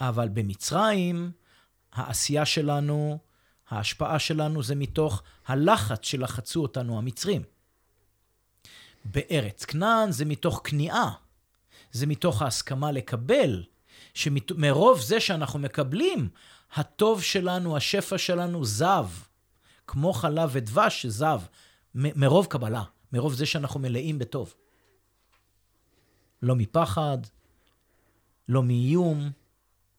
אבל 0.00 0.28
במצרים, 0.28 1.32
העשייה 1.92 2.46
שלנו 2.46 3.18
ההשפעה 3.72 4.18
שלנו 4.18 4.62
זה 4.62 4.74
מתוך 4.74 5.22
הלחץ 5.46 6.06
שלחצו 6.06 6.62
אותנו 6.62 6.98
המצרים. 6.98 7.42
בארץ 9.04 9.64
כנען 9.64 10.12
זה 10.12 10.24
מתוך 10.24 10.60
כניעה, 10.64 11.12
זה 11.92 12.06
מתוך 12.06 12.42
ההסכמה 12.42 12.92
לקבל, 12.92 13.64
שמרוב 14.14 15.00
זה 15.00 15.20
שאנחנו 15.20 15.58
מקבלים, 15.58 16.28
הטוב 16.74 17.22
שלנו, 17.22 17.76
השפע 17.76 18.18
שלנו 18.18 18.64
זב, 18.64 19.06
כמו 19.86 20.12
חלב 20.12 20.50
ודבש 20.52 21.02
שזב, 21.02 21.40
מרוב 21.94 22.46
קבלה, 22.46 22.82
מרוב 23.12 23.34
זה 23.34 23.46
שאנחנו 23.46 23.80
מלאים 23.80 24.18
בטוב. 24.18 24.54
לא 26.42 26.54
מפחד, 26.56 27.18
לא 28.48 28.62
מאיום, 28.62 29.30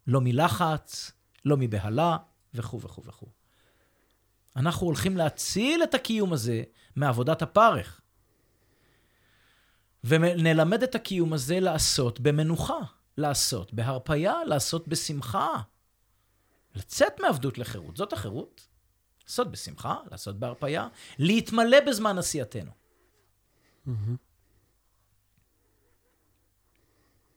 לא 0.08 0.22
מלחץ, 0.22 1.12
לא 1.46 1.58
מבהלה, 1.58 2.18
וכו' 2.54 2.82
וכו' 2.82 3.04
וכו'. 3.06 3.28
אנחנו 4.56 4.88
הולכים 4.88 5.18
להציל 5.18 5.84
את 5.84 5.94
הקיום 5.94 6.34
הזה 6.34 6.64
מעבודת 6.96 7.42
הפרך. 7.42 8.02
ונלמד 10.04 10.84
את 10.84 10.96
הקיום 10.96 11.34
הזה 11.34 11.60
לעשות 11.60 12.20
במנוחה, 12.20 12.80
לעשות 13.18 13.74
בהרפייה, 13.74 14.44
לעשות 14.46 14.88
בשמחה. 14.88 15.62
לצאת 16.76 17.20
מעבדות 17.20 17.58
לחירות, 17.58 17.98
זאת 17.98 18.14
החירות. 18.14 18.68
לעשות 19.24 19.52
בשמחה, 19.52 19.98
לעשות 20.12 20.40
בהרפייה, 20.40 20.88
להתמלא 21.20 21.78
בזמן 21.88 22.18
עשייתנו. 22.18 22.72
Mm-hmm. 23.88 23.92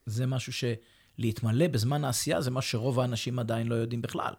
זה 0.07 0.27
משהו 0.27 0.53
ש... 0.53 0.65
להתמלא 1.19 1.66
בזמן 1.69 2.05
העשייה 2.05 2.40
זה 2.40 2.51
מה 2.51 2.62
שרוב 2.62 3.01
האנשים 3.01 3.39
עדיין 3.39 3.66
לא 3.66 3.74
יודעים 3.74 4.03
בכלל. 4.03 4.35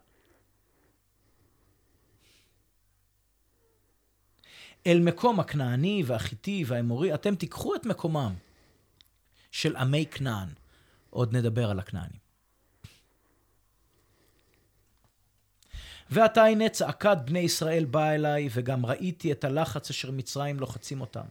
אל 4.87 4.99
מקום 4.99 5.39
הכנעני 5.39 6.03
והחיטי 6.05 6.63
והאמורי, 6.67 7.13
אתם 7.13 7.35
תיקחו 7.35 7.75
את 7.75 7.85
מקומם 7.85 8.35
של 9.51 9.75
עמי 9.75 10.05
כנען. 10.11 10.49
עוד 11.17 11.35
נדבר 11.35 11.69
על 11.69 11.79
הכנענים. 11.79 12.27
ועתה 16.09 16.45
הנה 16.45 16.69
צעקת 16.69 17.17
בני 17.25 17.39
ישראל 17.39 17.85
באה 17.85 18.15
אליי, 18.15 18.49
וגם 18.51 18.85
ראיתי 18.85 19.31
את 19.31 19.43
הלחץ 19.43 19.89
אשר 19.89 20.11
מצרים 20.11 20.59
לוחצים 20.59 21.01
אותם. 21.01 21.25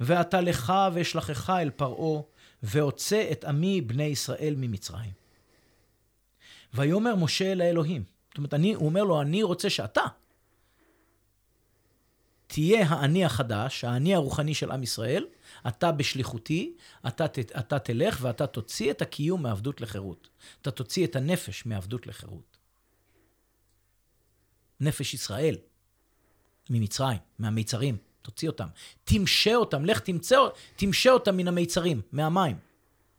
ועתה 0.00 0.40
לך 0.40 0.72
ואשלחך 0.94 1.50
אל 1.50 1.70
פרעה, 1.70 2.22
והוצא 2.62 3.28
את 3.32 3.44
עמי 3.44 3.80
בני 3.80 4.04
ישראל 4.04 4.54
ממצרים. 4.56 5.10
ויאמר 6.74 7.14
משה 7.14 7.52
אל 7.52 7.60
האלוהים. 7.60 8.04
זאת 8.28 8.38
אומרת, 8.38 8.54
אני, 8.54 8.74
הוא 8.74 8.86
אומר 8.86 9.04
לו, 9.04 9.20
אני 9.20 9.42
רוצה 9.42 9.70
שאתה 9.70 10.02
תהיה 12.46 12.86
האני 12.88 13.24
החדש, 13.24 13.84
האני 13.84 14.14
הרוחני 14.14 14.54
של 14.54 14.70
עם 14.70 14.82
ישראל, 14.82 15.24
אתה 15.68 15.92
בשליחותי, 15.92 16.76
אתה, 17.08 17.24
אתה 17.58 17.78
תלך 17.78 18.18
ואתה 18.22 18.46
תוציא 18.46 18.90
את 18.90 19.02
הקיום 19.02 19.42
מעבדות 19.42 19.80
לחירות. 19.80 20.28
אתה 20.62 20.70
תוציא 20.70 21.06
את 21.06 21.16
הנפש 21.16 21.66
מעבדות 21.66 22.06
לחירות. 22.06 22.58
נפש 24.80 25.14
ישראל, 25.14 25.56
ממצרים, 26.70 27.18
מהמיצרים, 27.38 27.96
תוציא 28.22 28.48
אותם. 28.48 28.66
תמשה 29.04 29.54
אותם, 29.54 29.84
לך 29.84 30.00
תמצא, 30.00 30.38
תמשה 30.76 31.10
אותם 31.10 31.36
מן 31.36 31.48
המיצרים, 31.48 32.00
מהמים, 32.12 32.56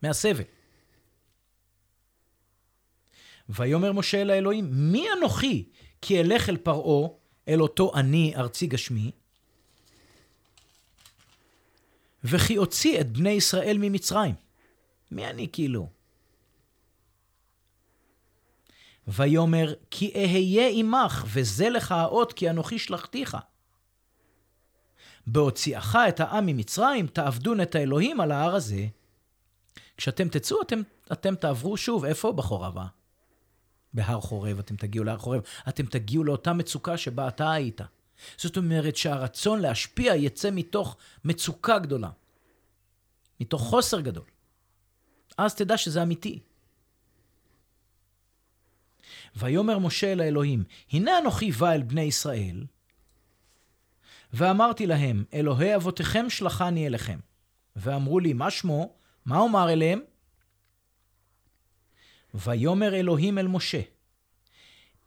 מהסבל. 0.02 0.44
ויאמר 3.50 3.94
משה 3.94 4.22
אל 4.22 4.30
האלוהים, 4.30 4.70
מי 4.72 5.06
אנוכי 5.18 5.70
כי 6.02 6.22
אלך 6.22 6.50
אל 6.50 6.58
פרעה, 6.58 7.10
אל 7.48 7.62
אותו 7.62 7.92
אני 7.96 8.34
ארצי 8.36 8.68
גשמי, 8.68 9.12
וכי 12.24 12.58
אוציא 12.58 13.02
את 13.02 13.12
בני 13.12 13.30
ישראל 13.30 13.78
ממצרים. 13.80 14.36
מי 15.12 15.28
אני 15.28 15.48
כאילו? 15.52 15.90
ויאמר, 19.08 19.74
כי 19.92 20.12
אהיה 20.16 20.70
עמך, 20.72 21.26
וזה 21.28 21.70
לך 21.70 21.92
האות, 21.92 22.34
כי 22.34 22.50
אנוכי 22.50 22.80
שלחתיך. 22.80 23.38
בהוציאך 25.28 25.98
את 26.10 26.20
העם 26.20 26.46
ממצרים, 26.46 27.08
תעבדון 27.08 27.62
את 27.62 27.76
האלוהים 27.76 28.22
על 28.22 28.32
ההר 28.32 28.56
הזה. 28.56 28.88
כשאתם 29.98 30.30
תצאו, 30.30 30.62
אתם, 30.62 30.82
אתם 31.12 31.36
תעברו 31.36 31.78
שוב, 31.78 32.06
איפה? 32.06 32.32
בחורבה. 32.32 32.86
בהר 33.94 34.22
חורב, 34.22 34.60
אתם 34.60 34.76
תגיעו 34.76 35.04
להר 35.04 35.18
חורב. 35.18 35.42
אתם 35.70 35.86
תגיעו 35.86 36.24
לאותה 36.24 36.54
מצוקה 36.54 36.98
שבה 36.98 37.28
אתה 37.28 37.52
היית. 37.52 37.82
זאת 38.38 38.58
אומרת 38.58 38.96
שהרצון 38.96 39.60
להשפיע 39.60 40.16
יצא 40.16 40.50
מתוך 40.52 40.98
מצוקה 41.26 41.80
גדולה, 41.80 42.10
מתוך 43.40 43.62
חוסר 43.62 44.00
גדול. 44.00 44.26
אז 45.38 45.56
תדע 45.56 45.78
שזה 45.78 46.04
אמיתי. 46.04 46.40
ויאמר 49.36 49.80
משה 49.80 50.12
אל 50.12 50.22
האלוהים, 50.22 50.64
הנה 50.92 51.18
אנוכי 51.18 51.52
בא 51.52 51.72
אל 51.72 51.82
בני 51.82 52.02
ישראל, 52.02 52.66
ואמרתי 54.34 54.88
להם, 54.88 55.24
אלוהי 55.34 55.76
אבותיכם 55.76 56.30
שלחני 56.30 56.88
אליכם. 56.88 57.20
ואמרו 57.76 58.20
לי, 58.20 58.34
מה 58.34 58.52
שמו? 58.52 58.94
מה 59.26 59.40
אומר 59.40 59.70
אליהם? 59.74 60.02
ויאמר 62.34 62.96
אלוהים 62.96 63.38
אל 63.38 63.48
משה, 63.48 63.82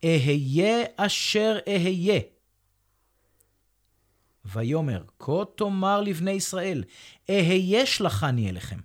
אהיה 0.04 0.84
אשר 0.96 1.58
אהיה. 1.68 2.20
ויאמר, 4.44 5.02
כה 5.18 5.42
תאמר 5.56 6.00
לבני 6.00 6.30
ישראל, 6.30 6.84
אהיה 7.30 7.86
שלחני 7.86 8.48
אליכם. 8.50 8.78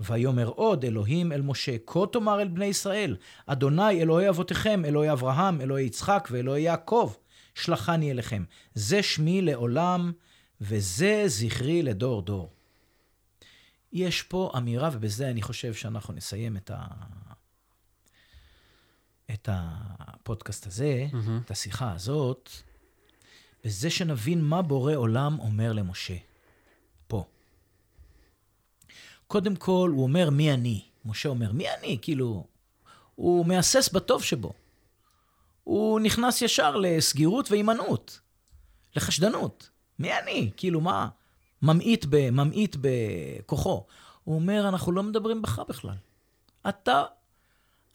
ויאמר 0.00 0.46
עוד 0.46 0.84
אלוהים 0.84 1.32
אל 1.32 1.42
משה, 1.42 1.76
כה 1.86 2.00
תאמר 2.12 2.40
אל 2.40 2.48
בני 2.48 2.64
ישראל, 2.64 3.16
אדוני 3.46 4.02
אלוהי 4.02 4.28
אבותיכם, 4.28 4.84
אלוהי 4.84 5.12
אברהם, 5.12 5.60
אלוהי 5.60 5.84
יצחק 5.84 6.28
ואלוהי 6.30 6.62
יעקב, 6.62 7.12
שלחני 7.54 8.10
אליכם. 8.10 8.44
זה 8.74 9.02
שמי 9.02 9.42
לעולם, 9.42 10.12
וזה 10.60 11.22
זכרי 11.26 11.82
לדור 11.82 12.22
דור. 12.22 12.52
יש 13.92 14.22
פה 14.22 14.52
אמירה, 14.56 14.90
ובזה 14.92 15.30
אני 15.30 15.42
חושב 15.42 15.74
שאנחנו 15.74 16.14
נסיים 16.14 16.56
את, 16.56 16.70
ה... 16.74 16.86
את 19.30 19.48
הפודקאסט 19.52 20.66
הזה, 20.66 21.06
mm-hmm. 21.12 21.44
את 21.44 21.50
השיחה 21.50 21.92
הזאת, 21.92 22.50
בזה 23.64 23.90
שנבין 23.90 24.44
מה 24.44 24.62
בורא 24.62 24.94
עולם 24.94 25.38
אומר 25.40 25.72
למשה. 25.72 26.14
פה. 27.06 27.24
קודם 29.26 29.56
כל, 29.56 29.90
הוא 29.94 30.02
אומר, 30.02 30.30
מי 30.30 30.52
אני? 30.52 30.84
משה 31.04 31.28
אומר, 31.28 31.52
מי 31.52 31.66
אני? 31.70 31.98
כאילו, 32.02 32.44
הוא 33.14 33.46
מהסס 33.46 33.88
בטוב 33.92 34.22
שבו. 34.22 34.52
הוא 35.64 36.00
נכנס 36.00 36.42
ישר 36.42 36.76
לסגירות 36.76 37.50
והימנעות, 37.50 38.20
לחשדנות. 38.96 39.70
מי 39.98 40.18
אני? 40.18 40.50
כאילו, 40.56 40.80
מה? 40.80 41.08
ממעיט, 41.62 42.06
ב, 42.08 42.30
ממעיט 42.30 42.76
בכוחו. 42.80 43.84
הוא 44.24 44.34
אומר, 44.34 44.68
אנחנו 44.68 44.92
לא 44.92 45.02
מדברים 45.02 45.42
בך 45.42 45.62
בכלל. 45.68 45.94
אתה, 46.68 47.04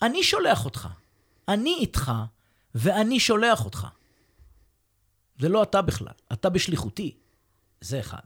אני 0.01 0.23
שולח 0.23 0.65
אותך. 0.65 0.87
אני 1.47 1.75
איתך, 1.79 2.11
ואני 2.75 3.19
שולח 3.19 3.65
אותך. 3.65 3.87
זה 5.39 5.49
לא 5.49 5.63
אתה 5.63 5.81
בכלל, 5.81 6.13
אתה 6.33 6.49
בשליחותי. 6.49 7.17
זה 7.81 7.99
אחד. 7.99 8.19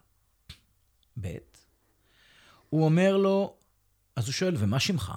ב', 1.21 1.37
הוא 2.69 2.85
אומר 2.85 3.17
לו, 3.17 3.55
אז 4.15 4.25
הוא 4.25 4.33
שואל, 4.33 4.55
ומה 4.57 4.79
שמך? 4.79 5.11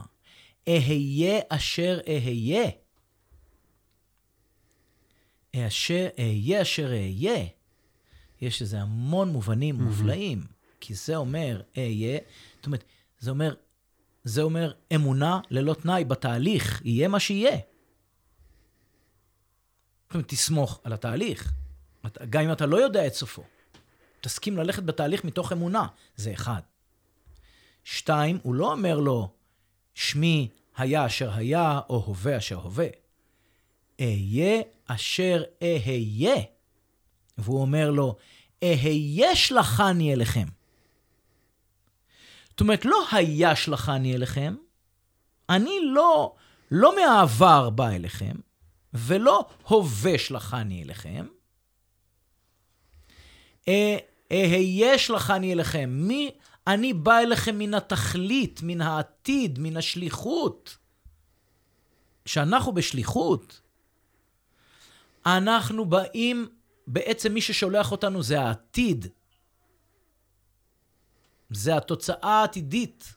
אהיה 0.68 1.40
אשר 1.48 2.00
אהיה. 2.08 2.70
אשר 5.56 6.08
אהיה 6.18 6.62
אשר 6.62 6.92
אהיה. 6.92 7.46
יש 8.40 8.62
איזה 8.62 8.80
המון 8.80 9.28
מובנים 9.28 9.76
mm-hmm. 9.76 9.82
מופלאים, 9.82 10.46
כי 10.80 10.94
זה 10.94 11.16
אומר 11.16 11.62
אהיה, 11.76 12.18
זאת 12.56 12.66
אומרת, 12.66 12.84
זה 13.18 13.30
אומר, 13.30 13.54
זה 14.24 14.42
אומר 14.42 14.72
אמונה 14.94 15.40
ללא 15.50 15.74
תנאי 15.74 16.04
בתהליך, 16.04 16.82
יהיה 16.84 17.08
מה 17.08 17.20
שיהיה. 17.20 17.56
זאת 20.06 20.14
אומרת, 20.14 20.28
תסמוך 20.28 20.80
על 20.84 20.92
התהליך, 20.92 21.52
גם 22.30 22.42
אם 22.42 22.52
אתה 22.52 22.66
לא 22.66 22.76
יודע 22.76 23.06
את 23.06 23.14
סופו. 23.14 23.42
תסכים 24.20 24.56
ללכת 24.56 24.82
בתהליך 24.82 25.24
מתוך 25.24 25.52
אמונה, 25.52 25.86
זה 26.16 26.32
אחד. 26.32 26.60
שתיים, 27.84 28.38
הוא 28.42 28.54
לא 28.54 28.72
אומר 28.72 28.98
לו, 28.98 29.30
שמי 29.94 30.48
היה 30.76 31.06
אשר 31.06 31.32
היה, 31.32 31.80
או 31.88 32.04
הווה 32.06 32.36
אשר 32.36 32.56
הווה. 32.56 32.86
אהיה 34.00 34.62
אשר 34.86 35.42
אהיה. 35.62 36.36
והוא 37.38 37.60
אומר 37.60 37.90
לו, 37.90 38.16
אהיה 38.64 39.36
שלחני 39.36 40.12
אליכם. 40.12 40.46
זאת 42.50 42.60
אומרת, 42.60 42.84
לא 42.84 43.04
היה 43.12 43.56
שלחני 43.56 44.14
אליכם, 44.14 44.54
אני 45.50 45.78
לא, 45.94 46.34
לא 46.70 46.96
מהעבר 46.96 47.70
בא 47.70 47.88
אליכם, 47.88 48.36
ולא 48.94 49.48
הווה 49.62 50.18
שלחני 50.18 50.82
אליכם. 50.82 51.26
אהיה 54.32 54.98
שלחני 54.98 55.52
אליכם. 55.52 55.90
מי, 55.92 56.30
אני 56.66 56.92
בא 56.92 57.18
אליכם 57.18 57.58
מן 57.58 57.74
התכלית, 57.74 58.60
מן 58.62 58.80
העתיד, 58.80 59.58
מן 59.58 59.76
השליחות. 59.76 60.76
כשאנחנו 62.24 62.72
בשליחות, 62.72 63.60
אנחנו 65.26 65.84
באים, 65.84 66.48
בעצם 66.86 67.34
מי 67.34 67.40
ששולח 67.40 67.92
אותנו 67.92 68.22
זה 68.22 68.40
העתיד. 68.40 69.06
זה 71.50 71.76
התוצאה 71.76 72.40
העתידית. 72.40 73.14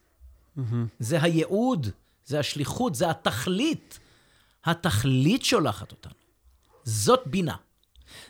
Mm-hmm. 0.58 0.60
זה 0.98 1.22
הייעוד, 1.22 1.86
זה 2.24 2.38
השליחות, 2.38 2.94
זה 2.94 3.10
התכלית. 3.10 3.98
התכלית 4.64 5.44
שולחת 5.44 5.92
אותנו. 5.92 6.12
זאת 6.84 7.26
בינה. 7.26 7.56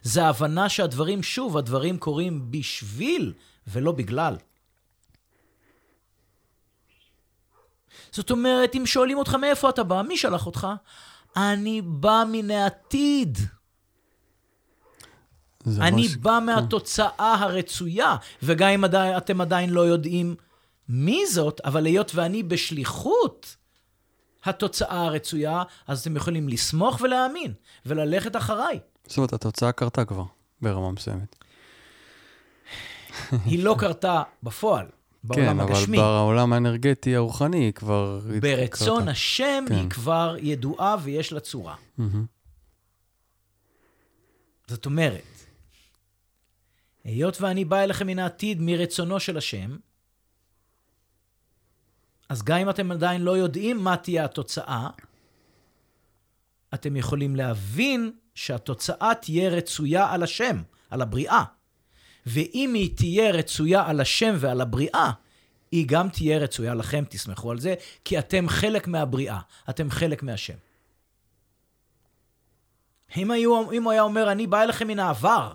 זה 0.03 0.25
ההבנה 0.25 0.69
שהדברים, 0.69 1.23
שוב, 1.23 1.57
הדברים 1.57 1.99
קורים 1.99 2.51
בשביל 2.51 3.33
ולא 3.67 3.93
בגלל. 3.93 4.37
זאת 8.11 8.31
אומרת, 8.31 8.75
אם 8.75 8.87
שואלים 8.87 9.19
אותך 9.19 9.35
מאיפה 9.35 9.69
אתה 9.69 9.83
בא, 9.83 10.03
מי 10.03 10.17
שלח 10.17 10.47
אותך? 10.47 10.67
אני 11.37 11.83
בא 11.83 12.25
מן 12.33 12.51
העתיד. 12.51 13.39
אני 15.81 16.09
ש... 16.09 16.17
בא 16.17 16.39
כן. 16.41 16.47
מהתוצאה 16.47 17.35
הרצויה, 17.35 18.17
וגם 18.43 18.69
אם 18.69 18.85
עדי, 18.85 19.13
אתם 19.17 19.41
עדיין 19.41 19.71
לא 19.71 19.81
יודעים 19.81 20.35
מי 20.89 21.27
זאת, 21.27 21.61
אבל 21.65 21.87
היות 21.87 22.15
ואני 22.15 22.43
בשליחות 22.43 23.57
התוצאה 24.45 25.05
הרצויה, 25.05 25.63
אז 25.87 26.01
אתם 26.01 26.17
יכולים 26.17 26.49
לסמוך 26.49 27.01
ולהאמין, 27.01 27.53
וללכת 27.87 28.37
אחריי. 28.37 28.81
זאת 29.07 29.17
אומרת, 29.17 29.33
התוצאה 29.33 29.73
קרתה 29.73 30.05
כבר, 30.05 30.25
ברמה 30.63 30.91
מסוימת. 30.91 31.37
היא 33.45 33.65
לא 33.65 33.77
קרתה 33.79 34.23
בפועל. 34.43 34.87
בעולם 35.25 35.47
כן, 35.47 35.61
הגשמי. 35.61 35.97
כן, 35.97 36.03
אבל 36.03 36.13
בעולם 36.13 36.53
האנרגטי 36.53 37.17
הרוחני 37.17 37.59
היא 37.59 37.73
כבר... 37.73 38.21
ברצון 38.41 38.99
קרתה. 38.99 39.11
השם 39.11 39.65
כן. 39.69 39.75
היא 39.75 39.91
כבר 39.91 40.37
ידועה 40.41 40.97
ויש 41.03 41.33
לה 41.33 41.41
צורה. 41.41 41.75
Mm-hmm. 41.99 42.03
זאת 44.67 44.87
אומרת, 44.87 45.23
היות 47.05 47.41
ואני 47.41 47.65
בא 47.65 47.81
אליכם 47.81 48.07
מן 48.07 48.19
העתיד 48.19 48.59
מרצונו 48.61 49.21
של 49.21 49.37
השם, 49.37 49.77
אז 52.29 52.43
גם 52.43 52.59
אם 52.59 52.71
אתם 52.71 52.93
עדיין 52.93 53.23
לא 53.23 53.37
יודעים 53.37 53.85
מה 53.85 53.97
תהיה 53.97 54.25
התוצאה, 54.25 54.89
אתם 56.75 56.97
יכולים 56.97 57.37
להבין 57.37 58.13
שהתוצאה 58.37 59.13
תהיה 59.15 59.51
רצויה 59.51 60.13
על 60.13 60.23
השם, 60.23 60.63
על 60.91 61.03
הבריאה. 61.03 61.45
ואם 62.27 62.75
היא 62.75 62.97
תהיה 62.97 63.31
רצויה 63.31 63.87
על 63.87 64.01
השם 64.01 64.35
ועל 64.39 64.61
הבריאה, 64.61 65.11
היא 65.71 65.87
גם 65.89 66.09
תהיה 66.09 66.39
רצויה 66.39 66.75
לכם, 66.75 67.05
תסמכו 67.09 67.51
על 67.51 67.61
זה, 67.61 67.75
כי 68.05 68.19
אתם 68.19 68.49
חלק 68.49 68.89
מהבריאה, 68.89 69.41
אתם 69.71 69.91
חלק 69.91 70.23
מהשם. 70.23 70.55
אם, 73.17 73.31
היו, 73.31 73.73
אם 73.73 73.83
הוא 73.83 73.93
היה 73.93 74.03
אומר, 74.03 74.33
אני 74.33 74.47
בא 74.47 74.63
אליכם 74.63 74.89
מן 74.89 74.99
העבר, 74.99 75.55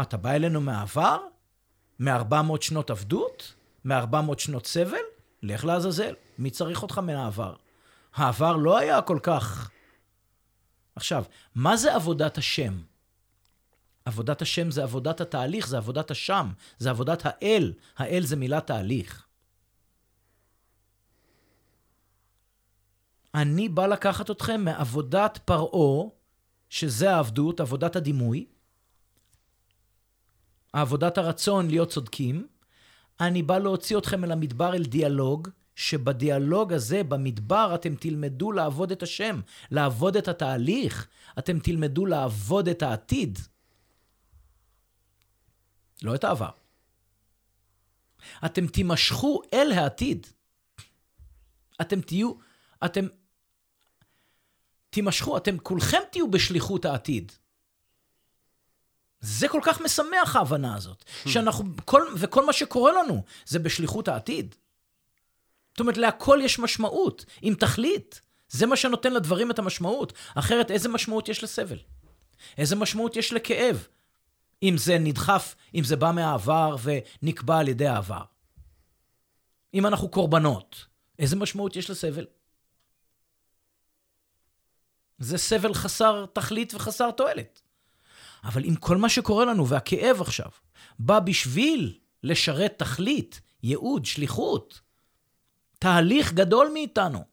אתה 0.00 0.16
בא 0.16 0.30
אלינו 0.30 0.60
מהעבר? 0.60 1.18
מ-400 1.98 2.60
שנות 2.60 2.90
עבדות? 2.90 3.54
מ-400 3.84 4.38
שנות 4.38 4.66
סבל? 4.66 4.96
לך 5.42 5.64
לעזאזל, 5.64 6.14
מי 6.38 6.50
צריך 6.50 6.82
אותך 6.82 6.98
מהעבר? 6.98 7.54
העבר 8.14 8.56
לא 8.56 8.78
היה 8.78 9.02
כל 9.02 9.18
כך... 9.22 9.70
עכשיו, 10.96 11.24
מה 11.54 11.76
זה 11.76 11.94
עבודת 11.94 12.38
השם? 12.38 12.78
עבודת 14.04 14.42
השם 14.42 14.70
זה 14.70 14.82
עבודת 14.82 15.20
התהליך, 15.20 15.68
זה 15.68 15.76
עבודת 15.76 16.10
השם, 16.10 16.52
זה 16.78 16.90
עבודת 16.90 17.22
האל. 17.24 17.72
האל 17.96 18.22
זה 18.26 18.36
מילת 18.36 18.66
תהליך. 18.66 19.26
אני 23.34 23.68
בא 23.68 23.86
לקחת 23.86 24.30
אתכם 24.30 24.64
מעבודת 24.64 25.38
פרעה, 25.44 26.08
שזה 26.70 27.14
העבדות, 27.14 27.60
עבודת 27.60 27.96
הדימוי, 27.96 28.46
עבודת 30.72 31.18
הרצון 31.18 31.68
להיות 31.68 31.88
צודקים, 31.88 32.46
אני 33.20 33.42
בא 33.42 33.58
להוציא 33.58 33.98
אתכם 33.98 34.24
אל 34.24 34.32
המדבר 34.32 34.74
אל 34.74 34.84
דיאלוג, 34.84 35.48
שבדיאלוג 35.76 36.72
הזה, 36.72 37.02
במדבר, 37.02 37.72
אתם 37.74 37.94
תלמדו 37.94 38.52
לעבוד 38.52 38.92
את 38.92 39.02
השם, 39.02 39.40
לעבוד 39.70 40.16
את 40.16 40.28
התהליך, 40.28 41.08
אתם 41.38 41.58
תלמדו 41.58 42.06
לעבוד 42.06 42.68
את 42.68 42.82
העתיד. 42.82 43.38
לא 46.02 46.14
את 46.14 46.24
העבר. 46.24 46.50
אתם 48.44 48.66
תימשכו 48.66 49.42
אל 49.54 49.72
העתיד. 49.72 50.26
אתם 51.80 52.00
תהיו, 52.00 52.32
אתם 52.84 53.06
תימשכו, 54.90 55.36
אתם 55.36 55.58
כולכם 55.58 56.00
תהיו 56.12 56.30
בשליחות 56.30 56.84
העתיד. 56.84 57.32
זה 59.20 59.48
כל 59.48 59.60
כך 59.64 59.80
משמח 59.80 60.36
ההבנה 60.36 60.74
הזאת, 60.74 61.04
hmm. 61.04 61.28
שאנחנו, 61.28 61.64
כל, 61.84 62.02
וכל 62.18 62.46
מה 62.46 62.52
שקורה 62.52 62.92
לנו 62.92 63.24
זה 63.46 63.58
בשליחות 63.58 64.08
העתיד. 64.08 64.54
זאת 65.76 65.80
אומרת, 65.80 65.96
להכל 65.96 66.38
יש 66.42 66.58
משמעות, 66.58 67.24
עם 67.42 67.54
תכלית. 67.54 68.20
זה 68.48 68.66
מה 68.66 68.76
שנותן 68.76 69.12
לדברים 69.12 69.50
את 69.50 69.58
המשמעות. 69.58 70.12
אחרת, 70.34 70.70
איזה 70.70 70.88
משמעות 70.88 71.28
יש 71.28 71.44
לסבל? 71.44 71.78
איזה 72.58 72.76
משמעות 72.76 73.16
יש 73.16 73.32
לכאב? 73.32 73.86
אם 74.62 74.74
זה 74.78 74.98
נדחף, 74.98 75.54
אם 75.74 75.84
זה 75.84 75.96
בא 75.96 76.12
מהעבר 76.14 76.76
ונקבע 76.82 77.58
על 77.58 77.68
ידי 77.68 77.86
העבר. 77.86 78.22
אם 79.74 79.86
אנחנו 79.86 80.08
קורבנות, 80.08 80.86
איזה 81.18 81.36
משמעות 81.36 81.76
יש 81.76 81.90
לסבל? 81.90 82.26
זה 85.18 85.38
סבל 85.38 85.74
חסר 85.74 86.26
תכלית 86.32 86.74
וחסר 86.74 87.10
תועלת. 87.10 87.62
אבל 88.44 88.64
אם 88.64 88.74
כל 88.74 88.96
מה 88.96 89.08
שקורה 89.08 89.44
לנו, 89.44 89.68
והכאב 89.68 90.20
עכשיו, 90.20 90.50
בא 90.98 91.20
בשביל 91.20 91.98
לשרת 92.22 92.74
תכלית, 92.78 93.40
ייעוד, 93.62 94.04
שליחות, 94.04 94.85
תהליך 95.78 96.32
גדול 96.32 96.70
מאיתנו, 96.72 97.24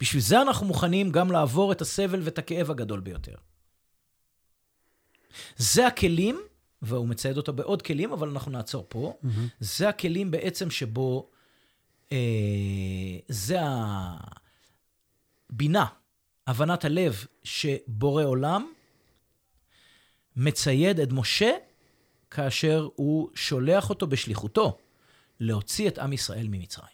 בשביל 0.00 0.22
זה 0.22 0.42
אנחנו 0.42 0.66
מוכנים 0.66 1.12
גם 1.12 1.32
לעבור 1.32 1.72
את 1.72 1.80
הסבל 1.80 2.20
ואת 2.22 2.38
הכאב 2.38 2.70
הגדול 2.70 3.00
ביותר. 3.00 3.34
זה 5.56 5.86
הכלים, 5.86 6.40
והוא 6.82 7.08
מצייד 7.08 7.36
אותו 7.36 7.52
בעוד 7.52 7.82
כלים, 7.82 8.12
אבל 8.12 8.28
אנחנו 8.28 8.52
נעצור 8.52 8.86
פה. 8.88 9.14
Mm-hmm. 9.22 9.28
זה 9.60 9.88
הכלים 9.88 10.30
בעצם 10.30 10.70
שבו, 10.70 11.30
אה, 12.12 12.18
זה 13.28 13.58
הבינה, 15.50 15.86
הבנת 16.46 16.84
הלב 16.84 17.26
שבורא 17.42 18.24
עולם 18.24 18.72
מצייד 20.36 21.00
את 21.00 21.12
משה 21.12 21.50
כאשר 22.30 22.88
הוא 22.94 23.30
שולח 23.34 23.90
אותו 23.90 24.06
בשליחותו 24.06 24.78
להוציא 25.40 25.88
את 25.88 25.98
עם 25.98 26.12
ישראל 26.12 26.46
ממצרים. 26.48 26.93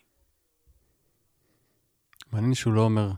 מעניין 2.33 2.55
שהוא 2.55 2.73
לא 2.73 2.81
אומר, 2.81 3.11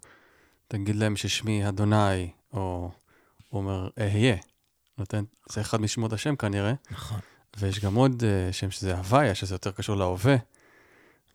תגיד 0.68 0.96
להם 0.96 1.16
ששמי 1.16 1.68
אדוני, 1.68 2.30
או 2.52 2.90
הוא 3.48 3.60
אומר, 3.60 3.88
אהיה. 4.00 4.36
נותן, 4.98 5.24
זה 5.48 5.60
אחד 5.60 5.80
משמות 5.80 6.12
השם 6.12 6.36
כנראה. 6.36 6.72
נכון. 6.90 7.20
ויש 7.56 7.80
גם 7.80 7.94
עוד 7.94 8.22
uh, 8.22 8.52
שם 8.52 8.70
שזה 8.70 8.96
הוויה, 8.96 9.34
שזה 9.34 9.54
יותר 9.54 9.70
קשור 9.70 9.96
להווה. 9.96 10.36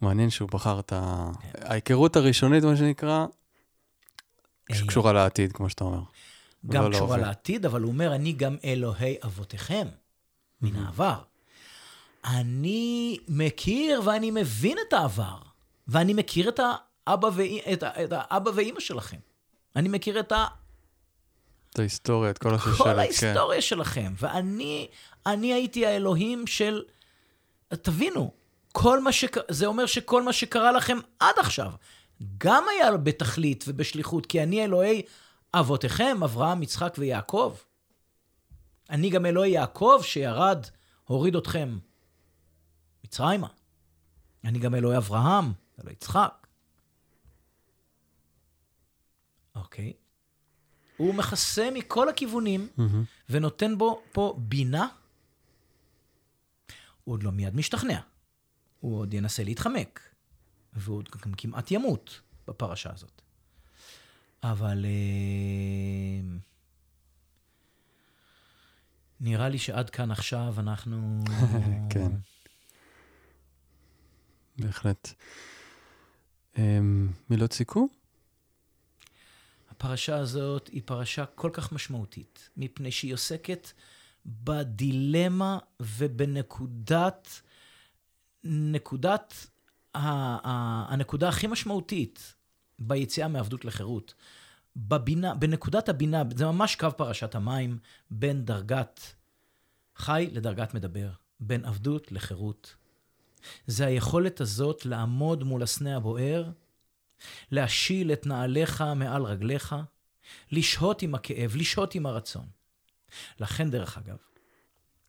מעניין 0.02 0.30
שהוא 0.30 0.50
בחר 0.50 0.80
את 0.80 0.94
ה... 0.94 1.30
כן. 1.42 1.50
ההיכרות 1.62 2.16
הראשונית, 2.16 2.64
מה 2.64 2.78
שנקרא, 2.78 3.26
שקשורה 4.72 5.14
לעתיד, 5.14 5.52
כמו 5.52 5.70
שאתה 5.70 5.84
אומר. 5.84 6.02
גם 6.68 6.84
לא 6.84 6.96
קשורה 6.96 7.18
לעתיד, 7.18 7.66
אבל 7.66 7.82
הוא 7.82 7.92
אומר, 7.92 8.16
אני 8.16 8.34
גם 8.34 8.56
אלוהי 8.64 9.16
אבותיכם, 9.24 9.88
מן 10.62 10.76
העבר. 10.76 11.22
אני 12.26 13.18
מכיר 13.28 14.02
ואני 14.06 14.32
מבין 14.32 14.78
את 14.88 14.94
העבר, 14.94 15.38
ואני 15.88 16.14
מכיר 16.14 16.50
את 16.50 16.60
האבא, 17.08 17.30
ואי, 17.34 17.62
את, 17.74 17.84
את 17.84 18.10
האבא 18.12 18.52
ואימא 18.56 18.80
שלכם. 18.80 19.18
אני 19.76 19.90
מכיר 19.90 20.20
את 20.20 20.32
ה... 20.32 20.46
את 21.70 21.80
ההיסטוריה, 21.80 22.30
את 22.30 22.38
כל 22.38 22.56
השושלת, 22.56 22.78
כן. 22.78 22.84
כל 22.84 23.00
ההיסטוריה. 23.00 23.62
שלכם. 23.62 24.14
ואני 24.20 24.88
אני 25.26 25.54
הייתי 25.54 25.86
האלוהים 25.86 26.48
של... 26.48 26.84
תבינו, 27.70 28.32
כל 28.72 29.02
מה 29.02 29.12
שקרה, 29.12 29.44
זה 29.50 29.66
אומר 29.66 29.86
שכל 29.86 30.24
מה 30.24 30.34
שקרה 30.34 30.72
לכם 30.72 30.98
עד 31.20 31.36
עכשיו, 31.38 31.72
גם 32.38 32.64
היה 32.70 32.98
בתכלית 32.98 33.66
ובשליחות, 33.68 34.26
כי 34.26 34.44
אני 34.44 34.64
אלוהי 34.64 35.02
אבותיכם, 35.54 36.24
אברהם, 36.24 36.64
יצחק 36.64 36.96
ויעקב. 36.98 37.56
אני 38.90 39.10
גם 39.10 39.26
אלוהי 39.26 39.52
יעקב 39.52 40.02
שירד, 40.04 40.66
הוריד 41.06 41.36
אתכם 41.36 41.78
מצרימה. 43.04 43.48
אני 44.44 44.60
גם 44.60 44.76
אלוהי 44.76 44.98
אברהם, 44.98 45.54
אלוהי 45.82 45.94
יצחק. 45.94 46.47
אוקיי. 49.58 49.94
הוא 50.98 51.16
מכסה 51.16 51.70
מכל 51.74 52.10
הכיוונים 52.10 52.68
mm-hmm. 52.78 52.82
ונותן 53.30 53.78
בו 53.78 54.02
פה 54.12 54.36
בינה. 54.38 54.88
הוא 57.04 57.14
עוד 57.14 57.24
לא 57.24 57.32
מיד 57.32 57.56
משתכנע. 57.56 58.00
הוא 58.80 59.00
עוד 59.00 59.14
ינסה 59.14 59.44
להתחמק. 59.44 60.00
והוא 60.74 60.98
עוד 60.98 61.10
גם 61.26 61.34
כמעט 61.34 61.72
ימות 61.72 62.22
בפרשה 62.48 62.90
הזאת. 62.94 63.22
אבל 64.44 64.86
אה, 64.86 66.38
נראה 69.20 69.50
לי 69.50 69.58
שעד 69.58 69.90
כאן 69.90 70.12
עכשיו 70.12 70.56
אנחנו... 70.58 71.20
כן. 71.94 72.12
בהחלט. 74.60 75.14
אמ, 76.58 77.12
מילות 77.30 77.54
סיכום? 77.54 77.88
הפרשה 79.78 80.18
הזאת 80.18 80.68
היא 80.68 80.82
פרשה 80.86 81.26
כל 81.26 81.50
כך 81.54 81.72
משמעותית, 81.72 82.50
מפני 82.58 82.92
שהיא 82.92 83.14
עוסקת 83.14 83.72
בדילמה 84.26 85.58
ובנקודת, 85.80 87.42
נקודת, 88.44 89.48
הנקודה 89.94 91.30
הכי 91.30 91.48
משמעותית 91.48 92.34
ביציאה 92.80 93.28
מעבדות 93.28 93.66
לחירות. 93.66 94.14
בבינה, 94.76 95.36
בנקודת 95.36 95.90
הבינה, 95.90 96.24
זה 96.36 96.46
ממש 96.46 96.76
קו 96.76 96.88
פרשת 96.98 97.36
המים 97.36 97.78
בין 98.12 98.46
דרגת 98.46 99.02
חי 99.96 100.30
לדרגת 100.32 100.74
מדבר, 100.74 101.10
בין 101.40 101.66
עבדות 101.66 102.12
לחירות. 102.12 102.76
זה 103.68 103.86
היכולת 103.86 104.42
הזאת 104.42 104.86
לעמוד 104.86 105.44
מול 105.44 105.64
הסנה 105.64 105.96
הבוער, 105.96 106.50
להשיל 107.52 108.14
את 108.14 108.26
נעליך 108.26 108.84
מעל 108.96 109.24
רגליך, 109.24 109.76
לשהות 110.52 111.02
עם 111.02 111.16
הכאב, 111.16 111.56
לשהות 111.56 111.96
עם 111.96 112.06
הרצון. 112.06 112.46
לכן, 113.40 113.72
דרך 113.72 113.98
אגב, 113.98 114.18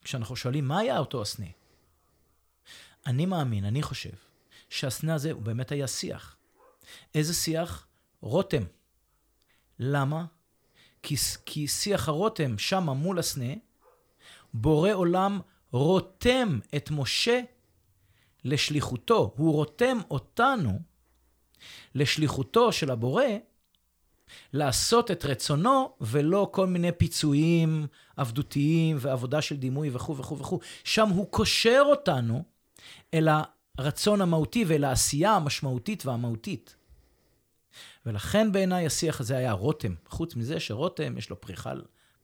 כשאנחנו 0.05 0.37
שואלים 0.37 0.69
מה 0.69 0.79
היה 0.79 0.99
אותו 0.99 1.23
הסנה, 1.23 1.47
אני 3.07 3.27
מאמין, 3.27 3.65
אני 3.65 3.83
חושב, 3.83 4.11
שהסנה 4.71 5.15
הזה 5.15 5.33
הוא 5.33 5.43
באמת 5.43 5.73
היה 5.73 5.87
שיח. 5.87 6.37
איזה 7.15 7.35
שיח? 7.35 7.87
רותם. 8.21 8.63
למה? 9.79 10.25
כי, 11.03 11.17
כי 11.47 11.69
שיח 11.69 12.09
הרותם, 12.09 12.59
שמה 12.59 12.95
מול 12.95 13.19
הסנה, 13.19 13.53
בורא 14.55 14.93
עולם 14.93 15.41
רותם 15.73 16.59
את 16.77 16.91
משה 16.91 17.41
לשליחותו. 18.45 19.35
הוא 19.37 19.55
רותם 19.55 19.99
אותנו 20.11 20.81
לשליחותו 21.95 22.73
של 22.73 22.91
הבורא, 22.91 23.25
לעשות 24.53 25.11
את 25.11 25.25
רצונו, 25.25 25.93
ולא 26.01 26.49
כל 26.53 26.67
מיני 26.67 26.93
פיצויים 26.93 27.87
עבדותיים 28.17 28.97
ועבודה 29.01 29.43
של 29.43 29.57
דימוי 29.57 29.91
וכו' 29.93 30.17
וכו' 30.17 30.39
וכו'. 30.39 30.61
שם 30.85 31.09
הוא 31.09 31.27
קושר 31.31 31.83
אותנו 31.87 32.45
אל 33.15 33.29
הרצון 33.79 34.21
המהותי 34.21 34.65
ואל 34.65 34.85
העשייה 34.85 35.35
המשמעותית 35.35 36.07
והמהותית. 36.07 36.77
ולכן 38.07 38.53
בעיניי 38.53 38.87
השיח 38.87 39.21
הזה 39.21 39.37
היה 39.37 39.53
רותם. 39.53 39.95
חוץ 40.09 40.37
מזה 40.37 40.61
שרותם, 40.61 41.19
יש 41.19 41.31
לו 41.31 41.41
פריחה, 41.41 41.73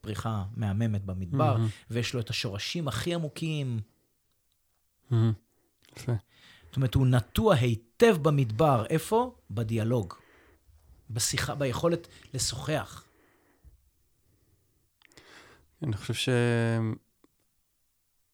פריחה 0.00 0.44
מהממת 0.56 1.04
במדבר, 1.04 1.56
mm-hmm. 1.56 1.84
ויש 1.90 2.14
לו 2.14 2.20
את 2.20 2.30
השורשים 2.30 2.88
הכי 2.88 3.14
עמוקים. 3.14 3.80
Mm-hmm. 5.10 5.14
זאת 6.74 6.76
אומרת, 6.76 6.94
הוא 6.94 7.06
נטוע 7.06 7.54
היטב 7.54 7.93
במדבר. 8.12 8.84
איפה? 8.90 9.34
בדיאלוג. 9.50 10.14
בשיחה, 11.10 11.54
ביכולת 11.54 12.08
לשוחח. 12.34 13.04
אני 15.82 15.96
חושב 15.96 16.32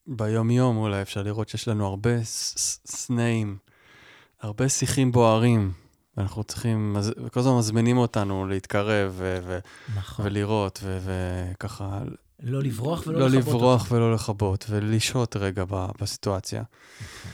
שביום-יום 0.08 0.76
אולי 0.76 1.02
אפשר 1.02 1.22
לראות 1.22 1.48
שיש 1.48 1.68
לנו 1.68 1.86
הרבה 1.86 2.24
סנאים, 2.24 3.58
הרבה 4.40 4.68
שיחים 4.68 5.12
בוערים. 5.12 5.72
ואנחנו 6.16 6.44
צריכים, 6.44 6.96
כל 7.32 7.40
הזמן 7.40 7.58
מזמינים 7.58 7.98
אותנו 7.98 8.46
להתקרב 8.46 9.12
ו- 9.16 9.38
ו- 9.42 9.58
נכון. 9.96 10.26
ולראות, 10.26 10.84
וככה... 11.04 12.00
לא 12.42 12.62
לברוח 12.62 13.06
ולא 13.06 13.18
לא 13.18 13.26
לכבות. 13.26 13.44
לא 13.44 13.52
לברוח 13.52 13.84
אותם. 13.84 13.94
ולא 13.94 14.14
לכבות, 14.14 14.66
ולשהות 14.68 15.36
רגע 15.36 15.64
בסיטואציה. 16.00 16.62
נכון. 17.00 17.30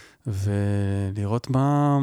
ולראות 1.14 1.50
מה, 1.50 1.98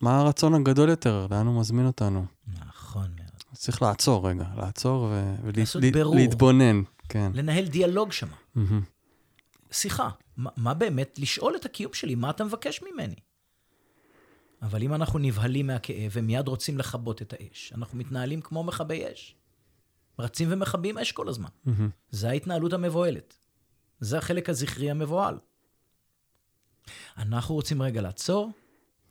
מה 0.00 0.20
הרצון 0.20 0.54
הגדול 0.54 0.88
יותר, 0.88 1.26
לאן 1.30 1.46
הוא 1.46 1.60
מזמין 1.60 1.86
אותנו. 1.86 2.24
נכון 2.66 3.08
מאוד. 3.16 3.26
צריך 3.52 3.82
לעצור 3.82 4.28
רגע, 4.28 4.44
לעצור 4.56 5.12
ולהתבונן. 5.42 6.82
כן. 7.08 7.32
לנהל 7.34 7.66
דיאלוג 7.66 8.12
שם. 8.12 8.26
Mm-hmm. 8.26 8.60
שיחה, 9.70 10.10
מה, 10.36 10.50
מה 10.56 10.74
באמת, 10.74 11.18
לשאול 11.18 11.56
את 11.56 11.64
הקיום 11.64 11.92
שלי, 11.92 12.14
מה 12.14 12.30
אתה 12.30 12.44
מבקש 12.44 12.82
ממני? 12.82 13.14
אבל 14.62 14.82
אם 14.82 14.94
אנחנו 14.94 15.18
נבהלים 15.18 15.66
מהכאב 15.66 16.10
ומיד 16.12 16.48
רוצים 16.48 16.78
לכבות 16.78 17.22
את 17.22 17.34
האש, 17.38 17.72
אנחנו 17.74 17.98
מתנהלים 17.98 18.40
כמו 18.40 18.64
מכבי 18.64 19.04
אש. 19.12 19.36
רצים 20.18 20.48
ומכבים 20.50 20.98
אש 20.98 21.12
כל 21.12 21.28
הזמן. 21.28 21.48
Mm-hmm. 21.66 21.70
זה 22.10 22.28
ההתנהלות 22.28 22.72
המבוהלת. 22.72 23.36
זה 24.00 24.18
החלק 24.18 24.48
הזכרי 24.48 24.90
המבוהל. 24.90 25.38
אנחנו 27.16 27.54
רוצים 27.54 27.82
רגע 27.82 28.00
לעצור. 28.00 28.50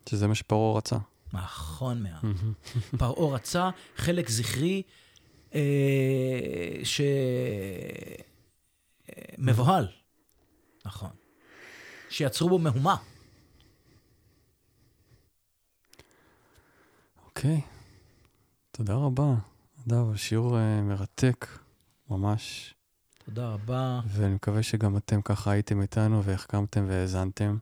שזה 0.09 0.27
מה 0.27 0.35
שפרעה 0.35 0.77
רצה. 0.77 0.97
נכון 1.33 2.03
מאוד. 2.03 2.35
פרעה 2.99 3.35
רצה 3.35 3.69
חלק 3.95 4.29
זכרי 4.29 4.81
אה, 5.55 6.79
שמבוהל. 9.37 9.87
נכון. 10.85 11.09
שיצרו 12.09 12.49
בו 12.49 12.59
מהומה. 12.59 12.95
אוקיי, 17.25 17.61
תודה 18.71 18.93
רבה. 18.93 19.33
נדב, 19.85 20.15
שיעור 20.15 20.57
uh, 20.57 20.81
מרתק, 20.81 21.47
ממש. 22.09 22.73
תודה 23.25 23.49
רבה. 23.49 24.01
ואני 24.07 24.33
מקווה 24.33 24.63
שגם 24.63 24.97
אתם 24.97 25.21
ככה 25.21 25.51
הייתם 25.51 25.81
איתנו 25.81 26.23
והחכמתם 26.23 26.85
והאזנתם. 26.87 27.57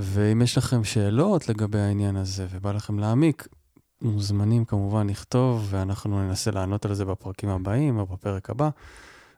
ואם 0.00 0.42
יש 0.42 0.58
לכם 0.58 0.84
שאלות 0.84 1.48
לגבי 1.48 1.78
העניין 1.78 2.16
הזה 2.16 2.46
ובא 2.50 2.72
לכם 2.72 2.98
להעמיק, 2.98 3.48
מוזמנים 4.02 4.64
כמובן 4.64 5.10
לכתוב, 5.10 5.66
ואנחנו 5.70 6.22
ננסה 6.22 6.50
לענות 6.50 6.84
על 6.84 6.94
זה 6.94 7.04
בפרקים 7.04 7.48
הבאים 7.48 7.98
או 7.98 8.06
בפרק 8.06 8.50
הבא, 8.50 8.70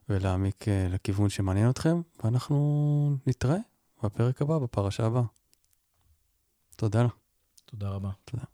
ולהעמיק 0.08 0.62
uh, 0.62 0.66
לכיוון 0.94 1.28
שמעניין 1.28 1.70
אתכם, 1.70 2.00
ואנחנו 2.24 3.16
נתראה 3.26 3.58
בפרק 4.02 4.42
הבא, 4.42 4.58
בפרשה 4.58 5.06
הבאה. 5.06 5.22
תודה. 6.76 7.06
תודה 7.64 7.88
רבה. 7.88 8.10
תודה. 8.24 8.44